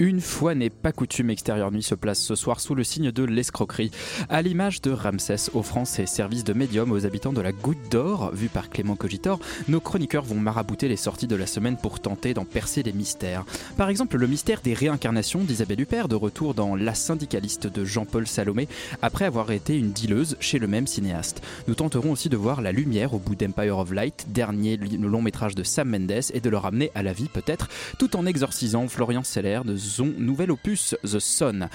Une 0.00 0.20
fois 0.20 0.56
n'est 0.56 0.70
pas 0.70 0.90
coutume, 0.90 1.30
Extérieur 1.30 1.70
Nuit 1.70 1.84
se 1.84 1.94
place 1.94 2.18
ce 2.18 2.34
soir 2.34 2.58
sous 2.58 2.74
le 2.74 2.82
signe 2.82 3.12
de 3.12 3.22
l'escroquerie, 3.22 3.92
à 4.28 4.42
l'image 4.42 4.82
de 4.82 4.90
Ramsès 4.90 5.50
offrant 5.54 5.84
ses 5.84 6.06
services 6.06 6.42
de 6.42 6.52
médium 6.52 6.90
aux 6.90 7.06
habitants 7.06 7.32
de 7.32 7.40
la 7.40 7.52
Goutte 7.52 7.92
d'Or, 7.92 8.32
vue 8.34 8.48
par 8.48 8.70
Clément 8.70 8.96
Cogitor. 8.96 9.38
Nos 9.68 9.78
chroniqueurs 9.78 10.24
vont 10.24 10.34
marabouter 10.34 10.88
les 10.88 10.96
sorties 10.96 11.28
de 11.28 11.36
la 11.36 11.46
semaine 11.46 11.76
pour 11.76 12.00
tenter 12.00 12.34
d'en 12.34 12.44
percer 12.44 12.82
les 12.82 12.92
mystères. 12.92 13.44
Par 13.76 13.88
exemple, 13.88 14.16
le 14.16 14.26
mystère 14.26 14.62
des 14.62 14.74
réincarnations 14.74 15.44
d'Isabelle 15.44 15.82
Huppert, 15.82 16.08
de 16.08 16.16
retour 16.16 16.54
dans 16.54 16.74
La 16.74 16.96
syndicaliste 16.96 17.68
de 17.68 17.84
Jean-Paul 17.84 18.26
Salomé, 18.26 18.66
après 19.00 19.26
avoir 19.26 19.52
été 19.52 19.78
une 19.78 19.92
dealeuse 19.92 20.36
chez 20.40 20.58
le 20.58 20.66
même 20.66 20.88
cinéaste. 20.88 21.40
Nous 21.68 21.76
tenterons 21.76 22.10
aussi 22.10 22.28
de 22.28 22.36
voir 22.36 22.62
la 22.62 22.72
lumière 22.72 23.14
au 23.14 23.20
bout 23.20 23.36
d'Empire 23.36 23.78
of 23.78 23.92
Light, 23.92 24.26
dernier 24.30 24.76
long 24.76 25.22
métrage 25.22 25.54
de 25.54 25.62
Sam 25.62 25.88
Mendes, 25.88 26.10
et 26.32 26.40
de 26.40 26.50
le 26.50 26.56
ramener 26.56 26.90
à 26.96 27.04
la 27.04 27.12
vie 27.12 27.28
peut-être, 27.32 27.68
tout 28.00 28.16
en 28.16 28.26
exorcisant 28.26 28.88
Florian 28.88 29.22
Seller 29.22 29.60
de 29.64 29.83
son 29.88 30.06
nouvel 30.06 30.50
opus 30.50 30.94
The 31.02 31.18
Son. 31.18 31.68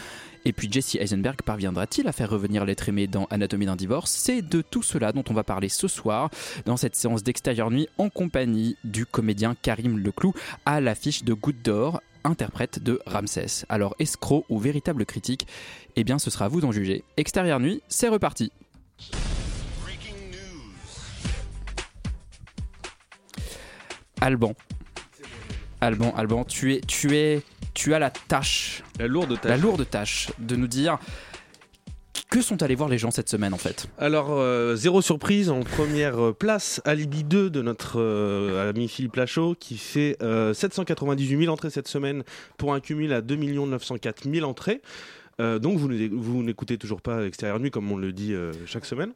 Et 0.46 0.54
puis 0.54 0.72
Jesse 0.72 0.96
Eisenberg 0.96 1.42
parviendra-t-il 1.42 2.08
à 2.08 2.12
faire 2.12 2.30
revenir 2.30 2.66
l'être 2.66 2.88
aimé 2.88 3.08
dans 3.08 3.26
Anatomie 3.26 3.66
d'un 3.66 3.76
divorce? 3.76 4.12
C'est 4.12 4.42
de 4.42 4.62
tout 4.62 4.84
cela 4.84 5.12
dont 5.12 5.24
on 5.30 5.34
va 5.34 5.44
parler 5.44 5.70
ce 5.70 5.88
soir 5.88 6.30
dans 6.66 6.78
cette 6.78 6.96
séance 6.96 7.24
d'extérieur 7.24 7.72
nuit 7.72 7.88
en 7.98 8.10
compagnie 8.10 8.78
du 8.84 9.06
comédien 9.06 9.56
Karim 9.62 9.98
Leclou 9.98 10.34
à 10.66 10.80
l'affiche 10.80 11.24
de 11.24 11.34
Goutte 11.34 11.62
d'Or, 11.62 12.02
interprète 12.24 12.82
de 12.82 13.02
Ramsès. 13.06 13.66
Alors 13.68 13.96
escroc 14.00 14.46
ou 14.50 14.60
véritable 14.60 15.06
critique 15.06 15.48
Eh 15.96 16.04
bien 16.04 16.20
ce 16.20 16.30
sera 16.30 16.46
à 16.46 16.48
vous 16.48 16.62
d'en 16.62 16.72
juger. 16.72 17.04
Extérieur 17.18 17.60
nuit, 17.60 17.82
c'est 17.90 18.08
reparti. 18.08 18.52
Alban. 24.22 24.54
Alban, 25.82 26.14
Alban, 26.16 26.44
tu 26.44 26.74
es, 26.74 26.82
tu 26.82 27.16
es, 27.16 27.42
tu 27.80 27.94
as 27.94 28.00
la 28.00 28.10
tâche, 28.10 28.84
La 29.00 29.08
lourde 29.08 29.40
tâche. 29.40 29.50
la 29.50 29.56
lourde 29.56 29.90
tâche 29.90 30.32
de 30.38 30.58
nous 30.58 30.68
dire 30.68 31.00
que 32.30 32.42
sont 32.42 32.62
allés 32.62 32.76
voir 32.76 32.90
les 32.90 32.98
gens 32.98 33.10
cette 33.10 33.30
semaine 33.30 33.54
en 33.54 33.58
fait. 33.58 33.88
Alors, 33.98 34.32
euh, 34.32 34.76
zéro 34.76 35.02
surprise, 35.02 35.50
en 35.50 35.62
première 35.62 36.20
euh, 36.22 36.34
place, 36.34 36.82
Alibi 36.84 37.24
2 37.24 37.50
de 37.50 37.62
notre 37.62 37.94
euh, 38.02 38.70
ami 38.70 38.90
Philippe 38.90 39.16
Lachaud, 39.16 39.56
qui 39.58 39.78
fait 39.78 40.18
euh, 40.22 40.54
798 40.54 41.40
000 41.40 41.54
entrées 41.54 41.70
cette 41.70 41.88
semaine 41.88 42.24
pour 42.58 42.74
un 42.74 42.82
cumul 42.82 43.14
à 43.14 43.22
2 43.22 43.38
904 43.38 44.30
000 44.30 44.46
entrées. 44.48 44.82
Donc, 45.40 45.78
vous, 45.78 45.88
vous 46.12 46.44
n'écoutez 46.44 46.78
toujours 46.78 47.02
pas 47.02 47.26
Extérieur 47.26 47.62
Nuit, 47.62 47.72
comme 47.72 47.90
on 47.90 47.96
le 47.96 48.12
dit 48.12 48.36
chaque 48.66 48.84
semaine. 48.84 49.14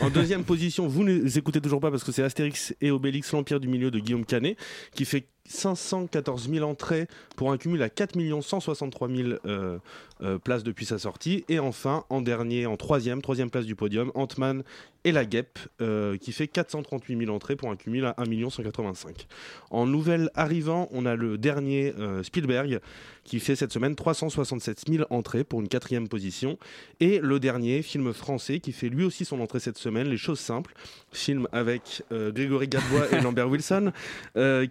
En 0.00 0.08
deuxième 0.08 0.44
position, 0.52 0.86
vous 0.86 1.04
ne 1.04 1.12
les 1.12 1.36
écoutez 1.36 1.60
toujours 1.60 1.80
pas 1.80 1.90
parce 1.90 2.04
que 2.04 2.10
c'est 2.10 2.22
Astérix 2.22 2.74
et 2.80 2.90
Obélix, 2.90 3.32
l'Empire 3.32 3.60
du 3.60 3.68
Milieu 3.68 3.90
de 3.90 3.98
Guillaume 3.98 4.24
Canet, 4.24 4.56
qui 4.94 5.04
fait 5.04 5.26
514 5.48 6.50
000 6.50 6.68
entrées 6.68 7.08
pour 7.36 7.50
un 7.50 7.56
cumul 7.58 7.82
à 7.82 7.88
4 7.88 8.14
163 8.40 9.08
000 9.08 9.28
euh, 9.46 9.78
euh, 10.22 10.38
places 10.38 10.62
depuis 10.62 10.86
sa 10.86 10.98
sortie. 10.98 11.44
Et 11.48 11.58
enfin, 11.58 12.04
en 12.10 12.20
dernier, 12.20 12.66
en 12.66 12.76
troisième, 12.76 13.22
troisième 13.22 13.50
place 13.50 13.64
du 13.64 13.74
podium, 13.74 14.12
Ant-Man 14.14 14.62
et 15.04 15.12
la 15.12 15.24
Guêpe, 15.24 15.58
euh, 15.80 16.16
qui 16.16 16.32
fait 16.32 16.48
438 16.48 17.18
000 17.18 17.34
entrées 17.34 17.56
pour 17.56 17.70
un 17.70 17.76
cumul 17.76 18.04
à 18.04 18.14
1 18.18 18.50
185 18.50 19.26
En 19.70 19.86
nouvel 19.86 20.30
arrivant, 20.34 20.88
on 20.90 21.06
a 21.06 21.14
le 21.14 21.38
dernier 21.38 21.94
euh, 21.98 22.22
Spielberg, 22.22 22.80
qui 23.24 23.40
fait 23.40 23.56
cette 23.56 23.72
semaine 23.72 23.94
367 23.94 24.84
000 24.88 25.04
entrées 25.10 25.44
pour 25.44 25.60
une 25.60 25.68
quatrième 25.68 26.08
position. 26.08 26.58
Et 27.00 27.20
le 27.20 27.38
dernier 27.38 27.82
film 27.82 28.12
français, 28.12 28.58
qui 28.60 28.72
fait 28.72 28.88
lui 28.88 29.04
aussi 29.04 29.24
son 29.24 29.40
entrée 29.40 29.60
cette 29.60 29.78
semaine, 29.78 30.08
Les 30.08 30.16
Choses 30.16 30.40
Simples, 30.40 30.74
film 31.12 31.46
avec 31.52 32.02
euh, 32.12 32.32
Grégory 32.32 32.68
Gadebois 32.68 33.12
et 33.12 33.20
Lambert 33.22 33.48
Wilson, 33.48 33.92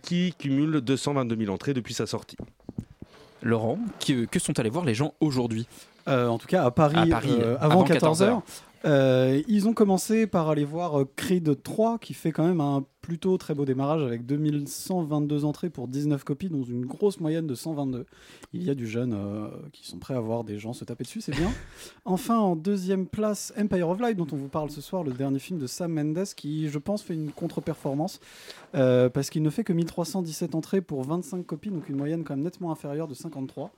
qui 0.02 0.34
cumule 0.38 0.67
222 0.80 1.36
000 1.38 1.54
entrées 1.54 1.74
depuis 1.74 1.94
sa 1.94 2.06
sortie. 2.06 2.38
Laurent, 3.44 3.78
que, 4.06 4.26
que 4.26 4.40
sont 4.40 4.60
allés 4.60 4.70
voir 4.70 4.86
les 4.86 4.96
gens 4.96 5.14
aujourd'hui? 5.20 5.68
Euh, 6.08 6.28
en 6.28 6.38
tout 6.38 6.48
cas, 6.48 6.64
à 6.64 6.72
Paris, 6.72 6.98
À 6.98 7.06
Paris, 7.06 7.36
euh, 7.40 7.54
euh, 7.54 7.58
avant, 7.60 7.84
avant 7.84 7.86
14h. 7.86 8.00
14 8.00 8.42
ils 9.48 9.68
ont 9.68 9.74
commencé 9.74 10.28
par 10.28 10.50
aller 10.50 10.66
voir 10.66 11.00
euh, 11.00 11.06
Creed 11.16 11.62
3, 11.62 12.00
qui 12.00 12.14
fait 12.14 12.32
quand 12.32 12.46
même 12.46 12.62
un 12.62 12.86
plutôt 13.08 13.38
très 13.38 13.54
beau 13.54 13.64
démarrage 13.64 14.04
avec 14.04 14.26
2122 14.26 15.46
entrées 15.46 15.70
pour 15.70 15.88
19 15.88 16.26
copies, 16.26 16.50
dont 16.50 16.64
une 16.64 16.86
grosse 16.86 17.22
moyenne 17.22 17.48
de 17.48 17.56
122. 17.56 18.06
Il 18.52 18.64
y 18.64 18.70
a 18.70 18.76
du 18.76 18.86
jeune 18.86 19.14
euh, 19.14 19.48
qui 19.72 19.88
sont 19.88 19.98
prêts 19.98 20.14
à 20.14 20.20
voir 20.20 20.44
des 20.44 20.60
gens 20.60 20.74
se 20.74 20.84
taper 20.84 21.06
dessus, 21.06 21.22
c'est 21.22 21.36
bien. 21.36 21.50
enfin, 22.06 22.38
en 22.38 22.56
deuxième 22.56 23.08
place, 23.08 23.54
Empire 23.58 23.88
of 23.90 24.00
Light, 24.02 24.18
dont 24.18 24.28
on 24.34 24.36
vous 24.36 24.50
parle 24.50 24.70
ce 24.72 24.82
soir, 24.82 25.04
le 25.04 25.14
dernier 25.14 25.40
film 25.40 25.58
de 25.58 25.68
Sam 25.68 25.94
Mendes, 25.94 26.26
qui, 26.36 26.68
je 26.68 26.80
pense, 26.80 27.02
fait 27.02 27.14
une 27.14 27.32
contre-performance, 27.32 28.20
euh, 28.76 29.10
parce 29.10 29.30
qu'il 29.30 29.42
ne 29.42 29.50
fait 29.50 29.64
que 29.64 29.74
1317 29.74 30.54
entrées 30.54 30.82
pour 30.82 31.04
25 31.04 31.46
copies, 31.46 31.70
donc 31.70 31.88
une 31.88 31.96
moyenne 31.96 32.26
quand 32.26 32.36
même 32.36 32.44
nettement 32.44 32.72
inférieure 32.72 33.08
de 33.08 33.14
53. 33.14 33.72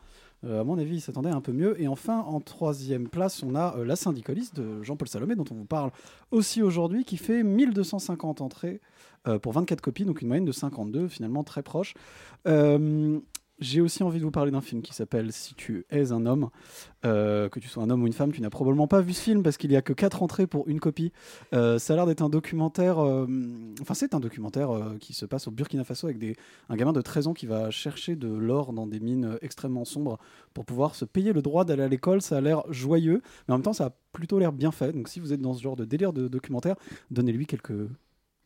Euh, 0.45 0.61
à 0.61 0.63
mon 0.63 0.77
avis, 0.77 0.95
il 0.97 1.01
s'attendait 1.01 1.29
un 1.29 1.41
peu 1.41 1.51
mieux. 1.51 1.79
Et 1.81 1.87
enfin, 1.87 2.19
en 2.19 2.39
troisième 2.39 3.07
place, 3.07 3.43
on 3.43 3.55
a 3.55 3.75
euh, 3.77 3.85
La 3.85 3.95
syndicaliste 3.95 4.55
de 4.55 4.81
Jean-Paul 4.83 5.07
Salomé, 5.07 5.35
dont 5.35 5.45
on 5.51 5.55
vous 5.55 5.65
parle 5.65 5.91
aussi 6.31 6.61
aujourd'hui, 6.61 7.03
qui 7.03 7.17
fait 7.17 7.43
1250 7.43 8.41
entrées 8.41 8.81
euh, 9.27 9.39
pour 9.39 9.53
24 9.53 9.81
copies, 9.81 10.05
donc 10.05 10.21
une 10.21 10.27
moyenne 10.27 10.45
de 10.45 10.51
52, 10.51 11.07
finalement 11.07 11.43
très 11.43 11.63
proche. 11.63 11.93
J'ai 13.59 13.81
aussi 13.81 14.03
envie 14.03 14.19
de 14.19 14.23
vous 14.23 14.31
parler 14.31 14.51
d'un 14.51 14.61
film 14.61 14.81
qui 14.81 14.93
s'appelle 14.93 15.31
Si 15.31 15.53
tu 15.55 15.85
es 15.89 16.11
un 16.11 16.25
homme, 16.25 16.49
Euh, 17.05 17.47
que 17.47 17.61
tu 17.61 17.69
sois 17.69 17.81
un 17.81 17.89
homme 17.89 18.03
ou 18.03 18.07
une 18.07 18.13
femme, 18.13 18.33
tu 18.33 18.41
n'as 18.41 18.49
probablement 18.49 18.87
pas 18.87 18.99
vu 18.99 19.13
ce 19.13 19.21
film 19.21 19.41
parce 19.41 19.55
qu'il 19.55 19.69
n'y 19.69 19.77
a 19.77 19.81
que 19.81 19.93
4 19.93 20.21
entrées 20.21 20.47
pour 20.47 20.67
une 20.67 20.81
copie. 20.81 21.13
Euh, 21.53 21.79
ça 21.79 21.93
a 21.93 21.95
l'air 21.95 22.05
d'être 22.05 22.21
un 22.21 22.27
documentaire, 22.27 22.99
euh, 22.99 23.25
enfin 23.81 23.93
c'est 23.93 24.13
un 24.13 24.19
documentaire 24.19 24.69
qui 24.99 25.13
se 25.13 25.25
passe 25.25 25.47
au 25.47 25.51
Burkina 25.51 25.85
Faso 25.85 26.07
avec 26.07 26.19
des, 26.19 26.35
un 26.67 26.75
gamin 26.75 26.91
de 26.91 26.99
13 26.99 27.27
ans 27.27 27.33
qui 27.33 27.45
va 27.45 27.71
chercher 27.71 28.17
de 28.17 28.27
l'or 28.27 28.73
dans 28.73 28.85
des 28.85 28.99
mines 28.99 29.37
extrêmement 29.41 29.85
sombres 29.85 30.19
pour 30.53 30.65
pouvoir 30.65 30.93
se 30.93 31.05
payer 31.05 31.31
le 31.31 31.41
droit 31.41 31.63
d'aller 31.63 31.83
à 31.83 31.87
l'école. 31.87 32.21
Ça 32.21 32.37
a 32.37 32.41
l'air 32.41 32.63
joyeux, 32.69 33.21
mais 33.47 33.53
en 33.53 33.57
même 33.57 33.63
temps, 33.63 33.71
ça 33.71 33.85
a 33.85 33.93
plutôt 34.11 34.39
l'air 34.39 34.51
bien 34.51 34.71
fait. 34.71 34.91
Donc, 34.91 35.07
si 35.07 35.21
vous 35.21 35.31
êtes 35.31 35.41
dans 35.41 35.53
ce 35.53 35.61
genre 35.61 35.77
de 35.77 35.85
délire 35.85 36.11
de 36.11 36.27
documentaire, 36.27 36.75
donnez-lui 37.11 37.45
quelques, 37.45 37.87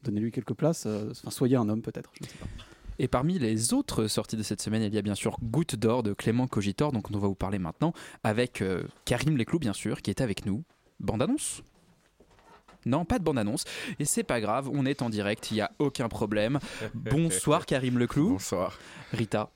donnez-lui 0.04 0.32
quelques 0.32 0.54
places. 0.54 0.86
Enfin, 0.86 1.32
soyez 1.32 1.56
un 1.56 1.68
homme 1.70 1.82
peut-être. 1.82 2.12
Je 2.20 2.26
ne 2.26 2.30
sais 2.30 2.38
pas. 2.38 2.46
Et 3.00 3.08
parmi 3.08 3.40
les 3.40 3.74
autres 3.74 4.08
sorties 4.08 4.38
de 4.38 4.44
cette 4.44 4.62
semaine, 4.62 4.84
il 4.84 4.94
y 4.94 4.98
a 4.98 5.02
bien 5.02 5.16
sûr 5.16 5.38
Goutte 5.42 5.76
d'or 5.76 6.04
de 6.04 6.14
Clément 6.14 6.48
Cogitor, 6.48 6.92
donc 6.92 7.10
on 7.12 7.18
va 7.18 7.28
vous 7.28 7.36
parler 7.36 7.60
maintenant, 7.60 7.94
avec 8.24 8.62
euh, 8.62 8.84
Karim 9.06 9.38
Leclou 9.38 9.60
bien 9.60 9.74
sûr, 9.74 10.02
qui 10.02 10.10
est 10.10 10.22
avec 10.22 10.46
nous. 10.46 10.64
Bande-annonce? 11.00 11.64
Non, 12.86 13.06
pas 13.06 13.18
de 13.18 13.24
bande-annonce. 13.24 13.64
Et 14.00 14.06
c'est 14.06 14.24
pas 14.24 14.42
grave, 14.42 14.70
on 14.72 14.86
est 14.86 15.02
en 15.02 15.10
direct, 15.10 15.52
il 15.52 15.56
n'y 15.56 15.62
a 15.62 15.72
aucun 15.80 16.10
problème. 16.10 16.60
Bonsoir 16.94 17.66
Karim 17.66 17.98
Leclou. 17.98 18.32
Bonsoir. 18.32 18.78
Rita. 19.12 19.50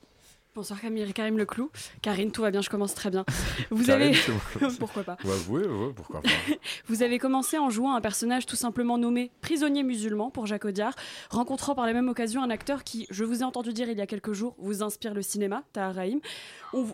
Bonsoir 0.58 0.80
Camille, 0.80 1.12
Karim 1.12 1.38
Leclou. 1.38 1.70
Karine, 2.02 2.32
tout 2.32 2.42
va 2.42 2.50
bien, 2.50 2.62
je 2.62 2.68
commence 2.68 2.92
très 2.92 3.10
bien. 3.10 3.24
Vous 3.70 3.90
avez... 3.90 4.10
Pourquoi 4.80 5.04
pas 5.04 5.16
Ouais, 5.24 5.64
ouais, 5.64 5.92
pourquoi 5.94 6.20
pas. 6.20 6.28
Vous 6.88 7.04
avez 7.04 7.20
commencé 7.20 7.58
en 7.58 7.70
jouant 7.70 7.94
un 7.94 8.00
personnage 8.00 8.44
tout 8.44 8.56
simplement 8.56 8.98
nommé 8.98 9.30
prisonnier 9.40 9.84
musulman 9.84 10.32
pour 10.32 10.46
Jacques 10.46 10.64
Audiard, 10.64 10.94
rencontrant 11.30 11.76
par 11.76 11.86
la 11.86 11.92
même 11.92 12.08
occasion 12.08 12.42
un 12.42 12.50
acteur 12.50 12.82
qui, 12.82 13.06
je 13.08 13.22
vous 13.22 13.42
ai 13.42 13.44
entendu 13.44 13.72
dire 13.72 13.88
il 13.88 13.98
y 13.98 14.00
a 14.00 14.06
quelques 14.08 14.32
jours, 14.32 14.56
vous 14.58 14.82
inspire 14.82 15.14
le 15.14 15.22
cinéma, 15.22 15.62
Tahar 15.72 15.94
Rahim. 15.94 16.18
On, 16.72 16.86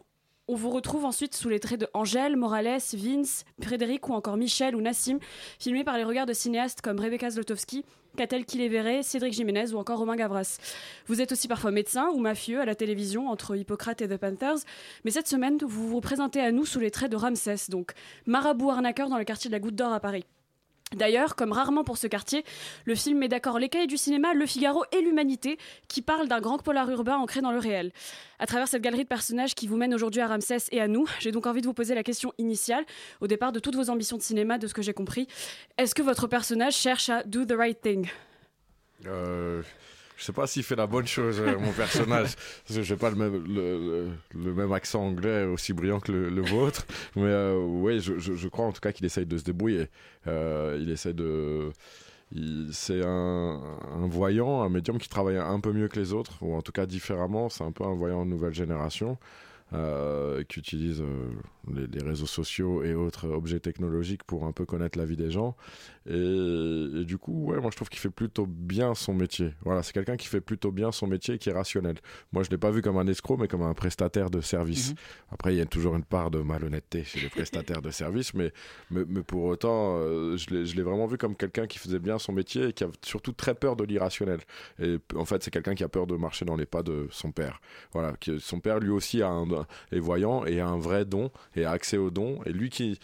on 0.47 0.57
vous 0.57 0.71
retrouve 0.71 1.05
ensuite 1.05 1.35
sous 1.35 1.49
les 1.49 1.61
traits 1.61 1.81
de 1.81 1.89
Angèle, 1.95 2.37
Morales, 2.37 2.79
Vince, 2.93 3.45
Frédéric 3.63 4.09
ou 4.09 4.13
encore 4.13 4.37
Michel 4.37 4.77
ou 4.77 4.81
Nassim, 4.81 5.19
filmés 5.59 5.85
par 5.85 5.97
les 5.97 6.05
regards 6.05 6.27
de 6.27 6.33
cinéastes 6.33 6.83
comme 6.83 7.01
Rebecca 7.01 7.31
Zlotowski, 7.31 7.85
Catel 8.17 8.45
Kiléveré, 8.45 9.03
Cédric 9.03 9.33
Jiménez 9.33 9.73
ou 9.73 9.79
encore 9.79 9.99
Romain 9.99 10.17
Gavras. 10.17 10.59
Vous 11.07 11.21
êtes 11.21 11.33
aussi 11.33 11.49
parfois 11.49 11.71
médecin 11.71 12.11
ou 12.11 12.21
mafieux 12.21 12.61
à 12.61 12.65
la 12.65 12.75
télévision 12.75 13.29
entre 13.29 13.57
Hippocrate 13.57 14.03
et 14.03 14.09
The 14.09 14.19
Panthers, 14.19 14.59
mais 15.05 15.11
cette 15.11 15.29
semaine, 15.29 15.59
vous 15.63 15.89
vous 15.89 16.01
présentez 16.01 16.41
à 16.41 16.53
nous 16.53 16.67
sous 16.67 16.79
les 16.79 16.91
traits 16.91 17.11
de 17.11 17.17
Ramsès, 17.17 17.71
donc 17.71 17.93
marabout 18.27 18.71
arnaqueur 18.71 19.09
dans 19.09 19.19
le 19.19 19.25
quartier 19.25 19.49
de 19.49 19.55
la 19.55 19.61
Goutte 19.61 19.77
d'Or 19.77 19.93
à 19.93 20.01
Paris. 20.01 20.27
D'ailleurs, 20.95 21.37
comme 21.37 21.53
rarement 21.53 21.85
pour 21.85 21.99
ce 21.99 22.07
quartier, 22.07 22.45
le 22.85 22.95
film 22.95 23.19
met 23.19 23.29
d'accord 23.29 23.59
les 23.59 23.69
cahiers 23.69 23.87
du 23.87 23.97
cinéma, 23.97 24.35
le 24.35 24.47
Figaro 24.47 24.85
et 24.93 25.01
l'humanité, 25.01 25.59
qui 25.89 26.03
parlent 26.03 26.29
d'un 26.29 26.41
grand 26.41 26.59
polar 26.59 26.89
urbain 26.91 27.17
ancré 27.17 27.41
dans 27.41 27.53
le 27.53 27.59
réel. 27.59 27.93
À 28.39 28.47
travers 28.47 28.69
cette 28.69 28.83
galerie 28.83 29.05
de 29.05 29.09
personnages 29.09 29.55
qui 29.55 29.67
vous 29.67 29.77
mène 29.77 29.95
aujourd'hui 29.95 30.21
à 30.21 30.29
Ramsès 30.29 30.59
et 30.71 30.81
à 30.81 30.89
nous, 30.89 31.07
j'ai 31.21 31.33
donc 31.33 31.47
envie 31.47 31.61
de 31.61 31.67
vous 31.67 31.75
poser 31.75 31.95
la 31.95 32.03
question 32.03 32.33
initiale, 32.39 32.85
au 33.21 33.27
départ 33.27 33.53
de 33.53 33.61
toutes 33.61 33.77
vos 33.77 33.91
ambitions 33.91 34.17
de 34.17 34.23
cinéma, 34.23 34.59
de 34.59 34.67
ce 34.67 34.75
que 34.75 34.83
j'ai 34.83 34.95
compris. 34.95 35.27
Est-ce 35.79 35.95
que 35.95 36.03
votre 36.03 36.27
personnage 36.27 36.75
cherche 36.75 37.09
à 37.09 37.23
do 37.23 37.45
the 37.45 37.55
right 37.57 37.81
thing? 37.81 38.09
Euh, 39.07 39.63
je 40.17 40.25
sais 40.25 40.33
pas 40.33 40.47
s'il 40.47 40.63
fait 40.63 40.77
la 40.77 40.87
bonne 40.87 41.07
chose, 41.07 41.41
euh, 41.41 41.59
mon 41.59 41.73
personnage. 41.73 42.35
Que 42.69 42.83
j'ai 42.83 42.97
pas 42.97 43.11
le 43.11 43.17
même, 44.35 44.73
accent 44.73 45.03
anglais 45.05 45.45
aussi 45.45 45.73
brillant 45.73 46.01
que 46.01 46.13
le, 46.13 46.43
vôtre. 46.43 46.87
Mais 47.17 47.23
euh, 47.25 47.59
ouais, 47.65 47.99
je, 47.99 48.19
je- 48.19 48.35
je 48.35 48.49
crois 48.49 48.65
en 48.67 48.73
tout 48.73 48.81
cas 48.81 48.93
qu'il 48.93 49.07
essaye 49.07 49.27
de 49.27 49.37
se 49.39 49.45
débrouiller. 49.45 49.89
Euh, 50.27 50.79
il 50.81 50.91
essaie 50.91 51.13
de. 51.15 51.71
C'est 52.73 53.03
un, 53.05 53.61
voyant, 54.09 54.63
un 54.63 54.69
médium 54.69 54.99
qui 54.99 55.09
travaille 55.09 55.37
un 55.37 55.61
peu 55.61 55.73
mieux 55.73 55.87
que 55.89 55.99
les 56.01 56.13
autres, 56.13 56.43
ou 56.43 56.55
en 56.55 56.63
tout 56.63 56.73
cas 56.73 56.87
différemment. 56.87 57.49
C'est 57.49 57.63
un 57.65 57.71
peu 57.73 57.85
un 57.85 57.95
voyant 57.95 58.25
de 58.25 58.31
nouvelle 58.31 58.55
génération. 58.55 59.19
qui 60.49 60.59
utilise 60.59 61.03
les 61.73 62.03
réseaux 62.03 62.27
sociaux 62.27 62.83
et 62.83 62.95
autres 62.95 63.29
objets 63.29 63.61
technologiques 63.61 64.23
pour 64.25 64.45
un 64.47 64.53
peu 64.53 64.65
connaître 64.65 64.99
la 64.99 65.05
vie 65.05 65.17
des 65.17 65.31
gens. 65.31 65.57
Et, 66.07 66.13
et 67.01 67.05
du 67.05 67.17
coup, 67.19 67.47
ouais, 67.47 67.61
moi 67.61 67.71
je 67.71 67.77
trouve 67.77 67.89
qu'il 67.89 67.99
fait 68.01 68.11
plutôt 68.11 68.47
bien 68.47 68.95
son 68.95 69.15
métier. 69.15 69.55
Voilà, 69.63 69.83
c'est 69.83 69.93
quelqu'un 69.93 70.17
qui 70.17 70.27
fait 70.29 70.41
plutôt 70.41 70.71
bien 70.71 70.93
son 70.93 71.07
métier 71.07 71.35
et 71.35 71.39
qui 71.39 71.49
est 71.49 71.53
rationnel. 71.53 71.97
Moi 72.33 72.43
je 72.43 72.51
l'ai 72.51 72.59
pas 72.59 72.71
vu 72.71 72.83
comme 72.83 72.99
un 72.99 73.07
escroc, 73.07 73.37
mais 73.39 73.49
comme 73.49 73.63
un 73.63 73.75
prestataire 73.75 74.31
de 74.31 74.41
service. 74.41 74.91
Mhm. 74.91 74.97
Après, 75.31 75.55
il 75.55 75.59
y 75.59 75.61
a 75.63 75.67
toujours 75.67 75.97
une 75.97 76.05
part 76.05 76.31
de 76.31 76.41
malhonnêteté 76.41 77.05
chez 77.05 77.21
les 77.21 77.29
prestataires 77.29 77.81
de 77.83 77.91
service, 77.91 78.35
mais, 78.35 78.53
mais, 78.91 79.05
mais 79.09 79.23
pour 79.23 79.45
autant, 79.45 79.97
euh, 79.99 80.37
je 80.37 80.51
l'ai- 80.51 80.83
vraiment 80.83 81.07
vu 81.07 81.17
comme 81.17 81.35
quelqu'un 81.35 81.67
qui 81.67 81.79
faisait 81.79 81.99
bien 81.99 82.19
son 82.19 82.33
métier 82.33 82.69
et 82.69 82.73
qui 82.75 82.85
a 82.85 82.89
surtout 83.03 83.33
très 83.33 83.55
peur 83.55 83.75
de 83.75 83.85
l'irrationnel. 83.85 84.41
Et 84.79 84.99
en 85.17 85.25
fait, 85.25 85.43
c'est 85.43 85.51
quelqu'un 85.51 85.75
qui 85.75 85.83
a 85.85 85.89
peur 85.89 86.07
de 86.07 86.15
marcher 86.17 86.45
dans 86.45 86.57
les 86.57 86.67
pas 86.67 86.83
de 86.83 87.09
son 87.11 87.33
père. 87.33 87.61
Voilà, 87.95 88.13
qui, 88.21 88.39
son 88.41 88.61
père 88.61 88.79
lui 88.81 88.91
aussi 88.91 89.23
a 89.23 89.29
un, 89.31 89.47
est 89.93 89.99
voyant 89.99 90.45
et 90.45 90.61
a 90.61 90.69
un 90.69 90.79
vrai 90.79 91.05
don 91.07 91.31
et 91.57 91.65
a 91.65 91.71
accès 91.71 91.97
au 91.97 92.11
don. 92.11 92.41
Et 92.45 92.53
lui 92.53 92.69
qui 92.69 92.99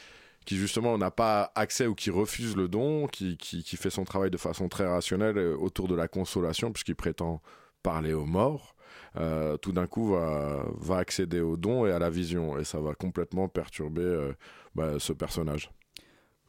qui 0.51 0.57
justement 0.57 0.99
n'a 0.99 1.13
pas 1.13 1.53
accès 1.55 1.87
ou 1.87 1.95
qui 1.95 2.11
refuse 2.11 2.57
le 2.57 2.67
don, 2.67 3.07
qui, 3.07 3.37
qui, 3.37 3.63
qui 3.63 3.77
fait 3.77 3.89
son 3.89 4.03
travail 4.03 4.33
de 4.33 4.37
façon 4.37 4.69
très 4.69 4.85
rationnelle 4.85 5.39
euh, 5.39 5.57
autour 5.57 5.87
de 5.87 5.95
la 5.95 6.09
consolation, 6.09 6.73
puisqu'il 6.73 6.97
prétend 6.97 7.41
parler 7.85 8.13
aux 8.15 8.27
morts, 8.27 8.75
euh, 9.15 9.57
tout 9.59 9.71
d'un 9.71 9.87
coup 9.87 10.09
va, 10.09 10.65
va 10.77 10.97
accéder 10.97 11.39
au 11.39 11.57
don 11.57 11.87
et 11.87 11.93
à 11.93 12.01
la 12.01 12.11
vision, 12.11 12.59
et 12.59 12.65
ça 12.65 12.81
va 12.81 12.97
complètement 12.97 13.47
perturber 13.47 14.03
euh, 14.03 14.33
bah, 14.75 14.99
ce 14.99 15.13
personnage. 15.13 15.71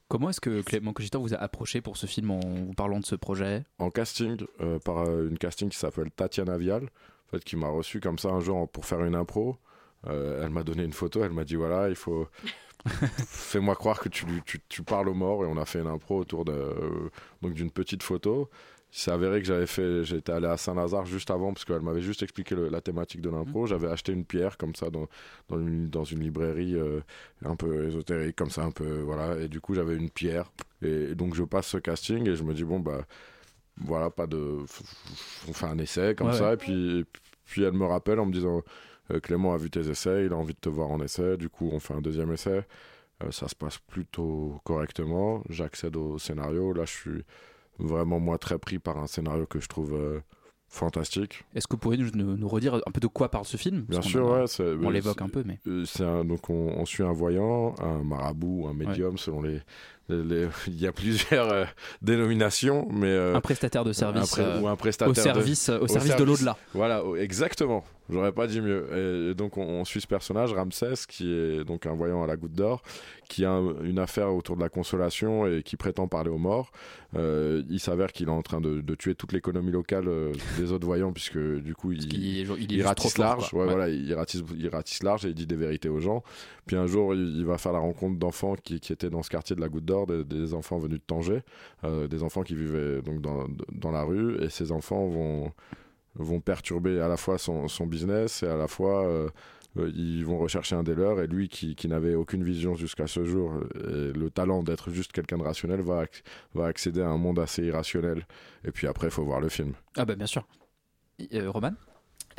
Comment 0.07 0.31
est-ce 0.31 0.41
que 0.41 0.63
Clément 0.63 0.93
Cogitor 0.93 1.21
vous 1.21 1.35
a 1.35 1.37
approché 1.37 1.81
pour 1.81 1.95
ce 1.95 2.07
film 2.07 2.31
en 2.31 2.39
vous 2.39 2.73
parlant 2.73 2.99
de 2.99 3.05
ce 3.05 3.13
projet? 3.13 3.65
En 3.77 3.91
casting, 3.91 4.43
euh, 4.61 4.79
par 4.79 5.03
une 5.19 5.37
casting 5.37 5.69
qui 5.69 5.77
s'appelle 5.77 6.09
Tatiana 6.09 6.57
Vial, 6.57 6.85
en 6.85 7.29
fait, 7.29 7.43
qui 7.43 7.55
m'a 7.55 7.69
reçu 7.69 7.99
comme 7.99 8.17
ça 8.17 8.29
un 8.29 8.39
jour 8.39 8.67
pour 8.67 8.83
faire 8.83 9.05
une 9.05 9.13
impro. 9.13 9.57
Euh, 10.07 10.43
elle 10.43 10.49
m'a 10.49 10.63
donné 10.63 10.83
une 10.83 10.93
photo, 10.93 11.23
elle 11.23 11.31
m'a 11.31 11.43
dit 11.43 11.55
voilà, 11.55 11.89
il 11.89 11.95
faut. 11.95 12.27
Fais-moi 12.85 13.75
croire 13.75 13.99
que 13.99 14.09
tu, 14.09 14.25
lui- 14.25 14.41
tu, 14.45 14.59
tu 14.67 14.81
parles 14.83 15.07
aux 15.09 15.13
morts 15.13 15.43
et 15.43 15.47
on 15.47 15.57
a 15.57 15.65
fait 15.65 15.79
une 15.79 15.87
impro 15.87 16.17
autour 16.19 16.45
de, 16.45 16.51
euh, 16.51 17.09
donc 17.41 17.53
d'une 17.53 17.69
petite 17.71 18.01
photo. 18.03 18.49
Il 18.93 18.97
s'est 18.97 19.11
avéré 19.11 19.39
que 19.39 19.45
j'avais 19.47 19.67
fait, 19.67 20.03
j'étais 20.03 20.33
allé 20.33 20.47
à 20.47 20.57
Saint-Lazare 20.57 21.05
juste 21.05 21.31
avant 21.31 21.53
parce 21.53 21.63
qu'elle 21.63 21.79
m'avait 21.81 22.01
juste 22.01 22.23
expliqué 22.23 22.55
le- 22.55 22.67
la 22.69 22.81
thématique 22.81 23.21
de 23.21 23.29
l'impro. 23.29 23.65
J'avais 23.67 23.87
acheté 23.87 24.11
une 24.11 24.25
pierre 24.25 24.57
comme 24.57 24.75
ça 24.75 24.89
dans, 24.89 25.07
dans, 25.47 25.59
une, 25.59 25.89
dans 25.89 26.03
une 26.03 26.19
librairie 26.21 26.75
euh, 26.75 26.99
un 27.45 27.55
peu 27.55 27.85
ésotérique 27.87 28.35
comme 28.35 28.49
ça 28.49 28.63
un 28.63 28.71
peu 28.71 28.99
voilà 29.01 29.37
et 29.39 29.47
du 29.47 29.61
coup 29.61 29.75
j'avais 29.75 29.95
une 29.95 30.09
pierre 30.09 30.51
et, 30.81 31.15
donc 31.15 31.35
je 31.35 31.43
passe 31.43 31.67
ce 31.67 31.77
casting 31.77 32.27
et 32.27 32.35
je 32.35 32.43
me 32.43 32.53
dis 32.53 32.63
bon 32.65 32.79
bah 32.81 33.05
voilà 33.77 34.09
pas 34.09 34.27
de 34.27 34.57
on 35.47 35.53
fait 35.53 35.67
un 35.67 35.77
essai 35.77 36.13
comme 36.15 36.27
Ouais, 36.27 36.33
ça 36.33 36.47
ouais. 36.49 36.53
et 36.55 36.57
puis 36.57 37.05
puis 37.45 37.63
elle 37.63 37.73
me 37.73 37.85
rappelle 37.85 38.19
en 38.19 38.25
me 38.25 38.33
disant 38.33 38.61
Clément 39.19 39.53
a 39.53 39.57
vu 39.57 39.69
tes 39.69 39.89
essais 39.89 40.25
il 40.25 40.33
a 40.33 40.37
envie 40.37 40.53
de 40.53 40.59
te 40.59 40.69
voir 40.69 40.89
en 40.91 41.01
essai 41.01 41.37
du 41.37 41.49
coup 41.49 41.69
on 41.73 41.79
fait 41.79 41.93
un 41.93 42.01
deuxième 42.01 42.31
essai 42.33 42.63
Euh, 43.23 43.29
ça 43.31 43.47
se 43.47 43.55
passe 43.55 43.77
plutôt 43.77 44.59
correctement 44.63 45.43
j'accède 45.49 45.95
au 45.95 46.17
scénario 46.17 46.73
là 46.73 46.85
je 46.85 46.91
suis 46.91 47.23
vraiment 47.77 48.19
moi 48.19 48.37
très 48.37 48.57
pris 48.57 48.79
par 48.79 48.97
un 48.97 49.07
scénario 49.07 49.45
que 49.45 49.59
je 49.59 49.67
trouve 49.67 49.93
euh, 49.93 50.19
fantastique 50.69 51.43
Est-ce 51.53 51.67
que 51.67 51.73
vous 51.73 51.79
pourriez 51.79 52.01
nous, 52.01 52.35
nous- 52.37 52.47
redire 52.47 52.75
un 52.75 52.91
peu 52.91 53.01
de 53.01 53.07
quoi 53.07 53.29
parle 53.29 53.43
ce 53.45 53.57
film? 53.57 53.81
Bien 53.89 54.01
sûr, 54.01 54.33
a- 54.33 54.43
ouais. 54.43 54.45
On 54.59 54.63
euh, 54.63 54.91
l'évoque 54.91 55.17
c'est- 55.17 55.23
un 55.23 55.27
peu, 55.29 55.43
mais. 55.45 55.59
euh, 55.67 55.83
un, 55.99 56.23
donc 56.23 56.49
on, 56.49 56.73
on 56.77 56.85
suit 56.85 57.03
un 57.03 57.11
voyant, 57.11 57.75
un 57.79 58.03
marabout, 58.03 58.67
un 58.69 58.73
médium, 58.73 59.17
selon 59.17 59.41
les, 59.41 59.59
les- 60.07 60.23
les- 60.23 60.47
Il 60.67 60.79
y 60.79 60.87
a 60.87 60.93
plusieurs 60.93 61.49
euh, 61.51 61.65
dénominations, 62.01 62.87
mais 62.91 63.07
euh, 63.07 63.35
Un 63.35 63.41
prestataire 63.41 63.83
de 63.83 63.93
service, 63.93 64.31
un 64.31 64.35
pré- 64.43 64.43
euh, 64.51 64.61
ou 64.61 64.67
un 64.67 64.75
prestataire 64.75 65.11
au 65.11 65.13
service- 65.15 65.69
au 65.69 65.87
service 65.87 66.15
de 66.15 66.23
l'au-delà. 66.23 66.57
Voilà, 66.73 67.03
au- 67.03 67.15
exactement. 67.15 67.83
J'aurais 68.11 68.31
pas 68.31 68.47
dit 68.47 68.61
mieux. 68.61 68.85
Et, 68.93 69.31
et 69.31 69.33
donc 69.35 69.57
on, 69.57 69.63
on 69.63 69.85
suit 69.85 70.01
ce 70.01 70.07
personnage, 70.07 70.53
Ramsès, 70.53 70.93
qui 71.07 71.31
est 71.31 71.63
donc 71.63 71.85
un 71.85 71.93
voyant 71.93 72.23
à 72.23 72.27
la 72.27 72.35
goutte 72.37 72.53
d'or, 72.53 72.81
qui 73.29 73.45
a 73.45 73.51
un- 73.51 73.81
une 73.83 73.99
affaire 73.99 74.33
autour 74.33 74.55
de 74.57 74.61
la 74.61 74.69
consolation 74.69 75.47
et 75.47 75.63
qui 75.63 75.77
prétend 75.77 76.07
parler 76.07 76.29
aux 76.29 76.37
morts. 76.37 76.71
Euh, 77.15 77.63
il 77.69 77.79
s'avère 77.79 78.11
qu'il 78.13 78.27
est 78.27 78.31
en 78.31 78.41
train 78.41 78.61
de, 78.61 78.81
de 78.81 78.95
tuer 78.95 79.15
toute 79.15 79.33
l'économie 79.33 79.71
locale 79.71 80.07
euh, 80.07 80.31
des 80.57 80.71
autres 80.71 80.85
voyants, 80.85 81.11
puisque 81.11 81.37
du 81.37 81.73
coup 81.75 81.91
il, 81.91 82.07
qu'il 82.07 82.23
est- 82.25 82.41
il 82.41 82.51
est 82.51 82.65
il 82.65 82.75
juste 82.75 82.87
ratisse 82.87 83.13
fort, 83.15 83.25
large. 83.25 83.49
quoi. 83.49 83.59
Ouais, 83.59 83.65
Ouais. 83.67 83.73
Voilà, 83.75 83.89
il 83.89 84.13
ratisse, 84.13 84.43
il 84.57 84.67
ratisse 84.69 85.03
large 85.03 85.25
et 85.25 85.29
il 85.29 85.35
dit 85.35 85.47
des 85.47 85.55
vérités 85.55 85.89
aux 85.89 85.99
gens. 85.99 86.23
Puis 86.65 86.75
un 86.75 86.87
jour, 86.87 87.13
il, 87.13 87.37
il 87.37 87.45
va 87.45 87.57
faire 87.57 87.71
la 87.73 87.79
rencontre 87.79 88.17
d'enfants 88.17 88.55
qui, 88.61 88.79
qui 88.79 88.93
étaient 88.93 89.09
dans 89.09 89.23
ce 89.23 89.29
quartier 89.29 89.55
de 89.55 89.61
la 89.61 89.69
Goutte 89.69 89.85
d'Or, 89.85 90.07
des, 90.07 90.23
des 90.23 90.53
enfants 90.53 90.77
venus 90.77 90.99
de 90.99 91.03
Tanger, 91.05 91.41
euh, 91.83 92.07
des 92.07 92.23
enfants 92.23 92.43
qui 92.43 92.55
vivaient 92.55 93.01
donc 93.01 93.21
dans, 93.21 93.45
dans 93.71 93.91
la 93.91 94.03
rue, 94.03 94.41
et 94.43 94.49
ces 94.49 94.71
enfants 94.71 95.07
vont 95.07 95.51
vont 96.15 96.39
perturber 96.39 96.99
à 96.99 97.07
la 97.07 97.17
fois 97.17 97.37
son, 97.37 97.67
son 97.67 97.85
business 97.85 98.43
et 98.43 98.47
à 98.47 98.57
la 98.57 98.67
fois 98.67 99.05
euh, 99.05 99.29
euh, 99.77 99.91
ils 99.95 100.25
vont 100.25 100.37
rechercher 100.37 100.75
un 100.75 100.83
des 100.83 100.95
leurs 100.95 101.21
et 101.21 101.27
lui 101.27 101.47
qui, 101.47 101.75
qui 101.75 101.87
n'avait 101.87 102.15
aucune 102.15 102.43
vision 102.43 102.75
jusqu'à 102.75 103.07
ce 103.07 103.23
jour 103.23 103.53
euh, 103.53 104.11
et 104.11 104.17
le 104.17 104.29
talent 104.29 104.63
d'être 104.63 104.91
juste 104.91 105.11
quelqu'un 105.11 105.37
de 105.37 105.43
rationnel 105.43 105.81
va, 105.81 106.05
va 106.53 106.65
accéder 106.65 107.01
à 107.01 107.07
un 107.07 107.17
monde 107.17 107.39
assez 107.39 107.63
irrationnel. 107.63 108.25
Et 108.65 108.71
puis 108.71 108.87
après 108.87 109.07
il 109.07 109.11
faut 109.11 109.23
voir 109.23 109.39
le 109.39 109.49
film. 109.49 109.73
Ah 109.95 110.05
bah 110.05 110.15
bien 110.15 110.27
sûr. 110.27 110.45
Roman? 111.33 111.73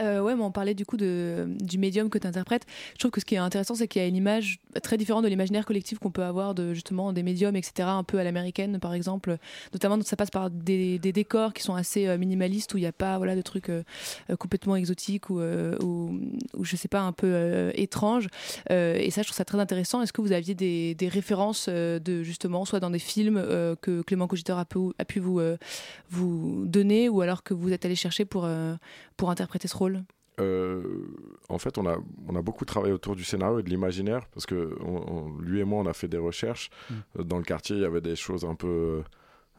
Euh, 0.00 0.20
ouais, 0.20 0.34
mais 0.34 0.42
on 0.42 0.52
parlait 0.52 0.74
du 0.74 0.86
coup 0.86 0.96
de, 0.96 1.46
du 1.60 1.78
médium 1.78 2.10
que 2.10 2.18
tu 2.18 2.26
interprètes. 2.26 2.66
Je 2.94 2.98
trouve 2.98 3.10
que 3.10 3.20
ce 3.20 3.24
qui 3.24 3.34
est 3.34 3.38
intéressant, 3.38 3.74
c'est 3.74 3.88
qu'il 3.88 4.02
y 4.02 4.04
a 4.04 4.08
une 4.08 4.16
image 4.16 4.60
très 4.82 4.96
différente 4.96 5.24
de 5.24 5.28
l'imaginaire 5.28 5.66
collectif 5.66 5.98
qu'on 5.98 6.10
peut 6.10 6.24
avoir 6.24 6.54
de 6.54 6.74
justement 6.74 7.12
des 7.12 7.22
médiums, 7.22 7.56
etc., 7.56 7.88
un 7.88 8.04
peu 8.04 8.18
à 8.18 8.24
l'américaine, 8.24 8.78
par 8.78 8.94
exemple. 8.94 9.36
Notamment, 9.72 10.00
ça 10.02 10.16
passe 10.16 10.30
par 10.30 10.50
des, 10.50 10.98
décors 10.98 11.52
qui 11.52 11.62
sont 11.62 11.74
assez 11.74 12.06
euh, 12.06 12.16
minimalistes, 12.18 12.72
où 12.74 12.78
il 12.78 12.82
n'y 12.82 12.86
a 12.86 12.92
pas 12.92 13.18
voilà, 13.18 13.36
de 13.36 13.42
trucs 13.42 13.68
euh, 13.68 13.82
euh, 14.30 14.36
complètement 14.36 14.76
exotiques 14.76 15.30
ou, 15.30 15.40
ou, 15.40 16.20
ou, 16.54 16.64
je 16.64 16.76
sais 16.76 16.88
pas, 16.88 17.00
un 17.00 17.12
peu 17.12 17.70
étranges. 17.74 18.28
Et 18.70 19.10
ça, 19.10 19.22
je 19.22 19.28
trouve 19.28 19.36
ça 19.36 19.44
très 19.44 19.58
intéressant. 19.58 20.02
Est-ce 20.02 20.12
que 20.12 20.20
vous 20.20 20.32
aviez 20.32 20.54
des, 20.54 21.08
références 21.08 21.68
de 21.68 22.22
justement, 22.22 22.64
soit 22.64 22.80
dans 22.80 22.90
des 22.90 22.98
films 22.98 23.42
que 23.80 24.02
Clément 24.02 24.26
Cogiteur 24.26 24.58
a 24.58 24.64
pu, 24.64 25.20
vous, 25.20 25.40
vous 26.10 26.64
donner, 26.66 27.08
ou 27.08 27.20
alors 27.20 27.42
que 27.42 27.54
vous 27.54 27.72
êtes 27.72 27.84
allé 27.84 27.96
chercher 27.96 28.24
pour, 28.24 28.48
pour 29.16 29.30
interpréter 29.30 29.68
ce 29.68 29.76
rôle 29.76 29.81
Euh, 30.40 30.82
en 31.50 31.58
fait, 31.58 31.76
on 31.78 31.86
a, 31.86 31.98
on 32.28 32.34
a 32.36 32.42
beaucoup 32.42 32.64
travaillé 32.64 32.92
autour 32.94 33.14
du 33.16 33.22
scénario 33.24 33.58
et 33.58 33.62
de 33.62 33.68
l'imaginaire, 33.68 34.26
parce 34.32 34.46
que 34.46 34.76
on- 34.80 35.12
on- 35.12 35.38
lui 35.40 35.60
et 35.60 35.64
moi, 35.64 35.80
on 35.80 35.86
a 35.86 35.92
fait 35.92 36.08
des 36.08 36.16
recherches. 36.18 36.70
Euh, 37.18 37.22
Dans 37.22 37.36
le 37.36 37.44
quartier, 37.44 37.76
il 37.76 37.82
y 37.82 37.84
avait 37.84 38.00
des 38.00 38.16
choses 38.16 38.44
un 38.44 38.54
peu, 38.54 38.66
euh, 38.66 39.02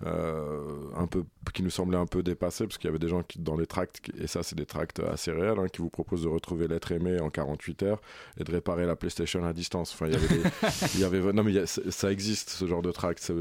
un 0.05 1.07
peu 1.07 1.24
qui 1.53 1.62
nous 1.63 1.69
semblaient 1.69 1.98
un 1.98 2.05
peu 2.05 2.24
dépassées, 2.24 2.65
parce 2.65 2.77
qu'il 2.77 2.88
y 2.88 2.89
avait 2.89 3.00
des 3.00 3.07
gens 3.10 3.22
qui, 3.24 3.39
dans 3.39 3.55
les 3.55 3.67
tracts, 3.67 4.10
et 4.19 4.27
ça, 4.27 4.43
c'est 4.43 4.55
des 4.57 4.65
tracts 4.65 5.00
assez 5.00 5.31
réels, 5.31 5.60
hein, 5.60 5.67
qui 5.72 5.81
vous 5.81 5.89
proposent 5.89 6.24
de 6.24 6.27
retrouver 6.27 6.67
l'être 6.67 6.91
aimé 6.91 7.19
en 7.19 7.29
48 7.29 7.83
heures 7.83 8.01
et 8.39 8.43
de 8.43 8.51
réparer 8.51 8.86
la 8.86 8.95
PlayStation 8.95 9.43
à 9.45 9.53
distance. 9.53 9.93
Enfin, 9.93 10.07
il 10.07 10.13
y 10.13 10.15
avait, 10.15 10.27
des- 10.27 10.50
il 10.95 11.00
y 11.00 11.03
avait 11.03 11.22
non, 11.33 11.43
mais 11.43 11.57
a- 11.60 11.65
ça 11.67 12.12
existe 12.12 12.50
ce 12.50 12.65
genre 12.65 12.81
de 12.81 12.91
tract. 12.91 13.31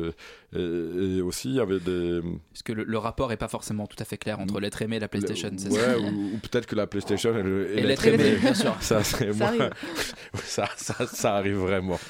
Et, 0.55 0.59
et 0.59 1.21
aussi, 1.23 1.49
il 1.49 1.55
y 1.57 1.61
avait 1.61 1.81
des 1.81 2.21
Parce 2.53 2.63
que 2.63 2.73
le, 2.73 2.85
le 2.85 2.99
rapport 2.99 3.33
est 3.33 3.37
pas 3.37 3.49
forcément 3.49 3.87
tout 3.87 3.97
à 4.01 4.05
fait 4.05 4.19
clair 4.19 4.39
entre 4.41 4.61
l'être 4.61 4.83
aimé 4.83 4.97
et 4.97 5.01
la 5.01 5.09
PlayStation, 5.09 5.51
c'est 5.57 5.71
Ouais, 5.71 5.79
ça 5.79 5.99
ou, 5.99 6.35
ou 6.35 6.39
peut-être 6.39 6.67
que 6.67 6.75
la 6.77 6.87
PlayStation 6.87 7.37
et 7.37 7.43
le- 7.43 7.73
et 7.77 7.79
Et 7.79 7.83
l'être 7.83 8.07
aimé, 8.07 8.25
aimé, 8.27 8.37
bien 8.39 8.55
sûr. 8.55 8.77
Ça, 8.83 9.03
c'est 9.03 9.33
Ça 9.33 9.39
moi. 9.39 9.47
arrive. 9.49 9.71
ça, 10.45 10.69
ça, 10.77 11.07
ça 11.07 11.37
arrive 11.37 11.57
vraiment. 11.57 11.99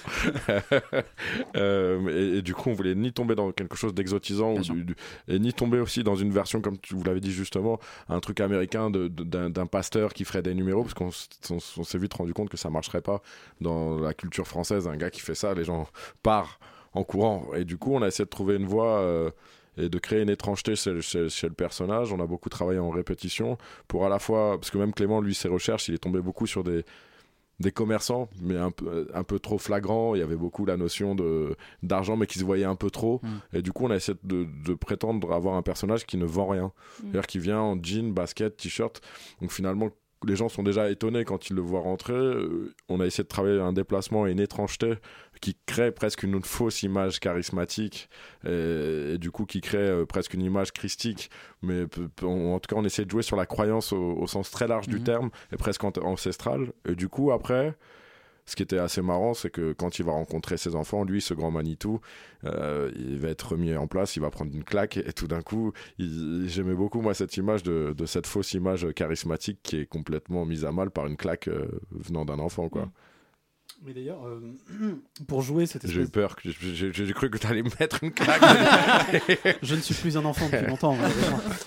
Euh, 1.56 2.09
et, 2.35 2.38
et 2.38 2.42
du 2.42 2.54
coup, 2.54 2.71
on 2.71 2.73
voulait 2.75 2.94
ni 2.94 3.12
tomber 3.12 3.35
dans 3.35 3.52
quelque 3.52 3.76
chose 3.76 3.94
d'exotisant 3.94 4.41
ou 4.50 4.58
du- 4.75 4.84
du- 4.84 4.96
et 5.28 5.38
ni 5.38 5.52
tomber 5.52 5.78
aussi 5.80 6.02
dans 6.02 6.16
une 6.16 6.30
version, 6.32 6.61
comme 6.61 6.78
tu 6.78 6.94
vous 6.94 7.04
l'avais 7.04 7.20
dit 7.20 7.30
justement, 7.32 7.78
un 8.08 8.20
truc 8.20 8.40
américain 8.40 8.90
d'un 8.90 9.66
pasteur 9.66 10.12
qui 10.12 10.25
ferait 10.25 10.42
des 10.42 10.54
numéros, 10.54 10.82
parce 10.82 10.94
qu'on 10.94 11.11
on 11.54 11.84
s'est 11.84 11.99
vite 11.99 12.14
rendu 12.14 12.34
compte 12.34 12.49
que 12.49 12.56
ça 12.56 12.70
marcherait 12.70 13.02
pas 13.02 13.22
dans 13.61 13.99
la 13.99 14.14
culture 14.14 14.46
française. 14.46 14.88
Un 14.88 14.96
gars 14.96 15.11
qui 15.11 15.20
fait 15.20 15.34
ça, 15.34 15.54
les 15.54 15.64
gens 15.64 15.87
partent 16.22 16.58
en 16.92 17.04
courant. 17.04 17.46
Et 17.54 17.64
du 17.64 17.78
coup, 17.78 17.94
on 17.94 18.02
a 18.02 18.08
essayé 18.08 18.25
de 18.25 18.30
trouver 18.30 18.56
une 18.56 18.66
voie. 18.66 18.99
euh, 19.00 19.30
et 19.78 19.88
de 19.88 19.99
créer 19.99 20.20
une 20.20 20.28
étrangeté 20.28 20.76
chez, 20.76 21.00
chez- 21.00 21.30
chez 21.30 21.49
le 21.49 21.54
personnage. 21.54 22.12
On 22.12 22.20
a 22.20 22.26
beaucoup 22.26 22.50
travaillé 22.50 22.78
en 22.78 22.90
répétition 22.90 23.56
pour 23.88 24.04
à 24.04 24.11
la 24.11 24.18
fois, 24.18 24.58
parce 24.58 24.70
que 24.70 24.76
même 24.76 24.92
Clément, 24.92 25.22
lui, 25.22 25.34
ses 25.34 25.49
recherches, 25.49 25.88
il 25.88 25.94
est 25.94 25.99
tombé 25.99 26.20
beaucoup 26.20 26.46
sur 26.46 26.62
des, 26.62 26.84
des 27.61 27.71
commerçants, 27.71 28.28
mais 28.40 28.56
un 28.56 28.71
peu, 28.71 29.09
un 29.14 29.25
peu 29.25 29.38
trop 29.38 29.59
flagrant. 29.59 30.14
Il 30.14 30.18
y 30.18 30.23
avait 30.23 30.37
beaucoup 30.37 30.64
la 30.64 30.76
notion 30.76 31.14
de 31.14 31.56
d'argent, 31.82 32.16
mais 32.16 32.26
qui 32.26 32.38
se 32.38 32.44
voyait 32.44 32.64
un 32.64 32.75
peu 32.75 32.90
trop. 32.90 33.21
Mm. 33.23 33.56
Et 33.56 33.62
du 33.62 33.73
coup, 33.73 33.87
on 33.87 33.90
a 33.90 33.97
essayé 33.97 34.18
de, 34.25 34.47
de 34.64 34.75
prétendre 34.75 35.32
avoir 35.32 35.54
un 35.56 35.62
personnage 35.62 36.06
qui 36.06 36.16
ne 36.16 36.25
vend 36.25 36.47
rien. 36.47 36.73
C'est-à-dire 37.00 37.26
qui 37.26 37.38
vient 37.38 37.61
en 37.61 37.82
jean, 37.82 38.12
basket, 38.12 38.56
t-shirt. 38.56 39.00
Donc 39.40 39.52
finalement, 39.52 39.90
les 40.26 40.36
gens 40.36 40.48
sont 40.48 40.62
déjà 40.62 40.90
étonnés 40.90 41.24
quand 41.24 41.48
ils 41.50 41.54
le 41.54 41.62
voient 41.62 41.80
rentrer. 41.80 42.12
Euh, 42.14 42.74
On 42.88 43.00
a 43.00 43.06
essayé 43.06 43.24
de 43.24 43.28
travailler 43.28 43.60
un 43.60 43.72
déplacement 43.72 44.26
et 44.26 44.32
une 44.32 44.40
étrangeté 44.40 44.94
qui 45.40 45.56
crée 45.66 45.90
presque 45.90 46.22
une 46.22 46.40
fausse 46.42 46.82
image 46.82 47.18
charismatique 47.20 48.08
et, 48.46 49.12
et 49.14 49.18
du 49.18 49.30
coup 49.30 49.44
qui 49.46 49.60
crée 49.60 49.78
euh, 49.78 50.06
presque 50.06 50.34
une 50.34 50.42
image 50.42 50.72
christique. 50.72 51.30
Mais 51.62 51.86
on- 52.22 52.54
en 52.54 52.60
tout 52.60 52.74
cas, 52.74 52.80
on 52.80 52.84
essaie 52.84 53.04
de 53.04 53.10
jouer 53.10 53.22
sur 53.22 53.36
la 53.36 53.46
croyance 53.46 53.92
au, 53.92 54.12
au 54.16 54.26
sens 54.26 54.50
très 54.50 54.68
large 54.68 54.86
du 54.88 54.96
Mhm. 54.98 55.04
terme 55.04 55.30
et 55.52 55.56
presque 55.56 55.82
ancestral. 55.84 56.72
Et 56.88 56.94
du 56.94 57.08
coup, 57.08 57.32
après, 57.32 57.74
ce 58.44 58.56
qui 58.56 58.62
était 58.62 58.78
assez 58.78 59.02
marrant, 59.02 59.34
c'est 59.34 59.50
que 59.50 59.72
quand 59.72 59.99
il 59.99 60.04
va 60.04 60.12
rencontrer 60.12 60.56
ses 60.56 60.75
enfants, 60.75 61.04
lui, 61.04 61.20
ce 61.20 61.32
grand 61.32 61.50
Manitou, 61.50 62.00
euh, 62.44 62.90
il 62.96 63.18
va 63.18 63.28
être 63.28 63.52
remis 63.52 63.75
en 63.76 63.87
place, 63.87 64.16
il 64.16 64.20
va 64.20 64.30
prendre 64.30 64.52
une 64.52 64.64
claque, 64.64 64.96
et 64.96 65.12
tout 65.12 65.28
d'un 65.28 65.42
coup, 65.42 65.72
j'aimais 65.99 66.75
beaucoup, 66.75 67.00
moi, 67.00 67.14
cette 67.14 67.37
image 67.37 67.62
de, 67.62 67.94
cette 68.06 68.26
fausse 68.26 68.52
image 68.54 68.92
charismatique 68.94 69.61
qui 69.62 69.76
est 69.78 69.87
complètement 69.87 70.44
mise 70.44 70.64
à 70.64 70.72
mal 70.72 70.90
par 70.90 71.06
une 71.06 71.16
claque 71.16 71.49
euh, 71.49 71.68
venant 71.92 72.25
d'un 72.25 72.40
enfant, 72.40 72.68
quoi. 72.68 72.90
Mais 73.84 73.94
d'ailleurs, 73.94 74.24
euh, 74.26 74.40
pour 75.26 75.42
jouer 75.42 75.66
cette 75.66 75.86
J'ai 75.86 75.98
eu 76.00 76.02
espèce... 76.02 76.10
peur, 76.12 76.36
que- 76.36 76.48
j'ai 76.50 77.12
cru 77.12 77.30
que 77.30 77.38
tu 77.38 77.46
allais 77.46 77.62
me 77.62 77.70
mettre 77.80 78.02
une 78.04 78.12
claque. 78.12 78.40
Je 79.62 79.74
ne 79.74 79.80
suis 79.80 79.94
plus 79.94 80.16
un 80.16 80.24
enfant 80.24 80.46
depuis 80.50 80.66
longtemps. 80.68 80.96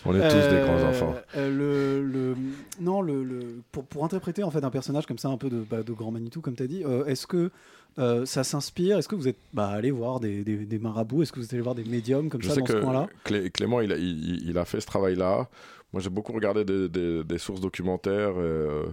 On 0.05 0.15
est 0.15 0.29
tous 0.29 0.50
des 0.50 0.62
grands 0.62 0.81
enfants. 0.89 1.15
euh, 1.36 1.50
le, 1.50 2.07
le- 2.07 2.36
non, 2.79 3.01
le, 3.01 3.24
le- 3.24 3.62
pour, 3.72 3.86
pour 3.86 4.05
interpréter 4.05 4.43
en 4.43 4.51
fait 4.51 4.63
un 4.63 4.69
personnage 4.69 5.05
comme 5.05 5.17
ça, 5.17 5.27
un 5.29 5.38
peu 5.38 5.50
de, 5.50 5.60
bah, 5.69 5.84
de 5.84 5.91
grand 5.93 6.12
Manitou, 6.12 6.39
comme 6.41 6.55
tu 6.55 6.63
as 6.63 6.67
dit, 6.67 6.84
euh, 6.86 7.05
est-ce 7.05 7.27
que 7.27 7.51
euh, 8.00 8.25
ça 8.25 8.43
s'inspire? 8.43 8.98
Est-ce 8.98 9.07
que 9.10 9.15
vous 9.15 9.27
êtes 9.27 9.39
bah, 9.53 9.67
allé 9.67 9.91
voir 9.91 10.19
des, 10.22 10.43
des- 10.43 10.65
des 10.65 10.79
marabouts? 10.79 11.24
Est-ce 11.24 11.31
que 11.34 11.39
vous 11.39 11.45
êtes 11.45 11.53
allé 11.53 11.62
voir 11.62 11.75
des 11.75 11.84
médiums 11.84 12.29
comme 12.29 12.41
Je 12.41 12.48
ça 12.48 12.53
sais 12.55 12.60
dans 12.62 12.65
que 12.65 12.74
ce 12.74 12.77
coin-là? 12.77 13.07
Clé- 13.25 13.50
Clément, 13.50 13.81
il 13.81 13.91
a, 13.91 13.98
il, 13.98 14.48
il 14.50 14.57
a 14.57 14.63
fait 14.65 14.79
ce 14.79 14.86
travail-là. 14.88 15.50
Moi, 15.91 16.01
j'ai 16.01 16.10
beaucoup 16.10 16.31
regardé 16.34 16.63
des, 16.63 16.88
des- 16.89 17.24
des 17.25 17.38
sources 17.38 17.60
documentaires. 17.62 18.34
euh, 18.38 18.86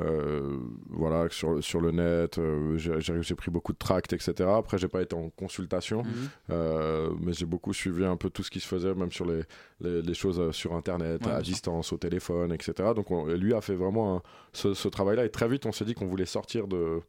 euh, 0.00 0.58
voilà, 0.90 1.28
sur, 1.30 1.62
sur 1.62 1.80
le 1.80 1.90
net, 1.90 2.38
euh, 2.38 2.76
j'ai 2.78 3.34
pris 3.34 3.50
beaucoup 3.50 3.72
de 3.72 3.78
tracts, 3.78 4.12
etc. 4.12 4.48
Après, 4.56 4.78
j'ai 4.78 4.88
pas 4.88 5.02
été 5.02 5.14
en 5.16 5.30
consultation, 5.30 6.02
Mhm. 6.02 6.12
euh, 6.50 7.10
mais 7.20 7.32
j'ai 7.32 7.46
beaucoup 7.46 7.72
suivi 7.72 8.04
un 8.04 8.16
peu 8.16 8.30
tout 8.30 8.42
ce 8.42 8.50
qui 8.50 8.60
se 8.60 8.68
faisait, 8.68 8.94
même 8.94 9.12
sur 9.12 9.26
les, 9.26 9.42
les, 9.80 10.02
les 10.02 10.14
choses 10.14 10.50
sur 10.52 10.74
Internet, 10.74 11.24
Ouais, 11.26 11.32
à 11.32 11.40
distance, 11.42 11.92
au 11.92 11.96
téléphone, 11.96 12.52
etc. 12.52 12.72
Donc, 12.94 13.10
on- 13.10 13.26
lui 13.26 13.54
a 13.54 13.60
fait 13.60 13.74
vraiment 13.74 14.16
un- 14.16 14.22
ce, 14.52 14.74
ce 14.74 14.88
travail-là. 14.88 15.24
Et 15.24 15.30
très 15.30 15.48
vite, 15.48 15.66
on 15.66 15.72
s'est 15.72 15.84
dit 15.84 15.94
qu'on 15.94 16.06
voulait 16.06 16.26
sortir 16.26 16.68
de, 16.68 17.00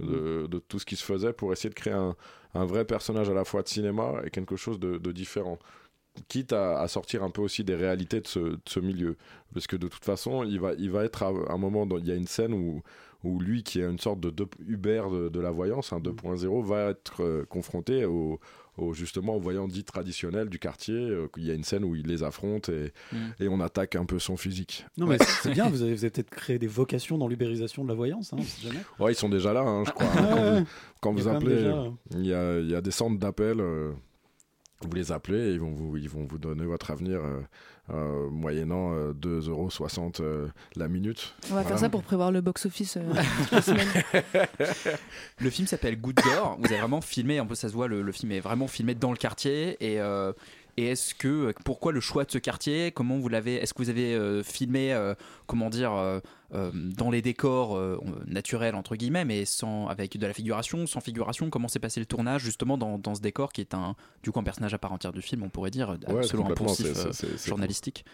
de, 0.00 0.46
de 0.46 0.58
tout 0.58 0.78
ce 0.78 0.84
qui 0.84 0.96
se 0.96 1.04
faisait 1.04 1.32
pour 1.32 1.52
essayer 1.52 1.70
de 1.70 1.74
créer 1.74 1.94
un, 1.94 2.14
un 2.54 2.64
vrai 2.66 2.84
personnage 2.84 3.30
à 3.30 3.34
la 3.34 3.44
fois 3.44 3.62
de 3.62 3.68
cinéma 3.68 4.12
et 4.24 4.30
quelque 4.30 4.56
chose 4.56 4.78
de, 4.78 4.98
de 4.98 5.12
différent. 5.12 5.58
Quitte 6.28 6.52
à, 6.52 6.80
à 6.80 6.88
sortir 6.88 7.22
un 7.22 7.30
peu 7.30 7.42
aussi 7.42 7.64
des 7.64 7.74
réalités 7.74 8.20
de 8.20 8.26
ce, 8.26 8.38
de 8.40 8.58
ce 8.66 8.80
milieu. 8.80 9.16
Parce 9.54 9.66
que 9.66 9.76
de 9.76 9.88
toute 9.88 10.04
façon, 10.04 10.44
il 10.44 10.60
va, 10.60 10.72
il 10.78 10.90
va 10.90 11.04
être 11.04 11.22
à 11.22 11.32
un 11.48 11.56
moment, 11.58 11.86
dans- 11.86 11.98
il 11.98 12.06
y 12.06 12.12
a 12.12 12.14
une 12.14 12.26
scène 12.26 12.52
où, 12.52 12.82
où 13.24 13.40
lui, 13.40 13.62
qui 13.62 13.80
est 13.80 13.84
une 13.88 13.98
sorte 13.98 14.20
de, 14.20 14.30
de 14.30 14.46
Uber 14.66 15.02
de, 15.10 15.28
de 15.28 15.40
la 15.40 15.50
voyance, 15.50 15.92
un 15.92 15.98
2.0, 16.00 16.64
va 16.64 16.90
être 16.90 17.22
euh, 17.22 17.44
confronté 17.48 18.04
au, 18.04 18.38
au- 18.76 18.92
justement 18.92 19.36
aux 19.36 19.40
voyants 19.40 19.66
dits 19.68 19.84
traditionnels 19.84 20.48
du 20.50 20.58
quartier. 20.58 20.94
Euh, 20.94 21.28
il 21.38 21.44
y 21.46 21.50
a 21.50 21.54
une 21.54 21.64
scène 21.64 21.84
où 21.84 21.94
il 21.96 22.06
les 22.06 22.22
affronte 22.22 22.68
et, 22.68 22.92
Mm. 23.12 23.16
et 23.40 23.48
on 23.48 23.60
attaque 23.60 23.96
un 23.96 24.04
peu 24.04 24.18
son 24.18 24.36
physique. 24.36 24.84
Non, 24.98 25.06
mais 25.06 25.16
c'est- 25.18 25.50
bien, 25.50 25.68
vous 25.70 25.80
avez, 25.82 25.94
vous 25.94 26.04
avez 26.04 26.10
peut-être 26.10 26.30
créé 26.30 26.58
des 26.58 26.66
vocations 26.66 27.16
dans 27.18 27.26
l'ubérisation 27.28 27.82
de 27.84 27.88
la 27.88 27.94
voyance, 27.94 28.32
hein, 28.34 28.38
jamais. 28.62 28.80
Ouais, 29.00 29.12
ils 29.12 29.16
sont 29.16 29.28
déjà 29.30 29.52
là, 29.54 29.62
hein, 29.62 29.84
je 29.86 29.90
crois. 29.92 30.06
Quand 30.14 30.34
ouais. 30.36 30.60
vous, 30.60 30.66
quand 31.00 31.12
vous 31.14 31.28
appelez, 31.28 31.72
il 32.12 32.26
y, 32.26 32.34
a, 32.34 32.58
il 32.60 32.68
y 32.70 32.74
a 32.74 32.80
des 32.82 32.90
centres 32.90 33.18
d'appel. 33.18 33.60
euh, 33.60 33.92
vous 34.82 34.94
les 34.94 35.12
appelez 35.12 35.50
et 35.50 35.52
ils 35.52 35.60
vont 35.60 35.72
vous, 35.72 35.96
ils 35.96 36.08
vont 36.08 36.24
vous 36.24 36.38
donner 36.38 36.64
votre 36.64 36.90
avenir 36.90 37.20
euh, 37.20 37.40
euh, 37.90 38.28
moyennant 38.30 38.92
euh, 38.94 39.12
2,60 39.12 39.48
euros 39.50 39.70
euh, 40.20 40.48
la 40.74 40.88
minute. 40.88 41.34
On 41.50 41.54
va 41.54 41.64
faire 41.64 41.78
ça 41.78 41.88
pour 41.88 42.02
prévoir 42.02 42.32
le 42.32 42.40
box-office 42.40 42.96
euh, 42.96 43.02
toute 43.38 43.52
la 43.52 43.62
semaine. 43.62 43.88
Le 45.40 45.50
film 45.50 45.66
s'appelle 45.66 46.00
Goutte 46.00 46.16
d'or. 46.16 46.56
Vous 46.58 46.66
avez 46.66 46.78
vraiment 46.80 47.00
filmé, 47.00 47.38
un 47.38 47.46
peu 47.46 47.54
ça 47.54 47.68
se 47.68 47.74
voit, 47.74 47.88
le, 47.88 48.02
le 48.02 48.12
film 48.12 48.32
est 48.32 48.40
vraiment 48.40 48.66
filmé 48.66 48.94
dans 48.94 49.10
le 49.12 49.16
quartier. 49.16 49.76
Et, 49.80 50.00
euh, 50.00 50.32
et 50.76 50.88
est-ce 50.88 51.14
que, 51.14 51.54
pourquoi 51.64 51.92
le 51.92 52.00
choix 52.00 52.24
de 52.24 52.30
ce 52.30 52.38
quartier? 52.38 52.90
Comment 52.92 53.18
vous 53.18 53.28
l'avez 53.28 53.54
Est-ce 53.54 53.72
que 53.72 53.82
vous 53.82 53.90
avez 53.90 54.14
euh, 54.14 54.42
filmé, 54.42 54.92
euh, 54.92 55.14
comment 55.46 55.70
dire, 55.70 55.92
euh, 56.54 56.56
euh, 56.66 56.70
dans 56.96 57.10
les 57.10 57.22
décors 57.22 57.76
euh, 57.76 57.98
naturels 58.26 58.74
entre 58.74 58.96
guillemets, 58.96 59.24
mais 59.24 59.44
sans 59.44 59.88
avec 59.88 60.16
de 60.16 60.26
la 60.26 60.32
figuration, 60.32 60.86
sans 60.86 61.00
figuration 61.00 61.50
Comment 61.50 61.68
s'est 61.68 61.78
passé 61.80 62.00
le 62.00 62.06
tournage 62.06 62.42
justement 62.42 62.78
dans, 62.78 62.98
dans 62.98 63.14
ce 63.14 63.20
décor 63.20 63.52
qui 63.52 63.60
est 63.60 63.74
un 63.74 63.94
du 64.22 64.30
coup 64.30 64.38
un 64.38 64.42
personnage 64.44 64.72
à 64.74 64.78
part 64.78 64.92
entière 64.92 65.12
du 65.12 65.22
film, 65.22 65.42
on 65.42 65.48
pourrait 65.48 65.70
dire, 65.70 65.96
Ouais, 66.08 66.22
selon 66.22 66.44
un 66.44 66.48
complètement, 66.48 66.66
poncif 66.66 66.86
euh, 66.86 67.12
c'est- 67.12 67.36
c'est- 67.36 67.48
journalistique. 67.48 68.04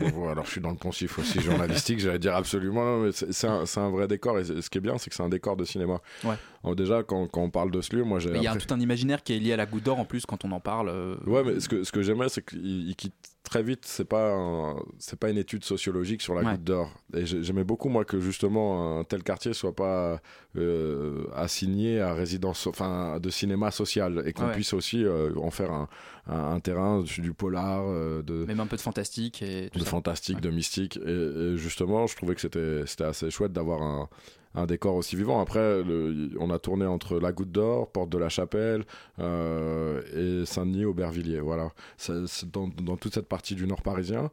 Alors 0.00 0.44
je 0.46 0.50
suis 0.50 0.60
dans 0.60 0.70
le 0.70 0.76
poncif 0.76 1.18
aussi 1.18 1.40
journalistique, 1.40 2.00
j'allais 2.00 2.18
dire 2.18 2.34
absolument. 2.34 2.98
mais 3.00 3.10
c'est 3.12 3.46
un, 3.46 3.64
un 3.76 3.90
vrai 3.90 4.08
décor 4.08 4.38
et 4.38 4.44
ce 4.44 4.68
qui 4.70 4.78
est 4.78 4.80
bien, 4.80 4.98
c'est 4.98 5.10
que 5.10 5.16
c'est 5.16 5.22
un 5.22 5.28
décor 5.28 5.56
de 5.56 5.64
cinéma. 5.64 6.00
Ouais. 6.24 6.34
Alors 6.62 6.76
déjà, 6.76 7.02
quand, 7.02 7.26
quand 7.28 7.42
on 7.42 7.50
parle 7.50 7.70
de 7.70 7.80
ce 7.80 7.96
lieu, 7.96 8.04
moi 8.04 8.18
j'ai. 8.18 8.30
Il 8.34 8.42
y 8.42 8.46
a 8.46 8.52
un- 8.52 8.56
tout 8.56 8.72
un 8.74 8.80
imaginaire 8.80 9.22
qui 9.22 9.32
est 9.34 9.38
lié 9.38 9.52
à 9.52 9.56
la 9.56 9.66
Goutte 9.66 9.84
d'or 9.84 9.98
en 9.98 10.04
plus 10.04 10.26
quand 10.26 10.44
on 10.44 10.52
en 10.52 10.60
parle. 10.60 10.88
euh, 10.90 11.16
Ouais, 11.26 11.42
mais 11.44 11.60
ce 11.60 11.68
que, 11.68 11.84
ce 11.84 11.92
que 11.92 12.02
j'aimais, 12.02 12.28
c'est 12.28 12.44
qu'il 12.44 12.88
il 12.88 12.96
quitte 12.96 13.14
très 13.42 13.62
vite. 13.62 13.84
C'est 13.86 14.04
pas, 14.04 14.32
un- 14.34 14.76
c'est 14.98 15.18
pas 15.18 15.30
une 15.30 15.38
étude 15.38 15.64
sociologique 15.64 16.22
sur 16.22 16.34
la 16.34 16.42
Ouais. 16.42 16.52
goutte 16.52 16.64
d'or. 16.64 16.90
Et 17.14 17.26
j'ai- 17.26 17.42
j'aimais 17.42 17.64
beaucoup, 17.64 17.88
moi, 17.88 18.04
que 18.04 18.20
justement 18.20 18.98
un 18.98 19.04
tel 19.04 19.22
quartier 19.22 19.52
soit 19.54 19.74
pas 19.74 20.20
euh, 20.56 21.24
assigné 21.34 22.00
à 22.00 22.12
résidence, 22.12 22.66
enfin, 22.66 23.18
de 23.20 23.30
cinéma 23.30 23.70
social 23.70 24.22
et 24.26 24.32
qu'on 24.32 24.46
Ouais. 24.46 24.52
puisse 24.52 24.72
aussi 24.74 25.04
euh, 25.04 25.32
en 25.36 25.50
faire 25.50 25.70
un, 25.72 25.88
un, 26.26 26.52
un 26.54 26.60
terrain 26.60 27.02
du, 27.02 27.32
polar, 27.32 27.84
euh, 27.86 28.22
de, 28.22 28.44
même 28.44 28.60
un 28.60 28.66
peu 28.66 28.76
de 28.76 28.80
fantastique 28.82 29.42
et 29.42 29.70
tout 29.72 29.78
de 29.78 29.84
ça. 29.84 29.90
fantastique, 29.90 30.40
de 30.40 30.50
mystique. 30.50 30.98
Et, 31.06 31.10
et 31.10 31.56
justement, 31.56 32.06
je 32.06 32.16
trouvais 32.16 32.34
que 32.34 32.40
c'était 32.40 32.82
c'était 32.86 33.04
assez 33.04 33.30
chouette 33.30 33.52
d'avoir 33.52 33.82
un, 33.82 34.08
un 34.54 34.66
décor 34.66 34.94
aussi 34.96 35.14
vivant. 35.16 35.40
Après, 35.40 35.82
le- 35.82 36.30
on 36.40 36.50
a 36.50 36.58
tourné 36.58 36.84
entre 36.86 37.18
la 37.20 37.32
Goutte 37.32 37.52
d'Or, 37.52 37.90
Porte 37.90 38.10
de 38.10 38.18
la 38.18 38.28
Chapelle 38.28 38.84
euh, 39.18 40.02
et 40.42 40.46
Saint-Denis, 40.46 40.84
Aubervilliers. 40.84 41.40
Voilà, 41.40 41.70
Ça, 41.96 42.14
c'est 42.26 42.50
dans, 42.50 42.68
dans 42.68 42.96
toute 42.96 43.14
cette 43.14 43.28
partie 43.28 43.54
du 43.54 43.66
Nord 43.66 43.82
parisien. 43.82 44.30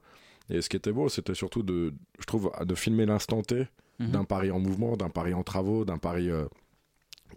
Et 0.50 0.62
ce 0.62 0.70
qui 0.70 0.78
était 0.78 0.92
beau, 0.94 1.10
c'était 1.10 1.36
surtout 1.36 1.62
de, 1.64 1.94
je 2.20 2.26
trouve, 2.26 2.52
de 2.66 2.76
filmer 2.76 3.06
l'instant 3.06 3.42
T 3.42 3.68
Mhm. 4.00 4.12
d'un 4.12 4.24
Paris 4.26 4.52
en 4.52 4.60
mouvement, 4.60 4.96
d'un 4.96 5.10
Paris 5.10 5.34
en 5.34 5.42
travaux, 5.42 5.84
d'un 5.84 5.98
Paris 5.98 6.30
euh, 6.30 6.46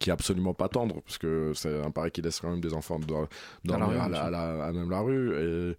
qui 0.01 0.11
est 0.11 0.13
absolument 0.13 0.55
pas 0.55 0.69
tendre, 0.69 1.01
parce 1.03 1.19
que 1.19 1.53
c'est 1.55 1.81
un 1.81 1.91
Paris 1.93 2.11
qui 2.11 2.23
laisse 2.23 2.41
quand 2.41 2.51
même 2.51 2.61
des 2.61 2.75
enfants 2.75 2.99
dor- 2.99 3.29
Dans 3.65 3.75
la 3.79 3.81
dormir 3.87 4.01
rue, 4.01 4.07
à, 4.07 4.09
la- 4.09 4.17
sûr. 4.17 4.27
à 4.27 4.31
la- 4.31 4.65
à 4.65 4.73
même 4.73 4.91
la 4.91 5.01
rue. 5.01 5.35
Et, 5.37 5.77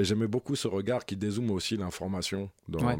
et 0.00 0.04
j'aimais 0.04 0.26
beaucoup 0.26 0.54
ce 0.56 0.68
regard 0.68 1.04
qui 1.04 1.16
dézoome 1.16 1.50
aussi 1.50 1.76
l'information. 1.76 2.48
Ouais. 2.72 2.96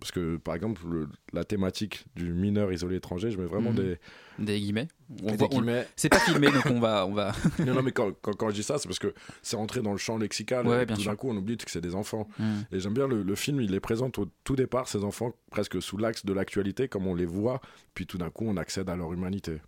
parce 0.00 0.12
que, 0.12 0.36
par 0.36 0.54
exemple, 0.54 0.82
le- 0.88 1.08
la 1.32 1.44
thématique 1.44 2.04
du 2.16 2.32
mineur 2.32 2.72
isolé 2.72 2.96
étranger, 2.96 3.30
je 3.30 3.38
mets 3.38 3.46
vraiment 3.46 3.70
Mhm. 3.70 3.76
des, 3.76 3.96
Des 4.38 4.58
guillemets. 4.60 4.88
On 5.24 5.32
on- 5.32 5.46
guillemets. 5.48 5.86
C'est 5.96 6.08
pas 6.08 6.18
filmé, 6.20 6.50
donc 6.50 6.66
on 6.66 6.80
va, 6.80 7.06
on 7.06 7.12
va. 7.14 7.32
non, 7.66 7.74
non, 7.74 7.82
mais 7.82 7.92
quand, 7.92 8.10
quand, 8.22 8.32
quand 8.36 8.48
je 8.50 8.54
dis 8.56 8.62
ça, 8.62 8.78
c'est 8.78 8.88
parce 8.88 8.98
que 9.00 9.12
c'est 9.42 9.56
entré 9.56 9.80
dans 9.82 9.92
le 9.92 9.98
champ 9.98 10.18
lexical. 10.18 10.66
Ouais, 10.66 10.82
et 10.84 10.86
tout 10.86 11.02
d'un 11.04 11.14
coup, 11.16 11.28
on 11.30 11.36
oublie 11.36 11.56
que 11.56 11.70
c'est 11.70 11.80
des 11.80 11.94
enfants. 11.94 12.26
Mm. 12.38 12.44
Et 12.72 12.80
j'aime 12.80 12.94
bien 12.94 13.06
le, 13.06 13.22
le 13.22 13.34
film, 13.36 13.60
il 13.60 13.70
les 13.70 13.80
présente 13.80 14.18
au 14.18 14.26
tout 14.44 14.56
départ, 14.56 14.88
ces 14.88 15.04
enfants, 15.04 15.32
presque 15.50 15.80
sous 15.82 15.96
l'axe 15.98 16.24
de 16.24 16.32
l'actualité, 16.32 16.88
comme 16.88 17.06
on 17.06 17.14
les 17.14 17.26
voit, 17.26 17.60
puis 17.94 18.06
tout 18.06 18.18
d'un 18.18 18.30
coup, 18.30 18.44
on 18.48 18.56
accède 18.56 18.88
à 18.88 18.96
leur 18.96 19.12
humanité. 19.12 19.60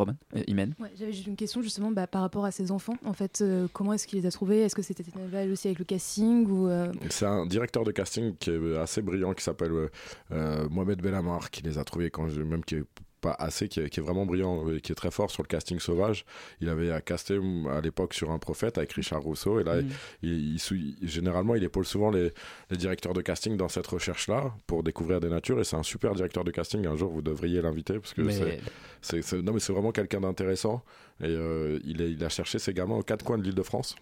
Roman, 0.00 0.16
euh, 0.36 0.42
Imen. 0.46 0.74
Ouais, 0.80 0.90
J'avais 0.98 1.12
juste 1.12 1.26
une 1.26 1.36
question 1.36 1.62
justement 1.62 1.90
bah, 1.90 2.06
par 2.06 2.22
rapport 2.22 2.44
à 2.44 2.50
ces 2.50 2.72
enfants. 2.72 2.94
En 3.04 3.12
fait, 3.12 3.40
euh, 3.40 3.68
comment 3.72 3.92
est-ce 3.92 4.06
qu'il 4.06 4.18
les 4.18 4.26
a 4.26 4.30
trouvés? 4.30 4.60
Est-ce 4.60 4.74
que 4.74 4.82
c'était 4.82 5.04
égal 5.04 5.50
aussi 5.50 5.68
avec 5.68 5.78
le 5.78 5.84
casting 5.84 6.46
ou 6.48 6.68
euh, 6.68 6.92
C'est 7.10 7.26
un 7.26 7.46
directeur 7.46 7.84
de 7.84 7.92
casting 7.92 8.34
qui 8.36 8.50
est 8.50 8.78
assez 8.78 9.02
brillant, 9.02 9.34
qui 9.34 9.44
s'appelle 9.44 9.72
euh, 9.72 9.88
euh, 10.32 10.68
Mohamed 10.70 11.00
Belhamar, 11.02 11.50
qui 11.50 11.62
les 11.62 11.78
a 11.78 11.84
trouvés 11.84 12.10
quand 12.10 12.28
je, 12.28 12.40
même 12.40 12.64
qui 12.64 12.76
est 12.76 12.84
pas 13.20 13.36
assez, 13.38 13.68
qui 13.68 13.80
est, 13.80 13.90
qui 13.90 14.00
est 14.00 14.02
vraiment 14.02 14.24
brillant, 14.26 14.66
euh, 14.68 14.78
qui 14.78 14.92
est 14.92 14.94
très 14.94 15.10
fort 15.10 15.30
sur 15.30 15.42
le 15.42 15.48
casting 15.48 15.78
sauvage. 15.78 16.24
Il 16.60 16.68
avait 16.68 16.90
à 16.90 17.00
casté 17.00 17.38
mm, 17.38 17.66
à 17.68 17.80
l'époque 17.80 18.14
sur 18.14 18.30
un 18.30 18.38
prophète 18.38 18.78
avec 18.78 18.92
Richard 18.92 19.22
Rousseau, 19.22 19.60
et 19.60 19.64
là, 19.64 19.82
Mm. 19.82 19.88
il, 20.22 20.54
il 20.54 20.58
sou- 20.58 20.74
il- 20.74 20.96
généralement, 21.08 21.54
il 21.54 21.62
épaule 21.64 21.84
souvent 21.86 22.10
les, 22.10 22.32
les 22.70 22.76
directeurs 22.76 23.12
de 23.12 23.20
casting 23.20 23.56
dans 23.56 23.68
cette 23.68 23.86
recherche-là 23.86 24.54
pour 24.66 24.82
découvrir 24.82 25.20
des 25.20 25.28
natures, 25.28 25.60
et 25.60 25.64
c'est 25.64 25.76
un 25.76 25.82
super 25.82 26.14
directeur 26.14 26.44
de 26.44 26.50
casting. 26.50 26.86
Un 26.86 26.96
jour, 26.96 27.10
vous 27.12 27.22
devriez 27.22 27.60
l'inviter 27.62 27.98
parce 27.98 28.14
que 28.14 28.22
Mais- 28.22 28.60
c'est, 29.02 29.20
vraiment 29.72 29.92
quelqu'un 29.92 30.20
d'intéressant, 30.20 30.82
et 31.20 31.26
euh, 31.26 31.78
il, 31.84 32.00
est- 32.02 32.12
il 32.12 32.24
a 32.24 32.28
cherché 32.28 32.58
ses 32.58 32.72
gamins 32.72 32.96
aux 32.96 33.02
quatre 33.02 33.24
coins 33.24 33.38
de 33.38 33.42
l'Île-de-France. 33.42 33.96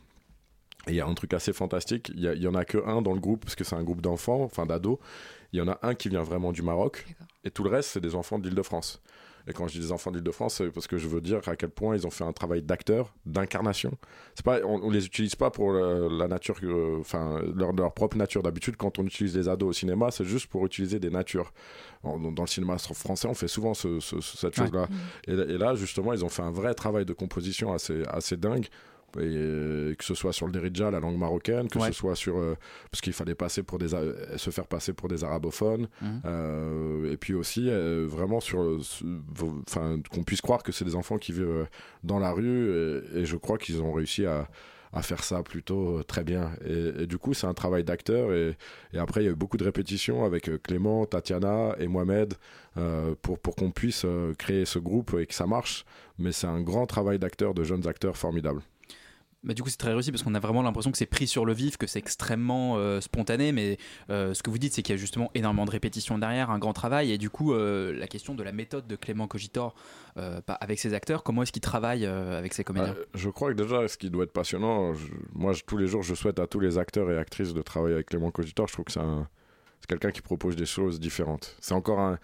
Et 0.86 0.92
il 0.92 0.94
y 0.96 1.00
a 1.00 1.06
un 1.06 1.14
truc 1.14 1.34
assez 1.34 1.52
fantastique. 1.52 2.10
Il 2.14 2.20
y, 2.20 2.28
a- 2.28 2.34
il 2.34 2.42
y 2.42 2.46
en 2.46 2.54
a 2.54 2.64
que 2.64 2.78
un 2.86 3.02
dans 3.02 3.12
le 3.12 3.20
groupe, 3.20 3.42
parce 3.44 3.56
que 3.56 3.64
c'est 3.64 3.74
un 3.76 3.82
groupe 3.82 4.00
d'enfants, 4.00 4.42
enfin 4.44 4.64
d'ados. 4.64 4.98
Il 5.52 5.58
y 5.58 5.62
en 5.62 5.68
a 5.68 5.78
un 5.82 5.94
qui 5.94 6.08
vient 6.08 6.22
vraiment 6.22 6.52
du 6.52 6.62
Maroc. 6.62 7.04
Et 7.44 7.50
tout 7.50 7.62
le 7.64 7.70
reste, 7.70 7.90
c'est 7.90 8.00
des 8.00 8.14
enfants 8.14 8.38
de 8.38 8.46
l'Île-de-France. 8.46 9.00
Et 9.46 9.54
quand 9.54 9.66
je 9.66 9.72
dis 9.74 9.78
des 9.86 9.92
enfants 9.92 10.10
d'Île-de-France, 10.10 10.56
c'est 10.56 10.68
parce 10.68 10.86
que 10.86 10.98
je 10.98 11.08
veux 11.08 11.22
dire 11.22 11.40
à 11.48 11.56
quel 11.56 11.70
point 11.70 11.96
ils 11.96 12.06
ont 12.06 12.10
fait 12.10 12.24
un 12.24 12.34
travail 12.34 12.60
d'acteur, 12.60 13.14
d'incarnation. 13.24 13.92
C'est 14.34 14.44
pas, 14.44 14.58
on, 14.62 14.82
on 14.82 14.90
les 14.90 15.06
utilise 15.06 15.36
pas 15.36 15.50
pour 15.50 15.72
la, 15.72 16.06
la 16.10 16.28
nature, 16.28 16.56
euh, 16.64 16.98
enfin 17.00 17.40
leur, 17.54 17.72
leur 17.72 17.94
propre 17.94 18.18
nature. 18.18 18.42
D'habitude, 18.42 18.76
quand 18.76 18.98
on 18.98 19.06
utilise 19.06 19.34
les 19.34 19.48
ados 19.48 19.70
au 19.70 19.72
cinéma, 19.72 20.10
c'est 20.10 20.24
juste 20.26 20.48
pour 20.48 20.66
utiliser 20.66 20.98
des 20.98 21.08
natures. 21.08 21.50
En- 22.02 22.18
dans 22.18 22.42
le 22.42 22.48
cinéma 22.48 22.76
français, 22.76 23.26
on 23.26 23.32
fait 23.34 23.48
souvent 23.48 23.72
ce- 23.72 24.00
ce- 24.00 24.20
ce- 24.20 24.36
cette 24.36 24.58
Ouais. 24.58 24.64
chose-là. 24.66 24.86
Et, 25.26 25.32
et 25.32 25.56
là, 25.56 25.74
justement, 25.76 26.12
ils 26.12 26.22
ont 26.26 26.28
fait 26.28 26.42
un 26.42 26.50
vrai 26.52 26.74
travail 26.74 27.06
de 27.06 27.14
composition 27.14 27.72
assez, 27.72 28.02
assez 28.08 28.36
dingue. 28.36 28.66
Et, 29.16 29.20
euh, 29.24 29.94
que 29.94 30.04
ce 30.04 30.14
soit 30.14 30.32
sur 30.34 30.46
le 30.46 30.52
Derija, 30.52 30.90
la 30.90 31.00
langue 31.00 31.16
marocaine, 31.16 31.68
que 31.68 31.78
Ouais. 31.78 31.86
ce 31.88 31.92
soit 31.92 32.14
sur 32.14 32.36
euh, 32.36 32.54
parce 32.90 33.00
qu'il 33.00 33.14
fallait 33.14 33.34
passer 33.34 33.62
pour 33.62 33.78
des 33.78 33.94
a- 33.94 34.36
se 34.36 34.50
faire 34.50 34.66
passer 34.66 34.92
pour 34.92 35.08
des 35.08 35.24
arabophones, 35.24 35.88
Mhm. 36.02 36.20
euh, 36.26 37.12
et 37.12 37.16
puis 37.16 37.32
aussi 37.34 37.70
euh, 37.70 38.06
vraiment 38.08 38.40
sur, 38.40 38.60
euh, 38.62 38.80
enfin 39.68 40.00
qu'on 40.10 40.22
puisse 40.24 40.40
croire 40.40 40.62
que 40.62 40.72
c'est 40.72 40.84
des 40.84 40.94
enfants 40.94 41.18
qui 41.18 41.32
vivent 41.32 41.48
euh, 41.48 41.64
dans 42.04 42.18
la 42.18 42.32
rue, 42.32 42.70
et, 42.70 43.20
et 43.20 43.24
je 43.24 43.36
crois 43.36 43.58
qu'ils 43.58 43.80
ont 43.82 43.92
réussi 43.92 44.26
à 44.26 44.48
à 44.90 45.02
faire 45.02 45.22
ça 45.22 45.42
plutôt 45.42 45.98
euh, 45.98 46.02
très 46.02 46.24
bien 46.24 46.50
et, 46.64 47.02
et 47.02 47.06
du 47.06 47.18
coup 47.18 47.34
c'est 47.34 47.46
un 47.46 47.52
travail 47.52 47.84
d'acteur 47.84 48.32
et, 48.32 48.56
et 48.94 48.98
après 48.98 49.20
il 49.20 49.26
y 49.26 49.28
a 49.28 49.32
eu 49.32 49.36
beaucoup 49.36 49.58
de 49.58 49.64
répétitions 49.64 50.24
avec 50.24 50.48
euh, 50.48 50.56
Clément, 50.56 51.04
Tatiana 51.04 51.76
et 51.78 51.86
Mohamed 51.88 52.32
euh, 52.78 53.14
pour, 53.20 53.38
pour 53.38 53.54
qu'on 53.54 53.70
puisse 53.70 54.04
euh, 54.06 54.32
créer 54.38 54.64
ce 54.64 54.78
groupe 54.78 55.14
et 55.18 55.26
que 55.26 55.34
ça 55.34 55.46
marche 55.46 55.84
mais 56.18 56.32
c'est 56.32 56.46
un 56.46 56.62
grand 56.62 56.86
travail 56.86 57.18
d'acteur 57.18 57.52
de 57.52 57.64
jeunes 57.64 57.86
acteurs 57.86 58.16
formidables 58.16 58.62
Bah, 59.44 59.54
du 59.54 59.62
coup, 59.62 59.68
c'est 59.68 59.76
très 59.76 59.92
réussi 59.92 60.10
parce 60.10 60.24
qu'on 60.24 60.34
a 60.34 60.40
vraiment 60.40 60.62
l'impression 60.62 60.90
que 60.90 60.98
c'est 60.98 61.06
pris 61.06 61.28
sur 61.28 61.44
le 61.46 61.52
vif, 61.52 61.76
que 61.76 61.86
c'est 61.86 62.00
extrêmement 62.00 62.76
euh, 62.76 63.00
spontané. 63.00 63.52
Mais 63.52 63.78
euh, 64.10 64.34
ce 64.34 64.42
que 64.42 64.50
vous 64.50 64.58
dites, 64.58 64.72
c'est 64.72 64.82
qu'il 64.82 64.94
y 64.94 64.98
a 64.98 65.00
justement 65.00 65.30
énormément 65.34 65.64
de 65.64 65.70
répétitions 65.70 66.18
derrière, 66.18 66.50
un 66.50 66.58
grand 66.58 66.72
travail. 66.72 67.12
Et 67.12 67.18
du 67.18 67.30
coup, 67.30 67.52
euh, 67.54 67.96
la 67.96 68.08
question 68.08 68.34
de 68.34 68.42
la 68.42 68.50
méthode 68.52 68.86
de 68.88 68.96
Clément 68.96 69.28
Cogitor 69.28 69.74
pas- 70.16 70.54
avec 70.54 70.80
ses 70.80 70.92
acteurs, 70.94 71.22
comment 71.22 71.44
est-ce 71.44 71.52
qu'il 71.52 71.62
travaille 71.62 72.04
avec 72.04 72.52
ses 72.52 72.64
comédiens 72.64 72.94
Euh, 72.98 73.04
je 73.14 73.28
crois 73.30 73.54
que 73.54 73.62
déjà, 73.62 73.86
ce 73.86 73.96
qui 73.96 74.10
doit 74.10 74.24
être 74.24 74.32
passionnant, 74.32 74.92
moi, 75.32 75.52
tous 75.66 75.76
les 75.76 75.86
jours, 75.86 76.02
je 76.02 76.14
souhaite 76.16 76.40
à 76.40 76.48
tous 76.48 76.58
les 76.58 76.76
acteurs 76.76 77.08
et 77.12 77.16
actrices 77.16 77.54
de 77.54 77.62
travailler 77.62 77.94
avec 77.94 78.06
Clément 78.08 78.32
Cogitor. 78.32 78.66
Je 78.66 78.72
trouve 78.72 78.86
que 78.86 78.92
c'est 78.92 79.00
quelqu'un 79.88 80.10
qui 80.10 80.20
propose 80.20 80.56
des 80.56 80.66
choses 80.66 80.98
différentes. 80.98 81.54
C'est 81.60 81.74
encore 81.74 82.00
un. 82.00 82.18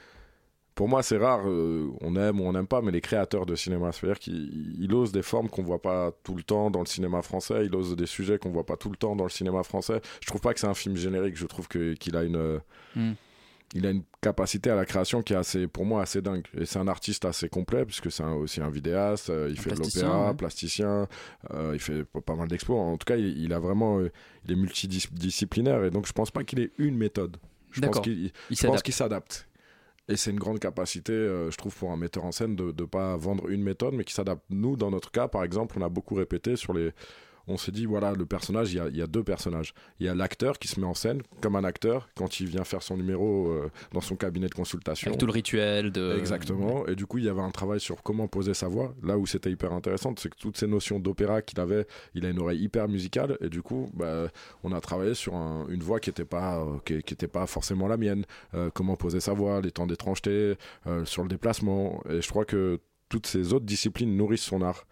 Pour 0.74 0.88
moi, 0.88 1.04
c'est 1.04 1.18
rare, 1.18 1.42
euh, 1.48 1.88
on 2.00 2.16
aime 2.16 2.40
ou 2.40 2.44
on 2.44 2.52
n'aime 2.52 2.66
pas, 2.66 2.82
mais 2.82 2.90
les 2.90 3.00
créateurs 3.00 3.46
de 3.46 3.54
cinéma, 3.54 3.92
c'est-à-dire 3.92 4.18
qu'il 4.18 4.74
il 4.80 4.92
ose 4.92 5.12
des 5.12 5.22
formes 5.22 5.48
qu'on 5.48 5.62
voit 5.62 5.80
pas 5.80 6.10
tout 6.24 6.34
le 6.34 6.42
temps 6.42 6.68
dans 6.70 6.80
le 6.80 6.86
cinéma 6.86 7.22
français, 7.22 7.64
il 7.66 7.74
ose 7.76 7.94
des 7.94 8.06
sujets 8.06 8.38
qu'on 8.38 8.50
voit 8.50 8.66
pas 8.66 8.76
tout 8.76 8.90
le 8.90 8.96
temps 8.96 9.14
dans 9.14 9.22
le 9.24 9.30
cinéma 9.30 9.62
français. 9.62 10.00
Je 10.20 10.26
trouve 10.26 10.40
pas 10.40 10.52
que 10.52 10.58
c'est 10.58 10.66
un 10.66 10.74
film 10.74 10.96
générique, 10.96 11.36
je 11.36 11.46
trouve 11.46 11.68
que- 11.68 11.94
qu'il 11.94 12.16
a 12.16 12.24
une. 12.24 12.34
euh, 12.36 12.58
Hmm. 12.96 13.12
il 13.76 13.86
a 13.86 13.90
une 13.90 14.02
capacité 14.20 14.70
à 14.70 14.74
la 14.76 14.84
création 14.84 15.22
qui 15.22 15.32
est 15.32 15.36
assez, 15.36 15.66
pour 15.68 15.84
moi, 15.84 16.02
assez 16.02 16.20
dingue. 16.22 16.44
Et 16.58 16.64
c'est 16.66 16.78
un 16.80 16.86
artiste 16.88 17.24
assez 17.24 17.48
complet, 17.48 17.84
puisque 17.84 18.10
c'est 18.10 18.24
aussi 18.24 18.60
un 18.60 18.70
vidéaste, 18.70 19.30
euh, 19.30 19.48
il 19.50 19.58
Un 19.58 19.62
fait 19.62 19.70
de 19.74 19.76
l'opéra, 19.80 20.28
ouais. 20.30 20.34
plasticien, 20.36 21.06
euh, 21.52 21.70
il 21.74 21.80
fait 21.80 22.04
pas- 22.04 22.34
mal 22.34 22.48
d'expos. 22.48 22.76
En 22.76 22.96
tout 22.96 23.04
cas, 23.04 23.16
il, 23.16 23.38
il 23.40 23.52
a 23.52 23.58
vraiment, 23.60 23.98
euh, 24.00 24.10
il 24.44 24.52
est 24.52 24.56
multidisciplinaire, 24.56 25.84
et 25.84 25.90
donc 25.90 26.06
je 26.06 26.12
pense 26.12 26.30
pas 26.32 26.42
qu'il 26.44 26.58
ait 26.60 26.72
une 26.78 26.96
méthode. 26.96 27.36
Je 27.70 27.80
pense 27.80 27.90
D'accord. 27.90 28.02
qu'il 28.02 28.12
Il 28.12 28.26
je 28.26 28.30
pense 28.48 28.58
s'adapte. 28.58 28.82
qu'il 28.84 28.94
s'adapte. 28.94 29.48
Et 30.08 30.16
c'est 30.16 30.30
une 30.30 30.38
grande 30.38 30.58
capacité, 30.58 31.12
euh, 31.12 31.50
je 31.50 31.56
trouve, 31.56 31.74
pour 31.74 31.90
un 31.90 31.96
metteur 31.96 32.24
en 32.24 32.32
scène 32.32 32.56
de 32.56 32.74
ne 32.78 32.86
pas 32.86 33.16
vendre 33.16 33.48
une 33.48 33.62
méthode, 33.62 33.94
mais 33.94 34.04
qui 34.04 34.12
s'adapte. 34.12 34.44
Nous, 34.50 34.76
dans 34.76 34.90
notre 34.90 35.10
cas, 35.10 35.28
par 35.28 35.44
exemple, 35.44 35.76
on 35.78 35.82
a 35.82 35.88
beaucoup 35.88 36.14
répété 36.14 36.56
sur 36.56 36.74
les. 36.74 36.92
On 37.46 37.56
s'est 37.56 37.72
dit, 37.72 37.84
voilà, 37.86 38.12
le 38.12 38.24
personnage, 38.26 38.72
il 38.72 38.76
y 38.76 38.80
a, 38.80 38.88
il 38.88 38.96
y 38.96 39.02
a 39.02 39.06
deux 39.06 39.22
personnages. 39.22 39.74
Il 40.00 40.06
y 40.06 40.08
a 40.08 40.14
l'acteur 40.14 40.58
qui 40.58 40.68
se 40.68 40.80
met 40.80 40.86
en 40.86 40.94
scène 40.94 41.22
comme 41.40 41.56
un 41.56 41.64
acteur 41.64 42.08
quand 42.14 42.40
il 42.40 42.46
vient 42.46 42.64
faire 42.64 42.82
son 42.82 42.96
numéro 42.96 43.48
euh, 43.48 43.70
dans 43.92 44.00
son 44.00 44.16
cabinet 44.16 44.48
de 44.48 44.54
consultation. 44.54 45.08
Avec 45.10 45.20
tout 45.20 45.26
le 45.26 45.32
rituel 45.32 45.92
de. 45.92 46.16
Exactement. 46.18 46.86
Et 46.86 46.94
du 46.96 47.06
coup, 47.06 47.18
il 47.18 47.24
y 47.24 47.28
avait 47.28 47.42
un 47.42 47.50
travail 47.50 47.80
sur 47.80 48.02
comment 48.02 48.28
poser 48.28 48.54
sa 48.54 48.68
voix. 48.68 48.94
Là 49.02 49.18
où 49.18 49.26
c'était 49.26 49.50
hyper 49.50 49.72
intéressant, 49.72 50.14
c'est 50.18 50.28
que 50.30 50.36
toutes 50.38 50.56
ces 50.56 50.66
notions 50.66 50.98
d'opéra 51.00 51.42
qu'il 51.42 51.60
avait, 51.60 51.86
il 52.14 52.24
a 52.24 52.30
une 52.30 52.38
oreille 52.40 52.62
hyper 52.62 52.88
musicale. 52.88 53.36
Et 53.40 53.48
du 53.48 53.62
coup, 53.62 53.90
bah, 53.94 54.28
on 54.62 54.72
a 54.72 54.80
travaillé 54.80 55.14
sur 55.14 55.34
un- 55.34 55.66
une 55.68 55.82
voix 55.82 56.00
qui 56.00 56.10
n'était 56.10 56.24
pas, 56.24 56.58
euh, 56.60 56.78
qui, 56.84 57.02
qui 57.02 57.14
était 57.14 57.28
pas 57.28 57.46
forcément 57.46 57.88
la 57.88 57.96
mienne. 57.96 58.24
Euh, 58.54 58.70
comment 58.72 58.96
poser 58.96 59.20
sa 59.20 59.32
voix, 59.32 59.60
les 59.60 59.70
temps 59.70 59.86
d'étrangeté, 59.86 60.56
sur 61.04 61.22
le 61.22 61.28
déplacement. 61.28 62.02
Et 62.08 62.20
je 62.22 62.28
crois 62.28 62.44
que 62.44 62.78
toutes 63.08 63.26
ces 63.26 63.52
autres 63.52 63.66
disciplines 63.66 64.16
nourrissent 64.16 64.42
son 64.44 64.62
art. 64.62 64.86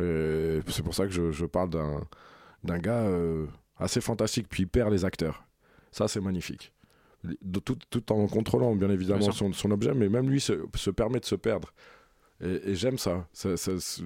Et 0.00 0.60
c'est 0.68 0.82
pour 0.82 0.94
ça 0.94 1.06
que 1.06 1.12
je, 1.12 1.30
je 1.32 1.46
parle 1.46 1.70
d'un 1.70 2.02
d'un 2.64 2.78
gars 2.78 3.02
euh, 3.04 3.46
assez 3.78 4.00
fantastique. 4.00 4.48
Puis 4.48 4.64
il 4.64 4.66
perd 4.66 4.90
les 4.92 5.04
acteurs. 5.04 5.44
Ça, 5.92 6.08
c'est 6.08 6.20
magnifique. 6.20 6.72
De- 7.42 7.58
tout, 7.60 7.76
tout 7.90 8.12
en 8.12 8.26
contrôlant 8.26 8.74
bien 8.76 8.90
évidemment 8.90 9.20
Bien 9.20 9.32
son, 9.32 9.52
son 9.52 9.70
objet, 9.70 9.94
mais 9.94 10.08
même 10.08 10.28
lui 10.28 10.40
se, 10.40 10.52
se 10.74 10.90
permet 10.90 11.18
de 11.20 11.24
se 11.24 11.34
perdre. 11.34 11.72
Et, 12.42 12.70
et 12.70 12.74
j'aime 12.74 12.98
ça. 12.98 13.26
Ça- 13.32 13.56
ça- 13.56 13.78
C'est 13.78 14.02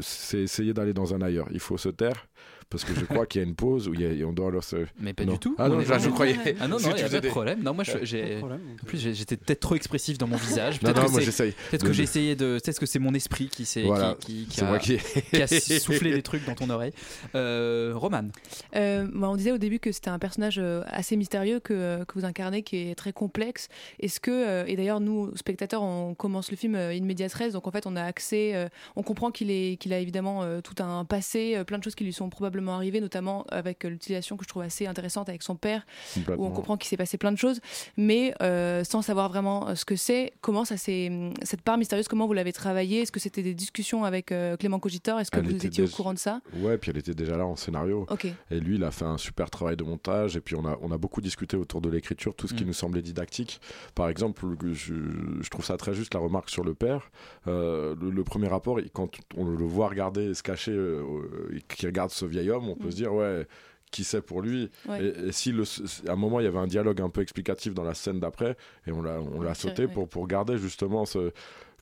c'est 0.00 0.38
essayer 0.42 0.72
d'aller 0.72 0.92
dans 0.94 1.14
un 1.14 1.20
ailleurs. 1.22 1.48
Il 1.50 1.60
faut 1.60 1.76
se 1.78 1.88
taire 1.88 2.28
parce 2.70 2.84
que 2.84 2.94
je 2.94 3.04
crois 3.04 3.26
qu'il 3.26 3.40
y 3.40 3.44
a 3.44 3.46
une 3.48 3.54
pause 3.54 3.88
où 3.88 3.94
il 3.94 4.00
y 4.00 4.04
a- 4.06 4.12
et 4.12 4.24
on 4.24 4.32
doit 4.32 4.48
alors 4.48 4.64
se. 4.64 4.86
Mais 5.00 5.12
pas 5.12 5.24
Non. 5.24 5.34
du 5.34 5.38
tout. 5.38 5.54
Ah 5.58 5.68
non, 5.68 5.78
là, 5.78 5.98
je 5.98 6.08
croyais. 6.10 6.36
Ah 6.60 6.68
non, 6.68 6.78
non, 6.78 6.78
tu 6.78 6.84
il 6.84 6.88
y 6.88 6.92
a 6.92 6.96
faisais 6.96 7.08
pas 7.08 7.16
de 7.16 7.20
des- 7.20 7.28
problème. 7.28 7.62
Non, 7.62 7.74
moi, 7.74 7.84
j'ai. 8.02 8.40
En 8.42 8.86
plus, 8.86 8.98
j'étais 8.98 9.36
peut-être 9.36 9.60
trop 9.60 9.74
expressif 9.76 10.18
dans 10.18 10.26
mon 10.26 10.36
visage. 10.36 10.80
Non, 10.82 10.92
Peut-être 10.92 11.08
non, 11.10 11.16
que 11.18 11.22
j'essaye 11.22 11.52
Peut-être 11.70 11.82
de- 11.82 11.86
que 11.88 11.92
j'ai 11.92 12.02
essayé 12.02 12.36
de. 12.36 12.58
Peut-être 12.62 12.78
que 12.80 12.86
c'est 12.86 12.98
mon 12.98 13.14
esprit 13.14 13.48
qui 13.48 13.64
s'est. 13.64 13.82
Voilà. 13.82 14.16
qui, 14.20 14.44
qui- 14.44 14.46
qui 14.46 14.60
a, 14.60 14.64
moi 14.64 14.78
qui- 14.78 14.98
qui 15.32 15.42
a 15.42 15.46
soufflé 15.80 16.12
des 16.12 16.22
trucs 16.22 16.44
dans 16.46 16.54
ton 16.54 16.68
oreille. 16.70 16.92
Euh, 17.34 17.92
Roman. 17.94 18.28
Euh, 18.76 19.06
bah, 19.12 19.28
on 19.30 19.36
disait 19.36 19.52
au 19.52 19.58
début 19.58 19.78
que 19.78 19.92
c'était 19.92 20.10
un 20.10 20.18
personnage 20.18 20.58
euh, 20.58 20.82
assez 20.86 21.16
mystérieux 21.16 21.60
que, 21.60 22.04
que 22.04 22.18
vous 22.18 22.24
incarnez, 22.24 22.62
qui 22.62 22.76
est 22.90 22.94
très 22.94 23.12
complexe. 23.12 23.68
Est-ce 24.00 24.20
que, 24.20 24.30
euh, 24.30 24.64
et 24.66 24.76
d'ailleurs 24.76 25.00
nous 25.00 25.34
spectateurs, 25.36 25.82
on 25.82 26.14
commence 26.14 26.50
le 26.50 26.56
film 26.56 26.74
euh, 26.74 26.90
in 26.90 27.02
medias 27.04 27.34
res, 27.34 27.52
donc 27.52 27.66
en 27.66 27.70
fait 27.70 27.86
on 27.86 27.96
a 27.96 28.02
accès, 28.02 28.54
euh, 28.54 28.68
on 28.96 29.02
comprend 29.02 29.30
qu'il 29.30 29.50
est, 29.50 29.76
qu'il 29.78 29.92
a 29.92 29.98
évidemment 29.98 30.42
euh, 30.42 30.60
tout 30.60 30.82
un 30.82 31.04
passé, 31.04 31.54
euh, 31.56 31.64
plein 31.64 31.78
de 31.78 31.84
choses 31.84 31.94
qui 31.94 32.04
lui 32.04 32.12
sont 32.12 32.28
probablement 32.30 32.53
arrivées, 32.74 33.00
notamment 33.00 33.44
avec 33.50 33.84
euh, 33.84 33.88
l'utilisation 33.88 34.36
que 34.36 34.44
je 34.44 34.48
trouve 34.48 34.62
assez 34.62 34.86
intéressante 34.86 35.28
avec 35.28 35.42
son 35.42 35.56
père, 35.56 35.84
où 36.36 36.44
on 36.46 36.50
comprend 36.50 36.76
qu'il 36.76 36.88
s'est 36.88 36.96
passé 36.96 37.18
plein 37.18 37.32
de 37.32 37.38
choses, 37.38 37.60
mais 37.96 38.34
euh, 38.42 38.84
sans 38.84 39.02
savoir 39.02 39.28
vraiment 39.28 39.68
euh, 39.68 39.74
ce 39.74 39.84
que 39.84 39.96
c'est. 39.96 40.32
Comment 40.40 40.64
ça 40.64 40.76
s'est, 40.76 41.08
hum, 41.10 41.32
cette 41.42 41.62
part 41.62 41.78
mystérieuse, 41.78 42.08
comment 42.08 42.26
vous 42.26 42.32
l'avez 42.32 42.52
travaillée? 42.52 43.02
Est-ce 43.02 43.12
que 43.12 43.20
c'était 43.20 43.42
des 43.42 43.54
discussions 43.54 44.04
avec 44.04 44.32
euh, 44.32 44.56
Clément 44.56 44.78
Cogitor? 44.78 45.20
Est-ce 45.20 45.30
que 45.30 45.38
Elle 45.38 45.44
vous 45.52 45.66
étiez 45.66 45.84
au 45.84 45.88
courant 45.88 46.14
de 46.14 46.18
ça? 46.18 46.40
Ouais, 46.56 46.78
puis 46.78 46.90
elle 46.90 46.98
était 46.98 47.14
déjà 47.14 47.36
là 47.36 47.46
en 47.46 47.56
scénario. 47.56 48.06
Ok. 48.10 48.26
Et 48.50 48.60
lui, 48.60 48.76
il 48.76 48.84
a 48.84 48.90
fait 48.90 49.04
un 49.04 49.18
super 49.18 49.50
travail 49.50 49.76
de 49.76 49.84
montage. 49.84 50.36
Et 50.36 50.40
puis, 50.40 50.54
on 50.56 50.64
a, 50.66 50.78
on 50.82 50.90
a 50.92 50.98
beaucoup 50.98 51.20
discuté 51.20 51.56
autour 51.56 51.80
de 51.80 51.88
l'écriture, 51.88 52.34
tout 52.34 52.48
ce 52.48 52.54
qui 52.54 52.64
Mm. 52.64 52.68
nous 52.68 52.72
semblait 52.72 53.02
didactique. 53.02 53.60
Par 53.94 54.08
exemple, 54.08 54.46
je, 54.72 54.94
je 55.40 55.48
trouve 55.50 55.64
ça 55.64 55.76
très 55.76 55.94
juste 55.94 56.14
la 56.14 56.20
remarque 56.20 56.50
sur 56.50 56.64
le 56.64 56.74
père. 56.74 57.10
Euh, 57.46 57.94
le, 58.00 58.10
le 58.10 58.24
premier 58.24 58.48
rapport, 58.48 58.80
il- 58.80 58.90
quand 58.90 59.08
on 59.36 59.44
le 59.44 59.64
voit 59.64 59.88
regarder, 59.88 60.32
se 60.34 60.42
cacher, 60.42 60.72
qui 61.68 61.86
regarde 61.86 62.10
ce 62.10 62.24
vieil 62.24 62.43
homme, 62.50 62.68
on 62.68 62.74
peut 62.76 62.88
Mm. 62.88 62.90
se 62.90 62.96
dire, 62.96 63.12
ouais. 63.14 63.46
Qui 63.90 64.02
c'est 64.02 64.22
pour 64.22 64.42
lui 64.42 64.70
Ouais. 64.88 65.04
Et, 65.04 65.28
et 65.28 65.32
si 65.32 65.52
le, 65.52 65.62
à 66.08 66.12
un 66.12 66.16
moment 66.16 66.40
il 66.40 66.44
y 66.44 66.46
avait 66.48 66.58
un 66.58 66.66
dialogue 66.66 67.00
un 67.00 67.10
peu 67.10 67.20
explicatif 67.20 67.74
dans 67.74 67.84
la 67.84 67.94
scène 67.94 68.18
d'après, 68.18 68.56
et 68.88 68.90
on 68.92 69.02
l'a, 69.02 69.20
on 69.20 69.40
l'a 69.40 69.54
sauté 69.54 69.84
ouais. 69.86 69.92
pour, 69.92 70.08
pour 70.08 70.26
garder 70.26 70.58
justement 70.58 71.04
ce, 71.04 71.28
que 71.30 71.34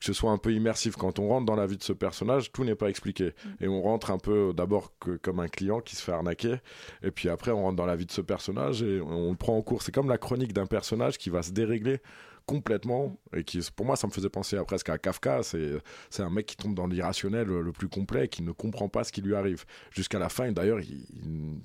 ce 0.05 0.13
soit 0.13 0.29
un 0.29 0.37
peu 0.37 0.53
immersif. 0.53 0.95
Quand 0.95 1.17
on 1.17 1.27
rentre 1.29 1.47
dans 1.47 1.55
la 1.55 1.65
vie 1.65 1.77
de 1.77 1.81
ce 1.81 1.93
personnage, 1.93 2.51
tout 2.51 2.65
n'est 2.65 2.75
pas 2.75 2.89
expliqué. 2.89 3.33
Mm. 3.59 3.63
Et 3.63 3.67
on 3.67 3.81
rentre 3.81 4.11
un 4.11 4.19
peu 4.19 4.53
d'abord 4.55 4.93
que, 4.99 5.17
comme 5.17 5.39
un 5.39 5.47
client 5.47 5.79
qui 5.79 5.95
se 5.95 6.03
fait 6.03 6.11
arnaquer, 6.11 6.57
et 7.01 7.09
puis 7.09 7.29
après 7.29 7.49
on 7.49 7.63
rentre 7.63 7.77
dans 7.77 7.87
la 7.87 7.95
vie 7.95 8.05
de 8.05 8.11
ce 8.11 8.21
personnage 8.21 8.83
et 8.83 9.01
on, 9.01 9.07
on 9.29 9.31
le 9.31 9.37
prend 9.37 9.57
en 9.57 9.63
cours. 9.63 9.81
C'est 9.81 9.93
comme 9.93 10.09
la 10.09 10.19
chronique 10.19 10.53
d'un 10.53 10.67
personnage 10.67 11.17
qui 11.17 11.31
va 11.31 11.41
se 11.41 11.51
dérégler 11.51 11.99
complètement 12.45 13.17
et 13.35 13.43
qui 13.43 13.59
pour 13.75 13.85
moi 13.85 13.95
ça 13.95 14.07
me 14.07 14.11
faisait 14.11 14.29
penser 14.29 14.57
à 14.57 14.63
presque 14.63 14.89
à 14.89 14.97
Kafka. 14.97 15.43
C'est 15.43 15.73
c'est 16.09 16.23
un 16.23 16.29
mec 16.29 16.45
qui 16.45 16.55
tombe 16.57 16.75
dans 16.75 16.87
l'irrationnel 16.87 17.47
le 17.47 17.71
plus 17.71 17.87
complet 17.89 18.27
qui 18.27 18.43
ne 18.43 18.51
comprend 18.51 18.89
pas 18.89 19.03
ce 19.03 19.11
qui 19.11 19.21
lui 19.21 19.35
arrive. 19.35 19.65
Jusqu'à 19.91 20.19
la 20.19 20.29
fin 20.29 20.51
d'ailleurs 20.51 20.79
il, 20.79 21.05
il- 21.13 21.59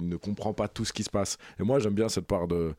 ne 0.00 0.16
comprend 0.16 0.52
pas 0.54 0.68
tout 0.68 0.84
ce 0.84 0.92
qui 0.92 1.02
se 1.02 1.10
passe. 1.10 1.36
Et 1.58 1.64
moi 1.64 1.78
j'aime 1.80 1.94
bien 1.94 2.08
cette 2.08 2.26
part 2.26 2.46
de 2.48 2.74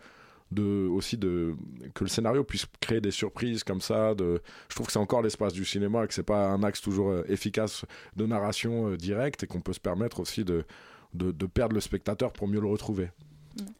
de 0.51 0.87
aussi 0.87 1.17
de 1.17 1.55
que 1.93 2.03
le 2.03 2.09
scénario 2.09 2.43
puisse 2.43 2.65
créer 2.81 2.99
des 2.99 3.11
surprises 3.11 3.63
comme 3.63 3.79
ça 3.79 4.13
je 4.19 4.75
trouve 4.75 4.85
que 4.87 4.91
c'est 4.91 4.99
encore 4.99 5.21
l'espace 5.21 5.53
du 5.53 5.63
cinéma 5.63 6.05
que 6.07 6.13
c'est 6.13 6.23
pas 6.23 6.49
un 6.49 6.61
axe 6.63 6.81
toujours 6.81 7.09
euh, 7.09 7.23
efficace 7.29 7.85
de 8.17 8.25
narration 8.25 8.89
euh, 8.89 8.97
directe 8.97 9.43
et 9.43 9.47
qu'on 9.47 9.61
peut 9.61 9.71
se 9.71 9.79
permettre 9.79 10.19
aussi 10.19 10.43
de, 10.43 10.65
de 11.13 11.31
de 11.31 11.45
perdre 11.45 11.73
le 11.75 11.79
spectateur 11.79 12.33
pour 12.33 12.49
mieux 12.49 12.59
le 12.59 12.67
retrouver 12.67 13.11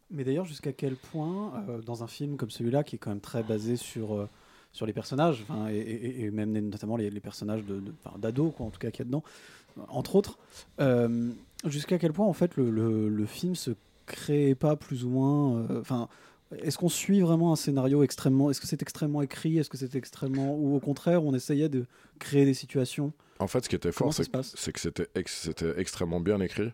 Mais 0.10 0.24
d'ailleurs, 0.24 0.46
jusqu'à 0.46 0.74
quel 0.74 0.96
point, 0.96 1.54
euh, 1.70 1.82
dans 1.82 2.04
un 2.04 2.08
film 2.08 2.38
comme 2.38 2.50
celui-là, 2.52 2.84
qui 2.84 2.96
est 2.96 3.00
quand 3.00 3.12
même 3.12 3.22
très 3.22 3.44
basé 3.44 3.76
sur, 3.78 4.14
euh, 4.14 4.28
sur 4.74 4.86
les 4.86 4.94
personnages, 4.94 5.46
et, 5.70 5.78
et- 5.78 6.22
et 6.24 6.32
même 6.32 6.52
notamment 6.52 6.98
les, 6.98 7.10
les 7.10 7.20
personnages 7.20 7.64
de, 7.66 7.80
de- 7.80 7.94
enfin, 8.04 8.18
d'ados, 8.20 8.54
en 8.60 8.70
tout 8.70 8.80
cas, 8.80 8.92
qu'il 8.92 9.00
y 9.00 9.02
a 9.04 9.06
dedans, 9.06 9.24
entre 9.88 10.16
autres, 10.16 10.38
euh, 10.80 11.32
jusqu'à 11.66 11.98
quel 11.98 12.12
point, 12.14 12.26
en 12.26 12.34
fait, 12.34 12.56
le, 12.58 12.70
le- 12.70 13.08
le 13.10 13.26
film 13.26 13.56
se 13.56 13.72
crée 14.06 14.56
pas 14.56 14.76
plus 14.76 15.06
ou 15.06 15.10
moins. 15.10 15.58
euh, 15.70 15.80
Enfin. 15.80 16.10
est-ce 16.58 16.78
qu'on 16.78 16.90
suit 16.90 17.22
vraiment 17.22 17.54
un 17.54 17.56
scénario 17.56 18.04
extrêmement. 18.04 18.50
Est-ce 18.52 18.60
que 18.60 18.68
c'est 18.68 18.82
extrêmement 18.82 19.22
écrit 19.22 19.58
Est-ce 19.58 19.70
que 19.70 19.78
c'est 19.78 19.96
extrêmement. 19.96 20.54
Ou 20.58 20.76
au 20.76 20.82
contraire, 20.82 21.24
on 21.24 21.34
essayait 21.34 21.70
de 21.70 21.86
créer 22.20 22.44
des 22.44 22.54
situations? 22.54 23.14
En 23.40 23.48
fait, 23.48 23.64
ce 23.64 23.70
qui 23.70 23.76
était 23.78 23.94
fort, 23.94 24.14
c'est 24.14 24.72
que 24.74 24.80
c'était 24.82 25.08
ex- 25.16 25.44
c'était 25.44 25.80
extrêmement 25.80 26.20
bien 26.20 26.42
écrit. 26.42 26.72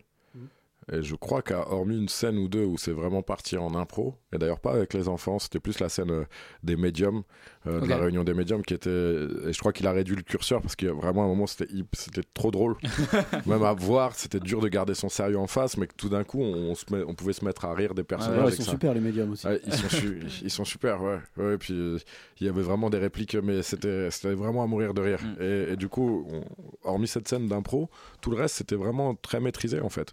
Et 0.92 1.02
je 1.02 1.14
crois 1.14 1.42
qu'à 1.42 1.70
hormis 1.70 1.96
une 1.98 2.08
scène 2.08 2.38
ou 2.38 2.48
deux 2.48 2.64
où 2.64 2.78
c'est 2.78 2.92
vraiment 2.92 3.22
parti 3.22 3.56
en 3.58 3.74
impro, 3.74 4.14
et 4.32 4.38
d'ailleurs 4.38 4.60
pas 4.60 4.72
avec 4.72 4.94
les 4.94 5.08
enfants, 5.08 5.38
c'était 5.38 5.60
plus 5.60 5.80
la 5.80 5.88
scène 5.88 6.10
euh, 6.10 6.24
des 6.62 6.76
médiums, 6.76 7.22
euh, 7.66 7.80
de 7.80 7.86
la 7.86 7.96
réunion 7.98 8.24
des 8.24 8.34
médiums 8.34 8.62
qui 8.62 8.74
était. 8.74 8.88
Et 8.90 9.52
je 9.52 9.58
crois 9.58 9.72
qu'il 9.72 9.86
a 9.86 9.92
réduit 9.92 10.16
le 10.16 10.22
curseur 10.22 10.62
parce 10.62 10.76
qu'il 10.76 10.88
y 10.88 10.90
a 10.90 10.94
vraiment 10.94 11.24
un 11.24 11.28
moment 11.28 11.46
c'était 11.46 12.22
trop 12.34 12.50
drôle. 12.50 12.76
Même 13.46 13.62
à 13.62 13.72
voir, 13.74 14.14
c'était 14.14 14.40
dur 14.40 14.60
de 14.60 14.68
garder 14.68 14.94
son 14.94 15.08
sérieux 15.08 15.38
en 15.38 15.46
face, 15.46 15.76
mais 15.76 15.86
que 15.86 15.94
tout 15.96 16.08
d'un 16.08 16.24
coup 16.24 16.40
on, 16.40 16.74
se 16.74 16.84
met- 16.92 17.04
on 17.06 17.14
pouvait 17.14 17.32
se 17.34 17.44
mettre 17.44 17.64
à 17.64 17.74
rire 17.74 17.94
des 17.94 18.04
personnages. 18.04 18.38
Ouais, 18.44 18.48
ils 18.48 18.50
que 18.52 18.56
sont 18.56 18.62
ça- 18.64 18.70
super 18.72 18.94
les 18.94 19.00
médiums 19.00 19.30
aussi. 19.32 19.46
Ils, 19.66 19.72
sont 19.74 19.88
su- 19.88 20.22
ils 20.42 20.50
sont 20.50 20.64
super, 20.64 21.02
ouais. 21.02 21.18
ouais 21.36 21.54
et 21.54 21.58
puis 21.58 21.74
euh, 21.74 21.98
il 22.40 22.46
y 22.46 22.50
avait 22.50 22.62
vraiment 22.62 22.88
des 22.90 22.98
répliques, 22.98 23.34
mais 23.36 23.62
c'était 23.62 24.08
vraiment 24.34 24.62
à 24.62 24.66
mourir 24.66 24.94
de 24.94 25.02
rire. 25.02 25.20
Et, 25.40 25.72
et 25.72 25.76
du 25.76 25.88
coup, 25.88 26.26
on- 26.30 26.44
hormis 26.88 27.08
cette 27.08 27.28
scène 27.28 27.46
d'impro, 27.48 27.90
tout 28.20 28.30
le 28.30 28.36
reste 28.36 28.56
c'était 28.56 28.76
vraiment 28.76 29.14
très 29.14 29.40
maîtrisé 29.40 29.80
en 29.80 29.88
fait. 29.90 30.12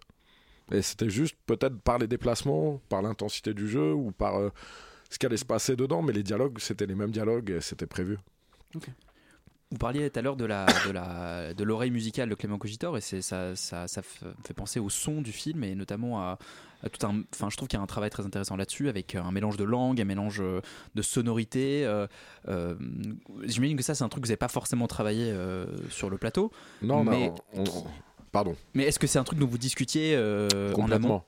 Et 0.72 0.82
c'était 0.82 1.10
juste 1.10 1.36
peut-être 1.46 1.80
par 1.80 1.98
les 2.00 2.08
déplacements, 2.08 2.80
par 2.90 3.02
l'intensité 3.02 3.54
du 3.54 3.68
jeu 3.68 3.94
ou 3.94 4.12
par 4.12 4.38
euh, 4.40 4.50
ce 5.10 5.20
qui 5.20 5.26
allait 5.26 5.38
se 5.38 5.46
passer 5.46 5.76
dedans, 5.76 6.02
mais 6.02 6.14
les 6.14 6.24
dialogues 6.24 6.58
c'était 6.60 6.86
les 6.88 6.96
mêmes 6.96 7.12
dialogues 7.12 7.52
et 7.52 7.62
c'était 7.62 7.86
prévu. 7.86 8.18
Vous 9.72 9.78
parliez 9.80 10.10
tout 10.10 10.20
à 10.20 10.22
l'heure 10.22 10.36
de 10.36 10.46
la 10.46 10.66
de 10.86 10.92
la 10.92 11.54
de 11.54 11.64
l'oreille 11.64 11.92
musicale 11.92 12.30
de 12.30 12.36
Clément 12.36 12.58
Cogitor 12.58 12.98
et 12.98 13.02
c'est 13.02 13.22
ça, 13.22 13.56
ça 13.56 13.88
fait 13.88 14.54
penser 14.56 14.80
au 14.80 14.90
son 14.90 15.22
du 15.22 15.32
film 15.32 15.64
et 15.64 15.74
notamment 15.76 16.20
à, 16.22 16.38
à 16.84 16.90
tout 16.90 17.06
un 17.06 17.22
enfin 17.34 17.50
je 17.50 17.58
trouve 17.58 17.68
qu'il 17.68 17.78
y 17.78 17.80
a 17.80 17.84
un 17.84 17.88
travail 17.88 18.10
très 18.12 18.24
intéressant 18.26 18.56
là-dessus 18.58 18.90
avec 18.90 19.16
un 19.16 19.32
mélange 19.32 19.58
de 19.58 19.64
langue, 19.64 20.00
un 20.00 20.06
mélange 20.06 20.40
euh, 20.40 20.62
de 20.94 21.02
sonorités. 21.02 21.84
euh, 21.86 22.06
euh, 22.48 22.76
J'imagine 23.44 23.76
que 23.76 23.84
ça 23.84 23.96
c'est 23.96 24.04
un 24.04 24.10
truc 24.10 24.24
que 24.24 24.28
vous 24.28 24.32
n'avez 24.32 24.38
pas 24.38 24.48
forcément 24.50 24.88
travaillé 24.88 25.32
euh, 25.32 25.66
sur 25.90 26.10
le 26.12 26.18
plateau. 26.18 26.52
Non, 26.84 27.04
non, 27.04 27.12
mais 27.12 27.32
on- 27.54 27.64
on- 27.64 27.84
pardon. 28.36 28.56
mais 28.74 28.84
est-ce 28.84 29.00
que 29.00 29.08
c'est 29.08 29.20
un 29.20 29.24
truc 29.24 29.40
dont 29.40 29.48
vous 29.48 29.58
discutiez 29.58 30.16
euh, 30.16 30.48
en 30.52 30.56
amont 30.56 30.74
Complètement. 30.76 31.26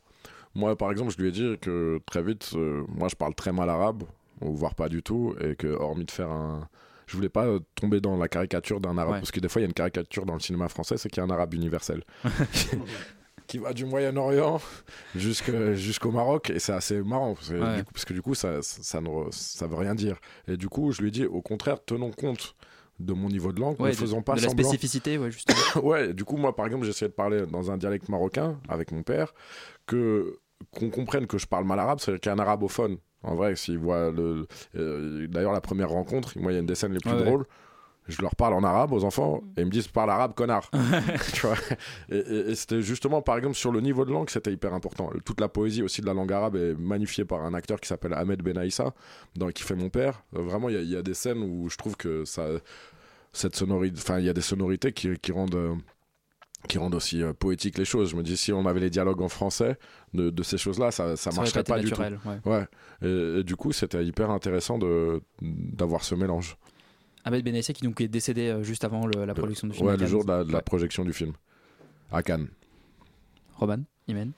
Moi, 0.55 0.75
par 0.75 0.91
exemple, 0.91 1.11
je 1.15 1.21
lui 1.21 1.29
ai 1.29 1.31
dit 1.31 1.55
que 1.61 1.99
très 2.05 2.21
vite, 2.23 2.51
euh, 2.55 2.83
moi, 2.89 3.07
je 3.09 3.15
parle 3.15 3.33
très 3.35 3.51
mal 3.51 3.69
arabe, 3.69 4.03
voire 4.41 4.73
pas 4.75 4.89
du 4.89 5.03
tout, 5.03 5.35
et 5.39 5.55
que 5.55 5.67
hormis 5.67 6.05
de 6.05 6.11
faire 6.11 6.29
un. 6.29 6.67
Je 7.05 7.15
voulais 7.15 7.29
pas 7.29 7.45
euh, 7.45 7.59
tomber 7.75 8.01
dans 8.01 8.17
la 8.17 8.27
caricature 8.27 8.79
d'un 8.81 8.97
arabe, 8.97 9.13
Ouais. 9.13 9.19
parce 9.19 9.31
que 9.31 9.39
des 9.39 9.47
fois, 9.49 9.61
il 9.61 9.63
y 9.63 9.67
a 9.67 9.69
une 9.69 9.73
caricature 9.73 10.25
dans 10.25 10.33
le 10.33 10.39
cinéma 10.39 10.67
français, 10.67 10.97
c'est 10.97 11.09
qu'il 11.09 11.21
y 11.21 11.25
a 11.25 11.25
un 11.25 11.29
arabe 11.33 11.53
universel. 11.53 12.03
qui 13.47 13.59
va 13.59 13.71
du 13.71 13.85
Moyen-Orient 13.85 14.59
jusqu'au 15.15 16.11
Maroc, 16.11 16.49
et 16.49 16.59
c'est 16.59 16.73
assez 16.73 17.01
marrant, 17.01 17.35
parce 17.35 17.49
que, 17.49 17.53
Ouais. 17.55 17.77
du 17.77 17.83
coup, 17.83 17.91
parce 17.93 18.05
que 18.05 18.13
du 18.13 18.21
coup, 18.21 18.35
ça, 18.35 18.61
ça, 18.61 18.81
ça 18.83 19.01
ne 19.01 19.09
ça 19.31 19.67
veut 19.67 19.75
rien 19.75 19.95
dire. 19.95 20.17
Et 20.47 20.57
du 20.57 20.67
coup, 20.69 20.91
je 20.91 21.01
lui 21.01 21.09
ai 21.09 21.11
dit, 21.11 21.25
au 21.25 21.41
contraire, 21.41 21.77
tenons 21.85 22.11
compte 22.11 22.55
de 22.99 23.13
mon 23.13 23.29
niveau 23.29 23.51
de 23.51 23.59
langue, 23.59 23.79
Ouais, 23.79 23.89
ne 23.91 23.95
faisons 23.95 24.21
pas 24.21 24.33
de 24.35 24.41
la 24.41 24.49
semblant. 24.49 24.63
spécificité, 24.69 25.17
ouais, 25.17 25.31
justement. 25.31 25.57
ouais, 25.85 26.13
du 26.13 26.23
coup, 26.25 26.37
moi, 26.37 26.55
par 26.55 26.65
exemple, 26.65 26.85
j'essayais 26.85 27.09
de 27.09 27.13
parler 27.15 27.45
dans 27.45 27.69
un 27.71 27.77
dialecte 27.77 28.09
marocain 28.09 28.59
avec 28.69 28.91
mon 28.91 29.03
père, 29.03 29.33
que 29.85 30.39
qu'on 30.71 30.89
comprenne 30.89 31.27
que 31.27 31.37
je 31.37 31.45
parle 31.45 31.65
mal 31.65 31.79
arabe, 31.79 31.99
c'est-à-dire 31.99 32.19
qu'un 32.21 32.39
arabophone, 32.39 32.97
en 33.23 33.35
vrai, 33.35 33.55
s'il 33.55 33.77
voit 33.77 34.09
le. 34.11 34.47
euh, 34.75 35.27
D'ailleurs, 35.27 35.53
la 35.53 35.61
première 35.61 35.89
rencontre, 35.89 36.37
moi, 36.39 36.51
il 36.51 36.55
y 36.55 36.57
a 36.57 36.61
une 36.61 36.65
des 36.65 36.73
scènes 36.75 36.93
les 36.93 36.99
plus 36.99 37.11
Ouais, 37.11 37.17
ouais. 37.17 37.23
Je 38.07 38.21
leur 38.21 38.35
parle 38.35 38.53
en 38.53 38.63
arabe 38.63 38.93
aux 38.93 39.03
enfants 39.03 39.41
et 39.57 39.61
ils 39.61 39.65
me 39.65 39.71
disent 39.71 39.87
parle 39.87 40.09
arabe 40.11 40.33
connard. 40.33 40.69
tu 41.33 41.41
vois 41.45 41.55
et 42.09 42.17
et- 42.17 42.49
et 42.51 42.55
c'était 42.55 42.81
justement 42.81 43.21
par 43.21 43.37
exemple 43.37 43.55
sur 43.55 43.71
le 43.71 43.81
niveau 43.81 44.05
de 44.05 44.11
langue 44.11 44.29
c'était 44.29 44.51
hyper 44.53 44.73
important. 44.73 45.11
Toute 45.25 45.41
la 45.41 45.49
poésie 45.49 45.83
aussi 45.83 46.01
de 46.01 46.05
la 46.05 46.13
langue 46.13 46.31
arabe 46.31 46.55
est 46.55 46.73
magnifiée 46.75 47.25
par 47.25 47.41
un 47.43 47.53
acteur 47.53 47.79
qui 47.81 47.87
s'appelle 47.87 48.13
Ahmed 48.13 48.41
Benaïssa 48.41 48.93
dans 49.35 49.49
qui 49.49 49.63
fait 49.63 49.75
mon 49.75 49.89
père. 49.89 50.23
Euh, 50.35 50.41
Vraiment 50.41 50.69
il 50.69 50.75
y 50.75 50.77
a- 50.77 50.81
il 50.81 50.89
y, 50.89 50.95
a 50.95 51.01
des 51.01 51.13
scènes 51.13 51.43
où 51.43 51.69
je 51.69 51.77
trouve 51.77 51.95
que 51.97 52.23
ça 52.25 52.45
cette 53.33 53.55
sonorité 53.55 53.95
enfin 53.99 54.19
il 54.19 54.25
y 54.25 54.29
a 54.29 54.33
des 54.33 54.41
sonorités 54.41 54.93
qui, 54.93 55.09
qui 55.19 55.31
rendent 55.31 55.55
euh, 55.55 55.75
qui 56.67 56.79
rendent 56.79 56.95
aussi 56.95 57.21
euh, 57.21 57.33
poétiques 57.33 57.77
les 57.77 57.85
choses. 57.85 58.09
Je 58.09 58.15
me 58.15 58.23
dis 58.23 58.35
si 58.35 58.51
on 58.51 58.65
avait 58.65 58.79
les 58.79 58.89
dialogues 58.89 59.21
en 59.21 59.29
français 59.29 59.77
de, 60.13 60.29
de 60.31 60.43
ces 60.43 60.57
choses-là, 60.57 60.91
ça, 60.91 61.15
ça 61.15 61.31
Ça 61.31 61.35
marcherait 61.39 61.63
pas 61.63 61.79
du 61.79 61.91
tout. 61.91 62.01
naturel, 62.01 62.19
Ouais. 62.45 62.65
Et, 63.03 63.39
et 63.39 63.43
du 63.43 63.55
coup, 63.55 63.71
c'était 63.73 64.03
hyper 64.03 64.31
intéressant 64.31 64.79
d'avoir 65.41 66.03
ce 66.03 66.15
mélange. 66.15 66.57
Ahmed 67.27 67.43
Benessé 67.43 67.73
qui 67.73 67.83
donc 67.83 67.99
est 68.01 68.07
décédé 68.07 68.47
euh, 68.47 68.63
juste 68.63 68.83
avant 68.83 69.05
le- 69.05 69.25
la 69.25 69.33
production 69.33 69.67
du 69.67 69.73
film. 69.73 69.87
Ouais, 69.87 69.97
le 69.97 70.05
jour 70.07 70.23
de 70.23 70.29
la, 70.31 70.43
de 70.43 70.51
la 70.51 70.61
projection 70.61 71.03
du 71.03 71.13
film 71.13 71.33
à 72.11 72.23
Cannes. 72.23 72.47
Roman, 73.55 73.83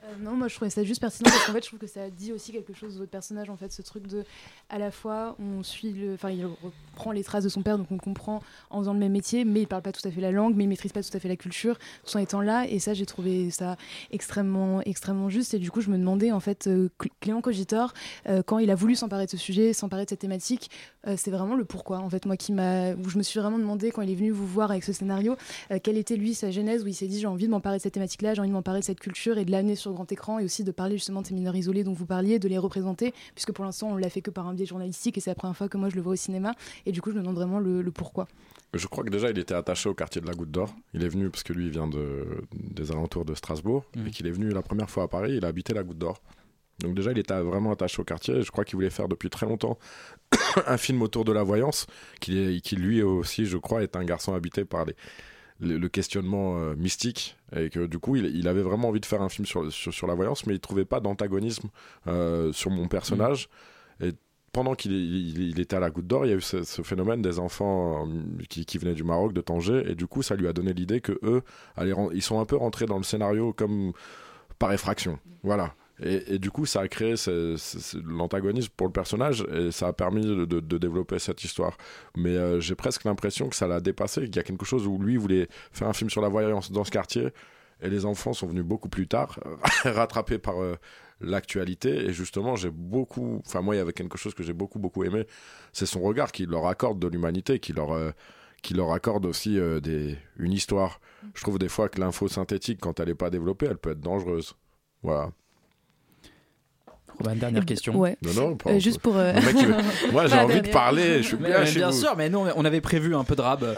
Euh, 0.04 0.24
non, 0.24 0.32
moi 0.36 0.48
je 0.48 0.54
trouvais 0.56 0.70
ça 0.70 0.82
juste 0.82 1.00
pertinent 1.00 1.30
parce 1.30 1.46
qu'en 1.46 1.52
fait 1.52 1.62
je 1.62 1.68
trouve 1.68 1.78
que 1.78 1.86
ça 1.86 2.10
dit 2.10 2.32
aussi 2.32 2.52
quelque 2.52 2.72
chose 2.74 2.94
de 2.94 2.98
votre 2.98 3.10
personnage 3.10 3.50
en 3.50 3.56
fait, 3.56 3.72
ce 3.72 3.82
truc 3.82 4.06
de 4.06 4.24
à 4.68 4.78
la 4.78 4.90
fois 4.90 5.36
on 5.38 5.62
suit 5.62 5.92
le, 5.92 6.14
enfin 6.14 6.30
il 6.30 6.44
reprend 6.44 7.12
les 7.12 7.22
traces 7.22 7.44
de 7.44 7.48
son 7.48 7.62
père 7.62 7.78
donc 7.78 7.90
on 7.92 7.98
comprend 7.98 8.40
en 8.70 8.80
faisant 8.80 8.92
le 8.92 8.98
même 8.98 9.12
métier, 9.12 9.44
mais 9.44 9.60
il 9.62 9.66
parle 9.66 9.82
pas 9.82 9.92
tout 9.92 10.06
à 10.06 10.10
fait 10.10 10.20
la 10.20 10.32
langue, 10.32 10.54
mais 10.56 10.64
il 10.64 10.68
maîtrise 10.68 10.92
pas 10.92 11.02
tout 11.02 11.16
à 11.16 11.20
fait 11.20 11.28
la 11.28 11.36
culture, 11.36 11.78
tout 12.04 12.16
en 12.16 12.20
étant 12.20 12.40
là 12.40 12.66
et 12.68 12.78
ça 12.78 12.94
j'ai 12.94 13.06
trouvé 13.06 13.50
ça 13.50 13.76
extrêmement 14.10 14.80
extrêmement 14.82 15.28
juste 15.28 15.54
et 15.54 15.58
du 15.58 15.70
coup 15.70 15.80
je 15.80 15.90
me 15.90 15.98
demandais 15.98 16.32
en 16.32 16.40
fait 16.40 16.66
euh, 16.66 16.88
Cl- 17.00 17.10
Clément 17.20 17.40
Cogitor 17.40 17.92
euh, 18.28 18.42
quand 18.42 18.58
il 18.58 18.70
a 18.70 18.74
voulu 18.74 18.94
s'emparer 18.96 19.26
de 19.26 19.30
ce 19.30 19.36
sujet, 19.36 19.72
s'emparer 19.72 20.04
de 20.04 20.10
cette 20.10 20.20
thématique, 20.20 20.70
euh, 21.06 21.14
c'est 21.16 21.30
vraiment 21.30 21.54
le 21.54 21.64
pourquoi 21.64 21.98
en 21.98 22.10
fait 22.10 22.26
moi 22.26 22.36
qui 22.36 22.52
m'a 22.52 22.92
où 22.94 23.08
je 23.08 23.18
me 23.18 23.22
suis 23.22 23.38
vraiment 23.40 23.58
demandé 23.58 23.90
quand 23.92 24.02
il 24.02 24.10
est 24.10 24.14
venu 24.14 24.30
vous 24.30 24.46
voir 24.46 24.70
avec 24.70 24.84
ce 24.84 24.92
scénario 24.92 25.36
quelle 25.82 25.96
était 25.96 26.16
lui 26.16 26.34
sa 26.34 26.50
genèse 26.50 26.82
où 26.84 26.88
il 26.88 26.94
s'est 26.94 27.06
dit 27.06 27.20
j'ai 27.20 27.26
envie 27.26 27.46
de 27.46 27.50
m'emparer 27.50 27.76
de 27.78 27.82
cette 27.82 27.94
thématique 27.94 28.22
là 28.22 28.34
j'ai 28.34 28.40
envie 28.40 28.50
de 28.50 28.54
m'emparer 28.54 28.80
de 28.80 28.84
cette 28.84 29.00
culture 29.00 29.38
et 29.38 29.44
de 29.44 29.50
l'amener 29.60 29.76
sur 29.76 29.92
grand 29.92 30.10
écran 30.10 30.38
et 30.38 30.44
aussi 30.44 30.64
de 30.64 30.72
parler 30.72 30.96
justement 30.96 31.22
de 31.22 31.26
ces 31.26 31.34
mineurs 31.34 31.54
isolés 31.56 31.84
dont 31.84 31.92
vous 31.92 32.06
parliez 32.06 32.38
de 32.38 32.48
les 32.48 32.58
représenter 32.58 33.14
puisque 33.34 33.52
pour 33.52 33.64
l'instant 33.64 33.88
on 33.90 33.96
l'a 33.96 34.10
fait 34.10 34.22
que 34.22 34.30
par 34.30 34.46
un 34.48 34.54
biais 34.54 34.66
journalistique 34.66 35.16
et 35.16 35.20
c'est 35.20 35.30
la 35.30 35.34
première 35.34 35.56
fois 35.56 35.68
que 35.68 35.76
moi 35.78 35.88
je 35.88 35.96
le 35.96 36.02
vois 36.02 36.12
au 36.12 36.16
cinéma 36.16 36.54
et 36.86 36.92
du 36.92 37.00
coup 37.02 37.10
je 37.10 37.16
me 37.16 37.20
demande 37.20 37.36
vraiment 37.36 37.58
le, 37.60 37.82
le 37.82 37.90
pourquoi 37.90 38.26
Je 38.74 38.86
crois 38.86 39.04
que 39.04 39.10
déjà, 39.10 39.30
il 39.30 39.38
était 39.38 39.54
attaché 39.54 39.88
au 39.88 39.94
quartier 39.94 40.20
de 40.20 40.26
la 40.26 40.34
Goutte 40.34 40.50
d'Or. 40.52 40.72
Il 40.94 41.02
est 41.04 41.08
venu 41.08 41.28
parce 41.28 41.42
que 41.42 41.52
lui, 41.52 41.64
il 41.66 41.70
vient 41.72 41.88
de, 41.88 42.24
des 42.52 42.92
alentours 42.92 43.24
de 43.24 43.34
Strasbourg 43.34 43.84
Mhm. 43.96 44.06
et 44.06 44.10
qu'il 44.12 44.26
est 44.28 44.30
venu 44.30 44.48
la 44.50 44.62
première 44.62 44.88
fois 44.88 45.02
à 45.04 45.08
Paris. 45.08 45.34
Il 45.36 45.44
a 45.44 45.48
habité 45.48 45.74
la 45.74 45.82
Goutte 45.82 45.98
d'Or. 45.98 46.22
Donc 46.78 46.94
déjà, 46.94 47.10
il 47.10 47.18
était 47.18 47.38
vraiment 47.40 47.72
attaché 47.72 48.00
au 48.00 48.04
quartier. 48.04 48.36
et 48.36 48.42
Je 48.42 48.50
crois 48.52 48.64
qu'il 48.64 48.76
voulait 48.76 48.90
faire 48.90 49.08
depuis 49.08 49.28
très 49.28 49.44
longtemps 49.46 49.76
un 50.66 50.76
film 50.78 51.02
autour 51.02 51.24
de 51.24 51.32
la 51.32 51.42
voyance, 51.42 51.86
qui, 52.20 52.60
qui 52.62 52.76
lui 52.76 53.02
aussi, 53.02 53.44
je 53.44 53.56
crois, 53.58 53.82
est 53.82 53.96
un 53.96 54.04
garçon 54.04 54.34
habité 54.34 54.64
par 54.64 54.84
les, 54.84 54.94
le, 55.60 55.78
le 55.78 55.88
questionnement 55.88 56.58
euh, 56.58 56.74
mystique 56.76 57.36
et 57.54 57.70
que 57.70 57.86
du 57.86 57.98
coup 57.98 58.16
il, 58.16 58.26
il 58.26 58.48
avait 58.48 58.62
vraiment 58.62 58.88
envie 58.88 59.00
de 59.00 59.06
faire 59.06 59.22
un 59.22 59.28
film 59.28 59.46
sur, 59.46 59.70
sur, 59.72 59.92
sur 59.92 60.06
la 60.06 60.14
voyance 60.14 60.46
mais 60.46 60.54
il 60.54 60.60
trouvait 60.60 60.84
pas 60.84 61.00
d'antagonisme 61.00 61.68
euh, 62.06 62.52
sur 62.52 62.70
mon 62.70 62.88
personnage 62.88 63.48
et 64.00 64.12
pendant 64.52 64.74
qu'il 64.74 64.92
il, 64.92 65.50
il 65.50 65.60
était 65.60 65.76
à 65.76 65.80
la 65.80 65.90
Goutte 65.90 66.06
d'Or, 66.06 66.26
il 66.26 66.30
y 66.30 66.32
a 66.32 66.36
eu 66.36 66.40
ce, 66.40 66.64
ce 66.64 66.82
phénomène 66.82 67.22
des 67.22 67.38
enfants 67.38 68.06
euh, 68.06 68.42
qui, 68.48 68.64
qui 68.64 68.78
venaient 68.78 68.94
du 68.94 69.04
Maroc, 69.04 69.32
de 69.32 69.40
Tanger, 69.40 69.84
et 69.86 69.94
du 69.94 70.06
coup, 70.06 70.22
ça 70.22 70.34
lui 70.34 70.48
a 70.48 70.52
donné 70.52 70.72
l'idée 70.72 71.00
que 71.00 71.18
eux, 71.22 71.42
allaient 71.76 71.94
ils 72.12 72.22
sont 72.22 72.40
un 72.40 72.44
peu 72.44 72.56
rentrés 72.56 72.86
dans 72.86 72.96
le 72.96 73.04
scénario 73.04 73.52
comme 73.52 73.92
par 74.58 74.72
effraction. 74.72 75.18
Voilà. 75.42 75.74
Et, 76.02 76.38
du 76.38 76.50
coup, 76.50 76.64
ça 76.64 76.80
a 76.80 76.88
créé 76.88 77.14
l'antagonisme 78.06 78.70
pour 78.74 78.86
le 78.86 78.92
personnage 78.92 79.44
et 79.52 79.70
ça 79.70 79.88
a 79.88 79.92
permis 79.92 80.24
de, 80.24 80.78
développer 80.78 81.18
cette 81.18 81.44
histoire. 81.44 81.76
Mais 82.16 82.36
euh, 82.36 82.60
j'ai 82.60 82.74
presque 82.74 83.04
l'impression 83.04 83.48
que 83.48 83.56
ça 83.56 83.66
l'a 83.66 83.80
dépassé, 83.80 84.22
qu'il 84.22 84.36
y 84.36 84.38
a 84.38 84.42
quelque 84.42 84.64
chose 84.64 84.86
où 84.86 84.98
lui 84.98 85.16
voulait 85.16 85.48
faire 85.72 85.88
un 85.88 85.92
film 85.92 86.08
sur 86.08 86.22
la 86.22 86.28
voyance 86.28 86.72
dans 86.72 86.84
ce 86.84 86.90
quartier 86.90 87.28
et 87.82 87.90
les 87.90 88.04
enfants 88.04 88.32
sont 88.32 88.46
venus 88.46 88.64
beaucoup 88.64 88.88
plus 88.88 89.08
tard, 89.08 89.38
rattrapés 89.84 90.38
par 90.38 90.62
euh, 90.62 90.76
l'actualité. 91.20 92.06
Et 92.06 92.12
justement, 92.12 92.56
j'ai 92.56 92.70
beaucoup. 92.70 93.42
Enfin, 93.46 93.60
moi, 93.60 93.74
il 93.74 93.78
y 93.78 93.82
avait 93.82 93.92
quelque 93.92 94.18
chose 94.18 94.34
que 94.34 94.42
j'ai 94.42 94.52
beaucoup, 94.52 94.78
beaucoup 94.78 95.04
aimé. 95.04 95.26
C'est 95.72 95.86
son 95.86 96.00
regard 96.00 96.32
qui 96.32 96.46
leur 96.46 96.66
accorde 96.66 96.98
de 96.98 97.08
l'humanité, 97.08 97.58
qui 97.58 97.72
leur. 97.72 97.92
euh, 97.92 98.10
qui 98.62 98.74
leur 98.74 98.92
accorde 98.92 99.24
aussi 99.24 99.58
une 100.36 100.52
histoire. 100.52 101.00
Je 101.32 101.40
trouve 101.40 101.58
des 101.58 101.70
fois 101.70 101.88
que 101.88 101.98
l'info 101.98 102.28
synthétique, 102.28 102.78
quand 102.78 103.00
elle 103.00 103.08
n'est 103.08 103.14
pas 103.14 103.30
développée, 103.30 103.64
elle 103.64 103.78
peut 103.78 103.92
être 103.92 104.02
dangereuse. 104.02 104.54
Voilà. 105.02 105.32
Roman, 107.20 107.36
dernière 107.36 107.64
question. 107.66 107.96
Ouais. 107.96 108.16
Non, 108.22 108.32
non, 108.48 108.56
pas- 108.56 108.70
Euh, 108.70 108.78
juste 108.78 108.98
pour. 109.00 109.16
euh, 109.16 109.32
mec, 109.34 109.56
Moi, 110.12 110.26
j'ai 110.26 110.36
envie 110.38 110.62
de 110.62 110.68
parler, 110.68 111.22
je 111.22 111.28
suis 111.28 111.36
bien 111.36 111.60
mais 111.60 111.66
chez 111.66 111.76
bien 111.80 111.90
vous. 111.90 111.96
sûr, 112.00 112.14
mais 112.16 112.28
non, 112.28 112.46
on 112.56 112.64
avait 112.64 112.80
prévu 112.80 113.14
un 113.14 113.24
peu 113.24 113.36
de 113.36 113.42
rab. 113.42 113.62
Ouais, 113.62 113.74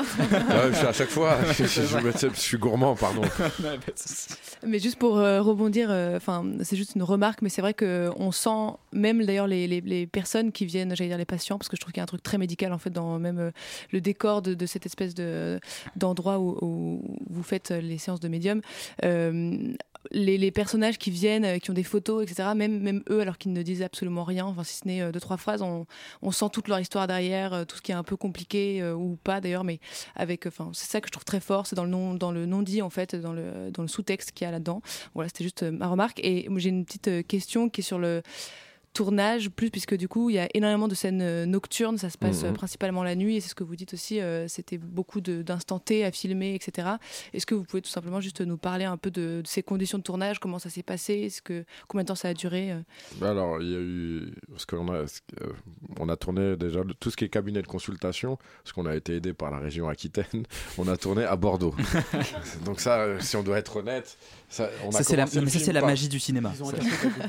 je 0.71 0.77
suis 0.77 0.87
à 0.87 0.93
chaque 0.93 1.09
fois, 1.11 1.37
je, 1.59 1.65
je- 1.65 1.83
je- 1.83 2.29
je 2.35 2.41
suis 2.41 2.59
gourmand, 2.59 2.95
pardon. 2.97 3.23
Mais 4.67 4.79
juste 4.79 4.97
pour 4.97 5.19
euh, 5.19 5.41
rebondir, 5.43 5.89
euh, 5.91 6.17
enfin, 6.17 6.45
c'est 6.63 6.77
juste 6.77 6.95
une 6.95 7.03
remarque, 7.03 7.43
mais 7.43 7.49
c'est 7.49 7.61
vrai 7.63 7.75
que 7.75 8.11
on 8.17 8.31
sent 8.31 8.77
même 8.93 9.25
d'ailleurs 9.25 9.49
les, 9.49 9.67
les, 9.67 9.81
les 9.81 10.07
personnes 10.07 10.53
qui 10.53 10.67
viennent, 10.67 10.95
j'allais 10.95 11.09
dire 11.09 11.19
les 11.19 11.25
patients, 11.25 11.59
parce 11.59 11.69
que 11.69 11.77
je 11.77 11.81
trouve 11.81 11.93
qu'il 11.93 11.99
y 11.99 12.03
a 12.03 12.05
un 12.05 12.07
truc 12.07 12.23
très 12.23 12.39
médical 12.39 12.73
en 12.73 12.79
fait 12.79 12.91
dans 12.91 13.19
même 13.19 13.39
euh, 13.41 13.51
le 13.93 14.01
décor 14.01 14.41
de, 14.41 14.55
de 14.55 14.67
cette 14.67 14.87
espèce 14.87 15.15
de 15.15 15.59
d'endroit 15.97 16.39
où, 16.39 16.57
où 16.63 17.17
vous 17.29 17.43
faites 17.43 17.71
les 17.71 17.99
séances 17.99 18.21
de 18.21 18.29
médium. 18.29 18.61
Euh, 19.05 19.59
les, 20.11 20.51
personnages 20.51 20.99
qui 20.99 21.11
viennent, 21.11 21.45
euh, 21.45 21.59
qui 21.59 21.71
ont 21.71 21.75
des 21.75 21.83
photos, 21.83 22.23
etc., 22.23 22.51
même, 22.55 23.03
eux, 23.11 23.21
alors 23.21 23.39
qu'ils 23.39 23.53
ne 23.53 23.63
disent 23.63 23.83
absolument 23.83 24.25
rien, 24.25 24.47
enfin, 24.47 24.65
si 24.65 24.77
ce 24.77 24.87
n'est 24.87 25.01
euh, 25.01 25.13
deux, 25.13 25.21
trois 25.21 25.37
phrases, 25.37 25.63
on, 25.63 25.87
sent 26.31 26.47
toute 26.53 26.69
leur 26.69 26.81
histoire 26.81 27.07
derrière, 27.07 27.53
euh, 27.53 27.65
tout 27.65 27.77
ce 27.77 27.83
qui 27.83 27.93
est 27.93 27.95
un 27.95 28.03
peu 28.03 28.17
compliqué, 28.17 28.83
ou 28.93 29.19
pas 29.23 29.41
d'ailleurs, 29.41 29.65
mais 29.65 29.81
avec, 30.17 30.47
enfin, 30.47 30.71
c'est 30.73 30.91
ça 30.91 31.01
que 31.01 31.09
je 31.09 31.13
trouve 31.13 31.25
très 31.25 31.41
fort, 31.41 31.67
c'est 31.67 31.77
dans 31.77 31.85
le 31.85 31.91
non, 31.91 32.15
dans 32.15 32.33
le 32.33 32.47
non-dit, 32.47 32.83
en 32.83 32.91
fait, 32.91 33.15
dans 33.15 33.33
le, 33.33 33.71
dans 33.71 33.83
le 33.83 33.89
sous-texte 33.89 34.33
qu'il 34.33 34.45
y 34.45 34.49
a 34.49 34.51
là-dedans. 34.51 34.83
Voilà, 35.15 35.29
c'était 35.29 35.45
juste 35.45 35.63
ma 35.63 35.89
remarque. 35.89 36.21
Et 36.23 36.49
j'ai 36.57 36.69
une 36.69 36.85
petite 36.85 37.27
question 37.27 37.69
qui 37.69 37.81
est 37.81 37.85
sur 37.85 37.99
le 37.99 38.23
tournage, 38.93 39.49
plus 39.51 39.71
puisque 39.71 39.95
du 39.97 40.09
coup 40.09 40.31
il 40.31 40.35
y 40.35 40.39
a 40.39 40.49
énormément 40.55 40.89
de 40.89 40.95
scènes 40.95 41.23
euh, 41.23 41.47
nocturnes, 41.47 41.99
ça 41.99 42.11
se 42.11 42.19
passe 42.19 42.43
Mhm. 42.43 42.51
euh, 42.51 42.53
principalement 42.53 43.03
la 43.03 43.15
nuit 43.15 43.37
et 43.37 43.41
c'est 43.41 43.49
ce 43.49 43.55
que 43.55 43.65
vous 43.65 43.77
dites 43.77 43.95
aussi, 43.95 44.21
euh, 44.21 44.47
c'était 44.49 44.79
beaucoup 44.79 45.21
d'instants 45.21 45.79
T 45.79 46.05
à 46.05 46.13
filmer, 46.13 46.55
etc. 46.55 46.89
Est-ce 47.33 47.47
que 47.47 47.55
vous 47.55 47.65
pouvez 47.65 47.83
tout 47.83 47.91
simplement 47.91 48.21
juste 48.21 48.41
nous 48.43 48.57
parler 48.59 48.85
un 48.85 48.97
peu 48.97 49.11
de, 49.11 49.41
de 49.43 49.47
ces 49.47 49.63
conditions 49.63 49.99
de 49.99 50.03
tournage, 50.03 50.39
comment 50.41 50.59
ça 50.59 50.69
s'est 50.71 50.83
passé, 50.83 51.15
est-ce 51.15 51.41
que 51.43 51.65
combien 51.89 52.05
de 52.05 52.09
temps 52.09 52.15
ça 52.15 52.29
a 52.29 52.35
duré 52.35 52.73
euh 52.73 52.81
Bah 53.17 53.31
Alors, 53.31 53.61
il 53.63 53.71
y 53.71 53.75
a 53.75 53.79
eu. 53.79 54.35
Parce 54.51 54.67
qu'on 54.67 54.93
a, 54.93 55.05
on 55.99 56.09
a 56.09 56.17
tourné 56.17 56.57
déjà 56.57 56.83
le- 56.85 56.95
tout 56.95 57.11
ce 57.11 57.17
qui 57.17 57.25
est 57.25 57.29
cabinet 57.29 57.63
de 57.63 57.67
consultation, 57.67 58.37
parce 58.63 58.73
qu'on 58.73 58.87
a 58.87 58.95
été 58.95 59.15
aidé 59.17 59.33
par 59.33 59.51
la 59.51 59.59
région 59.59 59.89
Aquitaine, 59.89 60.45
on 60.79 60.87
a 60.89 60.97
tourné 60.97 61.25
à 61.25 61.37
Bordeaux. 61.37 61.75
Donc, 62.65 62.81
ça, 62.81 63.19
si 63.21 63.37
on 63.37 63.43
doit 63.43 63.59
être 63.59 63.77
honnête, 63.77 64.19
ça, 64.49 64.69
on 64.85 64.91
Ça, 64.91 65.03
c'est 65.03 65.17
la- 65.17 65.81
magie 65.83 66.09
du 66.09 66.21
cinéma. 66.21 66.53
Ils 66.55 66.63
ont 66.63 66.71
Ça- 66.71 66.77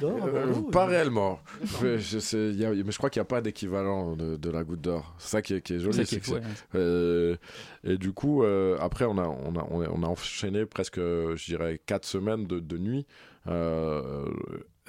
Euh, 0.03 0.53
pas 0.71 0.85
réellement. 0.85 1.39
Je, 1.81 1.97
je 1.97 2.19
sais, 2.19 2.49
il 2.49 2.59
y 2.59 2.65
a- 2.65 2.71
mais 2.73 2.91
je 2.91 2.97
crois 2.97 3.09
qu'il 3.09 3.19
n'y 3.19 3.25
a 3.25 3.25
pas 3.25 3.41
d'équivalent 3.41 4.15
de, 4.15 4.35
de 4.35 4.49
la 4.49 4.63
goutte 4.63 4.81
d'or. 4.81 5.15
C'est 5.17 5.29
ça 5.29 5.41
qui 5.41 5.53
est, 5.55 5.61
qui 5.61 5.73
est 5.75 5.79
joli. 5.79 6.03
Qui 6.05 6.15
est 6.15 6.19
fou, 6.25 6.33
ouais. 6.33 6.41
euh, 6.75 7.35
et 7.83 7.97
du 7.97 8.11
coup, 8.13 8.43
euh, 8.43 8.77
après, 8.79 9.05
on 9.05 9.17
a, 9.17 9.27
on, 9.27 9.55
a, 9.55 9.65
on, 9.69 9.81
a, 9.81 9.85
a 10.07 10.09
enchaîné 10.09 10.65
presque, 10.65 10.97
je 10.99 11.45
dirais, 11.45 11.79
quatre 11.85 12.05
semaines 12.05 12.45
de, 12.47 12.59
de 12.59 12.77
nuit. 12.77 13.05
Euh, 13.47 14.25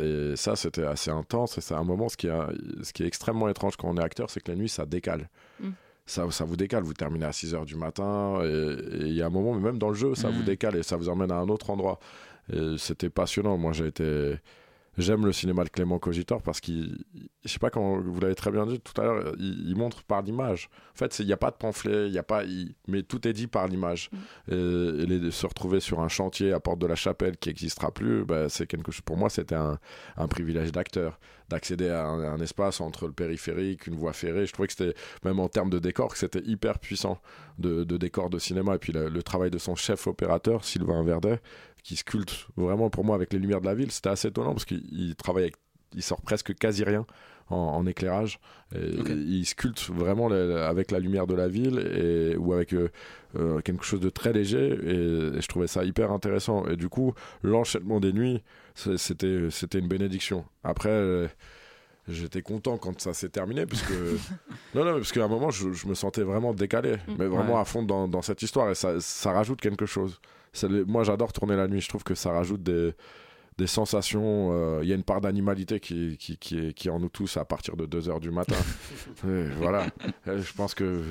et 0.01 0.35
ça, 0.37 0.57
c'était 0.57 0.85
assez 0.85 1.11
intense. 1.11 1.59
Et 1.59 1.61
c'est 1.61 1.75
un 1.75 1.85
moment, 1.85 2.09
ce 2.09 2.17
qui, 2.17 2.27
est, 2.29 2.33
ce 2.83 2.93
qui 2.93 3.03
est 3.03 3.07
extrêmement 3.07 3.49
étrange 3.49 3.77
quand 3.77 3.89
on 3.89 3.97
est 3.97 4.03
acteur, 4.03 4.31
c'est 4.31 4.41
que 4.41 4.51
la 4.51 4.57
nuit, 4.57 4.69
ça 4.69 4.87
décale. 4.87 5.29
Mm. 5.61 5.69
Ça, 6.07 6.31
ça 6.31 6.45
vous 6.45 6.57
décale, 6.57 6.83
vous 6.83 6.93
terminez 6.93 7.25
à 7.25 7.33
6 7.33 7.55
heures 7.55 7.65
du 7.65 7.77
matin, 7.77 8.41
et 8.45 8.77
il 9.07 9.15
y 9.15 9.23
a 9.23 9.27
un 9.27 9.31
moment, 9.31 9.55
mais 9.55 9.61
même 9.63 9.79
dans 9.79 9.89
le 9.89 9.95
jeu, 9.95 10.15
ça 10.15 10.29
Mm. 10.29 10.33
vous 10.35 10.43
décale 10.43 10.77
et 10.77 10.83
ça 10.83 10.97
vous 10.97 11.09
emmène 11.09 11.31
à 11.33 11.37
un 11.37 11.49
autre 11.49 11.71
endroit. 11.71 11.99
Et 12.53 12.75
c'était 12.77 13.09
passionnant. 13.09 13.57
Moi, 13.57 13.73
j'ai 13.73 13.87
été. 13.87 14.35
J'aime 14.97 15.27
le 15.27 15.33
cinéma 15.33 15.65
de 15.65 15.69
Clément 15.71 15.99
Cogitor 15.99 16.41
parce 16.43 16.61
qu'il. 16.61 17.05
Je 17.45 17.49
sais 17.51 17.59
pas 17.59 17.71
quand 17.71 18.01
vous 18.01 18.21
l'avez 18.21 18.35
très 18.35 18.51
bien 18.51 18.65
dit 18.67 18.81
tout 18.81 18.99
à 19.01 19.05
l'heure, 19.05 19.35
il, 19.39 19.69
il 19.69 19.77
montre 19.77 20.03
par 20.05 20.23
l'image. 20.23 20.69
En 20.95 20.97
fait, 20.99 21.19
il 21.19 21.27
n'y 21.27 21.33
a 21.33 21.37
pas 21.37 21.51
de 21.51 21.57
pamphlet, 21.57 22.07
il 22.07 22.13
y 22.15 22.19
a 22.19 22.23
pas. 22.23 22.45
il- 22.45 22.75
Mais 22.87 23.03
tout 23.03 23.27
est 23.27 23.33
dit 23.33 23.47
par 23.49 23.67
l'image. 23.67 24.09
Et, 24.51 24.55
et 24.55 25.07
les- 25.07 25.31
se 25.31 25.47
retrouver 25.47 25.81
sur 25.81 26.01
un 26.01 26.09
chantier 26.09 26.53
à 26.53 26.61
Porte 26.61 26.79
de 26.79 26.87
la 26.87 26.95
Chapelle 26.95 27.37
qui 27.37 27.49
n'existera 27.49 27.91
plus, 27.91 28.25
bah, 28.25 28.49
c'est 28.49 28.67
quelque 28.67 28.93
chose. 28.93 29.03
Pour 29.03 29.17
moi, 29.17 29.29
c'était 29.31 29.55
un, 29.57 29.79
un 30.17 30.29
privilège 30.29 30.71
d'acteur 30.73 31.19
d'accéder 31.49 31.89
à 31.89 32.07
un, 32.07 32.35
un 32.35 32.41
espace 32.41 32.81
entre 32.81 33.07
le 33.07 33.13
périphérique, 33.13 33.87
une 33.87 33.97
voie 33.97 34.13
ferrée. 34.13 34.47
Je 34.47 34.53
trouvais 34.53 34.69
que 34.69 34.75
c'était, 34.75 34.95
même 35.25 35.41
en 35.41 35.49
termes 35.49 35.71
de 35.71 35.79
décor, 35.79 36.13
que 36.13 36.19
c'était 36.19 36.43
hyper 36.45 36.79
puissant 36.79 37.21
de, 37.59 37.85
de 37.85 37.97
décor 37.97 38.31
de 38.31 38.39
cinéma. 38.39 38.77
Et 38.77 38.79
puis 38.79 38.93
le, 38.93 39.09
le 39.09 39.23
travail 39.23 39.51
de 39.51 39.59
son 39.59 39.75
chef 39.75 40.07
opérateur, 40.07 40.65
Sylvain 40.65 41.03
Verdet, 41.03 41.41
qui 41.83 41.97
sculpte 41.97 42.47
vraiment 42.57 42.89
pour 42.89 43.05
moi 43.05 43.15
avec 43.15 43.33
les 43.33 43.39
lumières 43.39 43.61
de 43.61 43.67
la 43.67 43.75
ville, 43.75 43.91
c'était 43.93 44.09
assez 44.09 44.29
étonnant 44.29 44.53
parce 44.53 44.65
qu'il 44.65 44.83
il 44.91 45.15
travaille 45.17 45.43
avec, 45.45 45.57
il 45.95 46.03
sort 46.03 46.23
presque 46.23 46.55
quasi 46.55 46.83
rien 46.83 47.05
en, 47.51 47.57
en 47.57 47.87
éclairage. 47.87 48.41
Et 48.75 48.79
Il 48.79 49.45
sculpte 49.45 49.91
vraiment 49.91 50.31
avec 50.31 50.91
la 50.91 50.99
lumière 50.99 51.27
de 51.27 51.35
la 51.35 51.47
ville 51.47 51.79
et, 51.79 52.37
ou 52.37 52.55
avec 52.55 52.73
euh, 52.73 52.89
euh, 53.37 53.61
quelque 53.61 53.85
chose 53.85 54.01
de 54.01 54.09
très 54.09 54.33
léger 54.33 54.79
et, 54.83 55.37
et 55.37 55.41
je 55.41 55.47
trouvais 55.47 55.67
ça 55.67 55.85
hyper 55.85 56.11
intéressant. 56.11 56.67
Et 56.67 56.77
du 56.77 56.89
coup, 56.89 57.13
l'enchaînement 57.43 58.01
des 58.01 58.15
nuits, 58.15 58.43
c'était 58.75 59.49
c'était 59.51 59.79
une 59.79 59.89
bénédiction. 59.89 60.45
Après. 60.63 60.91
euh, 60.91 61.29
J'étais 62.07 62.43
content 62.43 62.77
quand 62.77 63.01
ça 63.01 63.15
s'est 63.15 63.31
terminé 63.31 63.65
parce 63.65 63.81
que 63.81 64.19
non 64.75 64.85
non 64.85 64.93
parce 64.97 65.11
qu'à 65.11 65.25
un 65.25 65.29
moment 65.29 65.49
je, 65.49 65.73
je 65.73 65.87
me 65.87 65.95
sentais 65.95 66.21
vraiment 66.23 66.53
décalé 66.53 66.97
mais 67.19 67.25
vraiment 67.27 67.55
Ouais. 67.55 67.61
à 67.61 67.65
fond 67.65 67.83
dans, 67.83 68.09
dans 68.09 68.21
cette 68.21 68.43
histoire 68.43 68.69
et 68.71 68.75
ça, 68.75 69.01
ça 69.01 69.33
rajoute 69.33 69.59
quelque 69.59 69.87
chose 69.87 70.21
moi 70.87 71.03
j'adore 71.03 71.33
tourner 71.33 71.57
la 71.57 71.67
nuit 71.67 71.81
je 71.81 71.89
trouve 71.89 72.05
que 72.05 72.15
ça 72.15 72.31
rajoute 72.31 72.63
des, 72.63 72.93
des 73.57 73.67
sensations 73.69 74.51
euh, 74.53 74.81
il 74.83 74.89
y 74.89 74.93
a 74.93 74.97
une 74.97 75.05
part 75.05 75.21
d'animalité 75.21 75.79
qui, 75.79 76.17
qui, 76.19 76.37
qui, 76.39 76.59
est, 76.59 76.73
qui 76.75 76.89
est 76.89 76.91
en 76.91 76.99
nous 76.99 77.09
tous 77.09 77.37
à 77.37 77.45
partir 77.45 77.77
de 77.77 77.87
2h 77.87 78.19
du 78.21 78.31
matin. 78.33 78.57
Et 79.29 79.45
voilà. 79.57 79.87
Euh, 80.27 80.43
je 80.43 80.53
pense 80.55 80.75
que 80.75 81.03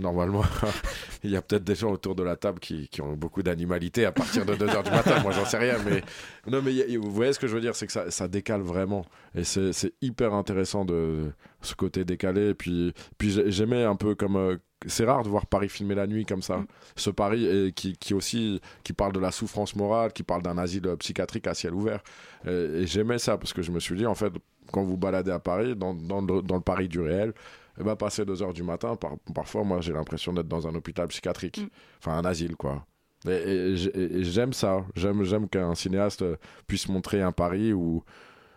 normalement 0.00 0.42
il 1.24 1.30
y 1.30 1.36
a 1.36 1.42
peut-être 1.42 1.62
des 1.64 1.74
gens 1.76 1.92
autour 1.92 2.14
de 2.14 2.22
la 2.22 2.36
table 2.36 2.58
qui, 2.58 2.88
qui 2.88 3.00
ont 3.00 3.12
beaucoup 3.14 3.42
d'animalité 3.44 4.04
à 4.06 4.12
partir 4.12 4.44
de 4.44 4.54
2h 4.54 4.82
du 4.82 4.90
matin. 4.90 5.20
Moi 5.22 5.32
j'en 5.32 5.44
sais 5.44 5.58
rien 5.58 5.76
mais 5.88 6.02
non 6.50 6.60
mais 6.62 6.72
a- 6.82 6.98
vous 6.98 7.12
voyez 7.12 7.32
ce 7.32 7.38
que 7.38 7.46
je 7.46 7.54
veux 7.54 7.60
dire 7.60 7.76
c'est 7.76 7.86
que 7.86 7.92
ça, 7.92 8.10
ça 8.10 8.26
décale 8.28 8.62
vraiment. 8.62 9.04
Et 9.36 9.44
c'est 9.44 9.92
hyper 10.02 10.34
intéressant 10.34 10.84
de 10.84 11.30
ce 11.62 11.74
côté 11.74 12.04
décalé. 12.04 12.50
Et 12.50 12.54
puis 12.54 12.92
puis 13.18 13.30
j'ai- 13.30 13.50
j'aimais 13.50 13.84
un 13.84 13.96
peu 13.96 14.14
comme 14.14 14.36
euh, 14.36 14.56
c'est 14.86 15.04
rare 15.04 15.22
de 15.22 15.28
voir 15.28 15.46
Paris 15.46 15.68
filmer 15.68 15.94
la 15.94 16.06
nuit 16.06 16.24
comme 16.26 16.42
ça. 16.42 16.64
Ce 16.96 17.10
Paris 17.10 17.46
et 17.46 17.72
qui, 17.72 17.96
qui 17.96 18.14
aussi 18.14 18.60
qui 18.82 18.92
parle 18.92 19.12
de 19.12 19.20
la 19.20 19.30
souffrance 19.30 19.74
morale 19.76 20.12
qui 20.12 20.22
parle 20.22 20.42
d'un 20.42 20.58
asile 20.58 20.82
psychiatrique 20.98 21.46
à 21.46 21.54
ciel 21.54 21.74
ouvert. 21.74 22.02
Et, 22.46 22.50
et 22.50 22.86
j'aimais 22.86 23.18
ça 23.18 23.38
parce 23.38 23.52
que 23.52 23.62
je 23.62 23.70
me 23.72 23.80
suis 23.80 23.96
dit 23.96 24.06
en 24.06 24.14
fait 24.14 24.32
quand 24.72 24.82
vous 24.82 24.96
baladez 24.96 25.30
à 25.30 25.38
Paris 25.38 25.76
dans, 25.76 25.94
dans, 25.94 26.20
le, 26.20 26.42
dans 26.42 26.56
le 26.56 26.60
Paris 26.62 26.88
du 26.88 27.00
réel 27.00 27.32
eh 27.80 27.82
ben, 27.84 27.96
passer 27.96 28.24
2 28.24 28.42
heures 28.42 28.52
du 28.52 28.62
matin 28.62 28.96
par- 28.96 29.16
parfois 29.34 29.64
moi 29.64 29.80
j'ai 29.80 29.92
l'impression 29.92 30.32
d'être 30.32 30.48
dans 30.48 30.66
un 30.68 30.74
hôpital 30.74 31.06
psychiatrique. 31.08 31.60
Enfin 31.98 32.16
un 32.18 32.24
asile 32.24 32.56
quoi. 32.56 32.86
Et, 33.26 33.30
et 33.30 33.76
j'ai- 33.76 33.96
et 34.18 34.24
j'aime 34.24 34.52
ça. 34.52 34.84
J'aime 34.96 35.48
qu'un 35.48 35.74
cinéaste 35.74 36.22
euh, 36.22 36.36
puisse 36.66 36.88
montrer 36.88 37.22
un 37.22 37.32
Paris 37.32 37.72
où 37.72 38.04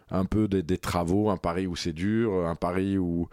un 0.09 0.25
peu 0.25 0.47
des, 0.47 0.63
des 0.63 0.77
travaux, 0.77 1.29
un 1.29 1.37
Paris 1.37 1.67
où 1.67 1.75
c'est 1.75 1.93
dur, 1.93 2.47
un 2.47 2.55
Paris 2.55 2.97
où 2.97 3.27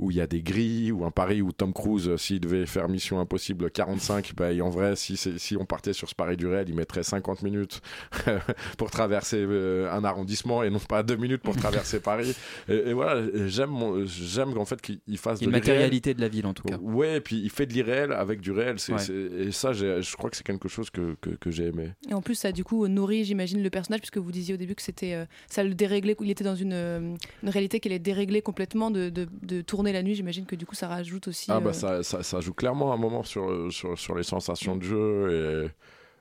où 0.00 0.10
il 0.10 0.16
y 0.16 0.20
a 0.20 0.26
des 0.26 0.42
grilles, 0.42 0.90
ou 0.92 1.04
un 1.04 1.10
Paris 1.10 1.42
où 1.42 1.52
Tom 1.52 1.72
Cruise, 1.72 2.08
euh, 2.08 2.16
s'il 2.16 2.40
devait 2.40 2.64
faire 2.66 2.88
Mission 2.88 3.20
Impossible 3.20 3.70
45, 3.70 4.32
bah, 4.34 4.50
et 4.52 4.60
en 4.62 4.70
vrai, 4.70 4.96
si, 4.96 5.56
on 5.58 5.66
partait 5.66 5.92
sur 5.92 6.08
ce 6.08 6.14
Paris 6.14 6.36
du 6.36 6.46
réel, 6.46 6.68
il 6.68 6.74
mettrait 6.74 7.02
50 7.02 7.42
minutes 7.42 7.82
pour 8.78 8.90
traverser 8.90 9.36
euh, 9.38 9.92
un 9.92 10.02
arrondissement 10.04 10.62
et 10.62 10.70
non 10.70 10.78
pas 10.78 11.02
deux 11.02 11.16
minutes 11.16 11.42
pour 11.42 11.54
traverser 11.54 12.00
Paris. 12.00 12.34
Et, 12.68 12.74
et 12.74 12.92
voilà, 12.94 13.22
j'aime 13.46 14.06
j'aime 14.06 14.56
en 14.56 14.64
fait 14.64 14.80
qu'il 14.80 15.00
il 15.06 15.18
fasse 15.18 15.40
de 15.40 15.44
une 15.44 15.50
l'irréel. 15.52 15.74
matérialité 15.74 16.14
de 16.14 16.20
la 16.20 16.28
ville 16.28 16.46
en 16.46 16.54
tout 16.54 16.62
cas. 16.62 16.78
Ouais, 16.80 17.18
et 17.18 17.20
puis 17.20 17.38
il 17.38 17.50
fait 17.50 17.66
de 17.66 17.74
l'irréel 17.74 18.12
avec 18.12 18.40
du 18.40 18.52
réel. 18.52 18.76
Ouais. 18.88 19.46
et 19.46 19.52
ça, 19.52 19.72
je 19.74 20.16
crois 20.16 20.30
que 20.30 20.36
c'est 20.36 20.46
quelque 20.46 20.68
chose 20.68 20.88
que, 20.88 21.14
que, 21.20 21.30
que 21.30 21.50
j'ai 21.50 21.66
aimé. 21.66 21.90
Et 22.08 22.14
en 22.14 22.22
plus, 22.22 22.34
ça 22.36 22.52
du 22.52 22.64
coup 22.64 22.88
nourrit, 22.88 23.24
j'imagine, 23.24 23.62
le 23.62 23.70
personnage, 23.70 24.00
puisque 24.00 24.18
vous 24.18 24.32
disiez 24.32 24.54
au 24.54 24.56
début 24.56 24.74
que 24.74 24.82
c'était, 24.82 25.12
euh, 25.14 25.24
ça 25.48 25.62
le 25.62 25.74
déréglait, 25.74 26.16
il 26.20 26.30
était 26.30 26.44
dans 26.44 26.54
une, 26.54 26.72
une 26.72 27.48
réalité 27.48 27.80
qui 27.80 27.88
allait 27.88 27.98
dérégler 27.98 28.40
complètement 28.40 28.90
de, 28.90 29.10
de, 29.10 29.28
de 29.42 29.60
tourner 29.60 29.89
la 29.92 30.02
nuit. 30.02 30.14
J'imagine 30.14 30.46
que 30.46 30.56
du 30.56 30.66
coup, 30.66 30.74
ça 30.74 30.88
rajoute 30.88 31.28
aussi. 31.28 31.50
Ah 31.50 31.56
euh, 31.56 31.60
bah 31.60 31.72
ça, 31.72 32.02
ça, 32.02 32.22
ça 32.22 32.40
joue 32.40 32.54
clairement 32.54 32.92
un 32.92 32.96
moment 32.96 33.22
sur, 33.22 33.72
sur, 33.72 33.98
sur 33.98 34.14
les 34.14 34.22
sensations 34.22 34.76
de 34.76 34.82
jeu 34.82 35.70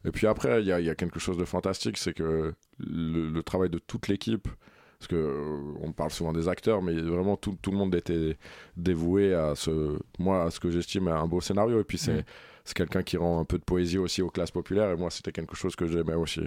et, 0.06 0.08
et 0.08 0.12
puis 0.12 0.28
après 0.28 0.62
il 0.62 0.66
y 0.66 0.70
y 0.70 0.90
a 0.90 0.96
quelque 0.96 1.20
chose 1.20 1.38
de 1.38 1.46
fantastique 1.46 1.98
c'est 1.98 2.14
que 2.14 2.54
le, 2.80 3.30
le 3.30 3.44
travail 3.44 3.70
de 3.70 3.80
toute 3.80 4.08
l'équipe 4.08 4.48
parce 4.98 5.08
que 5.08 5.16
euh, 5.16 5.74
on 5.82 5.92
parle 5.92 6.12
souvent 6.12 6.32
des 6.34 6.48
acteurs 6.48 6.82
mais 6.82 6.94
vraiment 6.94 7.36
tout, 7.38 7.58
tout 7.62 7.72
le 7.72 7.78
monde 7.78 7.94
était 7.96 8.38
dévoué 8.78 9.34
à 9.34 9.56
ce 9.56 9.98
moi 10.18 10.44
à 10.44 10.52
ce 10.52 10.60
que 10.60 10.70
j'estime 10.72 11.08
un 11.10 11.28
beau 11.28 11.42
scénario 11.42 11.80
et 11.80 11.84
puis 11.84 11.98
c'est 11.98 12.22
Mm. 12.22 12.24
c'est 12.64 12.76
quelqu'un 12.78 13.04
qui 13.04 13.18
rend 13.18 13.40
un 13.40 13.46
peu 13.46 13.58
de 13.58 13.64
poésie 13.64 13.98
aussi 13.98 14.22
aux 14.22 14.30
classes 14.30 14.52
populaires 14.52 14.92
et 14.92 14.96
moi 14.96 15.10
c'était 15.10 15.32
quelque 15.32 15.56
chose 15.56 15.76
que 15.76 15.86
j'aimais 15.88 16.16
aussi 16.16 16.42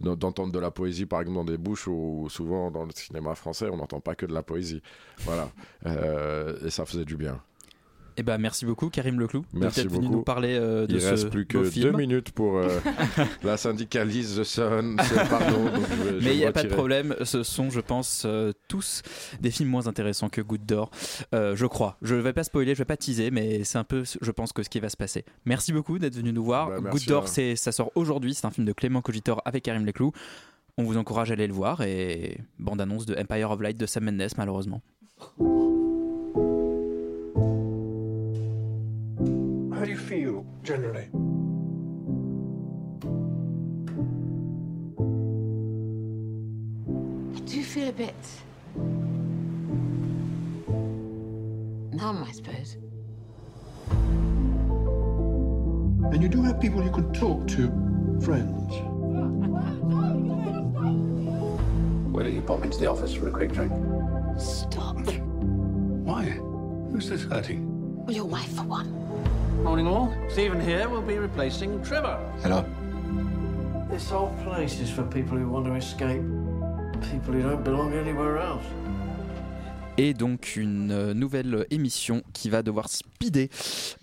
d'entendre 0.00 0.52
de 0.52 0.58
la 0.58 0.70
poésie 0.70 1.06
par 1.06 1.20
exemple 1.20 1.38
dans 1.38 1.44
des 1.44 1.56
bouches 1.58 1.88
où 1.88 2.28
souvent 2.28 2.70
dans 2.70 2.84
le 2.84 2.90
cinéma 2.92 3.34
français 3.34 3.68
on 3.70 3.76
n'entend 3.76 4.00
pas 4.00 4.14
que 4.14 4.26
de 4.26 4.34
la 4.34 4.42
poésie. 4.42 4.82
Voilà. 5.20 5.50
Euh, 5.86 6.66
et 6.66 6.70
ça 6.70 6.84
faisait 6.84 7.04
du 7.04 7.16
bien 7.16 7.40
Eh 8.18 8.22
ben, 8.22 8.38
merci 8.38 8.64
beaucoup, 8.64 8.88
Karim 8.88 9.20
Leclou, 9.20 9.44
Merci 9.52 9.82
d'être 9.82 9.92
venu 9.92 10.08
nous 10.08 10.22
parler 10.22 10.56
euh, 10.58 10.86
de 10.86 10.94
Il 10.94 11.02
ce 11.02 11.08
reste 11.08 11.28
plus 11.30 11.44
que 11.44 11.58
deux 11.80 11.92
minutes 11.92 12.30
pour 12.30 12.56
euh, 12.56 12.80
la 13.42 13.58
syndicalise 13.58 14.36
The 14.40 14.44
Sun. 14.44 14.96
Pardon. 15.28 15.64
donc 15.64 15.84
je 16.04 16.24
Mais 16.24 16.32
il 16.34 16.38
n'y 16.38 16.46
a 16.46 16.52
pas 16.52 16.62
de 16.62 16.68
problème, 16.68 17.14
ce 17.24 17.42
sont, 17.42 17.68
je 17.68 17.80
pense, 17.80 18.22
euh, 18.24 18.52
tous 18.68 19.02
des 19.40 19.50
films 19.50 19.68
moins 19.68 19.86
intéressants 19.86 20.30
que 20.30 20.40
Goutte 20.40 20.64
d'Or. 20.64 20.90
Euh, 21.34 21.54
je 21.56 21.66
crois. 21.66 21.98
Je 22.00 22.14
ne 22.14 22.20
vais 22.20 22.32
pas 22.32 22.44
spoiler, 22.44 22.74
je 22.74 22.80
ne 22.80 22.84
vais 22.84 22.86
pas 22.86 22.96
teaser, 22.96 23.30
mais 23.30 23.64
c'est 23.64 23.78
un 23.78 23.84
peu, 23.84 24.04
je 24.20 24.30
pense, 24.30 24.54
que 24.54 24.62
ce 24.62 24.70
qui 24.70 24.80
va 24.80 24.88
se 24.88 24.96
passer. 24.96 25.26
Merci 25.44 25.74
beaucoup 25.74 25.98
d'être 25.98 26.16
venu 26.16 26.32
nous 26.32 26.44
voir. 26.44 26.80
Bah, 26.80 26.90
Goutte 26.90 27.06
d'Or, 27.06 27.28
ça 27.28 27.72
sort 27.72 27.92
aujourd'hui. 27.96 28.34
C'est 28.34 28.46
un 28.46 28.50
film 28.50 28.66
de 28.66 28.72
Clément 28.72 29.02
Cogitor 29.02 29.42
avec 29.44 29.64
Karim 29.64 29.84
Leclou. 29.84 30.12
On 30.78 30.84
vous 30.84 30.96
encourage 30.96 31.30
à 31.30 31.34
aller 31.34 31.46
le 31.46 31.54
voir 31.54 31.82
et 31.82 32.38
bande-annonce 32.58 33.04
de 33.04 33.14
Empire 33.14 33.50
of 33.50 33.60
Light 33.60 33.78
de 33.78 33.84
Sam 33.84 34.04
Mendes, 34.04 34.30
malheureusement. 34.38 34.80
Do 39.86 39.92
you 39.92 39.98
feel 39.98 40.44
generally? 40.64 41.08
I 47.36 47.38
do 47.48 47.62
feel 47.62 47.88
a 47.90 47.92
bit 47.92 48.16
numb, 51.92 52.24
I 52.24 52.32
suppose. 52.32 52.76
And 56.12 56.20
you 56.20 56.28
do 56.28 56.42
have 56.42 56.60
people 56.60 56.82
you 56.82 56.90
can 56.90 57.12
talk 57.12 57.46
to, 57.46 57.68
friends. 58.24 58.72
Why 62.12 62.24
don't 62.24 62.34
you 62.34 62.42
pop 62.42 62.64
into 62.64 62.78
the 62.80 62.90
office 62.90 63.14
for 63.14 63.28
a 63.28 63.30
quick 63.30 63.52
drink? 63.52 63.70
Stop. 64.36 64.96
Why? 64.96 66.24
Who's 66.90 67.08
this 67.08 67.22
hurting? 67.22 68.04
Well, 68.04 68.16
your 68.16 68.24
wife, 68.24 68.52
for 68.56 68.64
one. 68.64 69.06
Morning 69.62 69.86
all. 69.86 70.12
Stephen 70.28 70.60
here 70.60 70.88
will 70.88 71.02
be 71.02 71.18
replacing 71.18 71.82
Trevor. 71.82 72.18
Hello. 72.42 72.64
This 73.90 74.10
whole 74.10 74.32
place 74.44 74.80
is 74.80 74.90
for 74.90 75.02
people 75.04 75.36
who 75.38 75.48
want 75.48 75.66
to 75.66 75.74
escape. 75.74 76.22
People 77.12 77.34
who 77.34 77.42
don't 77.42 77.62
belong 77.64 77.92
anywhere 77.94 78.38
else. 78.38 78.64
et 79.98 80.12
donc 80.12 80.56
une 80.56 80.90
euh, 80.92 81.14
nouvelle 81.14 81.64
émission 81.70 82.22
qui 82.34 82.50
va 82.50 82.62
devoir 82.62 82.90
speeder 82.90 83.48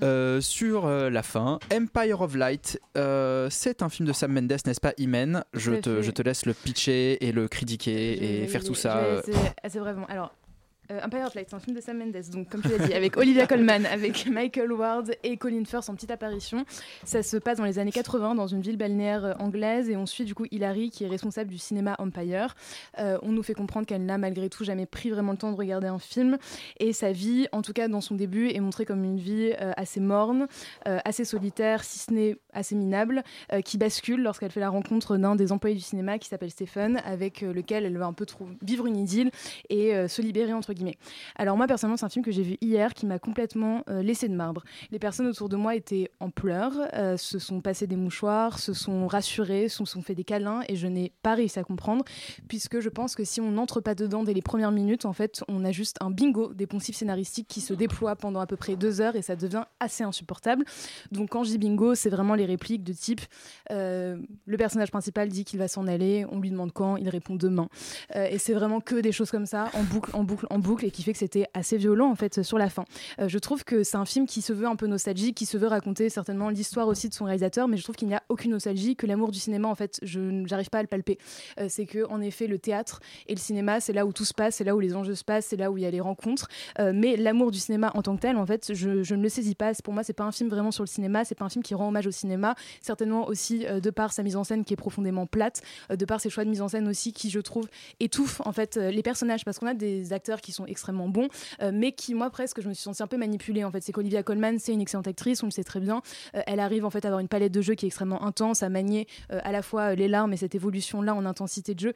euh, 0.01 0.41
sur 0.41 0.87
euh, 0.87 1.11
la 1.11 1.21
fin. 1.21 1.59
Empire 1.71 2.21
of 2.21 2.33
Light, 2.35 2.79
euh, 2.97 3.47
c'est 3.51 3.83
un 3.83 3.89
film 3.89 4.07
de 4.07 4.13
Sam 4.13 4.31
Mendes, 4.33 4.57
n'est-ce 4.65 4.81
pas, 4.81 4.93
Imen? 4.97 5.43
Je 5.53 5.73
te, 5.73 5.97
fait. 5.97 6.01
je 6.03 6.09
te 6.09 6.23
laisse 6.23 6.47
le 6.47 6.55
pitcher 6.55 7.23
et 7.23 7.31
le 7.31 7.47
critiquer 7.47 8.41
et 8.43 8.47
faire 8.47 8.63
tout 8.63 8.73
ça. 8.73 8.97
euh, 8.97 9.21
C'est 9.69 9.77
vraiment. 9.77 10.07
Alors, 10.07 10.33
euh, 10.93 10.99
Empire 11.03 11.25
of 11.27 11.35
Light, 11.35 11.47
c'est 11.49 11.55
un 11.55 11.59
film 11.59 11.75
de 11.75 11.81
Sam 11.81 11.97
Mendes, 11.97 12.21
donc 12.31 12.49
comme 12.49 12.61
tu 12.61 12.69
l'as 12.69 12.85
dit, 12.85 12.93
avec 12.93 13.17
Olivia 13.17 13.47
Colman, 13.47 13.85
avec 13.85 14.27
Michael 14.27 14.71
Ward 14.71 15.15
et 15.23 15.37
Colin 15.37 15.65
Firth 15.65 15.89
en 15.89 15.95
petite 15.95 16.11
apparition. 16.11 16.65
Ça 17.03 17.23
se 17.23 17.37
passe 17.37 17.57
dans 17.57 17.65
les 17.65 17.79
années 17.79 17.91
80 17.91 18.35
dans 18.35 18.47
une 18.47 18.61
ville 18.61 18.77
balnéaire 18.77 19.25
euh, 19.25 19.33
anglaise 19.39 19.89
et 19.89 19.97
on 19.97 20.05
suit 20.05 20.25
du 20.25 20.35
coup 20.35 20.45
Hilary 20.51 20.89
qui 20.89 21.03
est 21.03 21.07
responsable 21.07 21.49
du 21.49 21.57
cinéma 21.57 21.95
Empire. 21.99 22.55
Euh, 22.99 23.17
on 23.23 23.31
nous 23.31 23.43
fait 23.43 23.53
comprendre 23.53 23.87
qu'elle 23.87 24.05
n'a 24.05 24.17
malgré 24.17 24.49
tout 24.49 24.63
jamais 24.63 24.85
pris 24.85 25.09
vraiment 25.09 25.31
le 25.31 25.37
temps 25.37 25.51
de 25.51 25.57
regarder 25.57 25.87
un 25.87 25.99
film 25.99 26.37
et 26.79 26.93
sa 26.93 27.11
vie, 27.11 27.47
en 27.51 27.61
tout 27.61 27.73
cas 27.73 27.87
dans 27.87 28.01
son 28.01 28.15
début, 28.15 28.49
est 28.49 28.59
montrée 28.59 28.85
comme 28.85 29.03
une 29.03 29.17
vie 29.17 29.53
assez 29.77 29.99
morne, 29.99 30.47
assez 30.85 31.25
solitaire, 31.25 31.83
si 31.83 31.99
ce 31.99 32.11
n'est 32.11 32.37
assez 32.53 32.75
minable, 32.75 33.23
qui 33.65 33.77
bascule 33.77 34.21
lorsqu'elle 34.21 34.51
fait 34.51 34.59
la 34.59 34.69
rencontre 34.69 35.17
d'un 35.17 35.35
des 35.35 35.51
employés 35.51 35.75
du 35.75 35.81
cinéma 35.81 36.17
qui 36.19 36.27
s'appelle 36.27 36.51
Stephen, 36.51 37.01
avec 37.05 37.41
lequel 37.41 37.85
elle 37.85 37.97
va 37.97 38.05
un 38.05 38.13
peu 38.13 38.25
vivre 38.61 38.85
une 38.85 38.97
idylle 38.97 39.31
et 39.69 40.07
se 40.07 40.21
libérer 40.21 40.53
entre 40.53 40.73
guillemets. 40.73 40.82
Alors 41.35 41.57
moi 41.57 41.67
personnellement 41.67 41.97
c'est 41.97 42.05
un 42.05 42.09
film 42.09 42.25
que 42.25 42.31
j'ai 42.31 42.43
vu 42.43 42.57
hier 42.61 42.93
qui 42.93 43.05
m'a 43.05 43.19
complètement 43.19 43.83
euh, 43.89 44.01
laissé 44.01 44.27
de 44.27 44.35
marbre. 44.35 44.63
Les 44.91 44.99
personnes 44.99 45.27
autour 45.27 45.49
de 45.49 45.55
moi 45.55 45.75
étaient 45.75 46.09
en 46.19 46.29
pleurs, 46.29 46.73
euh, 46.93 47.17
se 47.17 47.39
sont 47.39 47.61
passées 47.61 47.87
des 47.87 47.95
mouchoirs, 47.95 48.59
se 48.59 48.73
sont 48.73 49.07
rassurées, 49.07 49.69
se 49.69 49.85
sont 49.85 50.01
fait 50.01 50.15
des 50.15 50.23
câlins 50.23 50.61
et 50.67 50.75
je 50.75 50.87
n'ai 50.87 51.11
pas 51.21 51.35
réussi 51.35 51.59
à 51.59 51.63
comprendre 51.63 52.03
puisque 52.47 52.79
je 52.79 52.89
pense 52.89 53.15
que 53.15 53.23
si 53.23 53.41
on 53.41 53.51
n'entre 53.51 53.81
pas 53.81 53.95
dedans 53.95 54.23
dès 54.23 54.33
les 54.33 54.41
premières 54.41 54.71
minutes 54.71 55.05
en 55.05 55.13
fait 55.13 55.43
on 55.47 55.65
a 55.65 55.71
juste 55.71 55.97
un 56.01 56.11
bingo 56.11 56.53
des 56.53 56.67
poncifs 56.67 56.95
scénaristiques 56.95 57.47
qui 57.47 57.61
se 57.61 57.73
déploie 57.73 58.15
pendant 58.15 58.39
à 58.39 58.47
peu 58.47 58.55
près 58.55 58.75
deux 58.75 59.01
heures 59.01 59.15
et 59.15 59.21
ça 59.21 59.35
devient 59.35 59.63
assez 59.79 60.03
insupportable. 60.03 60.65
Donc 61.11 61.29
quand 61.29 61.43
je 61.43 61.51
dis 61.51 61.57
bingo 61.57 61.95
c'est 61.95 62.09
vraiment 62.09 62.35
les 62.35 62.45
répliques 62.45 62.83
de 62.83 62.93
type 62.93 63.21
euh, 63.71 64.17
le 64.45 64.57
personnage 64.57 64.91
principal 64.91 65.29
dit 65.29 65.45
qu'il 65.45 65.59
va 65.59 65.67
s'en 65.67 65.87
aller, 65.87 66.25
on 66.31 66.39
lui 66.39 66.51
demande 66.51 66.71
quand, 66.71 66.97
il 66.97 67.09
répond 67.09 67.35
demain. 67.35 67.69
Et 68.15 68.37
c'est 68.37 68.53
vraiment 68.53 68.81
que 68.81 68.95
des 68.95 69.11
choses 69.11 69.31
comme 69.31 69.45
ça, 69.45 69.69
en 69.73 69.83
boucle, 69.83 70.11
en 70.13 70.23
boucle, 70.23 70.47
en 70.49 70.59
boucle, 70.63 70.85
et 70.85 70.91
qui 70.91 71.03
fait 71.03 71.13
que 71.13 71.19
c'était 71.19 71.45
assez 71.53 71.77
violent 71.77 72.09
en 72.09 72.15
fait 72.15 72.41
sur 72.41 72.57
la 72.57 72.69
fin. 72.69 72.85
Euh, 73.19 73.27
je 73.27 73.37
trouve 73.37 73.63
que 73.63 73.83
c'est 73.83 73.97
un 73.97 74.05
film 74.05 74.25
qui 74.25 74.41
se 74.41 74.53
veut 74.53 74.65
un 74.65 74.75
peu 74.75 74.87
nostalgique, 74.87 75.35
qui 75.35 75.45
se 75.45 75.57
veut 75.57 75.67
raconter 75.67 76.09
certainement 76.09 76.49
l'histoire 76.49 76.87
aussi 76.87 77.09
de 77.09 77.13
son 77.13 77.25
réalisateur, 77.25 77.67
mais 77.67 77.77
je 77.77 77.83
trouve 77.83 77.95
qu'il 77.95 78.07
n'y 78.07 78.15
a 78.15 78.23
aucune 78.29 78.51
nostalgie, 78.51 78.95
que 78.95 79.05
l'amour 79.05 79.31
du 79.31 79.39
cinéma 79.39 79.67
en 79.67 79.75
fait, 79.75 79.99
je 80.01 80.19
n'arrive 80.19 80.69
pas 80.69 80.79
à 80.79 80.81
le 80.81 80.87
palper. 80.87 81.19
Euh, 81.59 81.67
c'est 81.69 81.85
que 81.85 82.07
en 82.09 82.21
effet 82.21 82.47
le 82.47 82.57
théâtre 82.57 82.99
et 83.27 83.35
le 83.35 83.39
cinéma, 83.39 83.79
c'est 83.79 83.93
là 83.93 84.05
où 84.05 84.13
tout 84.13 84.25
se 84.25 84.33
passe, 84.33 84.55
c'est 84.55 84.63
là 84.63 84.75
où 84.75 84.79
les 84.79 84.95
enjeux 84.95 85.15
se 85.15 85.23
passent, 85.23 85.47
c'est 85.47 85.57
là 85.57 85.69
où 85.71 85.77
il 85.77 85.83
y 85.83 85.85
a 85.85 85.91
les 85.91 86.01
rencontres. 86.01 86.47
Euh, 86.79 86.91
mais 86.95 87.17
l'amour 87.17 87.51
du 87.51 87.59
cinéma 87.59 87.91
en 87.93 88.01
tant 88.01 88.15
que 88.15 88.21
tel, 88.21 88.37
en 88.37 88.45
fait, 88.45 88.73
je, 88.73 89.13
ne 89.13 89.21
le 89.21 89.29
saisis 89.29 89.55
pas. 89.55 89.73
Pour 89.83 89.93
moi, 89.93 90.03
c'est 90.03 90.13
pas 90.13 90.23
un 90.23 90.31
film 90.31 90.49
vraiment 90.49 90.71
sur 90.71 90.83
le 90.83 90.87
cinéma, 90.87 91.25
c'est 91.25 91.35
pas 91.35 91.45
un 91.45 91.49
film 91.49 91.63
qui 91.63 91.75
rend 91.75 91.89
hommage 91.89 92.07
au 92.07 92.11
cinéma. 92.11 92.55
Certainement 92.81 93.27
aussi 93.27 93.65
de 93.65 93.89
par 93.89 94.13
sa 94.13 94.23
mise 94.23 94.35
en 94.35 94.43
scène 94.43 94.63
qui 94.63 94.73
est 94.73 94.77
profondément 94.77 95.25
plate, 95.25 95.61
de 95.89 96.05
par 96.05 96.21
ses 96.21 96.29
choix 96.29 96.45
de 96.45 96.49
mise 96.49 96.61
en 96.61 96.67
scène 96.67 96.87
aussi 96.87 97.11
qui, 97.11 97.29
je 97.29 97.39
trouve, 97.39 97.67
étouffent 97.99 98.41
en 98.45 98.51
fait 98.51 98.77
les 98.77 99.03
personnages 99.03 99.43
parce 99.43 99.59
qu'on 99.59 99.67
a 99.67 99.73
des 99.73 100.13
acteurs 100.13 100.41
qui 100.41 100.52
sont 100.53 100.65
extrêmement 100.65 101.09
bons, 101.09 101.27
euh, 101.61 101.71
mais 101.73 101.91
qui, 101.91 102.13
moi, 102.13 102.29
presque, 102.29 102.61
je 102.61 102.67
me 102.67 102.73
suis 102.73 102.83
sentie 102.83 103.03
un 103.03 103.07
peu 103.07 103.17
manipulée. 103.17 103.63
En 103.63 103.71
fait, 103.71 103.81
c'est 103.81 103.91
qu'Olivia 103.91 104.23
Colman, 104.23 104.57
c'est 104.59 104.73
une 104.73 104.81
excellente 104.81 105.07
actrice, 105.07 105.43
on 105.43 105.47
le 105.47 105.51
sait 105.51 105.63
très 105.63 105.79
bien. 105.79 106.01
Euh, 106.35 106.41
elle 106.47 106.59
arrive 106.59 106.85
en 106.85 106.89
fait 106.89 107.05
à 107.05 107.09
avoir 107.09 107.19
une 107.19 107.27
palette 107.27 107.51
de 107.51 107.61
jeux 107.61 107.75
qui 107.75 107.85
est 107.85 107.87
extrêmement 107.87 108.23
intense, 108.23 108.63
à 108.63 108.69
manier 108.69 109.07
euh, 109.31 109.39
à 109.43 109.51
la 109.51 109.61
fois 109.61 109.95
les 109.95 110.07
larmes 110.07 110.33
et 110.33 110.37
cette 110.37 110.55
évolution-là 110.55 111.15
en 111.15 111.25
intensité 111.25 111.73
de 111.73 111.79
jeu 111.79 111.93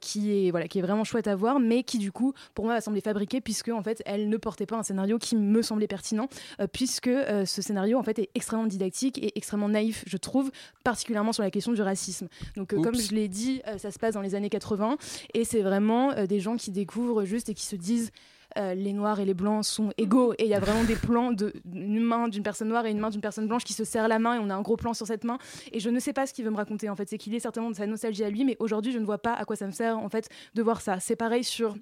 qui 0.00 0.46
est 0.46 0.50
voilà 0.50 0.68
qui 0.68 0.78
est 0.78 0.82
vraiment 0.82 1.04
chouette 1.04 1.26
à 1.26 1.34
voir, 1.34 1.60
mais 1.60 1.82
qui 1.82 1.98
du 1.98 2.12
coup 2.12 2.32
pour 2.54 2.64
moi 2.64 2.74
va 2.74 2.80
sembler 2.80 3.00
fabriquée 3.00 3.40
puisque 3.40 3.68
en 3.68 3.82
fait 3.82 4.02
elle 4.06 4.28
ne 4.28 4.36
portait 4.36 4.66
pas 4.66 4.76
un 4.76 4.82
scénario 4.82 5.18
qui 5.18 5.36
me 5.36 5.62
semblait 5.62 5.86
pertinent 5.86 6.28
puisque 6.72 7.10
ce 7.10 7.62
scénario 7.62 7.98
en 7.98 8.02
fait 8.02 8.18
est 8.18 8.30
extrêmement 8.34 8.66
didactique 8.66 9.18
et 9.18 9.36
extrêmement 9.36 9.68
naïf, 9.68 10.04
je 10.06 10.16
trouve, 10.16 10.50
particulièrement 10.82 11.32
sur 11.32 11.42
la 11.42 11.50
question 11.50 11.72
du 11.72 11.82
racisme. 11.82 12.28
Donc 12.56 12.74
comme 12.74 12.94
je 12.94 13.14
l'ai 13.14 13.28
dit, 13.28 13.62
ça 13.78 13.90
se 13.90 13.98
passe 13.98 14.14
dans 14.14 14.22
les 14.22 14.34
années 14.34 14.50
80 14.50 14.96
et 15.34 15.44
c'est 15.44 15.62
vraiment 15.62 16.12
des 16.26 16.40
gens 16.40 16.56
qui 16.56 16.70
découvrent 16.70 17.24
juste 17.24 17.48
et 17.48 17.54
qui 17.54 17.64
se 17.64 17.76
disent 17.76 17.93
euh, 18.56 18.74
les 18.74 18.92
noirs 18.92 19.18
et 19.18 19.24
les 19.24 19.34
blancs 19.34 19.64
sont 19.64 19.90
égaux. 19.98 20.32
Et 20.38 20.44
il 20.44 20.48
y 20.48 20.54
a 20.54 20.60
vraiment 20.60 20.84
des 20.84 20.94
plans 20.94 21.32
de- 21.32 21.52
d'une 21.64 22.00
main 22.00 22.28
d'une 22.28 22.42
personne 22.44 22.68
noire 22.68 22.86
et 22.86 22.90
une 22.92 22.98
main 23.00 23.10
d'une 23.10 23.20
personne 23.20 23.48
blanche 23.48 23.64
qui 23.64 23.72
se 23.72 23.82
serrent 23.84 24.06
la 24.08 24.18
main 24.20 24.36
et 24.36 24.38
on 24.38 24.48
a 24.50 24.54
un 24.54 24.62
gros 24.62 24.76
plan 24.76 24.94
sur 24.94 25.06
cette 25.06 25.24
main. 25.24 25.38
Et 25.72 25.80
je 25.80 25.90
ne 25.90 25.98
sais 25.98 26.12
pas 26.12 26.26
ce 26.26 26.32
qu'il 26.34 26.44
veut 26.44 26.50
me 26.52 26.56
raconter 26.56 26.88
en 26.88 26.94
fait. 26.94 27.08
C'est 27.08 27.18
qu'il 27.18 27.34
est 27.34 27.40
certainement 27.40 27.70
de 27.70 27.76
sa 27.76 27.86
nostalgie 27.86 28.22
à 28.24 28.30
lui 28.30 28.44
mais 28.44 28.56
aujourd'hui 28.60 28.92
je 28.92 28.98
ne 28.98 29.04
vois 29.04 29.18
pas 29.18 29.34
à 29.34 29.44
quoi 29.44 29.56
ça 29.56 29.66
me 29.66 29.72
sert 29.72 29.98
en 29.98 30.08
fait 30.08 30.28
de 30.54 30.62
voir 30.62 30.80
ça. 30.80 31.00
C'est 31.00 31.16
pareil 31.16 31.42
sur 31.42 31.74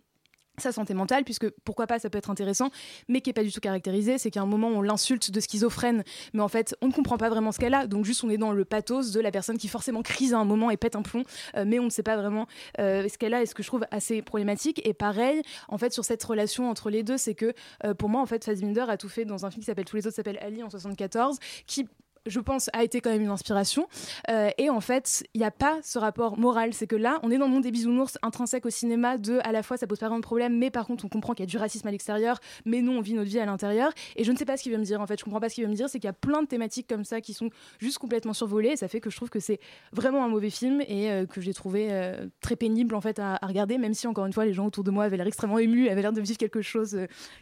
sa 0.58 0.72
santé 0.72 0.94
mentale, 0.94 1.24
puisque 1.24 1.48
pourquoi 1.64 1.86
pas, 1.86 1.98
ça 1.98 2.10
peut 2.10 2.18
être 2.18 2.30
intéressant, 2.30 2.70
mais 3.08 3.20
qui 3.20 3.30
est 3.30 3.32
pas 3.32 3.42
du 3.42 3.52
tout 3.52 3.60
caractérisé. 3.60 4.18
C'est 4.18 4.30
qu'à 4.30 4.42
un 4.42 4.46
moment, 4.46 4.68
on 4.68 4.82
l'insulte 4.82 5.30
de 5.30 5.40
schizophrène, 5.40 6.04
mais 6.34 6.42
en 6.42 6.48
fait, 6.48 6.76
on 6.82 6.88
ne 6.88 6.92
comprend 6.92 7.16
pas 7.16 7.30
vraiment 7.30 7.52
ce 7.52 7.58
qu'elle 7.58 7.74
a. 7.74 7.86
Donc, 7.86 8.04
juste, 8.04 8.22
on 8.24 8.30
est 8.30 8.38
dans 8.38 8.52
le 8.52 8.64
pathos 8.64 9.12
de 9.12 9.20
la 9.20 9.30
personne 9.30 9.58
qui 9.58 9.68
forcément 9.68 10.02
crise 10.02 10.34
à 10.34 10.38
un 10.38 10.44
moment 10.44 10.70
et 10.70 10.76
pète 10.76 10.96
un 10.96 11.02
plomb, 11.02 11.24
euh, 11.56 11.64
mais 11.66 11.78
on 11.78 11.84
ne 11.84 11.90
sait 11.90 12.02
pas 12.02 12.16
vraiment 12.16 12.46
euh, 12.78 13.08
ce 13.08 13.18
qu'elle 13.18 13.34
a 13.34 13.42
et 13.42 13.46
ce 13.46 13.54
que 13.54 13.62
je 13.62 13.68
trouve 13.68 13.84
assez 13.90 14.22
problématique. 14.22 14.80
Et 14.86 14.94
pareil, 14.94 15.42
en 15.68 15.78
fait, 15.78 15.92
sur 15.92 16.04
cette 16.04 16.22
relation 16.22 16.68
entre 16.68 16.90
les 16.90 17.02
deux, 17.02 17.16
c'est 17.16 17.34
que 17.34 17.54
euh, 17.84 17.94
pour 17.94 18.08
moi, 18.08 18.20
en 18.20 18.26
fait, 18.26 18.44
Fassbinder 18.44 18.84
a 18.88 18.96
tout 18.96 19.08
fait 19.08 19.24
dans 19.24 19.46
un 19.46 19.50
film 19.50 19.60
qui 19.60 19.66
s'appelle 19.66 19.84
Tous 19.84 19.96
les 19.96 20.06
autres 20.06 20.16
s'appelle 20.16 20.38
Ali 20.42 20.62
en 20.62 20.70
74, 20.70 21.38
qui 21.66 21.86
je 22.26 22.40
pense, 22.40 22.70
a 22.72 22.84
été 22.84 23.00
quand 23.00 23.10
même 23.10 23.22
une 23.22 23.30
inspiration. 23.30 23.88
Euh, 24.30 24.50
et 24.58 24.70
en 24.70 24.80
fait, 24.80 25.24
il 25.34 25.40
n'y 25.40 25.46
a 25.46 25.50
pas 25.50 25.78
ce 25.82 25.98
rapport 25.98 26.38
moral. 26.38 26.72
C'est 26.74 26.86
que 26.86 26.96
là, 26.96 27.18
on 27.22 27.30
est 27.30 27.38
dans 27.38 27.46
le 27.46 27.52
monde 27.52 27.62
des 27.62 27.70
bisounours 27.70 28.18
intrinsèque 28.22 28.66
au 28.66 28.70
cinéma 28.70 29.18
de 29.18 29.40
à 29.44 29.52
la 29.52 29.62
fois 29.62 29.76
ça 29.76 29.86
pose 29.86 29.98
pas 29.98 30.06
vraiment 30.06 30.20
de 30.20 30.24
problème, 30.24 30.56
mais 30.58 30.70
par 30.70 30.86
contre, 30.86 31.04
on 31.04 31.08
comprend 31.08 31.34
qu'il 31.34 31.44
y 31.44 31.48
a 31.48 31.50
du 31.50 31.56
racisme 31.56 31.86
à 31.88 31.90
l'extérieur, 31.90 32.38
mais 32.64 32.82
nous, 32.82 32.92
on 32.92 33.00
vit 33.00 33.14
notre 33.14 33.30
vie 33.30 33.38
à 33.38 33.46
l'intérieur. 33.46 33.92
Et 34.16 34.24
je 34.24 34.32
ne 34.32 34.36
sais 34.36 34.44
pas 34.44 34.56
ce 34.56 34.62
qu'il 34.62 34.72
veut 34.72 34.78
me 34.78 34.84
dire. 34.84 35.00
En 35.00 35.06
fait, 35.06 35.18
je 35.18 35.24
comprends 35.24 35.40
pas 35.40 35.48
ce 35.48 35.54
qu'il 35.54 35.64
veut 35.64 35.70
me 35.70 35.76
dire. 35.76 35.88
C'est 35.88 35.98
qu'il 35.98 36.08
y 36.08 36.10
a 36.10 36.14
plein 36.14 36.42
de 36.42 36.48
thématiques 36.48 36.86
comme 36.88 37.04
ça 37.04 37.20
qui 37.20 37.34
sont 37.34 37.50
juste 37.78 37.98
complètement 37.98 38.32
survolées. 38.32 38.70
Et 38.70 38.76
ça 38.76 38.88
fait 38.88 39.00
que 39.00 39.10
je 39.10 39.16
trouve 39.16 39.30
que 39.30 39.40
c'est 39.40 39.60
vraiment 39.92 40.24
un 40.24 40.28
mauvais 40.28 40.50
film 40.50 40.82
et 40.86 41.10
euh, 41.10 41.26
que 41.26 41.40
j'ai 41.40 41.54
trouvé 41.54 41.88
euh, 41.90 42.26
très 42.40 42.56
pénible 42.56 42.94
en 42.94 43.00
fait 43.00 43.18
à, 43.18 43.38
regarder, 43.42 43.78
même 43.78 43.94
si 43.94 44.06
encore 44.06 44.26
une 44.26 44.32
fois, 44.32 44.44
les 44.44 44.52
gens 44.52 44.66
autour 44.66 44.84
de 44.84 44.90
moi 44.90 45.04
avaient 45.04 45.16
l'air 45.16 45.26
extrêmement 45.26 45.58
émus, 45.58 45.88
avaient 45.88 46.02
l'air 46.02 46.12
de 46.12 46.20
vivre 46.20 46.38
quelque 46.38 46.62
chose 46.62 46.98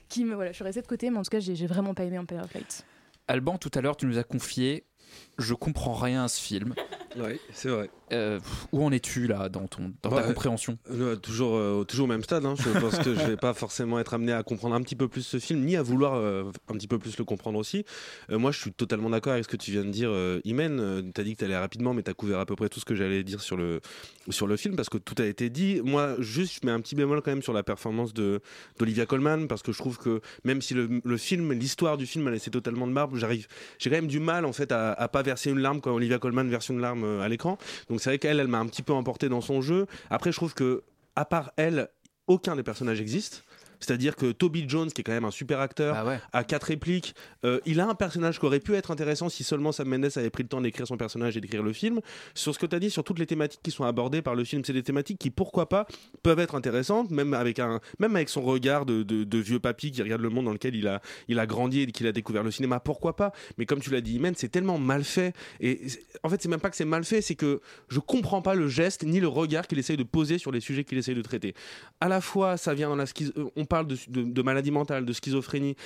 qui 0.08 0.24
me. 0.24 0.34
Voilà, 0.34 0.52
je 0.52 0.56
suis 0.56 0.64
restée 0.64 0.80
de 0.82 0.86
côté, 0.86 1.10
mais 1.10 1.18
en 1.18 1.22
tout 1.22 1.30
cas, 1.30 1.40
j'ai 1.40 1.66
vraiment 1.66 1.94
pas 1.94 2.04
aimé 2.04 2.18
Empire 2.18 2.42
of 2.44 2.54
Light. 2.54 2.84
Alban, 3.30 3.58
tout 3.58 3.70
à 3.74 3.80
l'heure, 3.80 3.96
tu 3.96 4.06
nous 4.06 4.18
as 4.18 4.24
confié 4.24 4.84
Je 5.40 5.54
comprends 5.54 5.94
rien 5.94 6.24
à 6.24 6.28
ce 6.28 6.40
film. 6.40 6.74
Oui, 7.16 7.40
c'est 7.52 7.70
vrai. 7.70 7.90
Euh, 8.12 8.38
où 8.70 8.84
en 8.84 8.92
es-tu 8.92 9.26
là 9.26 9.48
dans, 9.48 9.66
ton, 9.66 9.92
dans 10.04 10.10
ta 10.10 10.22
compréhension? 10.22 10.78
Euh, 10.92 11.16
toujours, 11.16 11.56
euh, 11.56 11.82
toujours 11.82 12.04
au 12.04 12.08
même 12.08 12.22
stade. 12.22 12.46
hein. 12.46 12.54
Je 12.56 12.68
pense 12.78 12.98
que 13.00 13.16
je 13.16 13.26
vais 13.26 13.36
pas 13.36 13.52
forcément 13.52 13.98
être 13.98 14.14
amené 14.14 14.32
à 14.32 14.44
comprendre 14.44 14.76
un 14.76 14.80
petit 14.80 14.94
peu 14.94 15.08
plus 15.08 15.22
ce 15.22 15.40
film, 15.40 15.64
ni 15.64 15.74
à 15.76 15.82
vouloir 15.82 16.14
euh, 16.14 16.44
un 16.68 16.74
petit 16.74 16.86
peu 16.86 17.00
plus 17.00 17.18
le 17.18 17.24
comprendre 17.24 17.58
aussi. 17.58 17.84
Moi, 18.28 18.52
je 18.52 18.60
suis 18.60 18.72
totalement 18.72 19.10
d'accord 19.10 19.32
avec 19.32 19.42
ce 19.44 19.48
que 19.48 19.56
tu 19.56 19.72
viens 19.72 19.84
de 19.84 19.90
dire, 19.90 20.12
Imen. 20.44 21.10
Tu 21.12 21.20
as 21.20 21.24
dit 21.24 21.34
que 21.34 21.40
tu 21.40 21.44
allais 21.46 21.58
rapidement, 21.58 21.94
mais 21.94 22.04
tu 22.04 22.10
as 22.12 22.14
couvert 22.14 22.38
à 22.38 22.46
peu 22.46 22.54
près 22.54 22.68
tout 22.68 22.78
ce 22.78 22.84
que 22.84 22.94
j'allais 22.94 23.24
dire 23.24 23.40
sur 23.40 23.56
le, 23.56 23.80
sur 24.28 24.46
le 24.46 24.56
film, 24.56 24.76
parce 24.76 24.88
que 24.88 24.98
tout 24.98 25.20
a 25.20 25.24
été 25.26 25.50
dit. 25.50 25.80
Moi, 25.82 26.14
juste, 26.20 26.60
je 26.62 26.66
mets 26.66 26.72
un 26.72 26.80
petit 26.80 26.94
bémol 26.94 27.22
quand 27.22 27.32
même 27.32 27.42
sur 27.42 27.52
la 27.52 27.64
performance 27.64 28.14
de- 28.14 28.40
d'Olivia 28.78 29.06
Colman, 29.06 29.48
parce 29.48 29.62
que 29.62 29.72
je 29.72 29.78
trouve 29.78 29.98
que 29.98 30.20
même 30.44 30.62
si 30.62 30.74
le, 30.74 31.00
le 31.04 31.16
film, 31.16 31.52
l'histoire 31.54 31.96
du 31.96 32.06
film 32.06 32.28
a 32.28 32.30
laissé 32.30 32.52
totalement 32.52 32.86
de 32.86 32.92
marbre, 32.92 33.16
j'arrive, 33.16 33.48
j'ai 33.80 33.90
quand 33.90 33.96
même 33.96 34.06
du 34.06 34.20
mal 34.20 34.44
en 34.44 34.52
fait 34.52 34.70
à, 34.70 34.92
à 34.92 35.08
pas 35.08 35.24
verser 35.30 35.50
une 35.50 35.60
larme 35.60 35.80
quand 35.80 35.92
Olivia 35.92 36.18
Colman 36.18 36.48
verse 36.48 36.68
une 36.70 36.80
larme 36.80 37.04
euh, 37.04 37.20
à 37.20 37.28
l'écran. 37.28 37.56
Donc 37.88 38.00
c'est 38.00 38.10
vrai 38.10 38.18
qu'elle, 38.18 38.40
elle 38.40 38.48
m'a 38.48 38.58
un 38.58 38.66
petit 38.66 38.82
peu 38.82 38.92
emporté 38.92 39.28
dans 39.28 39.40
son 39.40 39.60
jeu. 39.60 39.86
Après, 40.10 40.32
je 40.32 40.36
trouve 40.36 40.54
que 40.54 40.82
à 41.14 41.24
part 41.24 41.52
elle, 41.56 41.88
aucun 42.26 42.56
des 42.56 42.62
personnages 42.62 43.00
existe. 43.00 43.44
C'est-à-dire 43.80 44.14
que 44.16 44.30
Toby 44.32 44.64
Jones, 44.68 44.90
qui 44.90 45.00
est 45.00 45.04
quand 45.04 45.12
même 45.12 45.24
un 45.24 45.30
super 45.30 45.60
acteur, 45.60 45.96
a 46.32 46.44
quatre 46.44 46.64
répliques. 46.64 47.14
Euh, 47.44 47.60
il 47.66 47.80
a 47.80 47.88
un 47.88 47.94
personnage 47.94 48.38
qui 48.38 48.46
aurait 48.46 48.60
pu 48.60 48.74
être 48.74 48.90
intéressant 48.90 49.28
si 49.28 49.42
seulement 49.42 49.72
Sam 49.72 49.88
Mendes 49.88 50.10
avait 50.16 50.30
pris 50.30 50.42
le 50.42 50.48
temps 50.48 50.60
d'écrire 50.60 50.86
son 50.86 50.96
personnage 50.96 51.36
et 51.36 51.40
d'écrire 51.40 51.62
le 51.62 51.72
film. 51.72 52.00
Sur 52.34 52.54
ce 52.54 52.58
que 52.58 52.66
tu 52.66 52.76
as 52.76 52.78
dit, 52.78 52.90
sur 52.90 53.04
toutes 53.04 53.18
les 53.18 53.26
thématiques 53.26 53.60
qui 53.62 53.70
sont 53.70 53.84
abordées 53.84 54.22
par 54.22 54.34
le 54.34 54.44
film, 54.44 54.62
c'est 54.64 54.72
des 54.72 54.82
thématiques 54.82 55.18
qui, 55.18 55.30
pourquoi 55.30 55.68
pas, 55.68 55.86
peuvent 56.22 56.38
être 56.40 56.54
intéressantes, 56.54 57.10
même 57.10 57.34
avec, 57.34 57.58
un, 57.58 57.80
même 57.98 58.14
avec 58.16 58.28
son 58.28 58.42
regard 58.42 58.86
de, 58.86 59.02
de- 59.02 59.24
de 59.24 59.38
vieux 59.38 59.58
papy 59.60 59.90
qui 59.92 60.02
regarde 60.02 60.20
le 60.22 60.28
monde 60.28 60.44
dans 60.44 60.52
lequel 60.52 60.74
il 60.76 60.86
a, 60.86 61.00
il 61.28 61.38
a 61.38 61.46
grandi 61.46 61.80
et 61.80 61.86
qu'il 61.86 62.06
a 62.06 62.12
découvert 62.12 62.42
le 62.42 62.50
cinéma, 62.50 62.80
pourquoi 62.80 63.16
pas? 63.16 63.32
Mais 63.58 63.66
comme 63.66 63.80
tu 63.80 63.90
l'as 63.90 64.00
dit, 64.00 64.14
Imen, 64.16 64.34
c'est 64.36 64.48
tellement 64.50 64.78
mal 64.78 65.04
fait. 65.04 65.32
Et 65.60 65.80
en 66.22 66.28
fait, 66.28 66.42
c'est 66.42 66.48
même 66.48 66.60
pas 66.60 66.70
que 66.70 66.76
c'est 66.76 66.84
mal 66.84 67.04
fait, 67.04 67.22
c'est 67.22 67.34
que 67.34 67.60
je 67.88 67.98
comprends 67.98 68.42
pas 68.42 68.54
le 68.54 68.68
geste 68.68 69.04
ni 69.04 69.20
le 69.20 69.28
regard 69.28 69.66
qu'il 69.66 69.78
essaye 69.78 69.96
de 69.96 70.02
poser 70.02 70.38
sur 70.38 70.52
les 70.52 70.60
sujets 70.60 70.84
qu'il 70.84 70.98
essaye 70.98 71.14
de 71.14 71.22
traiter. 71.22 71.54
À 72.00 72.08
la 72.08 72.20
fois, 72.20 72.56
ça 72.56 72.74
vient 72.74 72.88
dans 72.88 72.96
la 72.96 73.04
schizo- 73.06 73.50
on 73.56 73.64
parle 73.70 73.86
de, 73.86 74.42
maladie 74.42 74.70
mentale, 74.70 75.06
de 75.06 75.12
schizophrénie. 75.14 75.76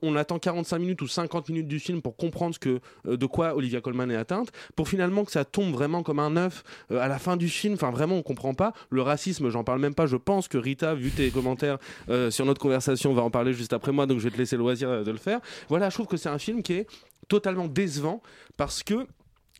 On, 0.00 0.16
attend 0.16 0.38
45 0.38 0.78
minutes 0.78 1.02
ou 1.02 1.06
50 1.06 1.50
minutes 1.50 1.68
du 1.68 1.78
film 1.78 2.00
pour 2.00 2.16
comprendre 2.16 2.54
ce 2.54 2.58
que, 2.58 2.80
euh, 3.06 3.18
de 3.18 3.26
quoi 3.26 3.54
Olivia 3.54 3.82
Colman 3.82 4.10
est 4.10 4.16
atteinte, 4.16 4.50
pour 4.76 4.88
finalement 4.88 5.26
que 5.26 5.32
ça 5.32 5.44
tombe 5.44 5.72
vraiment 5.72 6.02
comme 6.02 6.20
un 6.20 6.38
œuf 6.38 6.64
euh, 6.90 6.98
à 7.00 7.08
la 7.08 7.18
fin 7.18 7.36
du 7.36 7.50
film. 7.50 7.74
Enfin, 7.74 7.90
vraiment, 7.90 8.16
on 8.16 8.22
comprend 8.22 8.54
pas. 8.54 8.72
Le 8.88 9.02
racisme, 9.02 9.50
j'en 9.50 9.64
parle 9.64 9.80
même 9.80 9.94
pas. 9.94 10.06
Je 10.06 10.16
pense 10.16 10.48
que 10.48 10.56
Rita, 10.56 10.94
vu 10.94 11.10
tes 11.10 11.30
commentaires 11.30 11.76
euh, 12.08 12.30
sur 12.30 12.46
notre 12.46 12.62
conversation, 12.62 13.12
va 13.12 13.22
en 13.22 13.30
parler 13.30 13.52
juste 13.52 13.74
après 13.74 13.92
moi, 13.92 14.06
donc 14.06 14.20
je 14.20 14.24
vais 14.24 14.30
te 14.30 14.38
laisser 14.38 14.56
le 14.56 14.62
loisir 14.62 15.04
de 15.04 15.10
le 15.10 15.18
faire. 15.18 15.40
Voilà, 15.68 15.90
je 15.90 15.96
trouve 15.96 16.06
que 16.06 16.16
c'est 16.16 16.30
un 16.30 16.38
film 16.38 16.62
qui 16.62 16.72
est 16.72 16.86
totalement 17.28 17.66
décevant 17.66 18.22
parce 18.56 18.82
que 18.82 19.06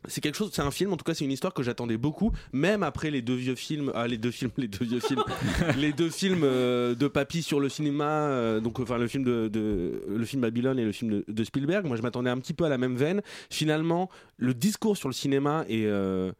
c'est 0.07 0.21
quelque 0.21 0.35
chose, 0.35 0.51
c'est 0.53 0.61
un 0.61 0.71
film, 0.71 0.93
en 0.93 0.97
tout 0.97 1.03
cas, 1.03 1.13
c'est 1.13 1.25
une 1.25 1.31
histoire 1.31 1.53
que 1.53 1.61
j'attendais 1.63 1.97
beaucoup, 1.97 2.31
même 2.53 2.83
après 2.83 3.11
les 3.11 3.21
deux 3.21 3.35
vieux 3.35 3.55
films, 3.55 3.91
ah, 3.95 4.07
les 4.07 4.17
deux 4.17 4.31
films, 4.31 4.51
les 4.57 4.67
deux 4.67 4.85
vieux 4.85 4.99
films, 5.01 5.23
les 5.77 5.91
deux 5.91 6.09
films 6.09 6.41
euh, 6.43 6.95
de 6.95 7.07
Papy 7.07 7.41
sur 7.43 7.59
le 7.59 7.67
cinéma, 7.69 8.05
euh, 8.29 8.59
donc 8.61 8.79
enfin 8.79 8.97
le 8.97 9.07
film 9.07 9.23
de, 9.23 9.49
de- 9.49 10.01
le 10.07 10.25
film 10.25 10.41
Babylone 10.41 10.79
et 10.79 10.85
le 10.85 10.91
film 10.93 11.11
de, 11.11 11.25
de 11.27 11.43
Spielberg. 11.43 11.85
Moi, 11.85 11.97
je 11.97 12.01
m'attendais 12.01 12.29
un 12.29 12.37
petit 12.37 12.53
peu 12.53 12.63
à 12.65 12.69
la 12.69 12.77
même 12.77 12.95
veine. 12.95 13.21
Finalement, 13.49 14.09
le 14.37 14.53
discours 14.53 14.95
sur 14.97 15.09
le 15.09 15.13
cinéma 15.13 15.65
est 15.67 15.85
euh, 15.85 16.31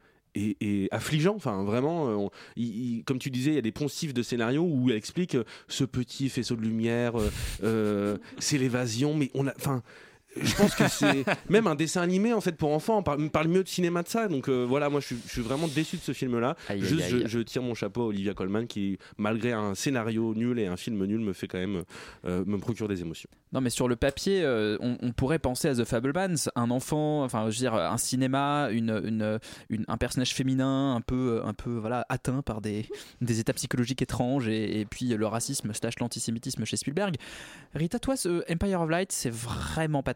affligeant. 0.91 1.36
Enfin, 1.36 1.64
vraiment, 1.64 2.05
on- 2.05 2.30
il- 2.55 2.97
il- 2.97 3.03
comme 3.03 3.20
tu 3.20 3.30
disais, 3.30 3.51
il 3.51 3.55
y 3.55 3.60
a 3.60 3.62
des 3.62 3.72
poncifs 3.72 4.14
de 4.14 4.24
scénario 4.24 4.62
où 4.64 4.89
elle 4.89 4.95
explique 4.95 5.36
euh, 5.36 5.43
ce 5.68 5.84
petit 5.84 6.30
faisceau 6.30 6.55
de 6.55 6.62
lumière, 6.62 7.20
euh, 7.20 7.30
euh, 7.64 8.18
c'est 8.38 8.57
l'évasion, 8.57 9.16
mais 9.16 9.32
on 9.34 9.47
a, 9.47 9.53
enfin. 9.57 9.84
Je 10.39 10.55
pense 10.55 10.75
que 10.75 10.88
c'est 10.88 11.25
même 11.49 11.67
un 11.67 11.75
dessin 11.75 12.01
animé 12.01 12.34
en 12.34 12.41
fait 12.41 12.51
pour 12.55 12.71
enfants. 12.73 13.03
On 13.05 13.30
parle, 13.30 13.47
mieux 13.47 13.63
de 13.63 13.67
cinéma 13.67 14.03
de 14.03 14.07
ça. 14.07 14.27
Donc 14.27 14.47
euh, 14.47 14.65
voilà, 14.67 14.89
moi 14.89 14.99
je 14.99 15.07
suis, 15.07 15.17
je 15.25 15.32
suis 15.32 15.41
vraiment 15.41 15.67
déçu 15.67 15.97
de 15.97 16.01
ce 16.01 16.13
film-là. 16.13 16.55
Juste, 16.77 17.01
aïe. 17.11 17.21
Je, 17.23 17.27
je 17.27 17.39
tire 17.39 17.63
mon 17.63 17.73
chapeau 17.73 18.03
à 18.03 18.05
Olivia 18.05 18.34
Colman 18.34 18.65
qui, 18.67 18.99
malgré 19.17 19.51
un 19.53 19.73
scénario 19.75 20.34
nul 20.36 20.59
et 20.59 20.67
un 20.67 20.77
film 20.77 21.03
nul, 21.05 21.19
me 21.19 21.34
fait 21.34 21.47
quand 21.47 21.57
même 21.57 21.84
euh, 22.25 22.43
me 22.45 22.57
procure 22.57 22.88
des 22.88 23.01
émotions. 23.01 23.30
Non, 23.51 23.61
mais 23.61 23.71
sur 23.71 23.88
le 23.88 23.95
papier, 23.95 24.43
euh, 24.43 24.77
on, 24.80 24.97
on 25.01 25.11
pourrait 25.11 25.39
penser 25.39 25.67
à 25.67 25.73
The 25.75 25.84
Fablemans, 25.84 26.49
un 26.55 26.69
enfant, 26.69 27.23
enfin, 27.23 27.49
je 27.49 27.55
veux 27.55 27.61
dire, 27.61 27.73
un 27.73 27.97
cinéma, 27.97 28.69
une, 28.71 29.01
une, 29.03 29.39
une- 29.71 29.86
un 29.88 29.97
personnage 29.97 30.36
féminin 30.36 30.93
un 30.95 31.01
peu, 31.01 31.41
un 31.43 31.53
peu 31.55 31.71
voilà, 31.71 32.05
atteint 32.09 32.43
par 32.43 32.61
des, 32.61 32.86
des 33.21 33.39
états 33.39 33.53
psychologiques 33.53 34.03
étranges 34.03 34.47
et, 34.47 34.82
et 34.82 34.86
puis 34.86 35.07
le 35.07 35.25
racisme 35.25 35.73
slash 35.73 35.97
l'antisémitisme 35.99 36.63
chez 36.65 36.77
Spielberg. 36.77 37.15
Rita, 37.73 37.97
toi, 37.97 38.15
ce 38.15 38.43
Empire 38.51 38.82
of 38.82 38.89
Light, 38.91 39.11
c'est 39.11 39.34
vraiment 39.34 40.03
pas 40.03 40.13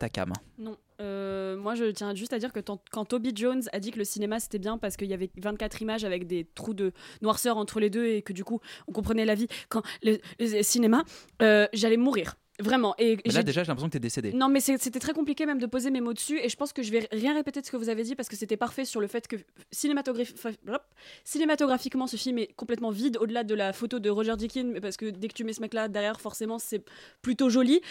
Non. 0.58 0.78
Euh, 1.02 1.58
moi, 1.58 1.76
je 1.76 1.86
tiens 1.86 2.14
juste 2.16 2.34
à 2.34 2.40
dire 2.40 2.54
que 2.54 2.60
quand 2.60 3.06
Toby 3.06 3.32
Jones 3.36 3.64
a 3.74 3.80
dit 3.80 3.92
que 3.92 4.00
le 4.00 4.06
cinéma 4.06 4.40
c'était 4.40 4.60
bien 4.60 4.78
parce 4.78 4.96
qu'il 4.96 5.08
y 5.08 5.14
avait 5.14 5.30
24 5.38 5.82
images 5.82 6.04
avec 6.06 6.28
des 6.28 6.48
trous 6.56 6.74
de 6.74 6.94
noirceur 7.22 7.58
entre 7.58 7.80
les 7.80 7.90
deux 7.90 8.06
et 8.06 8.22
que 8.22 8.34
du 8.34 8.44
coup 8.44 8.60
on 8.88 8.92
comprenait 8.92 9.26
la 9.26 9.36
vie, 9.36 9.48
quand 9.70 9.82
le, 10.04 10.20
le 10.40 10.62
cinéma, 10.62 11.04
euh, 11.42 11.68
j'allais 11.74 11.98
mourir. 11.98 12.36
Vraiment. 12.60 12.94
Et 13.00 13.18
Mais 13.26 13.32
là, 13.34 13.42
déjà, 13.42 13.64
j'ai 13.64 13.68
l'impression 13.70 13.88
que 13.90 13.94
t'es 13.94 14.00
décédé. 14.00 14.32
non, 14.32 14.48
mais 14.48 14.60
c'était 14.60 15.00
très 15.00 15.14
compliqué 15.14 15.46
même 15.48 15.58
de 15.58 15.66
poser 15.66 15.90
mes 15.90 16.02
mots 16.02 16.14
dessus, 16.14 16.40
et 16.40 16.50
je 16.50 16.56
pense 16.56 16.72
que 16.72 16.84
je 16.84 16.92
vais 16.92 17.08
rien 17.12 17.34
répéter 17.34 17.62
de 17.62 17.66
ce 17.66 17.72
que 17.72 17.78
vous 17.78 17.90
avez 17.90 18.04
dit 18.04 18.16
parce 18.16 18.30
que 18.30 18.36
c'était 18.36 18.58
parfait 18.58 18.86
sur 18.86 19.02
le 19.02 19.08
fait 19.08 19.28
que 19.28 19.38
cinématographi- 19.74 20.36
cinématographiquement, 21.24 22.08
ce 22.08 22.16
film 22.18 22.38
est 22.38 22.54
complètement 22.56 22.92
vide 22.92 23.18
au-delà 23.18 23.44
de 23.44 23.56
la 23.56 23.74
photo 23.74 24.00
de 24.00 24.10
Roger 24.10 24.36
Deakins, 24.38 24.70
mais 24.74 24.82
parce 24.82 24.98
que 24.98 25.10
dès 25.10 25.28
que 25.28 25.34
tu 25.34 25.44
mets 25.44 25.54
ce 25.54 25.62
mec-là 25.62 25.88
derrière, 25.88 26.20
forcément, 26.22 26.60
c'est 26.60 26.84
plutôt 27.22 27.50
joli. 27.50 27.82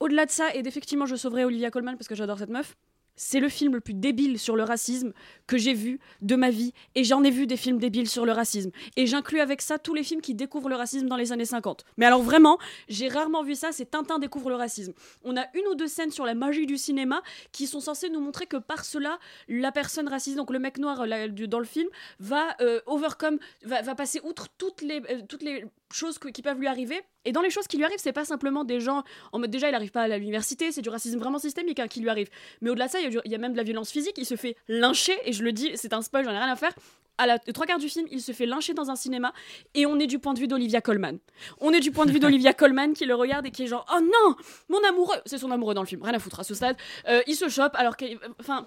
Au-delà 0.00 0.26
de 0.26 0.30
ça, 0.30 0.54
et 0.54 0.62
d'effectivement, 0.62 1.06
je 1.06 1.16
sauverai 1.16 1.44
Olivia 1.44 1.70
Colman 1.70 1.96
parce 1.96 2.08
que 2.08 2.14
j'adore 2.14 2.38
cette 2.38 2.50
meuf. 2.50 2.76
C'est 3.16 3.40
le 3.40 3.48
film 3.48 3.74
le 3.74 3.80
plus 3.80 3.94
débile 3.94 4.38
sur 4.38 4.56
le 4.56 4.62
racisme 4.62 5.12
que 5.46 5.58
j'ai 5.58 5.74
vu 5.74 6.00
de 6.20 6.36
ma 6.36 6.50
vie. 6.50 6.72
Et 6.94 7.04
j'en 7.04 7.22
ai 7.24 7.30
vu 7.30 7.46
des 7.46 7.56
films 7.56 7.78
débiles 7.78 8.08
sur 8.08 8.24
le 8.24 8.32
racisme. 8.32 8.70
Et 8.96 9.06
j'inclus 9.06 9.40
avec 9.40 9.62
ça 9.62 9.78
tous 9.78 9.94
les 9.94 10.02
films 10.02 10.20
qui 10.20 10.34
découvrent 10.34 10.68
le 10.68 10.76
racisme 10.76 11.06
dans 11.08 11.16
les 11.16 11.32
années 11.32 11.44
50. 11.44 11.84
Mais 11.96 12.06
alors 12.06 12.22
vraiment, 12.22 12.58
j'ai 12.88 13.08
rarement 13.08 13.42
vu 13.42 13.54
ça, 13.54 13.72
c'est 13.72 13.90
Tintin 13.90 14.18
découvre 14.18 14.48
le 14.48 14.56
racisme. 14.56 14.92
On 15.24 15.36
a 15.36 15.46
une 15.54 15.66
ou 15.70 15.74
deux 15.74 15.88
scènes 15.88 16.10
sur 16.10 16.24
la 16.24 16.34
magie 16.34 16.66
du 16.66 16.78
cinéma 16.78 17.22
qui 17.52 17.66
sont 17.66 17.80
censées 17.80 18.08
nous 18.08 18.20
montrer 18.20 18.46
que 18.46 18.56
par 18.56 18.84
cela, 18.84 19.18
la 19.48 19.72
personne 19.72 20.08
raciste, 20.08 20.36
donc 20.36 20.50
le 20.50 20.58
mec 20.58 20.78
noir 20.78 21.06
dans 21.06 21.58
le 21.58 21.64
film, 21.64 21.88
va 22.18 22.56
euh, 22.60 22.80
overcome, 22.86 23.38
va, 23.62 23.94
passer 23.94 24.20
outre 24.24 24.48
toutes 24.58 24.82
les, 24.82 25.02
euh, 25.10 25.22
toutes 25.28 25.42
les 25.42 25.64
choses 25.94 26.18
que- 26.18 26.28
qui 26.28 26.42
peuvent 26.42 26.58
lui 26.58 26.66
arriver. 26.66 27.00
Et 27.24 27.32
dans 27.32 27.40
les 27.42 27.50
choses 27.50 27.66
qui 27.66 27.76
lui 27.76 27.84
arrivent, 27.84 27.98
c'est 28.00 28.12
pas 28.12 28.24
simplement 28.24 28.64
des 28.64 28.80
gens 28.80 29.02
en 29.32 29.38
mode 29.38 29.50
déjà 29.50 29.68
il 29.68 29.74
arrive 29.74 29.90
pas 29.92 30.02
à 30.02 30.18
l'université, 30.18 30.72
c'est 30.72 30.82
du 30.82 30.88
racisme 30.88 31.18
vraiment 31.18 31.38
systémique 31.38 31.78
hein, 31.80 31.88
qui 31.88 32.00
lui 32.00 32.08
arrive. 32.08 32.28
Mais 32.60 32.70
au-delà 32.70 32.86
de 32.86 32.90
ça, 32.92 33.00
il 33.00 33.12
y, 33.12 33.18
a 33.18 33.22
y 33.24 33.38
même 33.38 33.52
de 33.52 33.56
la 33.56 33.62
violence 33.62 33.90
physique. 33.90 34.14
Il 34.16 34.26
se 34.26 34.36
fait 34.36 34.56
lyncher, 34.68 35.16
et 35.24 35.32
je 35.32 35.42
le 35.44 35.52
dis, 35.52 35.70
c'est 35.74 35.92
un 35.92 36.02
spoil, 36.02 36.24
j'en 36.24 36.32
ai 36.32 36.38
rien 36.38 36.52
à 36.52 36.56
faire. 36.56 36.72
À 37.18 37.26
la 37.26 37.38
trois 37.38 37.66
quarts 37.66 37.78
du 37.78 37.90
film, 37.90 38.06
il 38.10 38.22
se 38.22 38.32
fait 38.32 38.46
lyncher 38.46 38.72
dans 38.72 38.90
un 38.90 38.96
cinéma 38.96 39.34
et 39.74 39.84
on 39.84 39.98
est 39.98 40.06
du 40.06 40.18
point 40.18 40.32
de 40.32 40.38
vue 40.40 40.48
d'Olivia 40.48 40.80
Colman. 40.80 41.18
On 41.60 41.70
est 41.72 41.80
du 41.80 41.90
point 41.92 42.06
de 42.06 42.10
vue 42.10 42.18
d'Olivia 42.20 42.54
Colman 42.54 42.94
qui 42.94 43.04
le 43.04 43.14
regarde 43.14 43.44
et 43.46 43.50
qui 43.50 43.64
est 43.64 43.66
genre 43.66 43.84
oh 43.94 44.00
non, 44.00 44.34
mon 44.70 44.82
amoureux, 44.88 45.16
c'est 45.26 45.36
son 45.36 45.50
amoureux 45.50 45.74
dans 45.74 45.82
le 45.82 45.86
film, 45.86 46.02
rien 46.02 46.14
à 46.14 46.18
foutre 46.18 46.40
à 46.40 46.44
ce 46.44 46.54
stade. 46.54 46.76
Euh, 47.08 47.20
il 47.26 47.34
se 47.36 47.50
chope 47.50 47.74
alors 47.74 47.98
qu'il, 47.98 48.18
enfin, 48.40 48.66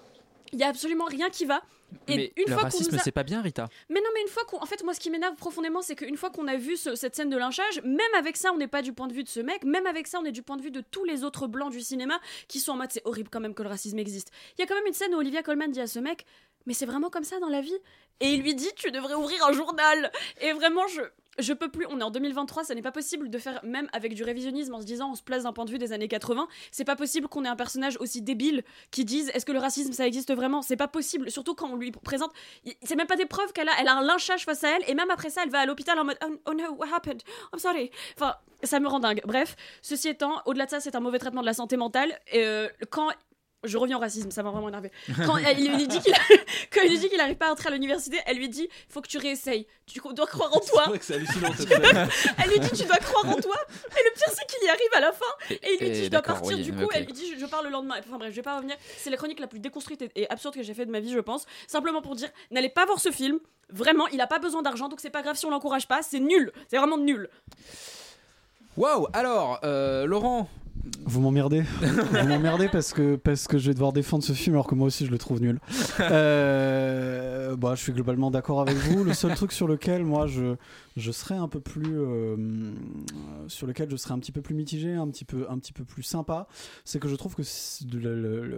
il 0.52 0.60
y 0.60 0.62
a 0.62 0.68
absolument 0.68 1.06
rien 1.06 1.28
qui 1.28 1.44
va. 1.44 1.60
Et 2.08 2.16
mais 2.16 2.32
une 2.36 2.44
le 2.48 2.52
fois 2.54 2.62
racisme, 2.64 2.94
a- 2.94 2.98
c'est 2.98 3.12
pas 3.12 3.22
bien, 3.22 3.42
Rita. 3.42 3.68
mais 3.88 4.00
non, 4.00 4.08
mais 4.14 4.22
une 4.22 4.28
fois 4.28 4.44
qu'on. 4.44 4.58
En 4.58 4.66
fait, 4.66 4.82
moi, 4.84 4.94
ce 4.94 5.00
qui 5.00 5.10
m'énerve 5.10 5.34
profondément, 5.36 5.82
c'est 5.82 5.96
qu'une 5.96 6.16
fois 6.16 6.30
qu'on 6.30 6.46
a 6.48 6.56
vu 6.56 6.76
ce- 6.76 6.94
cette 6.94 7.14
scène 7.16 7.30
de 7.30 7.36
lynchage, 7.36 7.80
même 7.84 8.00
avec 8.16 8.36
ça, 8.36 8.52
on 8.52 8.58
n'est 8.58 8.68
pas 8.68 8.82
du 8.82 8.92
point 8.92 9.06
de 9.08 9.12
vue 9.12 9.24
de 9.24 9.28
ce 9.28 9.40
mec, 9.40 9.64
même 9.64 9.86
avec 9.86 10.06
ça, 10.06 10.18
on 10.20 10.24
est 10.24 10.32
du 10.32 10.42
point 10.42 10.56
de 10.56 10.62
vue 10.62 10.70
de 10.70 10.80
tous 10.80 11.04
les 11.04 11.24
autres 11.24 11.46
blancs 11.46 11.70
du 11.72 11.80
cinéma 11.80 12.20
qui 12.48 12.60
sont 12.60 12.72
en 12.72 12.76
mode 12.76 12.92
c'est 12.92 13.02
horrible 13.04 13.28
quand 13.30 13.40
même 13.40 13.54
que 13.54 13.62
le 13.62 13.68
racisme 13.68 13.98
existe. 13.98 14.30
Il 14.56 14.60
y 14.60 14.64
a 14.64 14.66
quand 14.66 14.74
même 14.76 14.86
une 14.86 14.92
scène 14.94 15.14
où 15.14 15.18
Olivia 15.18 15.42
Colman 15.42 15.68
dit 15.68 15.80
à 15.80 15.86
ce 15.86 15.98
mec 15.98 16.26
Mais 16.66 16.74
c'est 16.74 16.86
vraiment 16.86 17.10
comme 17.10 17.24
ça 17.24 17.38
dans 17.40 17.48
la 17.48 17.60
vie? 17.60 17.76
Et 18.20 18.30
il 18.34 18.42
lui 18.42 18.54
dit 18.54 18.68
Tu 18.76 18.90
devrais 18.90 19.14
ouvrir 19.14 19.44
un 19.46 19.52
journal 19.52 20.10
Et 20.40 20.52
vraiment, 20.52 20.86
je. 20.88 21.02
Je 21.38 21.52
peux 21.52 21.68
plus, 21.68 21.86
on 21.90 22.00
est 22.00 22.02
en 22.02 22.10
2023, 22.10 22.64
ça 22.64 22.74
n'est 22.74 22.82
pas 22.82 22.92
possible 22.92 23.30
de 23.30 23.38
faire, 23.38 23.60
même 23.62 23.88
avec 23.92 24.14
du 24.14 24.24
révisionnisme 24.24 24.74
en 24.74 24.80
se 24.80 24.86
disant 24.86 25.10
on 25.10 25.14
se 25.14 25.22
place 25.22 25.42
d'un 25.42 25.52
point 25.52 25.64
de 25.64 25.70
vue 25.70 25.78
des 25.78 25.92
années 25.92 26.08
80, 26.08 26.48
c'est 26.70 26.84
pas 26.84 26.96
possible 26.96 27.28
qu'on 27.28 27.44
ait 27.44 27.48
un 27.48 27.56
personnage 27.56 27.96
aussi 28.00 28.22
débile 28.22 28.64
qui 28.90 29.04
dise 29.04 29.30
est-ce 29.34 29.44
que 29.44 29.52
le 29.52 29.58
racisme 29.58 29.92
ça 29.92 30.06
existe 30.06 30.32
vraiment? 30.34 30.62
C'est 30.62 30.76
pas 30.76 30.88
possible, 30.88 31.30
surtout 31.30 31.54
quand 31.54 31.68
on 31.70 31.76
lui 31.76 31.90
présente, 31.90 32.32
c'est 32.82 32.96
même 32.96 33.06
pas 33.06 33.16
des 33.16 33.26
preuves 33.26 33.52
qu'elle 33.52 33.68
a, 33.68 33.72
elle 33.78 33.88
a 33.88 33.94
un 33.94 34.02
lynchage 34.02 34.44
face 34.44 34.64
à 34.64 34.76
elle, 34.76 34.82
et 34.88 34.94
même 34.94 35.10
après 35.10 35.30
ça, 35.30 35.42
elle 35.44 35.50
va 35.50 35.60
à 35.60 35.66
l'hôpital 35.66 35.98
en 35.98 36.04
mode 36.04 36.18
oh, 36.24 36.36
oh 36.46 36.54
no, 36.54 36.74
what 36.74 36.88
happened? 36.92 37.22
I'm 37.52 37.58
sorry. 37.58 37.90
Enfin, 38.16 38.34
ça 38.62 38.80
me 38.80 38.88
rend 38.88 39.00
dingue. 39.00 39.20
Bref, 39.24 39.56
ceci 39.82 40.08
étant, 40.08 40.40
au-delà 40.46 40.66
de 40.66 40.70
ça, 40.70 40.80
c'est 40.80 40.94
un 40.94 41.00
mauvais 41.00 41.18
traitement 41.18 41.40
de 41.42 41.46
la 41.46 41.54
santé 41.54 41.76
mentale. 41.76 42.18
Et, 42.32 42.44
euh, 42.44 42.68
quand 42.90 43.10
je 43.64 43.78
reviens 43.78 43.96
au 43.96 44.00
racisme, 44.00 44.30
ça 44.30 44.42
m'a 44.42 44.50
vraiment 44.50 44.68
énervé. 44.68 44.90
Quand 45.26 45.36
elle 45.38 45.56
lui 45.56 45.86
dit 45.88 45.98
qu'il 46.00 46.14
a- 46.14 46.18
quand 46.72 46.80
il 46.84 46.90
lui 46.90 46.98
dit 46.98 47.08
qu'il 47.08 47.20
arrive 47.20 47.36
pas 47.36 47.48
à 47.48 47.52
entrer 47.52 47.68
à 47.68 47.72
l'université, 47.72 48.18
elle 48.26 48.36
lui 48.36 48.48
dit 48.48 48.68
faut 48.88 49.00
que 49.00 49.08
tu 49.08 49.18
réessayes. 49.18 49.66
Tu 49.86 50.00
dois 50.14 50.26
croire 50.26 50.54
en 50.56 50.60
toi. 50.60 50.82
C'est 50.84 50.88
vrai 50.90 50.98
que 50.98 51.04
c'est 51.04 51.14
hallucinant. 51.14 51.48
Elle 52.44 52.50
lui 52.50 52.60
dit 52.60 52.70
tu 52.70 52.84
dois 52.84 52.96
croire 52.98 53.28
en 53.28 53.34
toi. 53.40 53.56
Et 53.80 54.04
le 54.04 54.12
pire 54.14 54.32
c'est 54.32 54.46
qu'il 54.46 54.64
y 54.66 54.68
arrive 54.68 54.90
à 54.96 55.00
la 55.00 55.12
fin. 55.12 55.24
Et 55.50 55.58
il 55.74 55.78
lui 55.80 55.86
Et 55.86 55.90
dit 55.90 56.04
je 56.04 56.10
dois 56.10 56.22
partir 56.22 56.56
oui, 56.56 56.62
du 56.62 56.72
coup. 56.72 56.88
Elle 56.92 57.04
lui 57.06 57.12
dit 57.12 57.32
je, 57.34 57.38
je 57.40 57.46
pars 57.46 57.62
le 57.62 57.70
lendemain. 57.70 57.96
Enfin 57.98 58.18
bref, 58.18 58.30
je 58.30 58.36
vais 58.36 58.42
pas 58.42 58.56
revenir. 58.56 58.76
C'est 58.98 59.10
la 59.10 59.16
chronique 59.16 59.40
la 59.40 59.46
plus 59.46 59.58
déconstruite 59.60 60.02
et, 60.02 60.10
et 60.14 60.30
absurde 60.30 60.54
que 60.54 60.62
j'ai 60.62 60.74
fait 60.74 60.86
de 60.86 60.90
ma 60.90 61.00
vie, 61.00 61.12
je 61.12 61.18
pense. 61.20 61.46
Simplement 61.66 62.02
pour 62.02 62.14
dire 62.16 62.28
n'allez 62.50 62.68
pas 62.68 62.84
voir 62.84 63.00
ce 63.00 63.10
film. 63.10 63.38
Vraiment, 63.70 64.06
il 64.08 64.20
a 64.20 64.26
pas 64.28 64.38
besoin 64.38 64.62
d'argent, 64.62 64.88
donc 64.88 65.00
c'est 65.00 65.10
pas 65.10 65.22
grave 65.22 65.36
si 65.36 65.44
on 65.46 65.50
l'encourage 65.50 65.88
pas. 65.88 66.02
C'est 66.02 66.20
nul. 66.20 66.52
C'est 66.68 66.76
vraiment 66.78 66.98
nul. 66.98 67.28
Waouh, 68.76 69.06
alors, 69.12 69.58
euh, 69.64 70.04
Laurent. 70.06 70.48
Vous 71.04 71.20
m'emmerdez. 71.20 71.62
Vous 71.80 72.28
m'emmerdez 72.28 72.68
parce 72.68 72.92
que, 72.92 73.16
parce 73.16 73.46
que 73.46 73.58
je 73.58 73.68
vais 73.68 73.74
devoir 73.74 73.92
défendre 73.92 74.24
ce 74.24 74.32
film 74.32 74.56
alors 74.56 74.66
que 74.66 74.74
moi 74.74 74.88
aussi 74.88 75.06
je 75.06 75.10
le 75.10 75.18
trouve 75.18 75.40
nul. 75.40 75.60
Euh, 76.00 77.56
bah, 77.56 77.74
je 77.74 77.82
suis 77.82 77.92
globalement 77.92 78.30
d'accord 78.30 78.60
avec 78.60 78.76
vous. 78.76 79.04
Le 79.04 79.14
seul 79.14 79.34
truc 79.34 79.52
sur 79.52 79.66
lequel 79.66 80.04
moi 80.04 80.26
je, 80.26 80.56
je 80.96 81.12
serais 81.12 81.36
un 81.36 81.48
peu 81.48 81.60
plus. 81.60 81.98
euh, 81.98 82.36
sur 83.48 83.66
lequel 83.66 83.90
je 83.90 83.96
serais 83.96 84.14
un 84.14 84.18
petit 84.18 84.32
peu 84.32 84.42
plus 84.42 84.54
mitigé, 84.54 84.94
un 84.94 85.08
petit 85.08 85.24
peu, 85.24 85.46
un 85.50 85.58
petit 85.58 85.72
peu 85.72 85.84
plus 85.84 86.02
sympa, 86.02 86.46
c'est 86.84 86.98
que 86.98 87.08
je 87.08 87.16
trouve 87.16 87.34
que 87.34 87.42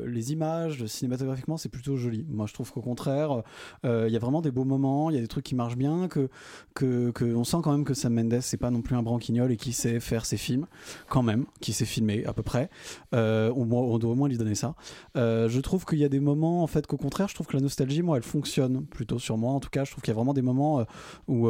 les 0.07 0.33
images, 0.33 0.87
cinématographiquement, 0.87 1.57
c'est 1.57 1.69
plutôt 1.69 1.97
joli. 1.97 2.27
Moi 2.29 2.47
je 2.47 2.55
trouve 2.55 2.73
qu'au 2.73 2.81
contraire, 2.81 3.43
euh, 3.85 4.07
il 4.09 4.13
y 4.13 4.17
a 4.17 4.19
vraiment 4.19 4.43
des 4.43 4.51
beaux 4.51 4.65
moments, 4.65 5.11
il 5.11 5.17
y 5.17 5.19
a 5.19 5.23
des 5.23 5.29
trucs 5.29 5.45
qui 5.45 5.55
marchent 5.55 5.77
bien, 5.77 6.09
que, 6.09 6.29
que, 6.75 7.11
que 7.11 7.45
sent 7.45 7.59
quand 7.63 7.73
même 7.73 7.85
que 7.85 7.95
Sam 7.95 8.15
Mendes, 8.15 8.41
c'est 8.41 8.57
pas 8.57 8.71
non 8.71 8.83
plus 8.83 8.97
un 8.97 9.03
branquignol 9.03 9.51
et 9.53 9.57
qui 9.57 9.73
sait 9.73 10.01
faire 10.01 10.27
ses 10.27 10.37
films, 10.37 10.67
quand 11.09 11.23
même, 11.23 11.47
qui 11.61 11.73
sait 11.73 11.85
filmer 11.85 12.25
à 12.27 12.33
peu 12.33 12.43
près. 12.43 12.69
Euh, 13.15 13.53
on 13.57 13.99
doit 13.99 14.11
au 14.11 14.15
moins 14.15 14.29
lui 14.29 14.39
donner 14.39 14.55
ça. 14.55 14.75
Je 15.15 15.61
trouve 15.61 15.85
qu'il 15.85 15.99
y 15.99 16.05
a 16.05 16.09
des 16.09 16.21
moments, 16.21 16.63
en 16.63 16.67
fait, 16.67 16.87
qu'au 16.87 16.97
contraire, 16.97 17.29
je 17.29 17.35
trouve 17.35 17.47
que 17.47 17.57
la 17.57 17.63
nostalgie, 17.63 18.03
moi, 18.03 18.17
elle 18.17 18.23
fonctionne 18.23 18.85
plutôt 18.85 19.19
sur 19.19 19.39
moi. 19.39 19.53
En 19.53 19.61
tout 19.61 19.71
cas, 19.71 19.85
je 19.85 19.93
trouve 19.93 20.03
qu'il 20.03 20.11
y 20.11 20.15
a 20.15 20.17
vraiment 20.17 20.35
des 20.35 20.43
moments 20.43 20.85
où, 21.27 21.49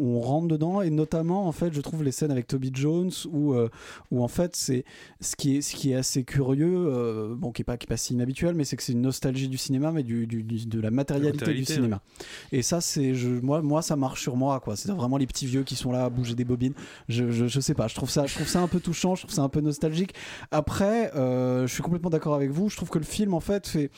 où 0.00 0.16
on 0.16 0.20
rentre 0.20 0.48
dedans, 0.48 0.82
et 0.82 0.90
notamment, 0.90 1.46
en 1.46 1.52
fait, 1.52 1.72
je 1.72 1.80
trouve 1.80 2.02
les 2.04 2.12
scènes 2.12 2.30
avec 2.30 2.46
Toby 2.46 2.70
Jones 2.72 3.10
où, 3.30 3.52
euh, 3.54 3.68
où 4.10 4.22
en 4.22 4.28
fait, 4.28 4.56
c'est 4.56 4.84
ce 5.20 5.36
qui 5.36 5.56
est 5.56 5.60
ce 5.60 5.74
qui 5.74 5.92
est 5.92 5.94
assez 5.96 6.24
curieux, 6.24 6.86
euh, 6.88 7.34
bon, 7.36 7.52
qui 7.52 7.62
est 7.62 7.64
pas 7.64 7.76
qui 7.76 7.84
est 7.86 7.88
pas 7.88 7.96
si 7.96 8.14
inhabituel, 8.14 8.54
mais 8.54 8.64
c'est 8.64 8.76
que 8.76 8.82
c'est 8.82 8.92
une 8.92 9.02
nostalgie 9.02 9.48
du 9.48 9.58
cinéma, 9.58 9.92
mais 9.92 10.02
du, 10.02 10.26
du- 10.26 10.42
du- 10.42 10.66
de 10.66 10.80
la 10.80 10.90
matérialité, 10.90 11.32
du 11.32 11.38
matérialité, 11.44 11.74
cinéma. 11.74 12.00
Et 12.52 12.62
ça, 12.62 12.80
c'est 12.80 13.14
je, 13.14 13.28
moi, 13.28 13.62
moi, 13.62 13.82
ça 13.82 13.96
marche 13.96 14.22
sur 14.22 14.36
moi, 14.36 14.60
quoi. 14.60 14.76
C'est 14.76 14.90
vraiment 14.92 15.16
les 15.16 15.26
petits 15.26 15.46
vieux 15.46 15.62
qui 15.64 15.76
sont 15.76 15.92
là 15.92 16.04
à 16.04 16.10
bouger 16.10 16.34
des 16.34 16.44
bobines. 16.44 16.74
Je, 17.08 17.30
je, 17.30 17.46
je 17.46 17.60
sais 17.60 17.74
pas. 17.74 17.88
Je 17.88 17.94
trouve 17.94 18.10
ça, 18.10 18.26
je 18.26 18.34
trouve 18.34 18.48
ça 18.48 18.60
un 18.60 18.68
peu 18.68 18.80
touchant. 18.80 19.14
Je 19.14 19.22
trouve 19.22 19.34
ça 19.34 19.42
un 19.42 19.48
peu 19.48 19.60
nostalgique. 19.60 20.14
Après, 20.50 21.14
euh, 21.14 21.66
je 21.66 21.72
suis 21.72 21.82
complètement 21.82 22.10
d'accord 22.10 22.34
avec 22.34 22.50
vous. 22.50 22.68
Je 22.68 22.76
trouve 22.76 22.90
que 22.90 22.98
le 22.98 23.04
film, 23.04 23.34
en 23.34 23.40
fait, 23.40 23.66
fait 23.66 23.90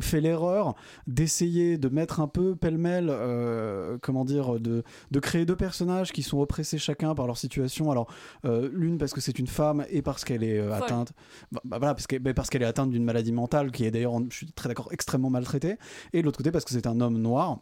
fait 0.00 0.20
l'erreur 0.20 0.74
d'essayer 1.06 1.78
de 1.78 1.88
mettre 1.88 2.20
un 2.20 2.28
peu 2.28 2.56
pêle-mêle, 2.56 3.08
euh, 3.10 3.98
comment 4.00 4.24
dire, 4.24 4.58
de, 4.58 4.82
de 5.10 5.20
créer 5.20 5.44
deux 5.44 5.56
personnages 5.56 6.12
qui 6.12 6.22
sont 6.22 6.38
oppressés 6.38 6.78
chacun 6.78 7.14
par 7.14 7.26
leur 7.26 7.36
situation. 7.36 7.90
Alors, 7.90 8.12
euh, 8.44 8.70
l'une 8.72 8.98
parce 8.98 9.12
que 9.12 9.20
c'est 9.20 9.38
une 9.38 9.46
femme 9.46 9.84
et 9.90 10.02
parce 10.02 10.24
qu'elle 10.24 10.44
est 10.44 10.58
euh, 10.58 10.72
atteinte, 10.72 11.12
bah, 11.50 11.60
bah, 11.64 11.78
voilà, 11.78 11.94
parce 11.94 12.06
qu'elle 12.06 12.20
bah, 12.20 12.34
parce 12.34 12.50
qu'elle 12.50 12.62
est 12.62 12.66
atteinte 12.66 12.90
d'une 12.90 13.04
maladie 13.04 13.32
mentale 13.32 13.70
qui 13.70 13.84
est 13.84 13.90
d'ailleurs, 13.90 14.18
je 14.30 14.36
suis 14.36 14.52
très 14.52 14.68
d'accord, 14.68 14.88
extrêmement 14.92 15.30
maltraitée. 15.30 15.76
Et 16.12 16.20
de 16.20 16.24
l'autre 16.24 16.38
côté 16.38 16.50
parce 16.50 16.64
que 16.64 16.72
c'est 16.72 16.86
un 16.86 17.00
homme 17.00 17.18
noir. 17.18 17.60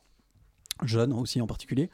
Jeunes 0.85 1.13
aussi 1.13 1.41
en 1.41 1.47
particulier 1.47 1.91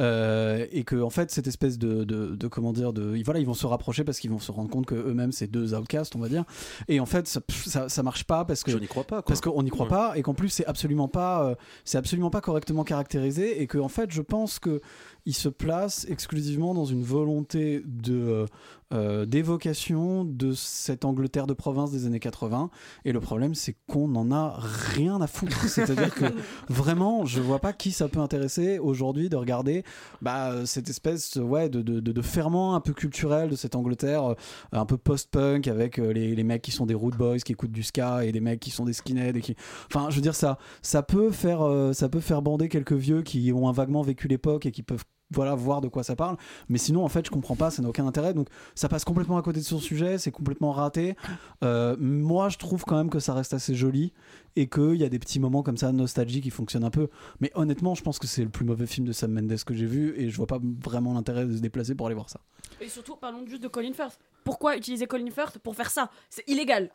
Euh, 0.00 0.66
et 0.72 0.84
que 0.84 0.96
en 1.00 1.10
fait 1.10 1.30
cette 1.30 1.46
espèce 1.46 1.78
de, 1.78 2.04
de, 2.04 2.34
de- 2.36 2.48
comment 2.48 2.72
dire 2.72 2.92
de 2.92 3.20
voilà 3.24 3.40
ils 3.40 3.46
vont 3.46 3.54
se 3.54 3.66
rapprocher 3.66 4.04
parce 4.04 4.18
qu'ils 4.18 4.30
vont 4.30 4.38
se 4.38 4.50
rendre 4.52 4.70
compte 4.70 4.86
que 4.86 4.94
eux-mêmes 4.94 5.32
c'est 5.32 5.46
deux 5.46 5.74
outcasts 5.74 6.16
on 6.16 6.20
va 6.20 6.28
dire 6.28 6.44
et 6.88 7.00
en 7.00 7.06
fait 7.06 7.26
ça, 7.28 7.40
ça, 7.66 7.88
ça 7.88 8.02
marche 8.02 8.24
pas 8.24 8.44
parce 8.44 8.62
que 8.64 8.70
Je 8.70 8.78
n'y 8.78 8.86
crois 8.86 9.04
pas, 9.04 9.16
quoi. 9.16 9.22
parce 9.28 9.40
qu'on 9.40 9.62
n'y 9.62 9.70
croit 9.70 9.86
Ouais. 9.86 9.90
pas 9.90 10.12
et 10.16 10.22
qu'en 10.22 10.34
plus 10.34 10.48
c'est 10.48 10.66
absolument 10.66 11.08
pas 11.08 11.44
euh, 11.44 11.54
c'est 11.84 11.98
absolument 11.98 12.30
pas 12.30 12.40
correctement 12.40 12.84
caractérisé 12.84 13.60
et 13.62 13.66
que 13.66 13.78
en 13.78 13.88
fait 13.88 14.10
je 14.10 14.22
pense 14.22 14.58
que 14.58 14.80
il 15.26 15.34
se 15.34 15.48
place 15.48 16.06
exclusivement 16.08 16.74
dans 16.74 16.84
une 16.84 17.02
volonté 17.02 17.82
de 17.86 18.14
euh, 18.14 18.46
euh, 18.92 19.24
d'évocation 19.24 20.24
de 20.24 20.52
cette 20.52 21.04
Angleterre 21.04 21.46
de 21.46 21.52
province 21.52 21.92
des 21.92 22.06
années 22.06 22.18
80 22.18 22.70
et 23.04 23.12
le 23.12 23.20
problème 23.20 23.54
c'est 23.54 23.76
qu'on 23.86 24.08
n'en 24.08 24.32
a 24.32 24.56
rien 24.58 25.20
à 25.20 25.28
foutre. 25.28 25.56
C'est 25.68 25.88
à 25.90 25.94
dire 25.94 26.12
que 26.12 26.24
vraiment 26.68 27.24
je 27.24 27.40
vois 27.40 27.60
pas 27.60 27.72
qui 27.72 27.92
ça 27.92 28.08
peut 28.08 28.18
intéresser 28.18 28.78
aujourd'hui 28.80 29.28
de 29.28 29.36
regarder 29.36 29.84
bah, 30.22 30.66
cette 30.66 30.90
espèce 30.90 31.36
ouais, 31.36 31.68
de, 31.68 31.82
de, 31.82 32.00
de- 32.00 32.10
de 32.12 32.22
ferment 32.22 32.74
un 32.74 32.80
peu 32.80 32.92
culturel 32.92 33.48
de 33.50 33.54
cette 33.56 33.76
Angleterre 33.76 34.24
euh, 34.24 34.34
un 34.72 34.86
peu 34.86 34.96
post-punk 34.96 35.68
avec 35.68 36.00
euh, 36.00 36.12
les, 36.12 36.34
les 36.34 36.42
mecs 36.44 36.62
qui 36.62 36.72
sont 36.72 36.86
des 36.86 36.94
root 36.94 37.12
boys 37.16 37.38
qui 37.38 37.52
écoutent 37.52 37.70
du 37.70 37.84
ska 37.84 38.24
et 38.24 38.32
des 38.32 38.40
mecs 38.40 38.58
qui 38.58 38.70
sont 38.70 38.84
des 38.86 38.92
skinheads 38.92 39.36
et 39.36 39.40
qui 39.40 39.54
enfin 39.86 40.10
je 40.10 40.16
veux 40.16 40.22
dire 40.22 40.34
ça 40.34 40.58
ça 40.82 41.04
peut 41.04 41.30
faire 41.30 41.60
ça 41.94 42.08
peut 42.08 42.18
faire 42.20 42.42
bander 42.42 42.68
quelques 42.68 42.92
vieux 42.94 43.22
qui 43.22 43.52
ont 43.52 43.68
un 43.68 43.72
vaguement 43.72 44.02
vécu 44.02 44.26
l'époque 44.26 44.66
et 44.66 44.72
qui 44.72 44.82
peuvent 44.82 45.04
voilà 45.30 45.54
voir 45.54 45.80
de 45.80 45.88
quoi 45.88 46.02
ça 46.02 46.16
parle. 46.16 46.36
Mais 46.68 46.78
sinon 46.78 47.04
en 47.04 47.08
fait 47.08 47.26
je 47.26 47.30
comprends 47.30 47.56
pas 47.56 47.70
ça 47.70 47.82
n'a 47.82 47.88
aucun 47.88 48.06
intérêt. 48.06 48.34
Donc 48.34 48.48
ça 48.74 48.88
passe 48.88 49.04
complètement 49.04 49.36
à 49.36 49.42
côté 49.42 49.60
de 49.60 49.64
son 49.64 49.78
sujet 49.78 50.18
c'est 50.18 50.30
complètement 50.30 50.72
raté. 50.72 51.16
Euh, 51.64 51.96
moi 51.98 52.48
je 52.48 52.58
trouve 52.58 52.84
quand 52.84 52.96
même 52.96 53.10
que 53.10 53.20
ça 53.20 53.34
reste 53.34 53.54
assez 53.54 53.74
joli 53.74 54.12
et 54.56 54.68
qu'il 54.68 54.96
y 54.96 55.04
a 55.04 55.08
des 55.08 55.18
petits 55.18 55.40
moments 55.40 55.62
comme 55.62 55.76
ça 55.76 55.92
nostalgie 55.92 56.40
qui 56.40 56.50
fonctionnent 56.50 56.84
un 56.84 56.90
peu. 56.90 57.08
Mais 57.40 57.50
honnêtement 57.54 57.94
je 57.94 58.02
pense 58.02 58.18
que 58.18 58.26
c'est 58.26 58.42
le 58.42 58.50
plus 58.50 58.64
mauvais 58.64 58.86
film 58.86 59.06
de 59.06 59.12
Sam 59.12 59.32
Mendes 59.32 59.64
que 59.64 59.74
j'ai 59.74 59.86
vu 59.86 60.14
et 60.16 60.30
je 60.30 60.36
vois 60.36 60.46
pas 60.46 60.58
vraiment 60.84 61.14
l'intérêt 61.14 61.46
de 61.46 61.56
se 61.56 61.60
déplacer 61.60 61.94
pour 61.94 62.06
aller 62.06 62.14
voir 62.14 62.28
ça. 62.28 62.40
Et 62.80 62.88
surtout, 62.88 63.16
parlons 63.16 63.46
juste 63.46 63.62
de 63.62 63.68
Colin 63.68 63.92
Firth. 63.92 64.18
Pourquoi 64.44 64.76
utiliser 64.76 65.06
Colin 65.06 65.30
Firth 65.30 65.58
pour 65.58 65.76
faire 65.76 65.90
ça? 65.90 66.10
C'est 66.30 66.48
illégal. 66.48 66.90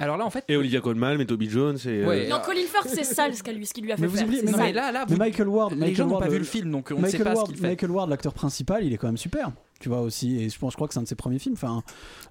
Alors 0.00 0.16
là, 0.16 0.24
en 0.24 0.30
fait. 0.30 0.44
Et 0.48 0.56
Olivia 0.56 0.80
Colman, 0.80 1.16
mais 1.18 1.24
Toby 1.26 1.50
Jones 1.50 1.76
et. 1.86 2.04
Ouais. 2.04 2.26
euh, 2.26 2.28
Non, 2.28 2.38
Colin 2.44 2.60
Firth, 2.60 2.86
c'est 2.88 3.02
sale 3.04 3.34
ce, 3.34 3.42
lui, 3.50 3.66
ce 3.66 3.74
qu'il 3.74 3.82
lui 3.84 3.90
a 3.90 3.96
fait 3.96 4.02
mais 4.02 4.06
vous 4.08 4.16
faire. 4.16 4.26
oubliez 4.26 4.40
c'est 4.42 4.46
mais, 4.46 4.52
sale. 4.52 4.60
mais 4.66 4.72
là- 4.72 4.92
là, 4.92 5.06
mais 5.10 5.16
Michael 5.16 5.48
Ward 5.48 5.70
les 5.72 5.76
Michael 5.76 5.96
gens 5.96 6.06
n'ont 6.06 6.18
pas 6.20 6.28
vu 6.28 6.38
le- 6.38 6.44
film, 6.44 6.70
donc 6.70 6.88
on 6.92 6.94
ne 6.98 7.00
Michael 7.02 7.18
sait 7.18 7.24
pas 7.24 7.34
Ward, 7.34 7.46
ce 7.48 7.52
qu'il 7.52 7.60
fait. 7.60 7.66
Michael 7.68 7.90
Ward 7.90 8.08
l'acteur 8.08 8.32
principal 8.32 8.84
il 8.84 8.92
est 8.92 8.96
quand 8.96 9.08
même 9.08 9.16
super 9.16 9.50
tu 9.80 9.88
vois 9.88 10.00
aussi 10.00 10.40
et 10.42 10.48
je 10.50 10.58
pense 10.58 10.72
je 10.72 10.76
crois 10.76 10.88
que 10.88 10.94
c'est 10.94 10.98
un 10.98 11.04
de 11.04 11.08
ses 11.08 11.14
premiers 11.14 11.38
films 11.38 11.54
enfin 11.54 11.82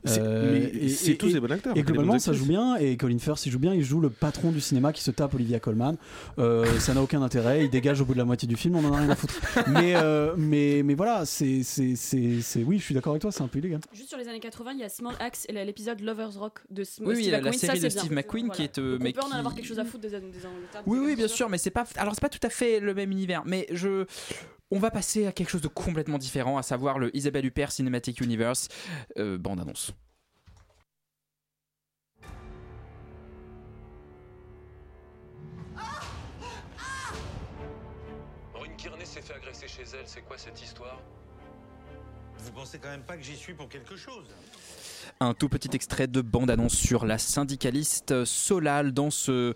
C'est- 0.06 0.90
c'est 0.90 1.16
tous 1.16 1.32
des 1.34 1.40
bons 1.40 1.52
acteurs, 1.52 1.74
et 1.78 1.82
bonnes 1.84 1.86
globalement 1.94 2.20
ça 2.20 2.34
joue 2.34 2.46
bien 2.46 2.76
et 2.76 2.98
Colin 2.98 3.20
Firth 3.20 3.46
il 3.46 3.52
joue 3.52 3.60
bien 3.60 3.74
il 3.74 3.84
joue 3.84 4.00
le 4.02 4.10
patron 4.10 4.52
du 4.52 4.60
cinéma 4.62 4.92
qui 4.94 5.02
se 5.02 5.12
tape 5.12 5.34
Olivia 5.34 5.60
Colman 5.60 5.96
Euh, 6.40 6.66
ça 6.80 6.94
n'a 6.94 7.02
aucun 7.02 7.22
intérêt 7.22 7.64
il 7.66 7.70
dégage 7.70 8.02
au 8.02 8.06
bout 8.06 8.14
de 8.14 8.18
la 8.18 8.26
moitié 8.26 8.48
du 8.48 8.56
film 8.56 8.76
on 8.76 8.86
en 8.86 8.94
a 8.94 8.98
rien 8.98 9.10
à 9.10 9.16
foutre 9.16 9.34
mais 9.68 9.94
euh, 9.96 10.34
mais 10.38 10.82
mais 10.84 10.94
voilà 10.94 11.26
c'est 11.26 11.64
c'est 11.64 11.96
c'est 11.96 12.42
c'est- 12.42 12.64
oui 12.64 12.80
je 12.80 12.84
suis 12.84 12.94
d'accord 12.94 13.12
avec 13.14 13.22
toi 13.22 13.32
c'est 13.32 13.44
un 13.44 13.48
peu 13.48 13.60
illégal 13.60 13.80
Juste 13.94 14.10
sur 14.10 14.18
les 14.18 14.28
années 14.28 14.40
80, 14.40 14.72
il 14.74 14.80
y 14.80 14.84
a 14.84 14.90
Simon 14.90 15.12
Axe 15.20 15.46
et 15.50 15.54
l'épisode 15.54 16.02
Lovers 16.02 16.34
Rock 16.38 16.60
de 16.70 16.84
Sm- 16.84 17.02
Oui, 17.06 17.14
oui, 17.16 17.22
Steve 17.24 17.34
la- 17.38 17.42
la 17.42 17.52
McQueen. 17.52 17.60
Ça, 17.60 17.68
série 17.68 17.80
de 17.80 17.88
bien. 17.88 18.00
Steve 18.02 18.12
McQueen 18.14 18.50
qui 18.52 18.64
est, 18.64 18.78
euh, 18.78 18.98
mais 19.02 19.10
on 19.10 19.14
peut 19.14 19.20
en 19.28 19.30
qui- 19.30 19.36
avoir 19.38 19.56
quelque 19.56 19.66
chose 19.68 19.80
à 19.80 19.86
foutre 19.86 20.02
des, 20.02 20.10
des 20.10 20.46
Angleterres. 20.46 20.84
Oui, 20.86 21.00
oui, 21.00 21.16
bien 21.16 21.28
sûr, 21.28 21.50
mais 21.50 21.58
c'est 21.58 21.72
pas. 21.72 21.86
Alors, 21.98 22.14
c'est 22.16 22.22
pas 22.22 22.30
tout 22.30 22.46
à 22.46 22.50
fait 22.50 22.80
le 22.80 22.94
même 22.94 23.12
univers, 23.12 23.44
mais 23.46 23.68
je. 23.72 24.06
On 24.70 24.80
va 24.80 24.92
passer 24.92 25.26
à 25.28 25.32
quelque 25.32 25.50
chose 25.50 25.62
de 25.62 25.70
complètement 25.70 26.18
différent, 26.18 26.58
à 26.58 26.62
savoir 26.64 27.00
le 27.00 27.16
Isabelle 27.16 27.46
Huppert 27.46 27.72
Cinematic 27.72 28.20
Universe 28.20 28.68
euh, 29.18 29.38
bande 29.38 29.62
annonce. 29.62 29.94
S'est 39.04 39.22
fait 39.22 39.36
agresser 39.36 39.70
chez 39.70 39.84
elle, 39.84 40.06
c'est 40.06 40.20
quoi 40.22 40.38
cette 40.38 40.62
histoire? 40.62 41.00
Vous 42.40 42.52
pensez 42.52 42.78
quand 42.78 42.90
même 42.90 43.04
pas 43.04 43.16
que 43.16 43.24
j'y 43.24 43.38
suis 43.38 43.54
pour 43.54 43.70
quelque 43.70 43.96
chose? 43.96 44.26
Un 45.20 45.34
tout 45.34 45.50
petit 45.50 45.70
extrait 45.74 46.08
de 46.08 46.22
bande-annonce 46.22 46.74
sur 46.74 47.06
la 47.06 47.18
syndicaliste 47.18 48.26
Solal 48.26 48.94
dans 48.94 49.10
ce 49.10 49.54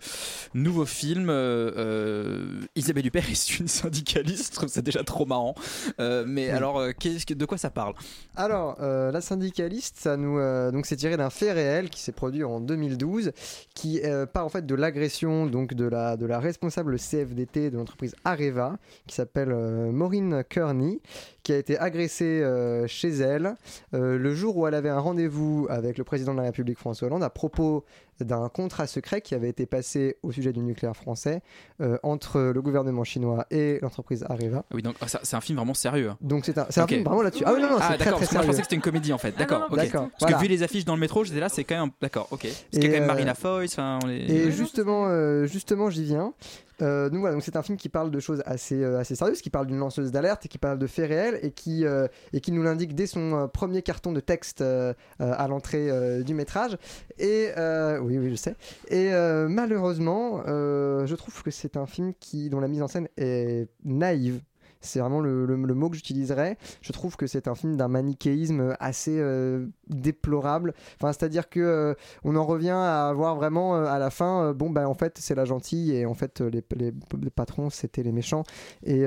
nouveau 0.54 0.86
film. 0.86 1.28
Euh, 1.30 1.70
euh, 1.76 2.60
Isabelle 2.76 3.06
Huppert 3.06 3.30
est 3.30 3.58
une 3.58 3.68
syndicaliste, 3.68 4.52
je 4.52 4.56
trouve 4.56 4.68
ça 4.68 4.82
déjà 4.82 5.02
trop 5.04 5.26
marrant. 5.26 5.54
Euh, 6.00 6.24
mais 6.26 6.50
alors, 6.50 6.80
de 6.82 7.44
quoi 7.44 7.58
ça 7.58 7.70
parle? 7.70 7.94
Alors, 8.36 8.80
la 8.80 9.20
syndicaliste, 9.20 9.96
ça 9.98 10.16
nous, 10.16 10.38
donc 10.72 10.86
c'est 10.86 10.96
tiré 10.96 11.16
d'un 11.16 11.30
fait 11.30 11.52
réel 11.52 11.90
qui 11.90 12.00
s'est 12.00 12.12
produit 12.12 12.44
en 12.44 12.60
2012, 12.60 13.32
qui 13.74 14.00
part 14.32 14.46
en 14.46 14.48
fait 14.48 14.66
de 14.66 14.74
l'agression 14.74 15.46
donc 15.46 15.74
de 15.74 15.84
la 15.84 16.16
de 16.16 16.26
la 16.26 16.40
responsable 16.40 16.98
CFDT 16.98 17.70
de 17.70 17.76
l'entreprise 17.76 18.14
Areva, 18.24 18.76
qui 19.06 19.14
s'appelle 19.14 19.54
Maureen 19.92 20.44
Kearney, 20.48 21.00
qui 21.42 21.52
a 21.52 21.58
été 21.58 21.78
agressée 21.78 22.42
chez 22.86 23.10
elle 23.10 23.56
le 23.92 24.34
jour 24.34 24.56
où 24.56 24.66
elle 24.66 24.74
avait 24.74 24.88
un 24.88 25.00
rendez-vous 25.00 25.41
avec 25.68 25.98
le 25.98 26.04
président 26.04 26.32
de 26.32 26.38
la 26.38 26.44
République 26.44 26.78
François 26.78 27.06
Hollande 27.06 27.22
à 27.22 27.30
propos 27.30 27.84
d'un 28.24 28.48
contrat 28.48 28.86
secret 28.86 29.20
qui 29.20 29.34
avait 29.34 29.48
été 29.48 29.66
passé 29.66 30.16
au 30.22 30.32
sujet 30.32 30.52
du 30.52 30.60
nucléaire 30.60 30.96
français 30.96 31.42
euh, 31.80 31.98
entre 32.02 32.40
le 32.40 32.62
gouvernement 32.62 33.04
chinois 33.04 33.46
et 33.50 33.78
l'entreprise 33.82 34.24
Areva. 34.28 34.64
Ah 34.70 34.74
Oui, 34.74 34.82
donc 34.82 34.96
ah, 35.00 35.06
c'est 35.22 35.36
un 35.36 35.40
film 35.40 35.58
vraiment 35.58 35.74
sérieux. 35.74 36.10
hein. 36.10 36.18
Donc 36.20 36.44
c'est 36.44 36.58
un, 36.58 36.86
film 36.86 37.04
vraiment 37.04 37.22
là-dessus. 37.22 37.44
Ah 37.46 37.52
oui, 37.54 37.60
non, 37.62 37.70
non, 37.70 37.76
Ah, 37.80 37.88
c'est 37.92 37.96
très 37.98 38.04
d'accord, 38.06 38.18
parce 38.20 38.30
je 38.30 38.34
sérieux. 38.34 38.46
pensais 38.46 38.58
que 38.58 38.64
c'était 38.64 38.76
une 38.76 38.82
comédie 38.82 39.12
en 39.12 39.18
fait. 39.18 39.36
D'accord, 39.36 39.66
ok. 39.70 39.76
D'accord, 39.76 40.08
Parce 40.10 40.20
voilà. 40.20 40.36
que 40.36 40.42
vu 40.42 40.48
les 40.48 40.62
affiches 40.62 40.84
dans 40.84 40.94
le 40.94 41.00
métro, 41.00 41.24
j'étais 41.24 41.40
là, 41.40 41.48
c'est 41.48 41.64
quand 41.64 41.80
même. 41.80 41.90
D'accord, 42.00 42.28
ok. 42.30 42.42
Parce 42.42 42.64
qu'il 42.72 42.82
y 42.82 42.86
a 42.86 42.88
Et, 42.88 42.92
quand 42.92 42.94
même 43.00 43.04
euh, 43.04 43.06
Marina 43.06 43.34
Foïs, 43.34 43.72
enfin, 43.72 43.98
on 44.02 44.06
les- 44.06 44.30
Et 44.32 44.50
justement, 44.50 45.06
euh, 45.08 45.46
justement, 45.46 45.90
j'y 45.90 46.04
viens. 46.04 46.32
Euh, 46.80 47.10
donc 47.10 47.20
voilà, 47.20 47.34
donc 47.34 47.44
c'est 47.44 47.54
un 47.54 47.62
film 47.62 47.78
qui 47.78 47.88
parle 47.88 48.10
de 48.10 48.18
choses 48.18 48.42
assez, 48.44 48.82
euh, 48.82 48.98
assez 48.98 49.14
sérieuses, 49.14 49.40
qui 49.40 49.50
parle 49.50 49.66
d'une 49.68 49.78
lanceuse 49.78 50.10
d'alerte 50.10 50.46
et 50.46 50.48
qui 50.48 50.58
parle 50.58 50.78
de 50.78 50.86
faits 50.88 51.06
réels 51.08 51.38
et 51.42 51.52
qui, 51.52 51.84
euh, 51.84 52.08
et 52.32 52.40
qui 52.40 52.50
nous 52.50 52.62
l'indique 52.62 52.96
dès 52.96 53.06
son 53.06 53.34
euh, 53.34 53.46
premier 53.46 53.82
carton 53.82 54.10
de 54.10 54.18
texte 54.18 54.62
euh, 54.62 54.92
euh, 55.20 55.32
à 55.36 55.46
l'entrée 55.46 55.90
euh, 55.90 56.22
du 56.24 56.34
métrage. 56.34 56.76
Et 57.18 57.50
euh, 57.56 58.00
oui, 58.18 58.30
je 58.30 58.34
sais. 58.36 58.54
Et 58.88 59.12
euh, 59.12 59.48
malheureusement, 59.48 60.42
euh, 60.46 61.06
je 61.06 61.14
trouve 61.14 61.42
que 61.42 61.50
c'est 61.50 61.76
un 61.76 61.86
film 61.86 62.12
qui, 62.18 62.50
dont 62.50 62.60
la 62.60 62.68
mise 62.68 62.82
en 62.82 62.88
scène 62.88 63.08
est 63.16 63.68
naïve. 63.84 64.40
C'est 64.84 64.98
vraiment 64.98 65.20
le, 65.20 65.46
le- 65.46 65.74
mot 65.74 65.88
que 65.90 65.94
j'utiliserais. 65.94 66.56
Je 66.80 66.90
trouve 66.90 67.16
que 67.16 67.28
c'est 67.28 67.46
un 67.46 67.54
film 67.54 67.76
d'un 67.76 67.86
manichéisme 67.86 68.74
assez 68.80 69.16
euh, 69.16 69.66
déplorable. 69.88 70.74
Enfin, 70.96 71.12
c'est-à-dire 71.12 71.48
que 71.48 71.94
on 72.24 72.34
en 72.34 72.44
revient 72.44 72.70
à 72.70 73.08
avoir 73.08 73.36
vraiment 73.36 73.76
à 73.76 74.00
la 74.00 74.10
fin, 74.10 74.52
bon 74.52 74.70
ben 74.70 74.86
en 74.88 74.94
fait 74.94 75.18
c'est 75.20 75.36
la 75.36 75.44
gentille 75.44 75.94
et 75.94 76.04
en 76.04 76.14
fait 76.14 76.40
les, 76.40 76.64
les- 76.76 77.30
patrons 77.30 77.70
c'était 77.70 78.02
les 78.02 78.10
méchants 78.10 78.42
et 78.84 79.04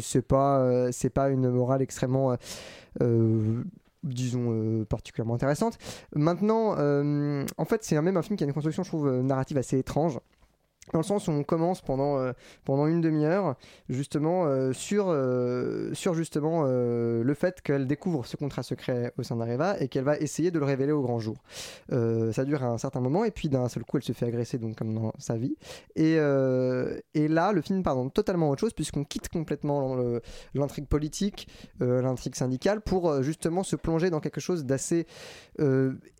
c'est 0.00 0.22
pas 0.26 0.90
c'est 0.90 1.10
pas 1.10 1.28
une 1.28 1.50
morale 1.50 1.82
extrêmement 1.82 2.34
disons 4.02 4.52
euh, 4.52 4.84
particulièrement 4.84 5.34
intéressante. 5.34 5.78
Maintenant, 6.14 6.74
euh, 6.78 7.44
en 7.56 7.64
fait, 7.64 7.84
c'est 7.84 8.00
même 8.00 8.16
un 8.16 8.22
film 8.22 8.36
qui 8.36 8.44
a 8.44 8.46
une 8.46 8.52
construction, 8.52 8.82
je 8.82 8.88
trouve, 8.88 9.08
euh, 9.08 9.22
narrative 9.22 9.58
assez 9.58 9.78
étrange. 9.78 10.18
Dans 10.92 10.98
le 10.98 11.04
sens 11.04 11.28
où 11.28 11.30
on 11.30 11.44
commence 11.44 11.80
pendant, 11.80 12.18
euh, 12.18 12.32
pendant 12.64 12.86
une 12.86 13.00
demi-heure, 13.00 13.54
justement, 13.88 14.46
euh, 14.46 14.72
sur, 14.72 15.06
euh, 15.08 15.94
sur 15.94 16.14
justement 16.14 16.64
le 16.64 17.34
fait 17.34 17.60
qu'elle 17.62 17.86
découvre 17.86 18.26
ce 18.26 18.36
contrat 18.36 18.62
secret 18.62 19.12
au 19.18 19.22
sein 19.22 19.36
d'Areva 19.36 19.80
et 19.80 19.88
qu'elle 19.88 20.04
va 20.04 20.18
essayer 20.18 20.50
de 20.50 20.58
le 20.58 20.64
révéler 20.64 20.92
au 20.92 21.02
grand 21.02 21.18
jour. 21.18 21.36
Ça 21.90 22.44
dure 22.44 22.64
un 22.64 22.78
certain 22.78 23.00
moment 23.00 23.24
et 23.24 23.30
puis 23.30 23.48
d'un 23.48 23.68
seul 23.68 23.84
coup, 23.84 23.96
elle 23.96 24.02
se 24.02 24.12
fait 24.12 24.26
agresser, 24.26 24.58
donc 24.58 24.76
comme 24.76 24.94
dans 24.94 25.12
sa 25.18 25.36
vie. 25.36 25.56
Et, 25.96 26.14
et 27.14 27.28
là, 27.28 27.52
le 27.52 27.60
film 27.60 27.82
part 27.82 27.96
dans 27.96 28.08
totalement 28.08 28.50
autre 28.50 28.60
chose 28.60 28.72
puisqu'on 28.72 29.04
quitte 29.04 29.28
complètement 29.28 29.96
l'intrigue 30.54 30.86
politique, 30.86 31.48
l'intrigue 31.80 32.34
syndicale 32.34 32.80
pour 32.80 33.22
justement 33.22 33.62
se 33.62 33.76
plonger 33.76 34.10
dans 34.10 34.20
quelque 34.20 34.40
chose 34.40 34.64
d'assez 34.64 35.06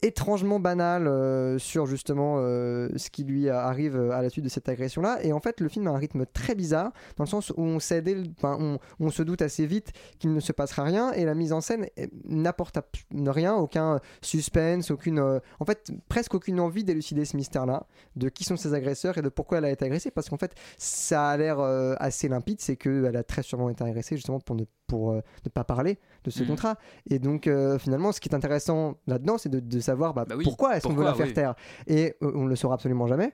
étrangement 0.03 0.61
banal 0.61 1.59
sur 1.59 1.87
justement 1.87 2.37
ce 2.39 3.11
qui 3.11 3.25
lui 3.25 3.49
arrive 3.49 3.97
à 3.97 4.23
la 4.23 4.31
suite 4.31 4.45
de 4.45 4.51
cette 4.51 4.60
agression-là. 4.69 5.19
Et 5.23 5.33
en 5.33 5.41
fait, 5.41 5.61
le 5.61 5.69
film 5.69 5.87
a 5.87 5.91
un 5.91 5.97
rythme 5.97 6.27
très 6.27 6.55
bizarre, 6.55 6.93
dans 7.17 7.25
le 7.25 7.29
sens 7.29 7.51
où 7.51 7.63
on, 7.63 7.79
sait 7.81 8.03
dès 8.03 8.15
le- 8.15 8.25
on, 8.43 8.79
on 8.99 9.11
se 9.11 9.23
doute 9.23 9.43
assez 9.43 9.67
vite 9.67 9.93
qu'il 10.19 10.33
ne 10.33 10.41
se 10.41 10.53
passera 10.53 10.83
rien, 10.85 11.13
et 11.13 11.25
la 11.25 11.35
mise 11.35 11.53
en 11.53 11.61
scène 11.61 11.87
eh, 11.97 12.09
n'apporte 12.25 12.77
ap- 12.77 12.97
rien, 13.13 13.55
aucun 13.55 14.01
suspense, 14.23 14.91
aucune, 14.91 15.19
euh, 15.19 15.39
en 15.59 15.65
fait, 15.65 15.91
presque 16.09 16.35
aucune 16.35 16.61
envie 16.61 16.85
d'élucider 16.85 17.25
ce 17.25 17.37
mystère-là, 17.37 17.87
de 18.17 18.29
qui 18.29 18.45
sont 18.45 18.57
ces 18.57 18.75
agresseurs 18.75 19.19
et 19.19 19.23
de 19.23 19.29
pourquoi 19.29 19.59
elle 19.59 19.65
a 19.65 19.71
été 19.71 19.85
agressée, 19.85 20.11
parce 20.11 20.29
qu'en 20.29 20.37
fait, 20.39 20.55
ça 20.79 21.29
a 21.31 21.37
l'air 21.37 21.61
euh, 21.61 21.95
assez 21.99 22.29
limpide, 22.29 22.61
c'est 22.61 22.77
qu'elle 22.77 23.17
a 23.17 23.23
très 23.25 23.43
sûrement 23.43 23.71
été 23.71 23.85
agressée 23.85 24.17
justement 24.17 24.41
pour 24.41 24.57
ne, 24.57 24.65
pour, 24.87 25.13
euh, 25.13 25.21
ne 25.45 25.51
pas 25.51 25.65
parler 25.65 25.99
de 26.25 26.31
ce 26.31 26.43
Mhm. 26.43 26.49
contrat. 26.49 26.77
Et 27.09 27.19
donc, 27.19 27.47
euh, 27.47 27.79
finalement, 27.79 28.13
ce 28.13 28.21
qui 28.21 28.29
est 28.29 28.35
intéressant 28.35 28.97
là-dedans, 29.07 29.39
c'est 29.39 29.49
de, 29.49 29.61
de 29.61 29.81
savoir 29.81 30.15
bah, 30.15 30.27
oui, 30.37 30.43
pourquoi 30.45 30.77
est-ce 30.77 30.87
qu'on 30.87 30.95
veut 30.95 31.05
la 31.05 31.15
faire 31.15 31.27
oui. 31.27 31.33
taire. 31.33 31.55
Et 31.87 32.15
euh, 32.23 32.33
on 32.35 32.45
ne 32.45 32.49
le 32.49 32.57
saura 32.57 32.75
absolument 32.75 33.07
jamais. 33.07 33.33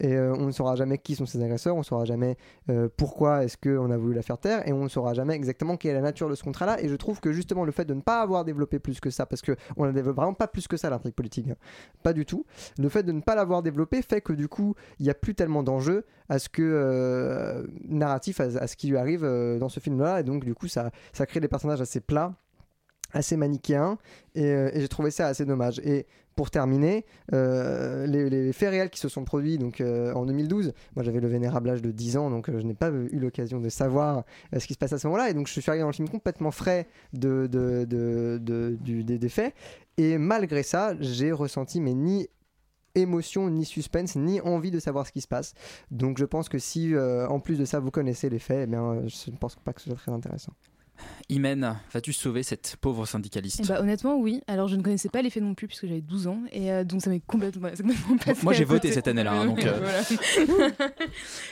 Et 0.00 0.14
euh, 0.14 0.34
on 0.34 0.46
ne 0.46 0.52
saura 0.52 0.76
jamais 0.76 0.98
qui 0.98 1.16
sont 1.16 1.26
ces 1.26 1.42
agresseurs, 1.42 1.74
on 1.74 1.80
ne 1.80 1.84
saura 1.84 2.04
jamais 2.04 2.36
euh, 2.70 2.88
pourquoi 2.96 3.44
est-ce 3.44 3.56
qu'on 3.56 3.90
a 3.90 3.96
voulu 3.96 4.14
la 4.14 4.22
faire 4.22 4.38
taire, 4.38 4.66
et 4.68 4.72
on 4.72 4.84
ne 4.84 4.88
saura 4.88 5.12
jamais 5.12 5.34
exactement 5.34 5.76
quelle 5.76 5.92
est 5.92 5.94
la 5.94 6.00
nature 6.00 6.28
de 6.28 6.34
ce 6.34 6.44
contrat-là. 6.44 6.80
Et 6.82 6.88
je 6.88 6.94
trouve 6.94 7.20
que 7.20 7.32
justement 7.32 7.64
le 7.64 7.72
fait 7.72 7.84
de 7.84 7.94
ne 7.94 8.00
pas 8.00 8.20
avoir 8.20 8.44
développé 8.44 8.78
plus 8.78 9.00
que 9.00 9.10
ça, 9.10 9.26
parce 9.26 9.42
qu'on 9.42 9.86
ne 9.86 9.92
développe 9.92 10.16
vraiment 10.16 10.34
pas 10.34 10.46
plus 10.46 10.68
que 10.68 10.76
ça 10.76 10.88
l'intrigue 10.88 11.14
politique, 11.14 11.48
hein, 11.50 11.56
pas 12.02 12.12
du 12.12 12.24
tout, 12.24 12.44
le 12.78 12.88
fait 12.88 13.02
de 13.02 13.12
ne 13.12 13.20
pas 13.20 13.34
l'avoir 13.34 13.62
développé 13.62 14.02
fait 14.02 14.20
que 14.20 14.32
du 14.32 14.48
coup 14.48 14.74
il 15.00 15.04
n'y 15.04 15.10
a 15.10 15.14
plus 15.14 15.34
tellement 15.34 15.62
d'enjeux 15.62 16.04
à 16.28 16.38
ce 16.38 16.48
que 16.48 16.62
euh, 16.62 17.66
narratif, 17.88 18.40
à, 18.40 18.44
à 18.44 18.66
ce 18.66 18.76
qui 18.76 18.88
lui 18.88 18.96
arrive 18.96 19.22
dans 19.22 19.68
ce 19.68 19.80
film-là, 19.80 20.20
et 20.20 20.22
donc 20.22 20.44
du 20.44 20.54
coup 20.54 20.68
ça, 20.68 20.90
ça 21.12 21.26
crée 21.26 21.40
des 21.40 21.48
personnages 21.48 21.80
assez 21.80 22.00
plats 22.00 22.34
assez 23.12 23.36
manichéen 23.36 23.98
et, 24.34 24.44
euh, 24.44 24.70
et 24.72 24.80
j'ai 24.80 24.88
trouvé 24.88 25.10
ça 25.10 25.26
assez 25.26 25.44
dommage. 25.44 25.80
Et 25.80 26.06
pour 26.36 26.50
terminer, 26.50 27.04
euh, 27.32 28.06
les, 28.06 28.52
faits 28.52 28.70
réels 28.70 28.90
qui 28.90 29.00
se 29.00 29.08
sont 29.08 29.24
produits 29.24 29.58
donc, 29.58 29.80
euh, 29.80 30.12
en 30.14 30.24
2012, 30.24 30.72
moi 30.94 31.02
j'avais 31.02 31.20
le 31.20 31.26
vénérable 31.26 31.68
âge 31.68 31.82
de 31.82 31.90
10 31.90 32.16
ans 32.16 32.30
donc 32.30 32.48
je 32.48 32.64
n'ai 32.64 32.74
pas 32.74 32.90
eu 32.90 33.18
l'occasion 33.18 33.60
de 33.60 33.68
savoir 33.68 34.24
ce 34.56 34.64
qui 34.64 34.74
se 34.74 34.78
passe 34.78 34.92
à 34.92 34.98
ce 34.98 35.06
moment-là 35.08 35.30
et 35.30 35.34
donc 35.34 35.48
je 35.48 35.52
suis 35.60 35.68
arrivé 35.68 35.82
dans 35.82 35.88
le 35.88 35.92
film 35.92 36.08
complètement 36.08 36.52
frais 36.52 36.86
de, 37.12 37.48
de, 37.50 37.84
de- 37.84 38.38
de- 38.40 39.02
des, 39.02 39.28
faits 39.28 39.52
et 39.96 40.16
malgré 40.16 40.62
ça 40.62 40.94
j'ai 41.00 41.32
ressenti 41.32 41.80
mais 41.80 41.94
ni 41.94 42.28
émotion, 42.94 43.50
ni 43.50 43.64
suspense, 43.64 44.14
ni 44.14 44.40
envie 44.40 44.70
de 44.70 44.80
savoir 44.80 45.06
ce 45.06 45.12
qui 45.12 45.20
se 45.20 45.28
passe. 45.28 45.54
Donc 45.90 46.18
je 46.18 46.24
pense 46.24 46.48
que 46.48 46.58
si 46.58 46.94
en 46.96 47.38
plus 47.38 47.56
de 47.58 47.64
ça 47.64 47.78
vous 47.80 47.90
connaissez 47.90 48.28
les 48.28 48.38
faits, 48.40 48.60
eh 48.64 48.66
bien, 48.66 49.02
je 49.06 49.30
ne 49.30 49.36
pense 49.36 49.54
pas 49.56 49.72
que 49.72 49.80
ce 49.80 49.90
soit 49.90 49.98
très 49.98 50.10
intéressant. 50.10 50.52
Imen, 51.28 51.76
vas-tu 51.92 52.12
sauver 52.12 52.42
cette 52.42 52.76
pauvre 52.80 53.06
syndicaliste 53.06 53.60
Eh 53.64 53.66
bah, 53.66 53.80
honnêtement, 53.80 54.16
oui. 54.16 54.42
Alors, 54.46 54.68
je 54.68 54.76
ne 54.76 54.82
connaissais 54.82 55.08
pas 55.08 55.22
les 55.22 55.30
faits 55.30 55.42
non 55.42 55.54
plus, 55.54 55.66
puisque 55.66 55.86
j'avais 55.86 56.00
12 56.00 56.26
ans. 56.26 56.40
Et 56.52 56.70
euh, 56.70 56.84
donc, 56.84 57.02
ça 57.02 57.10
m'est 57.10 57.22
complètement, 57.26 57.68
passé 57.68 58.42
Moi, 58.42 58.52
j'ai 58.52 58.64
voté 58.64 58.92
cette 58.92 59.08
année-là, 59.08 59.32
hein, 59.32 59.46
donc, 59.46 59.64
euh. 59.64 59.78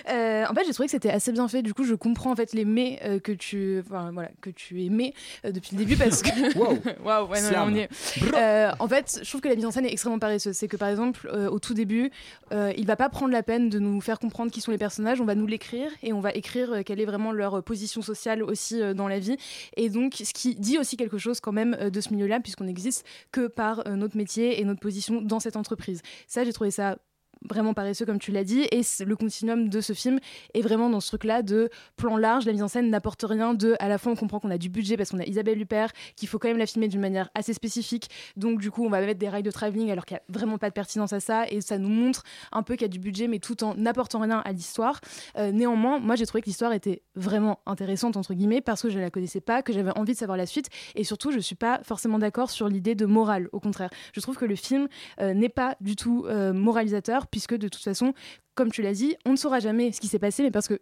Euh, 0.08 0.44
en 0.48 0.54
fait, 0.54 0.64
j'ai 0.66 0.72
trouvé 0.72 0.86
que 0.86 0.92
c'était 0.92 1.10
assez 1.10 1.32
bien 1.32 1.48
fait. 1.48 1.62
Du 1.62 1.74
coup, 1.74 1.84
je 1.84 1.94
comprends 1.94 2.30
en 2.32 2.36
fait 2.36 2.52
les 2.52 2.64
mais 2.64 3.00
euh, 3.04 3.18
que 3.18 3.32
tu, 3.32 3.82
enfin, 3.84 4.10
voilà, 4.12 4.30
que 4.40 4.50
tu 4.50 4.84
aimais 4.84 5.14
euh, 5.44 5.52
depuis 5.52 5.76
le 5.76 5.84
début 5.84 5.96
parce 5.96 6.22
que. 6.22 6.28
Wow. 6.56 6.78
Waouh, 7.04 7.28
ouais, 7.28 7.40
non, 7.42 7.66
on 7.66 7.74
y 7.74 7.80
est. 7.80 7.90
Euh, 8.34 8.70
en 8.78 8.88
fait, 8.88 9.20
je 9.22 9.28
trouve 9.28 9.40
que 9.40 9.48
la 9.48 9.56
mise 9.56 9.66
en 9.66 9.70
scène 9.70 9.84
est 9.84 9.92
extrêmement 9.92 10.18
paresseuse. 10.18 10.56
C'est 10.56 10.68
que 10.68 10.76
par 10.76 10.88
exemple, 10.88 11.28
euh, 11.32 11.48
au 11.48 11.58
tout 11.58 11.74
début, 11.74 12.10
euh, 12.52 12.72
il 12.76 12.86
va 12.86 12.96
pas 12.96 13.08
prendre 13.08 13.32
la 13.32 13.42
peine 13.42 13.68
de 13.68 13.78
nous 13.78 14.00
faire 14.00 14.18
comprendre 14.18 14.50
qui 14.50 14.60
sont 14.60 14.70
les 14.70 14.78
personnages. 14.78 15.20
On 15.20 15.24
va 15.24 15.34
nous 15.34 15.46
l'écrire 15.46 15.90
et 16.02 16.12
on 16.12 16.20
va 16.20 16.32
écrire 16.32 16.72
euh, 16.72 16.82
quelle 16.84 17.00
est 17.00 17.04
vraiment 17.04 17.32
leur 17.32 17.62
position 17.62 18.02
sociale 18.02 18.42
aussi 18.42 18.80
euh, 18.80 18.94
dans 18.94 19.08
la 19.08 19.18
vie. 19.18 19.35
Et 19.76 19.90
donc, 19.90 20.14
ce 20.14 20.32
qui 20.32 20.54
dit 20.54 20.78
aussi 20.78 20.96
quelque 20.96 21.18
chose 21.18 21.40
quand 21.40 21.52
même 21.52 21.76
euh, 21.80 21.90
de 21.90 22.00
ce 22.00 22.12
milieu-là, 22.12 22.40
puisqu'on 22.40 22.64
n'existe 22.64 23.04
que 23.32 23.46
par 23.46 23.86
euh, 23.86 23.96
notre 23.96 24.16
métier 24.16 24.60
et 24.60 24.64
notre 24.64 24.80
position 24.80 25.22
dans 25.22 25.40
cette 25.40 25.56
entreprise. 25.56 26.02
Ça, 26.26 26.44
j'ai 26.44 26.52
trouvé 26.52 26.70
ça 26.70 26.98
vraiment 27.48 27.74
paresseux 27.74 28.06
comme 28.06 28.18
tu 28.18 28.32
l'as 28.32 28.44
dit. 28.44 28.66
Et 28.70 28.82
le 29.04 29.16
continuum 29.16 29.68
de 29.68 29.80
ce 29.80 29.92
film 29.92 30.18
est 30.54 30.62
vraiment 30.62 30.90
dans 30.90 31.00
ce 31.00 31.08
truc 31.08 31.24
là 31.24 31.42
de 31.42 31.70
plan 31.96 32.16
large. 32.16 32.46
La 32.46 32.52
mise 32.52 32.62
en 32.62 32.68
scène 32.68 32.90
n'apporte 32.90 33.24
rien 33.26 33.54
de 33.54 33.76
à 33.78 33.88
la 33.88 33.98
fois 33.98 34.12
on 34.12 34.16
comprend 34.16 34.40
qu'on 34.40 34.50
a 34.50 34.58
du 34.58 34.68
budget 34.68 34.96
parce 34.96 35.10
qu'on 35.10 35.18
a 35.18 35.24
Isabelle 35.24 35.60
Huppert 35.60 35.92
qu'il 36.16 36.28
faut 36.28 36.38
quand 36.38 36.48
même 36.48 36.58
la 36.58 36.66
filmer 36.66 36.88
d'une 36.88 37.00
manière 37.00 37.30
assez 37.34 37.52
spécifique. 37.52 38.08
Donc 38.36 38.60
du 38.60 38.70
coup 38.70 38.84
on 38.84 38.90
va 38.90 39.00
mettre 39.00 39.18
des 39.18 39.28
rails 39.28 39.42
de 39.42 39.50
travelling 39.50 39.90
alors 39.90 40.04
qu'il 40.04 40.16
n'y 40.16 40.20
a 40.20 40.38
vraiment 40.38 40.58
pas 40.58 40.68
de 40.68 40.74
pertinence 40.74 41.12
à 41.12 41.20
ça. 41.20 41.46
Et 41.48 41.60
ça 41.60 41.78
nous 41.78 41.88
montre 41.88 42.22
un 42.52 42.62
peu 42.62 42.74
qu'il 42.74 42.82
y 42.82 42.86
a 42.86 42.88
du 42.88 42.98
budget 42.98 43.28
mais 43.28 43.38
tout 43.38 43.62
en 43.64 43.74
n'apportant 43.74 44.20
rien 44.20 44.42
à 44.44 44.52
l'histoire. 44.52 45.00
Euh, 45.38 45.52
néanmoins 45.52 45.98
moi 45.98 46.16
j'ai 46.16 46.26
trouvé 46.26 46.42
que 46.42 46.46
l'histoire 46.46 46.72
était 46.72 47.02
vraiment 47.14 47.60
intéressante 47.66 48.16
entre 48.16 48.34
guillemets 48.34 48.60
parce 48.60 48.82
que 48.82 48.90
je 48.90 48.98
ne 48.98 49.02
la 49.02 49.10
connaissais 49.10 49.40
pas 49.40 49.62
que 49.62 49.72
j'avais 49.72 49.96
envie 49.96 50.12
de 50.12 50.18
savoir 50.18 50.36
la 50.36 50.46
suite. 50.46 50.68
Et 50.94 51.04
surtout 51.04 51.30
je 51.30 51.38
suis 51.38 51.54
pas 51.54 51.80
forcément 51.82 52.18
d'accord 52.18 52.50
sur 52.50 52.68
l'idée 52.68 52.94
de 52.94 53.06
morale 53.06 53.48
au 53.52 53.60
contraire. 53.60 53.90
Je 54.12 54.20
trouve 54.20 54.36
que 54.36 54.44
le 54.44 54.56
film 54.56 54.88
euh, 55.20 55.34
n'est 55.34 55.48
pas 55.48 55.76
du 55.80 55.96
tout 55.96 56.24
euh, 56.26 56.52
moralisateur 56.52 57.26
puisque 57.36 57.54
de 57.54 57.68
toute 57.68 57.82
façon 57.82 58.14
comme 58.54 58.72
tu 58.72 58.80
l'as 58.80 58.94
dit 58.94 59.14
on 59.26 59.32
ne 59.32 59.36
saura 59.36 59.60
jamais 59.60 59.92
ce 59.92 60.00
qui 60.00 60.08
s'est 60.08 60.18
passé 60.18 60.42
mais 60.42 60.50
parce 60.50 60.68
que 60.68 60.80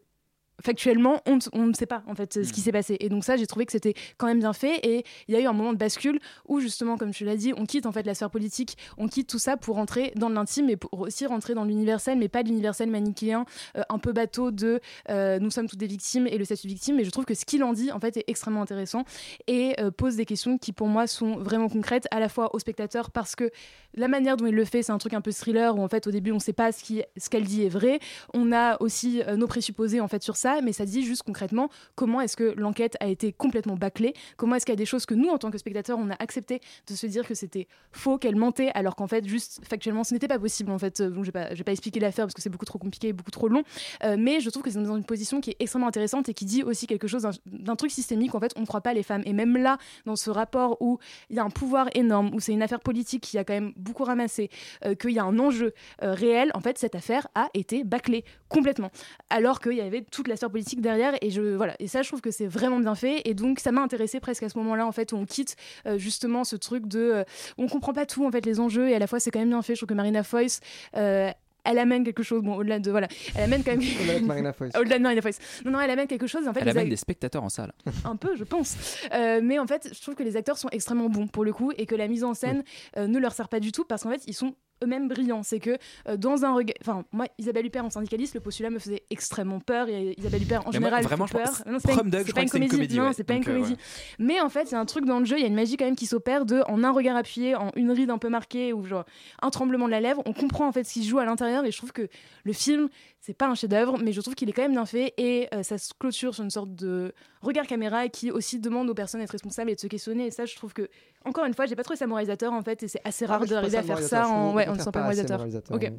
factuellement, 0.62 1.20
on, 1.26 1.36
ne- 1.36 1.40
on 1.52 1.66
ne 1.66 1.72
sait 1.74 1.86
pas 1.86 2.02
en 2.07 2.14
fait 2.14 2.44
ce 2.44 2.52
qui 2.52 2.61
s'est 2.61 2.72
passé. 2.72 2.96
Et 3.00 3.09
donc 3.09 3.24
ça, 3.24 3.36
j'ai 3.36 3.46
trouvé 3.46 3.66
que 3.66 3.72
c'était 3.72 3.94
quand 4.16 4.26
même 4.26 4.38
bien 4.40 4.52
fait. 4.52 4.78
Et 4.86 5.05
il 5.28 5.34
y 5.34 5.36
a 5.36 5.40
eu 5.40 5.46
un 5.46 5.52
moment 5.52 5.72
de 5.72 5.78
bascule 5.78 6.20
où 6.48 6.61
justement, 6.61 6.96
comme 6.96 7.11
tu 7.11 7.24
l'as 7.24 7.36
dit, 7.36 7.52
on 7.57 7.66
quitte 7.66 7.86
en 7.86 7.92
fait 7.92 8.05
la 8.07 8.14
sphère 8.14 8.30
politique, 8.30 8.76
on 8.98 9.09
quitte 9.09 9.28
tout 9.28 9.38
ça 9.38 9.57
pour 9.57 9.76
rentrer 9.76 10.12
dans 10.16 10.28
l'intime 10.28 10.70
et 10.70 10.76
pour 10.76 11.00
aussi 11.00 11.26
rentrer 11.26 11.55
dans 11.55 11.64
l'universel, 11.64 12.18
mais 12.18 12.28
pas 12.28 12.42
l'universel 12.42 12.90
manichéen, 12.90 13.44
euh, 13.76 13.82
un 13.88 13.98
peu 13.98 14.12
bateau 14.12 14.50
de 14.50 14.80
euh, 15.11 15.38
nous 15.38 15.50
sommes 15.50 15.68
toutes 15.68 15.78
des 15.78 15.86
victimes 15.86 16.26
et 16.26 16.38
le 16.38 16.44
statut 16.44 16.66
de 16.66 16.72
victime. 16.72 16.96
Mais 16.96 17.05
je 17.05 17.11
trouve 17.11 17.24
que 17.24 17.34
ce 17.34 17.44
qu'il 17.44 17.62
en 17.64 17.72
dit 17.72 17.90
en 17.92 18.00
fait 18.00 18.16
est 18.16 18.24
extrêmement 18.28 18.62
intéressant 18.62 19.05
et 19.46 19.74
euh, 19.80 19.90
pose 19.90 20.16
des 20.16 20.24
questions 20.24 20.59
qui 20.59 20.72
pour 20.72 20.88
moi 20.88 21.07
sont 21.07 21.36
vraiment 21.36 21.68
concrètes 21.68 22.07
à 22.11 22.20
la 22.20 22.28
fois 22.28 22.55
aux 22.55 22.59
spectateurs 22.59 23.11
parce 23.11 23.34
que 23.34 23.50
la 23.96 24.09
manière 24.09 24.36
dont 24.36 24.46
il 24.46 24.55
le 24.55 24.64
fait, 24.64 24.82
c'est 24.82 24.92
un 24.92 24.98
truc 24.98 25.14
un 25.14 25.20
peu 25.20 25.30
thriller 25.32 25.76
où 25.76 25.82
en 25.82 25.88
fait 25.88 26.07
au 26.07 26.11
début 26.11 26.32
on 26.32 26.36
ne 26.36 26.40
sait 26.40 26.52
pas 26.52 26.72
ce 26.72 27.28
qu'elle 27.30 27.44
dit 27.44 27.64
est 27.64 27.68
vrai. 27.68 27.98
On 28.32 28.52
a 28.52 28.80
aussi 28.80 29.22
nos 29.36 29.46
présupposés 29.46 30.00
en 30.00 30.09
fait 30.09 30.22
sur 30.22 30.36
mais 30.62 30.72
ça 30.72 30.84
dit 30.84 31.03
juste 31.05 31.22
concrètement 31.22 31.68
comment 31.95 32.20
est-ce 32.20 32.36
que 32.36 32.55
l'enquête 32.57 32.97
a 33.01 33.07
été 33.07 33.32
complètement 33.32 33.76
bâclée, 33.76 34.14
comment 34.36 34.57
est-ce 34.57 34.66
qu'il 34.66 34.72
y 34.72 34.78
a 34.78 34.82
des 34.84 34.86
choses 34.86 35.07
que 35.07 35.14
nous 35.14 35.28
en 35.28 35.38
tant 35.38 35.51
que 35.51 35.59
spectateurs 35.59 35.99
on 35.99 36.11
a 36.11 36.16
accepté 36.18 36.61
de 36.88 36.95
se 36.95 37.07
dire 37.07 37.26
que 37.26 37.34
c'était 37.34 37.66
faux, 37.92 38.18
qu'elle 38.18 38.36
mentait, 38.36 38.70
alors 38.74 38.97
qu'en 38.97 39.07
fait 39.07 39.26
juste 39.26 39.61
factuellement 39.64 40.05
ce 40.05 40.14
n'était 40.14 40.28
pas 40.28 40.38
possible 40.38 40.70
en 40.70 40.78
fait. 40.78 41.03
Je 41.03 41.20
vais 41.20 41.32
pas, 41.32 41.47
pas 41.64 41.72
expliquer 41.72 42.01
l'affaire 42.01 42.26
parce 42.26 42.34
que 42.34 42.42
c'est 42.42 42.51
beaucoup 42.51 42.64
trop 42.64 42.78
compliqué 42.78 43.09
et 43.09 43.12
beaucoup 43.12 43.30
trop 43.30 43.49
long, 43.49 43.62
Euh, 44.03 44.16
mais 44.18 44.40
je 44.40 44.51
trouve 44.51 44.62
que 44.62 44.70
c'est 44.70 44.82
dans 44.82 44.97
une 44.97 45.05
position 45.05 45.40
qui 45.40 45.51
est 45.51 45.57
extrêmement 45.61 45.88
intéressante 45.88 46.28
et 46.28 46.34
qui 46.34 46.45
dit 46.45 46.62
aussi 46.62 46.86
quelque 46.86 47.07
chose 47.07 47.26
d'un 47.47 47.76
truc 47.76 47.90
systémique. 47.90 48.34
En 48.34 48.40
fait, 48.40 48.53
on 48.57 48.61
ne 48.61 48.66
croit 48.66 48.80
pas 48.80 48.95
les 48.95 49.03
femmes 49.03 49.22
et 49.24 49.32
même 49.32 49.57
là 49.57 49.78
dans 50.05 50.16
ce 50.16 50.30
rapport 50.30 50.76
où 50.80 50.99
il 51.30 51.36
y 51.36 51.38
a 51.38 51.45
un 51.45 51.51
pouvoir 51.51 51.88
énorme, 51.95 52.34
où 52.34 52.40
c'est 52.40 52.53
une 52.53 52.62
affaire 52.62 52.80
politique 52.80 53.22
qui 53.22 53.38
a 53.38 53.45
quand 53.45 53.55
même 53.55 53.72
beaucoup 53.76 54.05
ramassé, 54.05 54.51
euh, 54.84 54.95
qu'il 54.95 55.11
y 55.11 55.18
a 55.18 55.24
un 55.24 55.38
enjeu 55.38 55.72
euh, 56.03 56.12
réel, 56.12 56.51
en 56.55 56.61
fait, 56.61 56.78
cette 56.78 56.95
affaire 56.95 57.28
a 57.34 57.49
été 57.55 57.84
bâclée 57.84 58.24
complètement. 58.55 58.90
Alors 59.30 59.61
qu'il 59.61 59.72
y 59.74 59.80
avait 59.80 60.02
toute 60.02 60.28
la 60.28 60.36
sphère 60.36 60.50
politique 60.50 60.80
derrière, 60.80 61.14
et, 61.20 61.30
je, 61.30 61.42
voilà. 61.57 61.74
et 61.78 61.86
ça, 61.88 62.02
je 62.02 62.09
trouve 62.09 62.20
que 62.20 62.30
c'est 62.30 62.46
vraiment 62.46 62.78
bien 62.80 62.94
fait. 62.94 63.22
Et 63.26 63.34
donc, 63.34 63.61
ça 63.61 63.72
m'a 63.72 63.82
intéressé 63.82 64.20
presque 64.20 64.42
à 64.44 64.48
ce 64.48 64.57
moment-là, 64.59 64.86
en 64.86 64.92
fait, 64.92 65.12
où 65.12 65.16
on 65.16 65.26
quitte 65.26 65.57
euh, 65.86 65.98
justement 65.98 66.44
ce 66.44 66.57
truc 66.57 66.86
de. 66.86 66.98
euh, 67.00 67.24
on 67.59 67.66
comprend 67.68 67.92
pas 67.92 68.07
tout, 68.07 68.24
en 68.26 68.30
fait, 68.30 68.46
les 68.46 68.61
enjeux, 68.61 68.88
et 68.88 68.94
à 68.94 68.98
la 68.98 69.07
fois, 69.07 69.20
c'est 69.20 69.30
quand 69.30 69.40
même 69.40 69.48
bien 69.50 69.62
fait. 69.62 69.74
Je 69.74 69.80
trouve 69.80 69.88
que 69.88 69.94
Marina 69.94 70.22
Foïs. 70.22 70.61
euh, 70.96 71.30
elle 71.66 71.78
amène 71.78 72.05
quelque 72.05 72.22
chose, 72.22 72.42
bon, 72.42 72.57
au-delà 72.57 72.78
de. 72.78 72.90
Voilà. 72.90 73.09
Elle 73.34 73.44
amène 73.44 73.64
quand 73.64 73.70
même. 73.70 73.80
Au-delà 74.02 74.20
de 74.20 74.24
Marina 74.26 74.52
Foïs. 74.52 74.72
Au-delà 74.78 74.98
de 74.98 75.02
Marina 75.02 75.22
Foïs. 75.22 75.38
Non, 75.64 75.70
non, 75.72 75.80
elle 75.80 75.90
amène 75.90 76.07
quelque 76.07 76.26
chose. 76.26 76.46
En 76.46 76.52
fait, 76.52 76.61
Elle 76.61 76.68
amène 76.68 76.86
ac- 76.88 76.90
des 76.90 76.96
spectateurs 76.96 77.42
en 77.42 77.48
salle. 77.48 77.72
un 78.05 78.16
peu, 78.16 78.36
je 78.36 78.44
pense. 78.44 78.76
Euh, 79.14 79.40
mais 79.42 79.59
en 79.59 79.66
fait, 79.66 79.88
je 79.90 79.98
trouve 80.02 80.14
que 80.14 80.22
les 80.22 80.36
acteurs 80.36 80.59
sont 80.59 80.68
extrêmement 80.72 81.09
bons 81.09 81.26
pour 81.26 81.42
le 81.42 81.55
coup 81.55 81.72
et 81.78 81.86
que 81.86 81.94
la 81.94 82.07
mise 82.07 82.22
en 82.22 82.34
scène 82.34 82.64
euh, 82.98 83.07
ne 83.07 83.18
leur 83.18 83.32
sert 83.32 83.48
pas 83.48 83.61
du 83.61 83.72
tout 83.72 83.84
parce 83.86 84.02
qu'en 84.02 84.11
fait, 84.11 84.20
ils 84.26 84.34
sont 84.34 84.55
eux-mêmes 84.85 85.09
brillants. 85.09 85.43
C'est 85.43 85.59
que 85.61 85.76
euh, 86.09 86.16
dans 86.16 86.45
un 86.45 86.55
regard. 86.55 86.74
Enfin, 86.80 87.05
moi, 87.12 87.26
Isabelle 87.39 87.66
Huppert 87.66 87.85
en 87.85 87.91
syndicaliste, 87.91 88.35
le 88.35 88.41
postulat 88.41 88.70
me 88.70 88.78
faisait 88.78 89.03
extrêmement 89.11 89.61
peur 89.61 89.89
et 89.89 90.14
Isabelle 90.18 90.43
Huppert 90.43 90.61
en 90.66 90.70
Mais 90.72 90.78
moi, 90.78 90.89
général. 90.91 91.05
vraiment, 91.05 91.26
fait 91.26 91.39
peur. 91.43 91.62
Non, 91.66 91.78
c'est 91.78 91.89
pas 91.89 92.03
une- 92.03 92.11
c'est 92.24 92.32
pas 92.35 92.41
c'est 92.47 92.68
comédie. 92.68 92.97
Non, 92.99 93.11
c'est 93.14 93.24
pas 93.24 93.35
une 93.35 93.43
euh, 93.43 93.45
comédie. 93.45 93.72
ouais. 93.72 93.78
Mais 94.18 94.41
en 94.41 94.49
fait, 94.49 94.64
il 94.64 94.72
y 94.72 94.74
a 94.74 94.80
un 94.80 94.85
truc 94.85 95.05
dans 95.05 95.18
le 95.18 95.24
jeu, 95.24 95.37
il 95.39 95.41
y 95.43 95.45
a 95.45 95.49
une 95.49 95.55
magie 95.55 95.76
quand 95.76 95.85
même 95.85 95.97
qui 95.97 96.07
s'opère 96.07 96.45
de 96.47 96.62
en 96.68 96.85
un 96.85 96.93
regard 96.93 97.16
appuyé, 97.16 97.55
en 97.57 97.70
une 97.76 97.91
ride 97.91 98.11
un 98.11 98.18
peu 98.18 98.28
marquée 98.28 98.72
ou 98.72 98.85
genre 98.87 99.05
un 99.43 99.51
tremblement 99.51 99.87
de 99.87 99.91
la 99.91 100.01
lèvre, 100.01 100.22
on 100.26 100.32
comprend 100.32 100.66
en 100.68 100.72
fait 100.72 100.85
ce 100.85 100.93
qui 100.95 101.03
se 101.05 101.09
joue 101.09 101.18
à 101.18 101.24
l'intérieur 101.24 101.64
et 101.64 101.70
je 101.72 101.76
trouve 101.78 101.93
que 101.93 102.09
le 102.45 102.53
film, 102.53 102.89
c'est 103.25 103.33
pas 103.33 103.49
un 103.49 103.55
chef-d'œuvre, 103.55 103.97
mais 104.03 104.12
je 104.12 104.20
trouve 104.20 104.35
qu'il 104.35 104.51
est 104.51 104.53
quand 104.53 104.61
même 104.62 104.72
bien 104.72 104.85
fait 104.85 105.14
et 105.16 105.49
euh, 105.55 105.62
ça 105.62 105.79
se 105.79 105.95
clôture 105.99 106.35
sur 106.35 106.45
une 106.45 106.51
sorte 106.51 106.75
de 106.75 107.14
regard 107.41 107.66
caméra 107.66 108.09
qui 108.09 108.31
aussi 108.31 108.61
demande 108.61 108.91
aux 108.91 108.95
personnes 108.95 109.20
d'être 109.22 109.31
responsables 109.31 109.70
et 109.70 109.75
de 109.75 109.81
se 109.81 109.87
questionner. 109.87 110.27
Et 110.27 110.31
ça, 110.31 110.45
je 110.45 110.55
trouve 110.57 110.75
que, 110.75 110.89
encore 111.25 111.47
une 111.47 111.55
fois, 111.55 111.64
j'ai 111.64 111.75
pas 111.75 111.85
trouvé 111.85 111.97
ça 111.97 112.07
moralisateur 112.07 112.53
en 112.53 112.61
fait 112.62 112.83
et 112.83 112.89
c'est 112.89 113.01
assez 113.03 113.25
rare 113.25 113.41
Ah, 113.43 113.47
d'arriver 113.47 113.72
pas 113.79 113.79
à 113.79 113.83
faire 113.83 113.99
ça 114.01 114.29
en, 114.29 114.53
ouais, 114.55 114.68
en 114.68 114.75
ne 114.75 114.79
sent 114.79 114.91
pas 114.93 115.01
moralisateur. 115.01 115.39
moralisateur, 115.39 115.75
Ok. 115.75 115.91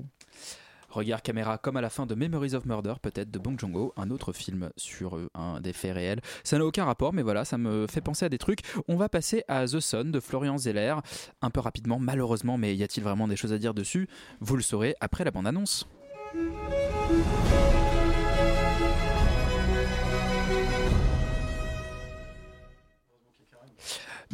Regard 0.89 1.23
caméra 1.23 1.57
comme 1.57 1.75
à 1.77 1.81
la 1.81 1.89
fin 1.89 2.05
de 2.05 2.13
Memories 2.15 2.53
of 2.53 2.65
Murder, 2.65 2.93
peut-être 3.01 3.29
de 3.31 3.39
Bong 3.39 3.59
Joon-ho, 3.59 3.91
un 3.97 4.11
autre 4.11 4.31
film 4.31 4.69
sur 4.77 5.17
euh, 5.17 5.27
un 5.33 5.59
des 5.59 5.73
faits 5.73 5.95
réels. 5.95 6.21
Ça 6.43 6.57
n'a 6.59 6.65
aucun 6.65 6.85
rapport, 6.85 7.11
mais 7.11 7.23
voilà, 7.23 7.43
ça 7.43 7.57
me 7.57 7.87
fait 7.87 8.01
penser 8.01 8.23
à 8.25 8.29
des 8.29 8.37
trucs. 8.37 8.59
On 8.87 8.95
va 8.97 9.09
passer 9.09 9.43
à 9.47 9.65
The 9.65 9.79
Son 9.79 10.05
de 10.05 10.19
Florian 10.19 10.57
Zeller, 10.59 10.95
un 11.41 11.49
peu 11.49 11.59
rapidement, 11.59 11.97
malheureusement, 11.99 12.57
mais 12.59 12.75
y 12.75 12.83
a-t-il 12.83 13.03
vraiment 13.03 13.27
des 13.27 13.35
choses 13.35 13.51
à 13.51 13.57
dire 13.57 13.73
dessus? 13.73 14.07
Vous 14.39 14.55
le 14.55 14.61
saurez 14.61 14.95
après 15.01 15.23
la 15.25 15.31
bande-annonce. 15.31 15.85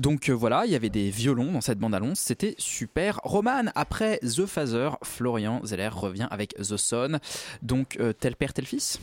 Donc 0.01 0.29
euh, 0.29 0.33
voilà, 0.33 0.65
il 0.65 0.71
y 0.71 0.75
avait 0.75 0.89
des 0.89 1.11
violons 1.11 1.51
dans 1.51 1.61
cette 1.61 1.77
bande-annonce, 1.77 2.19
c'était 2.19 2.55
super. 2.57 3.19
Roman, 3.23 3.65
après 3.75 4.17
The 4.19 4.47
Phaser, 4.47 4.89
Florian 5.03 5.61
Zeller 5.63 5.89
revient 5.89 6.27
avec 6.31 6.55
The 6.55 6.75
Son. 6.75 7.19
Donc 7.61 7.97
euh, 7.99 8.11
tel 8.11 8.35
père, 8.35 8.51
tel 8.51 8.65
fils? 8.65 8.99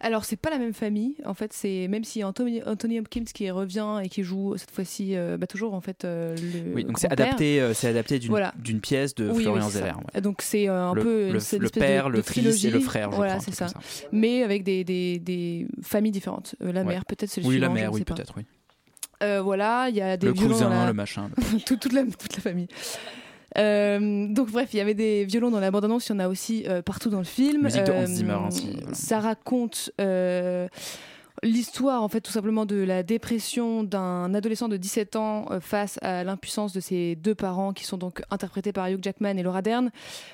Alors, 0.00 0.24
c'est 0.24 0.36
pas 0.36 0.50
la 0.50 0.58
même 0.58 0.72
famille. 0.74 1.16
En 1.24 1.34
fait, 1.34 1.52
c'est 1.52 1.88
même 1.88 2.04
si 2.04 2.22
Anthony, 2.22 2.62
Anthony 2.64 3.00
Hopkins 3.00 3.24
qui 3.32 3.50
revient 3.50 4.00
et 4.04 4.08
qui 4.08 4.22
joue 4.22 4.56
cette 4.56 4.70
fois-ci 4.70 5.16
euh, 5.16 5.36
bah, 5.38 5.46
toujours 5.46 5.74
en 5.74 5.80
fait 5.80 6.04
euh, 6.04 6.36
le. 6.36 6.74
Oui, 6.74 6.84
donc 6.84 6.98
c'est 6.98 7.10
adapté, 7.10 7.60
euh, 7.60 7.72
c'est 7.74 7.88
adapté 7.88 8.18
d'une 8.18 8.30
Voilà. 8.30 8.52
pièce 8.82 9.14
de 9.14 9.30
Oui, 9.30 9.42
Florian 9.44 9.64
oui, 9.66 9.72
ça. 9.72 9.78
Zeller. 9.78 9.92
ouais. 10.14 10.20
Donc 10.20 10.42
c'est 10.42 10.68
euh, 10.68 10.84
un 10.90 10.94
Le- 10.94 11.02
peu 11.02 11.26
le- 11.32 11.58
le 11.58 11.68
de- 11.70 11.78
père, 11.80 12.08
de 12.10 12.16
le 12.16 12.22
fils 12.22 12.36
et 12.38 12.42
le 12.42 12.52
trilogie. 12.52 12.84
frère, 12.84 13.10
je 13.10 13.16
Voilà, 13.16 13.40
c'est 13.40 13.54
ça. 13.54 13.66
comme 13.66 13.80
Mais 14.12 14.42
avec 14.42 14.62
des, 14.64 14.84
des, 14.84 15.18
des 15.18 15.66
familles 15.82 16.12
différentes. 16.12 16.54
Euh, 16.62 16.72
la 16.72 16.80
Ouais. 16.82 16.88
mère, 16.88 17.04
peut-être 17.06 17.30
c'est 17.30 17.40
le 17.40 17.46
Oui, 17.46 17.58
la 17.58 17.68
mère, 17.70 17.92
oui, 17.92 18.04
peut-être, 18.04 18.34
oui. 18.36 18.44
Euh, 19.22 19.40
voilà, 19.40 19.86
il 19.88 19.96
y 19.96 20.02
a 20.02 20.18
des 20.18 20.26
Le 20.26 20.34
violons 20.34 20.52
cousin, 20.52 20.68
la- 20.68 20.86
le 20.86 20.92
machin, 20.92 21.30
Tout- 21.66 21.76
toute, 21.76 21.94
la, 21.94 22.02
toute 22.02 22.36
la 22.36 22.42
famille. 22.42 22.68
Euh, 23.58 24.26
donc 24.28 24.50
bref, 24.50 24.68
il 24.72 24.76
y 24.76 24.80
avait 24.80 24.94
des 24.94 25.24
violons 25.24 25.50
dans 25.50 25.60
la 25.60 25.70
bande-annonce, 25.70 26.08
il 26.08 26.12
y 26.12 26.14
en 26.16 26.18
a 26.18 26.28
aussi 26.28 26.64
euh, 26.68 26.82
partout 26.82 27.08
dans 27.10 27.18
le 27.18 27.24
film. 27.24 27.62
Musique 27.62 27.84
de 27.84 27.92
Hans 27.92 28.02
Euh, 28.02 28.06
Zimmer 28.06 28.36
ainsi, 28.46 28.68
voilà. 28.80 28.94
Ça 28.94 29.20
raconte 29.20 29.90
euh, 30.00 30.68
l'histoire, 31.42 32.02
en 32.02 32.08
fait, 32.08 32.20
tout 32.20 32.32
simplement 32.32 32.66
de 32.66 32.76
la 32.76 33.02
dépression 33.02 33.82
d'un 33.82 34.34
adolescent 34.34 34.68
de 34.68 34.76
17 34.76 35.16
ans 35.16 35.46
euh, 35.50 35.60
face 35.60 35.98
à 36.02 36.24
l'impuissance 36.24 36.72
de 36.72 36.80
ses 36.80 37.16
deux 37.16 37.34
parents, 37.34 37.72
qui 37.72 37.84
sont 37.84 37.98
donc 37.98 38.22
interprétés 38.30 38.72
par 38.72 38.88
Hugh 38.88 39.02
Jackman 39.02 39.36
et 39.36 39.42
Laura 39.42 39.62
Dern. 39.62 39.90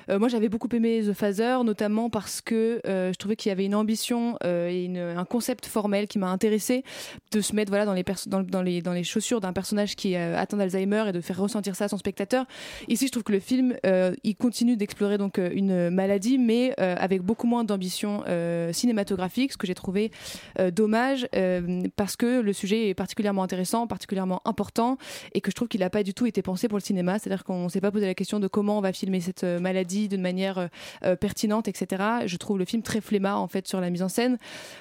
Euh, 0.09 0.19
moi, 0.19 0.27
j'avais 0.27 0.49
beaucoup 0.49 0.69
aimé 0.73 1.01
The 1.05 1.13
Father, 1.13 1.59
notamment 1.63 2.09
parce 2.09 2.41
que 2.41 2.81
euh, 2.85 3.11
je 3.11 3.17
trouvais 3.17 3.35
qu'il 3.35 3.49
y 3.49 3.51
avait 3.51 3.65
une 3.65 3.75
ambition 3.75 4.37
et 4.43 4.91
un 4.97 5.25
concept 5.25 5.65
formel 5.65 6.07
qui 6.07 6.19
m'a 6.19 6.29
intéressé 6.29 6.83
de 7.31 7.41
se 7.41 7.55
mettre 7.55 7.69
voilà 7.71 7.85
dans 7.85 7.93
les 7.93 8.03
dans, 8.27 8.61
les 8.61 8.81
dans 8.81 8.93
les 8.93 9.03
chaussures 9.03 9.41
d'un 9.41 9.53
personnage 9.53 9.95
qui 9.95 10.13
est 10.13 10.17
atteint 10.17 10.57
d'Alzheimer 10.57 11.05
et 11.07 11.11
de 11.11 11.21
faire 11.21 11.39
ressentir 11.39 11.75
ça 11.75 11.85
à 11.85 11.87
son 11.87 11.97
spectateur. 11.97 12.45
Ici, 12.87 13.07
je 13.07 13.11
trouve 13.11 13.23
que 13.23 13.31
le 13.31 13.39
film 13.39 13.75
il 14.23 14.35
continue 14.35 14.77
d'explorer 14.77 15.17
donc 15.17 15.37
une 15.37 15.89
maladie, 15.89 16.37
mais 16.37 16.73
avec 16.77 17.21
beaucoup 17.21 17.47
moins 17.47 17.63
d'ambition 17.63 18.23
cinématographique, 18.71 19.53
ce 19.53 19.57
que 19.57 19.67
j'ai 19.67 19.75
trouvé 19.75 20.11
euh, 20.59 20.71
dommage 20.93 21.27
euh, 21.35 21.81
parce 21.95 22.15
que 22.15 22.41
le 22.41 22.53
sujet 22.53 22.89
est 22.89 22.93
particulièrement 22.93 23.43
intéressant, 23.43 23.87
particulièrement 23.87 24.41
important 24.45 24.97
et 25.33 25.41
que 25.41 25.49
je 25.49 25.55
trouve 25.55 25.67
qu'il 25.67 25.79
n'a 25.79 25.89
pas 25.89 26.03
du 26.03 26.13
tout 26.13 26.25
été 26.25 26.41
pensé 26.41 26.67
pour 26.67 26.77
le 26.77 26.83
cinéma. 26.83 27.17
C'est-à-dire 27.17 27.43
qu'on 27.43 27.63
ne 27.63 27.69
s'est 27.69 27.81
pas 27.81 27.91
posé 27.91 28.05
la 28.05 28.13
question 28.13 28.39
de 28.39 28.47
comment 28.47 28.77
on 28.77 28.81
va 28.81 28.93
filmer 28.93 29.19
cette 29.19 29.43
euh, 29.43 29.59
maladie 29.59 30.07
d'une 30.07 30.21
manière 30.21 30.69
euh, 31.03 31.15
pertinente, 31.15 31.67
etc. 31.67 32.03
Je 32.25 32.37
trouve 32.37 32.59
le 32.59 32.65
film 32.65 32.83
très 32.83 33.01
flemmard 33.01 33.41
en 33.41 33.47
fait 33.47 33.67
sur 33.67 33.81
la 33.81 33.89
mise 33.89 34.03
en 34.03 34.09
scène. 34.09 34.37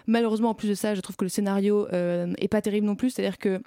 Malheureusement, 0.06 0.50
en 0.50 0.54
plus 0.54 0.68
de 0.68 0.74
ça, 0.74 0.94
je 0.94 1.00
trouve 1.00 1.16
que 1.16 1.24
le 1.24 1.30
scénario 1.30 1.88
euh, 1.92 2.32
est 2.38 2.48
pas 2.48 2.60
terrible 2.60 2.86
non 2.86 2.96
plus. 2.96 3.10
C'est-à-dire 3.10 3.38
que 3.38 3.62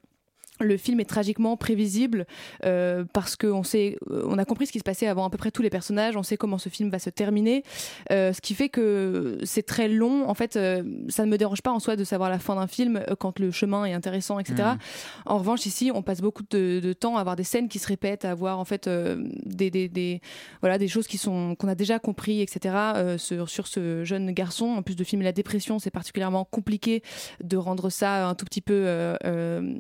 le 0.60 0.78
film 0.78 1.00
est 1.00 1.06
tragiquement 1.10 1.58
prévisible 1.58 2.26
euh, 2.64 3.04
parce 3.14 3.36
qu'on 3.36 3.64
sait, 3.64 3.98
euh, 4.12 4.24
on 4.28 4.38
a 4.38 4.46
compris 4.46 4.68
ce 4.68 4.72
qui 4.72 4.80
se 4.80 4.84
passait 4.84 5.08
avant 5.08 5.26
à 5.26 5.30
peu 5.30 5.38
près 5.38 5.52
tous 5.52 5.62
les 5.62 5.70
personnages, 5.70 6.16
on 6.16 6.24
sait 6.24 6.38
comment 6.38 6.58
ce 6.58 6.70
film 6.70 6.90
va 6.90 7.00
se 7.00 7.10
terminer, 7.10 7.64
euh, 8.12 8.32
ce 8.34 8.42
qui 8.42 8.54
fait 8.54 8.70
que 8.70 9.38
c'est 9.44 9.64
très 9.66 9.88
long. 9.88 10.28
En 10.30 10.34
fait, 10.34 10.56
euh, 10.56 10.84
ça 11.10 11.26
ne 11.26 11.32
me 11.32 11.38
dérange 11.38 11.62
pas 11.62 11.72
en 11.72 11.80
soi 11.80 11.96
de 11.96 12.04
savoir 12.04 12.30
la 12.30 12.40
fin 12.40 12.56
d'un 12.56 12.68
film 12.68 12.98
euh, 13.10 13.16
quand 13.18 13.40
le 13.40 13.52
chemin 13.52 13.86
est 13.86 13.94
intéressant, 13.94 14.40
etc. 14.40 14.56
Mhm. 14.64 14.78
En 15.26 15.38
revanche, 15.38 15.66
ici, 15.66 15.92
on 15.94 16.02
passe 16.02 16.22
beaucoup 16.22 16.44
de, 16.50 16.80
de 16.80 16.94
temps 16.94 17.18
à 17.18 17.20
avoir 17.22 17.36
des 17.36 17.44
scènes 17.44 17.68
qui 17.68 17.80
se 17.80 17.88
répètent, 17.88 18.26
à 18.26 18.32
avoir 18.32 18.60
en 18.60 18.66
fait 18.66 18.88
euh, 18.88 19.18
des, 19.46 19.70
des, 19.70 19.90
des- 19.90 20.22
voilà 20.62 20.78
des 20.78 20.88
choses 20.88 21.08
qui 21.08 21.18
sont 21.18 21.56
qu'on 21.56 21.68
a 21.68 21.76
déjà 21.76 22.00
compris, 22.00 22.42
etc. 22.42 22.76
euh, 22.96 23.18
sur, 23.18 23.50
sur 23.50 23.68
ce 23.68 24.04
jeune 24.04 24.32
garçon. 24.32 24.68
En 24.68 24.82
plus 24.84 24.96
de 24.96 25.04
filmer 25.04 25.26
la 25.26 25.32
dépression, 25.32 25.80
c'est 25.80 25.92
particulièrement 25.92 26.46
compliqué 26.46 27.02
de 27.44 27.58
rendre 27.58 27.90
ça 27.90 28.28
un 28.28 28.36
tout 28.36 28.46
petit 28.46 28.62
peu 28.62 28.74
euh, 28.74 29.16
euh, 29.26 29.74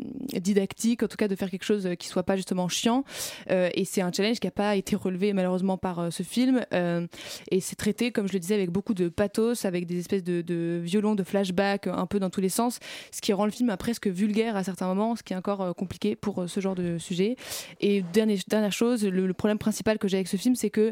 didactique, 0.66 1.03
en 1.03 1.07
tout 1.07 1.18
cas 1.18 1.28
de 1.28 1.36
faire 1.36 1.49
quelque 1.49 1.63
chose 1.63 1.88
qui 1.99 2.07
soit 2.07 2.24
pas 2.24 2.36
justement 2.36 2.68
chiant. 2.68 3.03
Euh, 3.51 3.70
et 3.74 3.86
c'est 3.86 4.01
un 4.01 4.11
challenge 4.11 4.39
qui 4.39 4.47
n'a 4.47 4.51
pas 4.51 4.76
été 4.76 4.95
relevé 4.95 5.34
malheureusement 5.34 5.78
par 5.78 5.99
euh, 5.99 6.09
ce 6.09 6.24
film. 6.24 6.66
Euh, 6.74 7.05
et 7.51 7.59
c'est 7.61 7.76
traité, 7.76 8.11
comme 8.11 8.28
je 8.28 8.34
le 8.34 8.39
disais, 8.39 8.55
avec 8.55 8.72
beaucoup 8.72 8.93
de 8.93 9.09
pathos, 9.09 9.66
avec 9.66 9.86
des 9.86 9.99
espèces 9.99 10.24
de, 10.24 10.41
de 10.41 10.80
violons, 10.84 11.16
de 11.16 11.24
flashbacks, 11.24 11.88
un 11.88 12.05
peu 12.07 12.20
dans 12.20 12.30
tous 12.30 12.41
les 12.41 12.49
sens, 12.49 12.80
ce 13.11 13.22
qui 13.22 13.34
rend 13.34 13.45
le 13.45 13.51
film 13.51 13.70
euh, 13.70 13.76
presque 13.78 14.07
vulgaire 14.07 14.55
à 14.55 14.63
certains 14.63 14.88
moments, 14.88 15.16
ce 15.16 15.24
qui 15.24 15.34
est 15.34 15.38
encore 15.38 15.61
euh, 15.61 15.74
compliqué 15.74 16.16
pour 16.16 16.41
euh, 16.43 16.47
ce 16.47 16.59
genre 16.59 16.76
de 16.76 16.97
sujet. 16.97 17.36
Et 17.82 18.03
dernière 18.13 18.72
chose, 18.72 19.05
le, 19.05 19.28
le 19.28 19.34
problème 19.34 19.57
principal 19.59 19.97
que 19.99 20.07
j'ai 20.07 20.18
avec 20.18 20.28
ce 20.28 20.38
film, 20.38 20.55
c'est 20.55 20.70
que 20.70 20.91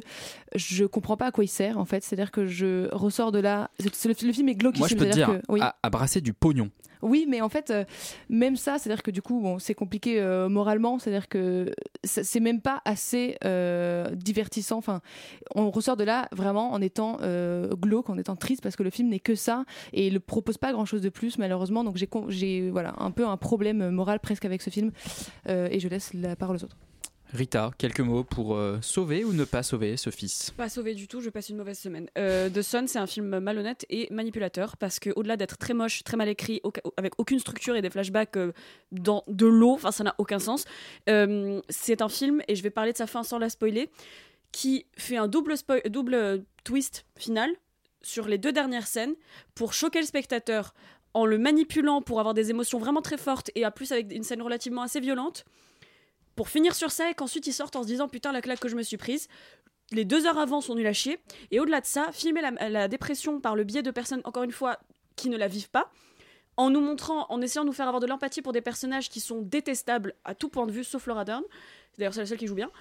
je 0.55 0.85
comprends 0.85 1.17
pas 1.17 1.27
à 1.27 1.31
quoi 1.31 1.43
il 1.43 1.47
sert 1.47 1.77
en 1.77 1.85
fait. 1.85 2.03
C'est-à-dire 2.03 2.31
que 2.31 2.45
je 2.45 2.93
ressors 2.93 3.31
de 3.31 3.39
là. 3.39 3.69
Le, 3.79 3.89
le 4.27 4.33
film 4.33 4.49
est 4.49 4.55
glauquissime. 4.55 4.81
Moi, 4.81 4.87
je 4.89 4.95
peux 4.95 5.05
te 5.09 5.13
dire, 5.15 5.27
que- 5.27 5.41
oui. 5.51 5.61
à, 5.61 5.75
à 5.81 5.89
brasser 5.89 6.21
du 6.21 6.33
pognon. 6.33 6.69
Oui, 7.03 7.25
mais 7.27 7.41
en 7.41 7.49
fait, 7.49 7.69
euh, 7.69 7.83
même 8.29 8.55
ça, 8.55 8.79
c'est-à-dire 8.79 9.03
que 9.03 9.11
du 9.11 9.21
coup, 9.21 9.57
c'est 9.59 9.73
compliqué 9.73 10.21
euh, 10.21 10.47
moralement, 10.47 10.99
c'est-à-dire 10.99 11.27
que 11.27 11.71
c'est 12.03 12.39
même 12.39 12.61
pas 12.61 12.81
assez 12.85 13.37
euh, 13.43 14.09
divertissant. 14.15 14.77
Enfin, 14.77 15.01
on 15.53 15.69
ressort 15.69 15.97
de 15.97 16.05
là 16.05 16.29
vraiment 16.31 16.71
en 16.71 16.81
étant 16.81 17.17
glauque, 17.73 18.09
en 18.09 18.17
étant 18.17 18.35
triste, 18.35 18.63
parce 18.63 18.75
que 18.75 18.83
le 18.83 18.89
film 18.89 19.09
n'est 19.09 19.19
que 19.19 19.35
ça 19.35 19.65
et 19.91 20.07
il 20.07 20.13
ne 20.13 20.19
propose 20.19 20.57
pas 20.57 20.71
grand-chose 20.71 21.01
de 21.01 21.09
plus, 21.09 21.37
malheureusement. 21.37 21.83
Donc 21.83 21.97
j'ai 22.29 22.69
voilà 22.69 22.95
un 22.97 23.11
peu 23.11 23.27
un 23.27 23.37
problème 23.37 23.89
moral 23.89 24.19
presque 24.19 24.45
avec 24.45 24.61
ce 24.61 24.69
film, 24.69 24.91
et 25.47 25.79
je 25.79 25.87
laisse 25.87 26.13
la 26.13 26.35
parole 26.35 26.55
aux 26.55 26.63
autres. 26.63 26.77
Rita, 27.33 27.71
quelques 27.79 27.99
mots 27.99 28.23
pour 28.23 28.55
euh, 28.55 28.77
sauver 28.81 29.25
ou 29.25 29.33
ne 29.33 29.43
pas 29.43 29.63
sauver 29.63 29.97
ce 29.97 30.11
fils? 30.11 30.51
Pas 30.51 30.69
sauvé 30.69 30.93
du 30.93 31.07
tout, 31.07 31.19
je 31.19 31.31
passe 31.31 31.49
une 31.49 31.57
mauvaise 31.57 31.79
semaine. 31.79 32.07
Euh, 32.15 32.47
The 32.47 32.61
Sun, 32.61 32.87
c'est 32.87 32.99
un 32.99 33.07
film 33.07 33.39
malhonnête 33.39 33.87
et 33.89 34.07
manipulateur 34.11 34.77
parce 34.77 34.99
que 34.99 35.09
au-delà 35.15 35.35
d'être 35.35 35.57
très 35.57 35.73
moche, 35.73 36.03
très 36.03 36.15
mal 36.15 36.29
écrit, 36.29 36.61
avec 36.95 37.13
aucune 37.17 37.39
structure 37.39 37.75
et 37.75 37.81
des 37.81 37.89
flashbacks 37.89 38.37
euh, 38.37 38.51
dans 38.91 39.23
de 39.27 39.47
l'eau, 39.47 39.79
ça 39.79 40.03
n'a 40.03 40.13
aucun 40.19 40.37
sens. 40.37 40.65
c'est 41.07 42.01
un 42.03 42.09
film 42.09 42.43
et 42.47 42.55
je 42.55 42.61
vais 42.61 42.69
parler 42.69 42.91
de 42.91 42.97
sa 42.97 43.07
fin 43.07 43.23
sans 43.23 43.39
la 43.39 43.49
spoiler, 43.49 43.89
qui 44.51 44.85
fait 44.95 45.17
un 45.17 45.27
double 45.27 45.55
double 45.89 46.43
twist 46.63 47.05
final 47.17 47.49
sur 48.03 48.27
les 48.27 48.37
deux 48.37 48.51
dernières 48.51 48.85
scènes 48.85 49.15
pour 49.55 49.73
choquer 49.73 50.01
le 50.01 50.05
spectateur 50.05 50.75
en 51.15 51.25
le 51.25 51.39
manipulant 51.39 52.03
pour 52.03 52.19
avoir 52.19 52.35
des 52.35 52.51
émotions 52.51 52.77
vraiment 52.77 53.01
très 53.01 53.17
fortes 53.17 53.49
et 53.55 53.63
à 53.63 53.71
plus 53.71 53.91
avec 53.91 54.13
une 54.13 54.23
scène 54.23 54.41
relativement 54.43 54.83
assez 54.83 54.99
violente 54.99 55.45
pour 56.35 56.49
finir 56.49 56.75
sur 56.75 56.91
ça 56.91 57.09
et 57.09 57.13
qu'ensuite 57.13 57.47
ils 57.47 57.53
sortent 57.53 57.75
en 57.75 57.83
se 57.83 57.87
disant 57.87 58.07
putain 58.07 58.31
la 58.31 58.41
claque 58.41 58.59
que 58.59 58.69
je 58.69 58.75
me 58.75 58.83
suis 58.83 58.97
prise. 58.97 59.27
Les 59.91 60.05
deux 60.05 60.25
heures 60.25 60.39
avant 60.39 60.61
sont 60.61 60.75
nuls 60.75 60.87
à 60.87 60.93
chier. 60.93 61.19
Et 61.51 61.59
au-delà 61.59 61.81
de 61.81 61.85
ça 61.85 62.11
filmer 62.11 62.41
la, 62.41 62.87
dépression 62.87 63.39
par 63.39 63.55
le 63.55 63.63
biais 63.63 63.83
de 63.83 63.91
personnes 63.91 64.21
encore 64.23 64.43
une 64.43 64.51
fois 64.51 64.79
qui 65.15 65.29
ne 65.29 65.37
la 65.37 65.47
vivent 65.47 65.69
pas 65.69 65.91
en 66.55 66.69
nous 66.69 66.81
montrant 66.81 67.25
en 67.29 67.41
essayant 67.41 67.63
de 67.63 67.67
nous 67.67 67.73
faire 67.73 67.87
avoir 67.87 67.99
de 67.99 68.07
l'empathie 68.07 68.41
pour 68.41 68.53
des 68.53 68.61
personnages 68.61 69.09
qui 69.09 69.19
sont 69.19 69.41
détestables 69.41 70.13
à 70.23 70.35
tout 70.35 70.49
point 70.49 70.67
de 70.67 70.71
vue 70.71 70.83
sauf 70.83 71.07
Laura 71.07 71.25
Dern. 71.25 71.43
D'ailleurs 71.97 72.13
c'est 72.13 72.21
la 72.21 72.25
seule 72.25 72.37
qui 72.37 72.47
joue 72.47 72.55
bien. 72.55 72.71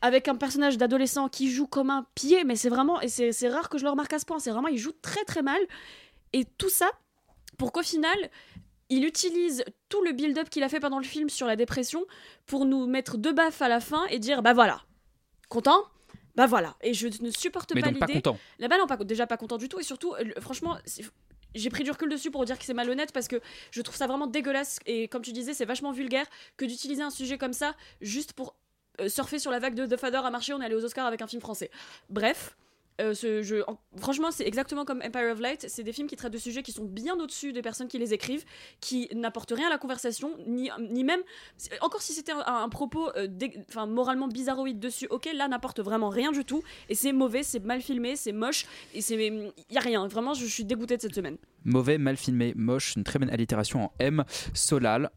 Avec 0.00 0.28
un 0.28 0.34
personnage 0.34 0.78
d'adolescent 0.78 1.28
qui 1.28 1.50
joue 1.50 1.66
comme 1.66 1.90
un 1.90 2.06
pied 2.14 2.44
mais 2.44 2.56
c'est 2.56 2.68
vraiment 2.68 3.00
et 3.00 3.08
c'est 3.08 3.32
c'est 3.32 3.48
rare 3.48 3.68
que 3.68 3.78
je 3.78 3.84
le 3.84 3.90
remarque 3.90 4.12
à 4.12 4.18
ce 4.18 4.24
point. 4.24 4.38
C'est 4.38 4.50
vraiment 4.50 4.68
il 4.68 4.78
joue 4.78 4.92
très 5.02 5.24
très 5.24 5.42
mal. 5.42 5.60
Et 6.32 6.44
tout 6.44 6.70
ça 6.70 6.90
pour 7.58 7.72
qu'au 7.72 7.82
final 7.82 8.16
il 8.92 9.04
utilise 9.04 9.64
tout 9.88 10.02
le 10.02 10.12
build-up 10.12 10.50
qu'il 10.50 10.62
a 10.62 10.68
fait 10.68 10.80
pendant 10.80 10.98
le 10.98 11.04
film 11.04 11.30
sur 11.30 11.46
la 11.46 11.56
dépression 11.56 12.04
pour 12.46 12.66
nous 12.66 12.86
mettre 12.86 13.16
deux 13.16 13.32
baffes 13.32 13.62
à 13.62 13.68
la 13.68 13.80
fin 13.80 14.04
et 14.06 14.18
dire 14.18 14.42
bah 14.42 14.52
voilà, 14.52 14.82
content 15.48 15.82
Bah 16.34 16.46
voilà. 16.46 16.76
Et 16.82 16.92
je 16.92 17.08
ne 17.08 17.30
supporte 17.30 17.74
Mais 17.74 17.80
pas 17.80 17.90
l'idée. 17.90 18.14
content. 18.14 18.38
Là 18.58 18.68
bas 18.68 18.76
non, 18.78 18.86
pas, 18.86 18.96
déjà 18.98 19.26
pas 19.26 19.36
content 19.38 19.56
du 19.56 19.68
tout 19.68 19.80
et 19.80 19.82
surtout, 19.82 20.14
euh, 20.14 20.24
franchement, 20.40 20.76
j'ai 21.54 21.70
pris 21.70 21.84
du 21.84 21.90
recul 21.90 22.10
dessus 22.10 22.30
pour 22.30 22.44
dire 22.44 22.58
que 22.58 22.64
c'est 22.64 22.74
malhonnête 22.74 23.12
parce 23.12 23.28
que 23.28 23.40
je 23.70 23.80
trouve 23.80 23.96
ça 23.96 24.06
vraiment 24.06 24.26
dégueulasse 24.26 24.78
et 24.86 25.08
comme 25.08 25.22
tu 25.22 25.32
disais, 25.32 25.54
c'est 25.54 25.64
vachement 25.64 25.92
vulgaire 25.92 26.26
que 26.56 26.64
d'utiliser 26.66 27.02
un 27.02 27.10
sujet 27.10 27.38
comme 27.38 27.52
ça 27.54 27.74
juste 28.00 28.34
pour 28.34 28.54
euh, 29.00 29.08
surfer 29.08 29.38
sur 29.38 29.50
la 29.50 29.58
vague 29.58 29.74
de 29.74 29.86
The 29.86 29.96
Father 29.98 30.18
a 30.24 30.30
marché, 30.30 30.52
on 30.52 30.60
est 30.60 30.66
allé 30.66 30.74
aux 30.74 30.84
Oscars 30.84 31.06
avec 31.06 31.22
un 31.22 31.26
film 31.26 31.40
français. 31.40 31.70
Bref. 32.10 32.56
Euh, 33.00 33.14
franchement, 33.96 34.30
c'est 34.30 34.46
exactement 34.46 34.84
comme 34.84 35.02
Empire 35.02 35.32
of 35.32 35.40
Light. 35.40 35.66
C'est 35.68 35.82
des 35.82 35.92
films 35.92 36.08
qui 36.08 36.16
traitent 36.16 36.32
de 36.32 36.38
sujets 36.38 36.62
qui 36.62 36.72
sont 36.72 36.84
bien 36.84 37.14
au-dessus 37.18 37.52
des 37.52 37.62
personnes 37.62 37.88
qui 37.88 37.98
les 37.98 38.12
écrivent, 38.14 38.44
qui 38.80 39.08
n'apportent 39.14 39.52
rien 39.52 39.68
à 39.68 39.70
la 39.70 39.78
conversation, 39.78 40.32
ni, 40.46 40.70
ni 40.78 41.04
même. 41.04 41.20
Encore 41.80 42.02
si 42.02 42.12
c'était 42.12 42.32
un, 42.32 42.68
propos 42.68 43.10
euh, 43.16 43.28
moralement 43.86 44.28
bizarroïde 44.28 44.78
dessus, 44.78 45.06
ok, 45.10 45.28
là 45.34 45.48
n'apporte 45.48 45.80
vraiment 45.80 46.08
rien 46.08 46.32
du 46.32 46.44
tout. 46.44 46.62
Et 46.88 46.94
c'est 46.94 47.12
mauvais, 47.12 47.42
c'est 47.42 47.64
mal 47.64 47.80
filmé, 47.80 48.16
c'est 48.16 48.32
moche, 48.32 48.66
et 48.94 49.00
c'est. 49.00 49.16
Il 49.70 49.78
a 49.78 49.80
rien. 49.80 50.06
Vraiment, 50.06 50.34
je 50.34 50.46
suis 50.46 50.64
dégoûtée 50.64 50.96
de 50.96 51.02
cette 51.02 51.14
semaine. 51.14 51.36
Mauvais, 51.64 51.98
mal 51.98 52.16
filmé, 52.16 52.52
moche, 52.56 52.96
une 52.96 53.04
très 53.04 53.18
bonne 53.18 53.30
allitération 53.30 53.84
en 53.84 53.92
M. 53.98 54.24
Solal. 54.52 55.10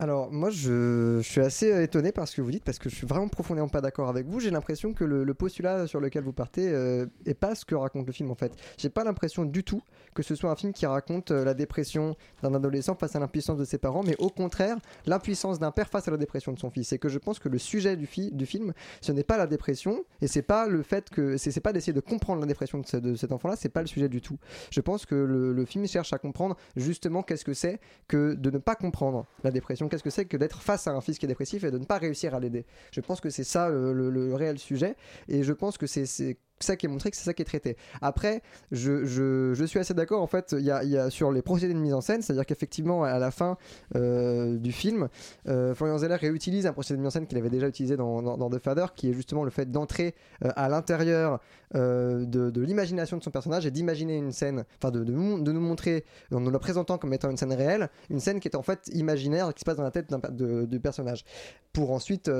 Alors 0.00 0.32
moi 0.32 0.50
je, 0.50 1.20
suis 1.22 1.40
assez 1.40 1.70
euh, 1.72 1.82
étonné 1.84 2.10
par 2.10 2.26
ce 2.26 2.34
que 2.34 2.42
vous 2.42 2.50
dites 2.50 2.64
parce 2.64 2.80
que 2.80 2.88
je 2.88 2.96
suis 2.96 3.06
vraiment 3.06 3.28
profondément 3.28 3.68
pas 3.68 3.80
d'accord 3.80 4.08
avec 4.08 4.26
vous. 4.26 4.40
J'ai 4.40 4.50
l'impression 4.50 4.92
que 4.92 5.04
le, 5.04 5.32
postulat 5.34 5.86
sur 5.86 6.00
lequel 6.00 6.24
vous 6.24 6.32
partez 6.32 6.68
euh, 6.68 7.06
est 7.26 7.34
pas 7.34 7.54
ce 7.54 7.64
que 7.64 7.76
raconte 7.76 8.04
le 8.06 8.12
film 8.12 8.30
en 8.32 8.34
fait. 8.34 8.52
J'ai 8.76 8.88
pas 8.88 9.04
l'impression 9.04 9.44
du 9.44 9.62
tout 9.62 9.82
que 10.12 10.24
ce 10.24 10.34
soit 10.34 10.50
un 10.50 10.56
film 10.56 10.72
qui 10.72 10.84
raconte 10.86 11.30
euh, 11.30 11.44
la 11.44 11.54
dépression 11.54 12.16
d'un 12.42 12.54
adolescent 12.54 12.96
face 12.96 13.14
à 13.14 13.20
l'impuissance 13.20 13.56
de 13.56 13.64
ses 13.64 13.78
parents, 13.78 14.02
mais 14.04 14.16
au 14.18 14.30
contraire 14.30 14.78
l'impuissance 15.06 15.60
d'un 15.60 15.70
père 15.70 15.88
face 15.88 16.08
à 16.08 16.10
la 16.10 16.16
dépression 16.16 16.52
de 16.52 16.58
son 16.58 16.70
fils. 16.70 16.92
Et 16.92 16.98
que 16.98 17.08
je 17.08 17.18
pense 17.20 17.38
que 17.38 17.48
le 17.48 17.58
sujet 17.58 17.96
du, 17.96 18.06
fi- 18.06 18.32
du 18.32 18.46
film, 18.46 18.72
ce 19.00 19.12
n'est 19.12 19.22
pas 19.24 19.36
la 19.38 19.46
dépression 19.46 20.04
et 20.20 20.26
c'est 20.26 20.42
pas 20.42 20.66
le 20.66 20.82
fait 20.82 21.08
que 21.08 21.36
c'est 21.36 21.60
pas 21.60 21.72
d'essayer 21.72 21.92
de 21.92 22.00
comprendre 22.00 22.40
la 22.40 22.46
dépression 22.46 22.78
de, 22.80 22.86
ce- 22.86 22.96
de 22.96 23.14
cet 23.14 23.30
enfant-là, 23.30 23.54
c'est 23.54 23.68
pas 23.68 23.80
le 23.80 23.86
sujet 23.86 24.08
du 24.08 24.20
tout. 24.20 24.38
Je 24.72 24.80
pense 24.80 25.06
que 25.06 25.14
le 25.14 25.64
film 25.64 25.86
cherche 25.86 26.12
à 26.12 26.18
comprendre 26.18 26.56
justement 26.74 27.22
qu'est-ce 27.22 27.44
que 27.44 27.54
c'est 27.54 27.78
que 28.08 28.34
de 28.34 28.50
ne 28.50 28.58
pas 28.58 28.74
comprendre 28.74 29.26
la 29.44 29.52
dépression, 29.52 29.83
qu'est-ce 29.88 30.02
que 30.02 30.10
c'est 30.10 30.24
que 30.26 30.36
d'être 30.36 30.62
face 30.62 30.86
à 30.86 30.92
un 30.92 31.00
fils 31.00 31.18
qui 31.18 31.26
est 31.26 31.28
dépressif 31.28 31.64
et 31.64 31.70
de 31.70 31.78
ne 31.78 31.84
pas 31.84 31.98
réussir 31.98 32.34
à 32.34 32.40
l'aider? 32.40 32.64
Je 32.92 33.00
pense 33.00 33.20
que 33.20 33.30
c'est 33.30 33.44
ça 33.44 33.68
le, 33.68 33.92
le- 33.92 34.10
le 34.10 34.34
réel 34.34 34.58
sujet 34.58 34.96
et 35.28 35.42
je 35.42 35.52
pense 35.52 35.78
que 35.78 35.86
c'est 35.86 36.36
ça 36.64 36.76
qui 36.76 36.86
est 36.86 36.88
montré, 36.88 37.10
que 37.10 37.16
c'est 37.16 37.24
ça 37.24 37.34
qui 37.34 37.42
est 37.42 37.44
traité. 37.44 37.76
Après, 38.00 38.42
je, 38.72 39.04
je, 39.04 39.52
je 39.54 39.64
suis 39.64 39.78
assez 39.78 39.94
d'accord 39.94 40.22
en 40.22 40.26
fait 40.26 40.54
y 40.58 40.70
a, 40.70 40.82
y 40.84 40.96
a 40.96 41.10
sur 41.10 41.30
les 41.30 41.42
procédés 41.42 41.74
de 41.74 41.78
mise 41.78 41.94
en 41.94 42.00
scène, 42.00 42.22
c'est-à-dire 42.22 42.46
qu'effectivement 42.46 43.04
à 43.04 43.18
la 43.18 43.30
fin 43.30 43.56
euh, 43.94 44.56
du 44.56 44.72
film, 44.72 45.08
euh, 45.48 45.74
Florian 45.74 45.98
Zeller 45.98 46.16
réutilise 46.16 46.66
un 46.66 46.72
procédé 46.72 46.96
de 46.96 47.02
mise 47.02 47.08
en 47.08 47.10
scène 47.10 47.26
qu'il 47.26 47.38
avait 47.38 47.50
déjà 47.50 47.68
utilisé 47.68 47.96
dans, 47.96 48.22
dans, 48.22 48.50
The 48.50 48.58
Father, 48.58 48.86
qui 48.96 49.10
est 49.10 49.12
justement 49.12 49.44
le 49.44 49.50
fait 49.50 49.70
d'entrer 49.70 50.14
euh, 50.44 50.50
à 50.56 50.68
l'intérieur 50.68 51.40
euh, 51.74 52.24
de, 52.24 52.50
de 52.50 52.62
l'imagination 52.62 53.16
de 53.16 53.22
son 53.22 53.30
personnage 53.30 53.66
et 53.66 53.70
d'imaginer 53.70 54.16
une 54.16 54.32
scène, 54.32 54.64
enfin 54.78 54.90
de, 54.90 55.04
de, 55.04 55.12
nous- 55.12 55.60
montrer 55.60 56.04
en 56.32 56.40
nous 56.40 56.50
la 56.50 56.58
présentant 56.58 56.98
comme 56.98 57.12
étant 57.12 57.30
une 57.30 57.36
scène 57.36 57.52
réelle, 57.52 57.88
une 58.10 58.20
scène 58.20 58.40
qui 58.40 58.48
est 58.48 58.56
en 58.56 58.62
fait 58.62 58.88
imaginaire 58.92 59.52
qui 59.54 59.60
se 59.60 59.64
passe 59.64 59.76
dans 59.76 59.82
la 59.82 59.90
tête 59.90 60.12
du 60.32 60.80
personnage, 60.80 61.24
pour 61.72 61.90
ensuite, 61.90 62.30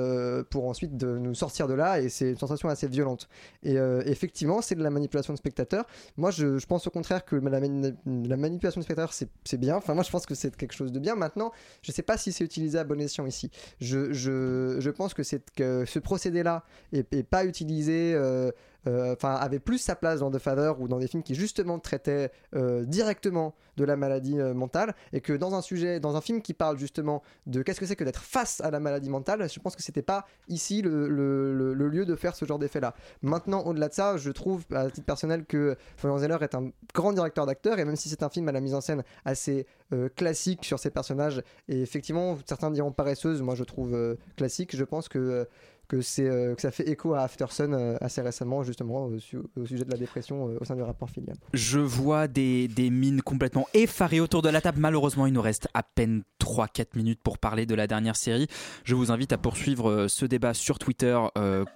pour 0.49 0.67
ensuite 0.67 0.95
de 0.97 1.17
nous 1.17 1.33
sortir 1.35 1.67
de 1.67 1.73
là 1.73 1.99
et 1.99 2.09
c'est 2.09 2.31
une 2.31 2.37
sensation 2.37 2.69
assez 2.69 2.87
violente. 2.87 3.27
Et 3.63 4.14
effectivement, 4.15 4.61
c'est 4.61 4.75
de 4.75 4.83
la 4.83 4.89
manipulation 4.89 5.33
de 5.33 5.37
spectateur. 5.37 5.85
Moi, 6.17 6.31
je, 6.31 6.65
pense 6.65 6.87
au 6.87 6.89
contraire 6.89 7.25
que 7.25 7.35
la, 7.35 7.59
mani- 7.59 7.93
la 8.05 8.37
manipulation 8.37 8.79
de 8.79 8.85
spectateur, 8.85 9.13
c'est 9.13 9.57
bien. 9.57 9.75
Enfin, 9.75 9.93
moi, 9.93 10.03
je 10.03 10.09
pense 10.09 10.25
que 10.25 10.35
c'est 10.35 10.55
quelque 10.55 10.73
chose 10.73 10.91
de 10.91 10.99
bien. 10.99 11.15
Maintenant, 11.15 11.51
je 11.81 11.91
sais 11.91 12.03
pas 12.03 12.17
si 12.17 12.31
c'est 12.31 12.43
utilisé 12.43 12.77
à 12.79 12.83
bon 12.83 12.99
escient 13.01 13.25
ici. 13.25 13.51
Je, 13.79 14.89
pense 14.89 15.13
que, 15.13 15.21
que 15.55 15.85
ce 15.85 15.99
procédé-là 15.99 16.63
est, 16.93 17.13
est 17.13 17.23
pas 17.23 17.45
utilisé. 17.45 18.13
euh, 18.15 18.51
enfin 18.87 19.33
avait 19.35 19.59
plus 19.59 19.77
sa 19.77 19.95
place 19.95 20.19
dans 20.19 20.31
The 20.31 20.39
Father 20.39 20.73
ou 20.79 20.87
dans 20.87 20.99
des 20.99 21.07
films 21.07 21.23
qui 21.23 21.35
justement 21.35 21.79
traitaient 21.79 22.31
euh, 22.55 22.83
directement 22.85 23.55
de 23.77 23.83
la 23.83 23.95
maladie 23.95 24.39
euh, 24.39 24.53
mentale 24.53 24.95
et 25.13 25.21
que 25.21 25.33
dans 25.33 25.55
un 25.55 25.61
sujet 25.61 25.99
dans 25.99 26.15
un 26.15 26.21
film 26.21 26.41
qui 26.41 26.53
parle 26.53 26.77
justement 26.77 27.23
de 27.45 27.61
qu'est-ce 27.61 27.79
que 27.79 27.85
c'est 27.85 27.95
que 27.95 28.03
d'être 28.03 28.21
face 28.21 28.61
à 28.61 28.71
la 28.71 28.79
maladie 28.79 29.09
mentale 29.09 29.49
je 29.49 29.59
pense 29.59 29.75
que 29.75 29.83
c'était 29.83 30.01
pas 30.01 30.25
ici 30.47 30.81
le, 30.81 31.73
lieu 31.73 32.05
de 32.05 32.15
faire 32.15 32.35
ce 32.35 32.45
genre 32.45 32.59
d'effet 32.59 32.79
là 32.79 32.93
maintenant 33.21 33.61
au-delà 33.63 33.89
de 33.89 33.93
ça 33.93 34.17
je 34.17 34.31
trouve 34.31 34.63
à 34.73 34.89
titre 34.89 35.05
personnel 35.05 35.45
que 35.45 35.75
Florian 35.97 36.19
Zeller 36.19 36.37
est 36.41 36.55
un 36.55 36.71
grand 36.93 37.13
directeur 37.13 37.45
d'acteurs 37.45 37.79
et 37.79 37.85
même 37.85 37.95
si 37.95 38.09
c'est 38.09 38.23
un 38.23 38.29
film 38.29 38.47
à 38.49 38.51
la 38.51 38.61
mise 38.61 38.73
en 38.73 38.81
scène 38.81 39.03
assez 39.25 39.65
euh, 39.93 40.09
classique 40.15 40.65
sur 40.65 40.79
ses 40.79 40.89
personnages 40.89 41.43
et 41.67 41.81
effectivement 41.81 42.37
certains 42.47 42.71
diront 42.71 42.91
paresseuse 42.91 43.41
moi 43.41 43.55
je 43.55 43.63
trouve 43.63 43.93
euh, 43.93 44.15
classique 44.35 44.75
je 44.75 44.83
pense 44.83 45.09
que 45.09 45.19
euh, 45.19 45.45
que, 45.87 45.97
euh, 46.19 46.55
que 46.55 46.61
ça 46.61 46.71
fait 46.71 46.87
écho 46.89 47.13
à 47.13 47.21
Aftersun 47.21 47.73
euh, 47.73 47.97
assez 48.01 48.21
récemment, 48.21 48.63
justement, 48.63 49.05
au, 49.05 49.19
su- 49.19 49.37
au 49.55 49.65
sujet 49.65 49.85
de 49.85 49.91
la 49.91 49.97
dépression 49.97 50.49
euh, 50.49 50.57
au 50.59 50.65
sein 50.65 50.75
du 50.75 50.81
rapport 50.81 51.09
filial. 51.09 51.35
Je 51.53 51.79
vois 51.79 52.27
des, 52.27 52.67
des 52.67 52.89
mines 52.89 53.21
complètement 53.21 53.67
effarées 53.73 54.19
autour 54.19 54.41
de 54.41 54.49
la 54.49 54.61
table. 54.61 54.79
Malheureusement, 54.79 55.25
il 55.27 55.33
nous 55.33 55.41
reste 55.41 55.67
à 55.73 55.83
peine 55.83 56.23
3-4 56.39 56.95
minutes 56.95 57.19
pour 57.23 57.37
parler 57.37 57.65
de 57.65 57.75
la 57.75 57.87
dernière 57.87 58.15
série. 58.15 58.47
Je 58.83 58.95
vous 58.95 59.11
invite 59.11 59.33
à 59.33 59.37
poursuivre 59.37 60.07
ce 60.07 60.25
débat 60.25 60.53
sur 60.53 60.79
Twitter 60.79 61.17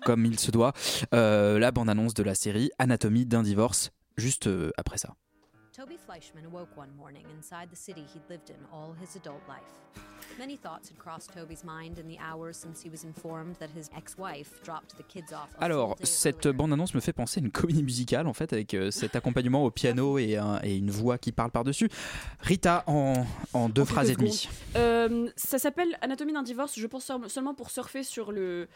comme 0.05 0.25
il 0.25 0.39
se 0.39 0.51
doit. 0.51 0.73
La 1.11 1.71
bande-annonce 1.71 2.13
de 2.13 2.23
la 2.23 2.35
série 2.35 2.69
Anatomie 2.79 3.25
d'un 3.25 3.43
divorce, 3.43 3.91
juste 4.17 4.49
après 4.77 4.97
ça. 4.97 5.13
Toby 5.79 5.95
Fleischman 5.95 6.45
awoke 6.45 6.75
one 6.75 6.89
morning 6.97 7.23
inside 7.37 7.69
the 7.71 7.75
city 7.77 8.01
he'd 8.13 8.21
lived 8.29 8.49
in 8.49 8.57
all 8.73 8.93
his 9.01 9.15
adult 9.15 9.39
life. 9.47 9.63
Many 10.37 10.57
thoughts 10.57 10.89
had 10.89 10.97
crossed 10.97 11.31
Toby's 11.33 11.63
mind 11.63 11.97
in 11.97 12.07
the 12.07 12.17
hours 12.19 12.57
since 12.57 12.81
he 12.83 12.89
was 12.89 13.03
informed 13.05 13.55
that 13.59 13.69
his 13.75 13.89
ex-wife 13.97 14.61
dropped 14.63 14.95
the 14.97 15.03
kids 15.07 15.31
off. 15.31 15.47
Alors, 15.59 15.95
cette 16.03 16.47
bande-annonce 16.49 16.93
me 16.93 16.99
fait 16.99 17.13
penser 17.13 17.39
à 17.39 17.43
une 17.43 17.51
comédie 17.51 17.83
musicale, 17.83 18.27
en 18.27 18.33
fait, 18.33 18.51
avec 18.53 18.73
euh, 18.73 18.91
cet 18.91 19.15
accompagnement 19.15 19.63
au 19.63 19.71
piano 19.71 20.17
et, 20.17 20.35
un- 20.37 20.59
et 20.63 20.75
une 20.77 20.91
voix 20.91 21.17
qui 21.17 21.31
parle 21.31 21.51
par-dessus. 21.51 21.89
Rita, 22.41 22.83
en, 22.87 23.25
en 23.53 23.69
deux 23.69 23.81
En 23.83 23.85
phrases 23.85 24.09
et 24.11 24.15
demie. 24.17 24.49
Euh, 24.75 25.29
ça 25.37 25.59
s'appelle 25.59 25.97
Anatomie 26.01 26.33
d'un 26.33 26.43
divorce. 26.43 26.77
Je 26.77 26.87
pense 26.87 27.09
seulement 27.27 27.53
pour 27.53 27.69
surfer 27.71 28.03
sur 28.03 28.31
le, 28.31 28.67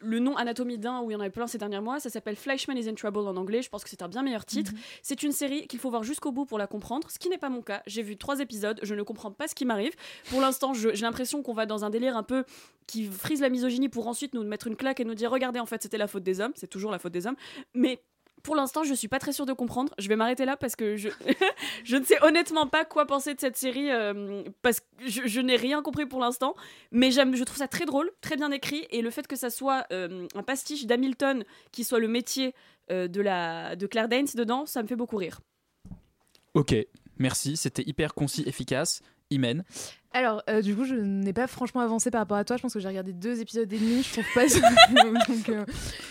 le 0.00 0.18
nom 0.18 0.36
Anatomie 0.36 0.78
d'un 0.78 1.00
où 1.00 1.10
il 1.10 1.14
y 1.14 1.16
en 1.16 1.20
avait 1.20 1.30
plein 1.30 1.46
ces 1.46 1.58
derniers 1.58 1.80
mois. 1.80 2.00
Ça 2.00 2.10
s'appelle 2.10 2.36
Fleischman 2.36 2.76
is 2.76 2.88
in 2.88 2.94
Trouble 2.94 3.28
en 3.28 3.36
anglais. 3.36 3.62
Je 3.62 3.68
pense 3.70 3.84
que 3.84 3.90
c'est 3.90 4.02
un 4.02 4.08
bien 4.08 4.22
meilleur 4.22 4.44
titre. 4.44 4.72
C'est 5.02 5.22
une 5.22 5.32
série 5.32 5.66
qu'il 5.68 5.78
faut 5.78 5.90
voir 5.90 6.02
jusqu'au 6.02 6.32
bout 6.32 6.45
pour 6.46 6.58
la 6.58 6.66
comprendre, 6.66 7.10
ce 7.10 7.18
qui 7.18 7.28
n'est 7.28 7.38
pas 7.38 7.48
mon 7.48 7.62
cas. 7.62 7.82
J'ai 7.86 8.02
vu 8.02 8.16
trois 8.16 8.40
épisodes, 8.40 8.80
je 8.82 8.94
ne 8.94 9.02
comprends 9.02 9.30
pas 9.30 9.48
ce 9.48 9.54
qui 9.54 9.64
m'arrive. 9.64 9.94
Pour 10.30 10.40
l'instant, 10.40 10.72
j'ai 10.74 10.92
l'impression 10.92 11.42
qu'on 11.42 11.54
va 11.54 11.66
dans 11.66 11.84
un 11.84 11.90
délire 11.90 12.16
un 12.16 12.22
peu 12.22 12.44
qui 12.86 13.04
frise 13.04 13.40
la 13.40 13.48
misogynie 13.48 13.88
pour 13.88 14.06
ensuite 14.08 14.34
nous 14.34 14.44
mettre 14.44 14.66
une 14.66 14.76
claque 14.76 15.00
et 15.00 15.04
nous 15.04 15.14
dire 15.14 15.30
regardez, 15.30 15.60
en 15.60 15.66
fait, 15.66 15.82
c'était 15.82 15.98
la 15.98 16.06
faute 16.06 16.22
des 16.22 16.40
hommes. 16.40 16.52
C'est 16.54 16.68
toujours 16.68 16.90
la 16.90 16.98
faute 16.98 17.12
des 17.12 17.26
hommes. 17.26 17.36
Mais 17.74 18.00
pour 18.42 18.54
l'instant, 18.54 18.84
je 18.84 18.94
suis 18.94 19.08
pas 19.08 19.18
très 19.18 19.32
sûre 19.32 19.44
de 19.44 19.52
comprendre. 19.52 19.92
Je 19.98 20.08
vais 20.08 20.14
m'arrêter 20.14 20.44
là 20.44 20.56
parce 20.56 20.76
que 20.76 20.96
je, 20.96 21.08
ne 21.96 22.04
sais 22.04 22.22
honnêtement 22.22 22.68
pas 22.68 22.84
quoi 22.84 23.04
penser 23.04 23.34
de 23.34 23.40
cette 23.40 23.56
série 23.56 23.90
euh, 23.90 24.44
parce 24.62 24.78
que 24.78 24.86
je, 25.04 25.40
n'ai 25.40 25.56
rien 25.56 25.82
compris 25.82 26.06
pour 26.06 26.20
l'instant. 26.20 26.54
Mais 26.92 27.10
je 27.10 27.42
trouve 27.42 27.58
ça 27.58 27.66
très 27.66 27.86
drôle, 27.86 28.10
très 28.20 28.36
bien 28.36 28.52
écrit 28.52 28.86
et 28.90 29.02
le 29.02 29.10
fait 29.10 29.26
que 29.26 29.34
ça 29.34 29.50
soit 29.50 29.84
euh, 29.92 30.28
un 30.36 30.42
pastiche 30.44 30.86
d'Hamilton 30.86 31.44
qui 31.72 31.82
soit 31.82 31.98
le 31.98 32.06
métier 32.06 32.54
euh, 32.92 33.08
de 33.08 33.20
la 33.20 33.74
de 33.74 33.86
Claire 33.88 34.08
Danes 34.08 34.28
dedans, 34.36 34.64
ça 34.64 34.80
me 34.80 34.86
fait 34.86 34.94
beaucoup 34.94 35.16
rire. 35.16 35.40
Ok, 36.56 36.74
merci, 37.18 37.54
c'était 37.58 37.82
hyper 37.86 38.14
concis, 38.14 38.42
efficace. 38.46 39.02
Imen. 39.30 39.62
Alors, 40.14 40.42
euh, 40.48 40.62
du 40.62 40.74
coup, 40.74 40.84
je 40.84 40.94
n'ai 40.94 41.34
pas 41.34 41.46
franchement 41.46 41.82
avancé 41.82 42.10
par 42.10 42.20
rapport 42.20 42.38
à 42.38 42.44
toi. 42.44 42.56
Je 42.56 42.62
pense 42.62 42.72
que 42.72 42.80
j'ai 42.80 42.88
regardé 42.88 43.12
deux 43.12 43.42
épisodes 43.42 43.70
et 43.70 43.78
demi. 43.78 44.02
Je 44.02 44.12
trouve 44.12 44.24
pas 44.34 44.48
ça, 44.48 44.60
donc, 45.28 45.48
euh, 45.50 45.66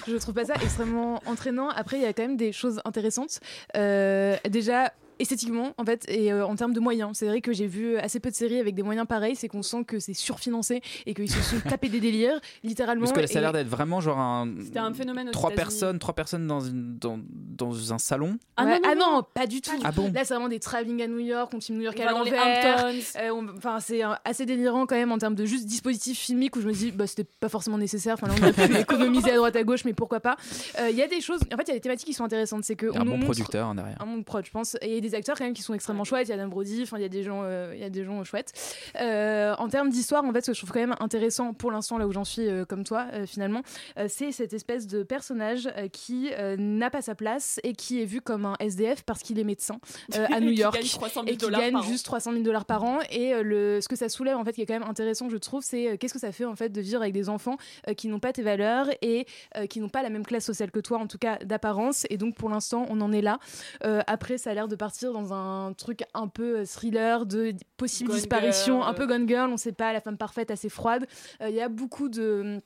je 0.08 0.16
trouve 0.18 0.36
pas 0.36 0.46
ça 0.46 0.54
extrêmement 0.62 1.20
entraînant. 1.26 1.70
Après, 1.70 1.98
il 1.98 2.04
y 2.04 2.06
a 2.06 2.14
quand 2.14 2.22
même 2.22 2.38
des 2.38 2.52
choses 2.52 2.80
intéressantes. 2.86 3.39
Euh, 3.76 4.38
déjà. 4.48 4.93
Esthétiquement, 5.20 5.74
en 5.78 5.86
fait, 5.86 6.05
et 6.09 6.32
euh, 6.32 6.45
en 6.45 6.55
termes 6.55 6.74
de 6.74 6.80
moyens, 6.80 7.11
c'est 7.13 7.28
vrai 7.28 7.41
que 7.41 7.53
j'ai 7.53 7.68
vu 7.68 7.97
assez 7.97 8.20
peu 8.20 8.30
de 8.30 8.36
séries 8.36 8.59
avec 8.59 8.76
des 8.76 8.84
moyens 8.84 9.07
pareils. 9.07 9.36
C'est 9.36 9.47
qu'on 9.47 9.63
sent 9.63 9.84
que 9.86 9.99
c'est 9.99 10.13
surfinancé 10.13 10.82
et 11.05 11.13
qu'ils 11.13 11.30
se 11.32 11.41
sont 11.41 11.59
tapés 11.70 11.89
des 11.89 11.99
délires, 11.99 12.39
littéralement. 12.63 13.03
Parce 13.05 13.13
que 13.13 13.22
là, 13.22 13.28
ça 13.28 13.39
a 13.39 13.41
l'air 13.41 13.53
d'être 13.53 13.68
vraiment 13.68 14.01
genre 14.01 14.20
un. 14.20 14.49
C'était 14.63 14.80
un 14.80 14.93
phénomène 14.93 15.30
Trois 15.32 15.51
personnes, 15.51 15.99
trois 15.99 16.13
personnes 16.13 16.47
dans, 16.47 16.59
une, 16.61 16.97
dans, 16.97 17.20
dans 17.32 17.93
un 17.93 17.97
salon. 17.97 18.38
Ah, 18.57 18.66
Ouais, 18.66 18.80
non, 18.80 18.88
ah 18.91 18.95
non, 18.95 19.24
pas 19.34 19.47
du 19.47 19.61
tout. 19.61 19.72
Ah 19.84 19.91
bon 19.91 20.11
Là, 20.13 20.26
c'est 20.26 20.34
vraiment 20.34 20.49
des 20.49 20.59
travelling 20.59 21.01
à 21.03 21.07
New 21.07 21.20
York, 21.20 21.51
on 21.53 21.61
filme 21.61 21.78
New 21.78 21.84
York 21.84 21.97
On 22.01 22.07
à 22.07 22.11
l'envers. 22.11 22.86
Euh, 22.86 23.32
Enfin, 23.57 23.80
c'est 23.80 24.03
euh, 24.03 24.09
assez 24.24 24.45
délirant 24.45 24.86
quand 24.86 24.95
même 24.95 25.11
en 25.11 25.18
termes 25.18 25.36
de 25.36 25.45
juste 25.45 25.66
dispositif 25.66 26.18
filmique 26.20 26.55
où 26.55 26.61
je 26.61 26.68
me 26.68 26.74
dis, 26.74 26.91
bah, 26.91 27.07
c'était 27.07 27.26
pas 27.39 27.49
forcément 27.49 27.78
nécessaire. 27.78 28.16
Enfin, 28.16 28.28
là, 28.28 28.34
on 28.39 28.43
aurait 28.43 28.53
pu 28.68 28.76
économiser 28.80 29.32
à 29.32 29.36
droite 29.36 29.55
à 29.55 29.63
gauche, 29.63 29.86
mais 29.86 29.93
pourquoi 29.93 30.20
pas. 30.20 30.36
Euh, 30.80 30.89
Il 30.89 30.95
y 30.97 31.01
a 31.01 31.07
des 31.07 31.22
choses, 31.22 31.41
en 31.53 31.57
fait, 31.57 31.63
il 31.63 31.68
y 31.70 31.72
a 31.72 31.76
des 31.76 31.82
thématiques 31.82 32.07
qui 32.07 32.13
sont 32.13 32.24
intéressantes. 32.24 32.63
C'est 32.63 32.76
que 32.76 32.88
a 32.88 32.91
on 32.95 33.01
un 33.01 33.05
bon 33.05 33.20
producteur 33.20 33.68
hein, 33.68 33.76
derrière. 33.76 34.01
un 34.01 34.05
monde 34.05 34.26
prod, 34.26 34.45
je 34.45 34.51
pense. 34.51 34.76
Et 34.82 34.88
il 34.89 34.93
y 34.93 34.97
a 34.97 35.01
des 35.06 35.16
acteurs 35.16 35.38
quand 35.38 35.45
même 35.45 35.53
qui 35.53 35.62
sont 35.62 35.74
extrêmement 35.74 36.03
chouettes. 36.03 36.28
Il 36.28 36.32
y 36.32 36.34
a 36.34 36.38
Dan 36.38 36.49
Brody, 36.49 36.82
enfin 36.84 36.97
il 36.97 37.01
y 37.01 37.06
a 37.06 37.10
des 37.10 37.24
gens, 37.24 37.41
euh, 37.43 37.72
il 37.74 37.82
y 37.82 37.84
a 37.84 37.89
des 37.89 38.03
gens 38.03 38.24
chouettes. 38.24 38.53
Euh, 38.99 39.56
en 39.58 39.68
termes 39.70 39.89
d'histoire, 39.89 40.24
en 40.24 40.32
fait, 40.34 40.41
ce 40.41 40.51
que 40.51 40.53
je 40.53 40.60
trouve 40.60 40.72
quand 40.72 40.80
même 40.80 40.95
intéressant 40.99 41.53
pour 41.53 41.72
l'instant 41.72 41.97
là 41.97 42.08
où 42.08 42.12
j'en 42.12 42.24
suis, 42.26 42.47
euh, 42.47 42.66
comme 42.66 42.84
toi, 42.84 43.08
euh, 43.14 43.26
finalement, 43.26 43.62
euh, 43.97 44.08
c'est 44.10 44.32
cette 44.32 44.53
espèce 44.53 44.88
de 44.88 45.03
personnage 45.03 45.70
euh, 45.78 45.88
qui 45.88 46.32
euh, 46.34 46.56
n'a 46.58 46.89
pas 46.89 47.01
sa 47.01 47.16
place 47.16 47.60
et 47.64 47.74
qui 47.74 48.01
est 48.01 48.06
vu 48.06 48.22
comme 48.22 48.45
un 48.45 48.56
SDF 48.60 49.03
parce 49.03 49.22
qu'il 49.22 49.39
est 49.39 49.43
médecin 49.43 49.80
euh, 50.16 50.26
à 50.32 50.39
New 50.41 50.51
Qui 50.51 50.60
York 50.60 50.76
gagne 50.76 50.88
300 50.88 51.22
000 51.26 51.34
et 51.34 51.38
qui 51.38 51.49
gagne 51.49 51.82
juste 51.84 52.06
300 52.06 52.32
000 52.32 52.43
dollars 52.43 52.66
par 52.66 52.84
an. 52.84 52.99
Et 53.12 53.34
euh, 53.34 53.43
le, 53.43 53.82
ce 53.82 53.88
que 53.88 53.95
ça 53.95 54.10
soulève, 54.10 54.38
en 54.38 54.43
fait, 54.43 54.53
qui 54.53 54.62
est 54.62 54.66
quand 54.66 54.80
même 54.80 54.89
intéressant, 54.89 55.30
je 55.30 55.38
trouve, 55.38 55.64
c'est 55.64 55.89
euh, 55.89 55.97
qu'est-ce 55.97 56.14
que 56.14 56.20
ça 56.20 56.32
fait 56.32 56.45
en 56.45 56.56
fait 56.56 56.70
de 56.70 56.82
vivre 56.82 57.01
avec 57.01 57.14
des 57.14 57.30
enfants 57.30 57.58
euh, 57.88 57.93
qui 57.93 58.08
n'ont 58.08 58.20
pas 58.20 58.34
tes 58.34 58.41
valeurs 58.41 58.88
et 59.01 59.26
euh, 59.58 59.68
qui 59.68 59.80
n'ont 59.80 59.89
pas 59.89 60.03
la 60.03 60.10
même 60.10 60.26
classe 60.26 60.45
sociale 60.45 60.72
que 60.72 60.80
toi, 60.80 60.97
en 60.99 61.08
tout 61.08 61.18
cas 61.18 61.38
d'apparence. 61.43 62.06
Et 62.10 62.18
donc 62.18 62.36
pour 62.36 62.49
l'instant, 62.49 62.86
on 62.89 63.01
en 63.01 63.12
est 63.12 63.22
là. 63.22 63.39
Euh, 63.84 64.01
après, 64.08 64.38
ça 64.38 64.51
a 64.51 64.53
l'air 64.53 64.68
de 64.68 64.76
partir 64.76 64.95
dans 65.04 65.34
un 65.34 65.74
truc 65.74 66.04
un 66.14 66.28
peu 66.28 66.60
euh, 66.60 66.66
thriller 66.66 67.26
de 67.26 67.54
possible 67.78 68.10
Gone 68.10 68.18
disparition, 68.20 68.78
Girl. 68.80 68.89
un 68.89 68.93
peu 68.93 69.06
Gone 69.08 69.28
Girl, 69.28 69.50
on 69.52 69.58
sait 69.58 69.72
pas, 69.72 69.91
la 69.93 70.02
femme 70.02 70.18
parfaite, 70.18 70.52
assez 70.52 70.70
froide. 70.70 71.06
Euh, 71.41 71.50
Il 71.50 71.56
y 71.56 71.62
a 71.62 71.70
beaucoup 71.70 72.10
de 72.10 72.62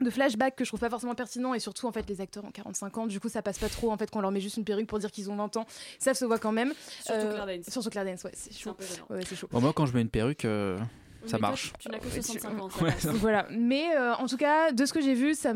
de 0.00 0.10
flashbacks 0.10 0.56
que 0.56 0.64
je 0.64 0.70
trouve 0.70 0.80
pas 0.80 0.90
forcément 0.90 1.14
pertinents 1.14 1.54
et 1.54 1.60
surtout 1.60 1.86
en 1.86 1.92
fait 1.92 2.08
les 2.08 2.20
acteurs 2.20 2.44
ont 2.44 2.50
45 2.50 2.98
ans 2.98 3.06
du 3.06 3.20
coup 3.20 3.28
ça 3.28 3.40
passe 3.40 3.58
pas 3.60 3.68
trop 3.68 3.92
en 3.92 3.96
fait 3.96 4.10
qu'on 4.10 4.20
leur 4.20 4.32
met 4.32 4.40
juste 4.40 4.56
une 4.56 4.64
perruque 4.64 4.88
pour 4.88 4.98
dire 4.98 5.12
qu'ils 5.12 5.30
ont 5.30 5.36
20 5.36 5.56
ans 5.58 5.66
ça 6.00 6.12
se 6.12 6.24
voit 6.24 6.40
quand 6.40 6.50
même 6.50 6.72
Surtout 7.04 7.28
Claire 7.28 7.46
Danes. 7.46 7.62
surtout 7.68 7.90
Claire 7.90 8.04
Danes 8.06 8.18
ouais 8.24 8.32
c'est 8.34 8.52
chaud 8.52 8.70
un 8.70 8.74
peu 8.74 8.84
gênant. 8.84 9.06
Ouais, 9.10 9.20
c'est 9.24 9.36
chaud 9.36 9.46
Bon, 9.52 9.60
moi, 9.60 9.72
quand 9.72 9.86
je 9.86 9.94
mets 9.94 10.00
une 10.00 10.08
perruque, 10.08 10.44
euh, 10.44 10.76
ça 11.26 11.36
Mais 11.36 11.38
toi, 11.38 11.48
marche. 11.48 11.72
Tu 11.78 11.88
n'as 11.88 11.98
que 11.98 12.04
Ouais, 12.06 12.10
65 12.22 12.60
ans. 12.60 12.68
Ouais, 12.82 12.90
voilà, 13.14 13.46
mais 13.50 13.96
euh, 13.96 14.14
en 14.14 14.26
tout 14.26 14.36
cas, 14.36 14.72
de 14.72 14.84
ce 14.86 14.92
que 14.92 15.00
j'ai 15.00 15.14
vu, 15.14 15.34
ça 15.34 15.52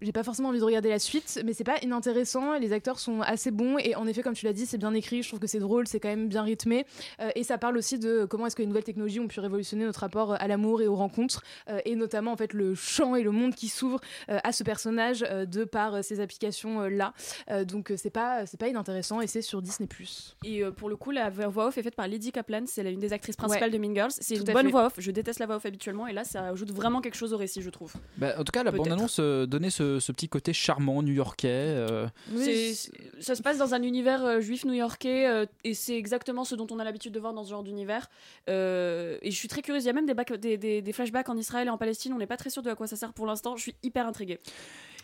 j'ai 0.00 0.12
pas 0.12 0.22
forcément 0.22 0.48
envie 0.50 0.58
de 0.60 0.64
regarder 0.64 0.88
la 0.88 0.98
suite, 0.98 1.40
mais 1.44 1.52
c'est 1.52 1.64
pas 1.64 1.76
inintéressant. 1.82 2.58
Les 2.58 2.72
acteurs 2.72 2.98
sont 2.98 3.20
assez 3.22 3.50
bons 3.50 3.78
et 3.78 3.94
en 3.94 4.06
effet, 4.06 4.22
comme 4.22 4.34
tu 4.34 4.46
l'as 4.46 4.52
dit, 4.52 4.66
c'est 4.66 4.78
bien 4.78 4.94
écrit. 4.94 5.22
Je 5.22 5.28
trouve 5.28 5.40
que 5.40 5.46
c'est 5.46 5.58
drôle, 5.58 5.86
c'est 5.86 6.00
quand 6.00 6.08
même 6.08 6.28
bien 6.28 6.42
rythmé 6.42 6.84
Euh, 7.20 7.30
et 7.34 7.42
ça 7.44 7.58
parle 7.58 7.76
aussi 7.76 7.98
de 7.98 8.24
comment 8.24 8.46
est-ce 8.46 8.56
que 8.56 8.62
les 8.62 8.68
nouvelles 8.68 8.84
technologies 8.84 9.20
ont 9.20 9.28
pu 9.28 9.40
révolutionner 9.40 9.84
notre 9.84 10.00
rapport 10.00 10.32
à 10.40 10.46
l'amour 10.46 10.80
et 10.82 10.86
aux 10.86 10.94
rencontres 10.96 11.42
euh, 11.68 11.80
et 11.84 11.94
notamment 11.96 12.32
en 12.32 12.36
fait 12.36 12.52
le 12.52 12.74
champ 12.74 13.14
et 13.16 13.22
le 13.22 13.30
monde 13.30 13.54
qui 13.54 13.68
s'ouvre 13.68 14.00
euh, 14.28 14.38
à 14.44 14.52
ce 14.52 14.62
personnage 14.64 15.24
euh, 15.28 15.44
de 15.46 15.64
par 15.64 15.94
euh, 15.96 16.02
ces 16.02 16.20
applications 16.20 16.80
là. 16.82 17.12
donc 17.64 17.90
euh, 17.90 17.96
c'est 17.96 18.10
pas 18.10 18.46
c'est 18.46 18.58
pas 18.58 18.68
inintéressant 18.68 19.20
et 19.20 19.26
c'est 19.26 19.42
sur 19.42 19.60
Disney+. 19.62 19.88
Et 20.44 20.62
euh, 20.62 20.70
pour 20.70 20.88
le 20.88 20.96
coup, 20.96 21.10
la 21.10 21.30
voix 21.30 21.66
off 21.66 21.78
est 21.78 21.82
faite 21.82 21.94
par 21.96 22.06
Lydie 22.08 22.32
Kaplan, 22.32 22.62
c'est 22.66 22.82
la- 22.82 22.90
une 22.90 23.00
des 23.00 23.12
actrices 23.12 23.36
principales 23.36 23.70
Ouais. 23.70 23.78
de 23.78 23.82
Mean 23.82 23.94
Girls. 23.94 24.10
C'est 24.20 24.36
une 24.36 24.44
bonne 24.44 24.66
fait. 24.66 24.70
voix 24.72 24.86
off. 24.86 24.94
Je 25.00 25.10
déteste 25.10 25.38
la 25.40 25.46
voix 25.46 25.56
off 25.56 25.66
habituellement, 25.66 26.06
et 26.06 26.12
là, 26.12 26.24
ça 26.24 26.46
ajoute 26.48 26.70
vraiment 26.70 27.00
quelque 27.00 27.16
chose 27.16 27.32
au 27.32 27.36
récit, 27.36 27.62
je 27.62 27.70
trouve. 27.70 27.92
Bah, 28.18 28.34
en 28.38 28.44
tout 28.44 28.52
cas, 28.52 28.62
la 28.62 28.70
bande-annonce 28.78 29.16
euh, 29.20 29.46
donnait 29.46 29.70
ce, 29.70 29.98
ce 29.98 30.12
petit 30.12 30.28
côté 30.28 30.52
charmant 30.52 31.02
new-yorkais. 31.02 31.48
euh, 31.50 32.06
ça 33.20 33.34
se 33.34 33.42
passe 33.42 33.58
dans 33.58 33.74
un 33.74 33.82
univers 33.82 34.24
euh, 34.24 34.40
juif 34.40 34.64
new-yorkais 34.64 35.26
euh, 35.26 35.46
et 35.64 35.74
c'est 35.74 35.96
exactement 35.96 36.44
ce 36.44 36.54
dont 36.54 36.66
on 36.70 36.78
a 36.78 36.84
l'habitude 36.84 37.12
de 37.12 37.20
voir 37.20 37.32
dans 37.32 37.44
ce 37.44 37.50
genre 37.50 37.62
d'univers. 37.62 38.08
Euh, 38.48 39.18
et 39.22 39.30
je 39.30 39.36
suis 39.36 39.48
très 39.48 39.62
curieuse. 39.62 39.84
Il 39.84 39.86
y 39.86 39.90
a 39.90 39.94
même 39.94 40.06
des, 40.06 40.14
back- 40.14 40.32
des, 40.34 40.56
des- 40.56 40.82
des 40.82 40.92
flashbacks 40.92 41.28
en 41.28 41.36
Israël 41.36 41.66
et 41.66 41.70
en 41.70 41.78
Palestine. 41.78 42.12
On 42.12 42.18
n'est 42.18 42.26
pas 42.26 42.36
très 42.36 42.50
sûr 42.50 42.62
de 42.62 42.70
à 42.70 42.74
quoi 42.74 42.86
ça 42.86 42.96
sert 42.96 43.12
pour 43.12 43.26
l'instant. 43.26 43.56
Je 43.56 43.62
suis 43.62 43.74
hyper 43.82 44.06
intriguée. 44.06 44.38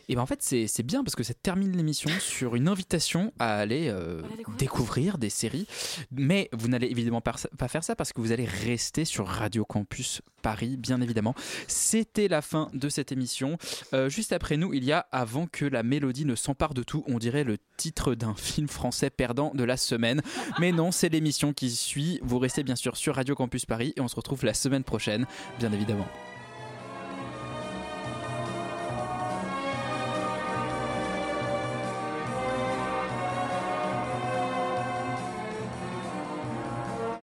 Et 0.09 0.15
ben 0.15 0.23
en 0.23 0.27
fait, 0.27 0.43
c'est 0.43 0.83
bien 0.83 1.03
parce 1.03 1.17
que 1.17 1.25
ça 1.25 1.35
termine 1.35 1.77
l'émission 1.77 2.11
sur 2.21 2.55
une 2.55 2.69
invitation 2.69 3.33
à 3.39 3.57
aller 3.57 3.89
euh, 3.89 4.23
découvrir 4.59 5.19
des 5.19 5.31
séries. 5.31 5.67
Mais 6.13 6.49
vous 6.53 6.69
n'allez 6.69 6.87
évidemment 6.89 7.21
pas 7.21 7.35
pas 7.59 7.69
faire 7.69 7.83
ça 7.83 7.97
parce 7.97 8.13
que 8.13 8.21
vous 8.21 8.33
allez 8.33 8.45
rester 8.45 9.05
sur 9.05 9.27
Radio 9.27 9.65
Campus 9.65 10.23
Paris, 10.43 10.77
bien 10.77 11.01
évidemment. 11.01 11.35
C'était 11.67 12.29
la 12.29 12.41
fin 12.41 12.71
de 12.73 12.89
cette 12.89 13.11
émission. 13.11 13.59
Euh, 13.95 14.09
juste 14.09 14.33
après 14.33 14.57
nous, 14.57 14.73
il 14.75 14.85
y 14.85 14.93
a 14.93 15.07
Avant 15.11 15.47
que 15.47 15.65
la 15.65 15.83
mélodie 15.83 16.25
ne 16.25 16.35
s'empare 16.35 16.75
de 16.75 16.83
tout, 16.83 17.03
on 17.09 17.19
dirait 17.19 17.45
le 17.45 17.59
titre 17.77 18.15
d'un 18.15 18.35
film 18.37 18.69
français 18.69 19.11
perdant 19.11 19.51
de 19.55 19.65
la 19.65 19.77
semaine. 19.77 20.23
Mais 20.61 20.71
non, 20.73 20.93
c'est 20.93 21.09
l'émission 21.09 21.53
qui 21.53 21.71
suit. 21.71 22.21
Vous 22.23 22.39
restez 22.39 22.63
bien 22.63 22.77
sûr 22.77 22.97
sur 22.97 23.17
Radio 23.17 23.35
Campus 23.35 23.67
Paris 23.67 23.93
et 23.97 24.01
on 24.01 24.09
se 24.09 24.17
retrouve 24.17 24.45
la 24.45 24.55
semaine 24.55 24.85
prochaine, 24.85 25.27
bien 25.59 25.73
évidemment. 25.73 26.07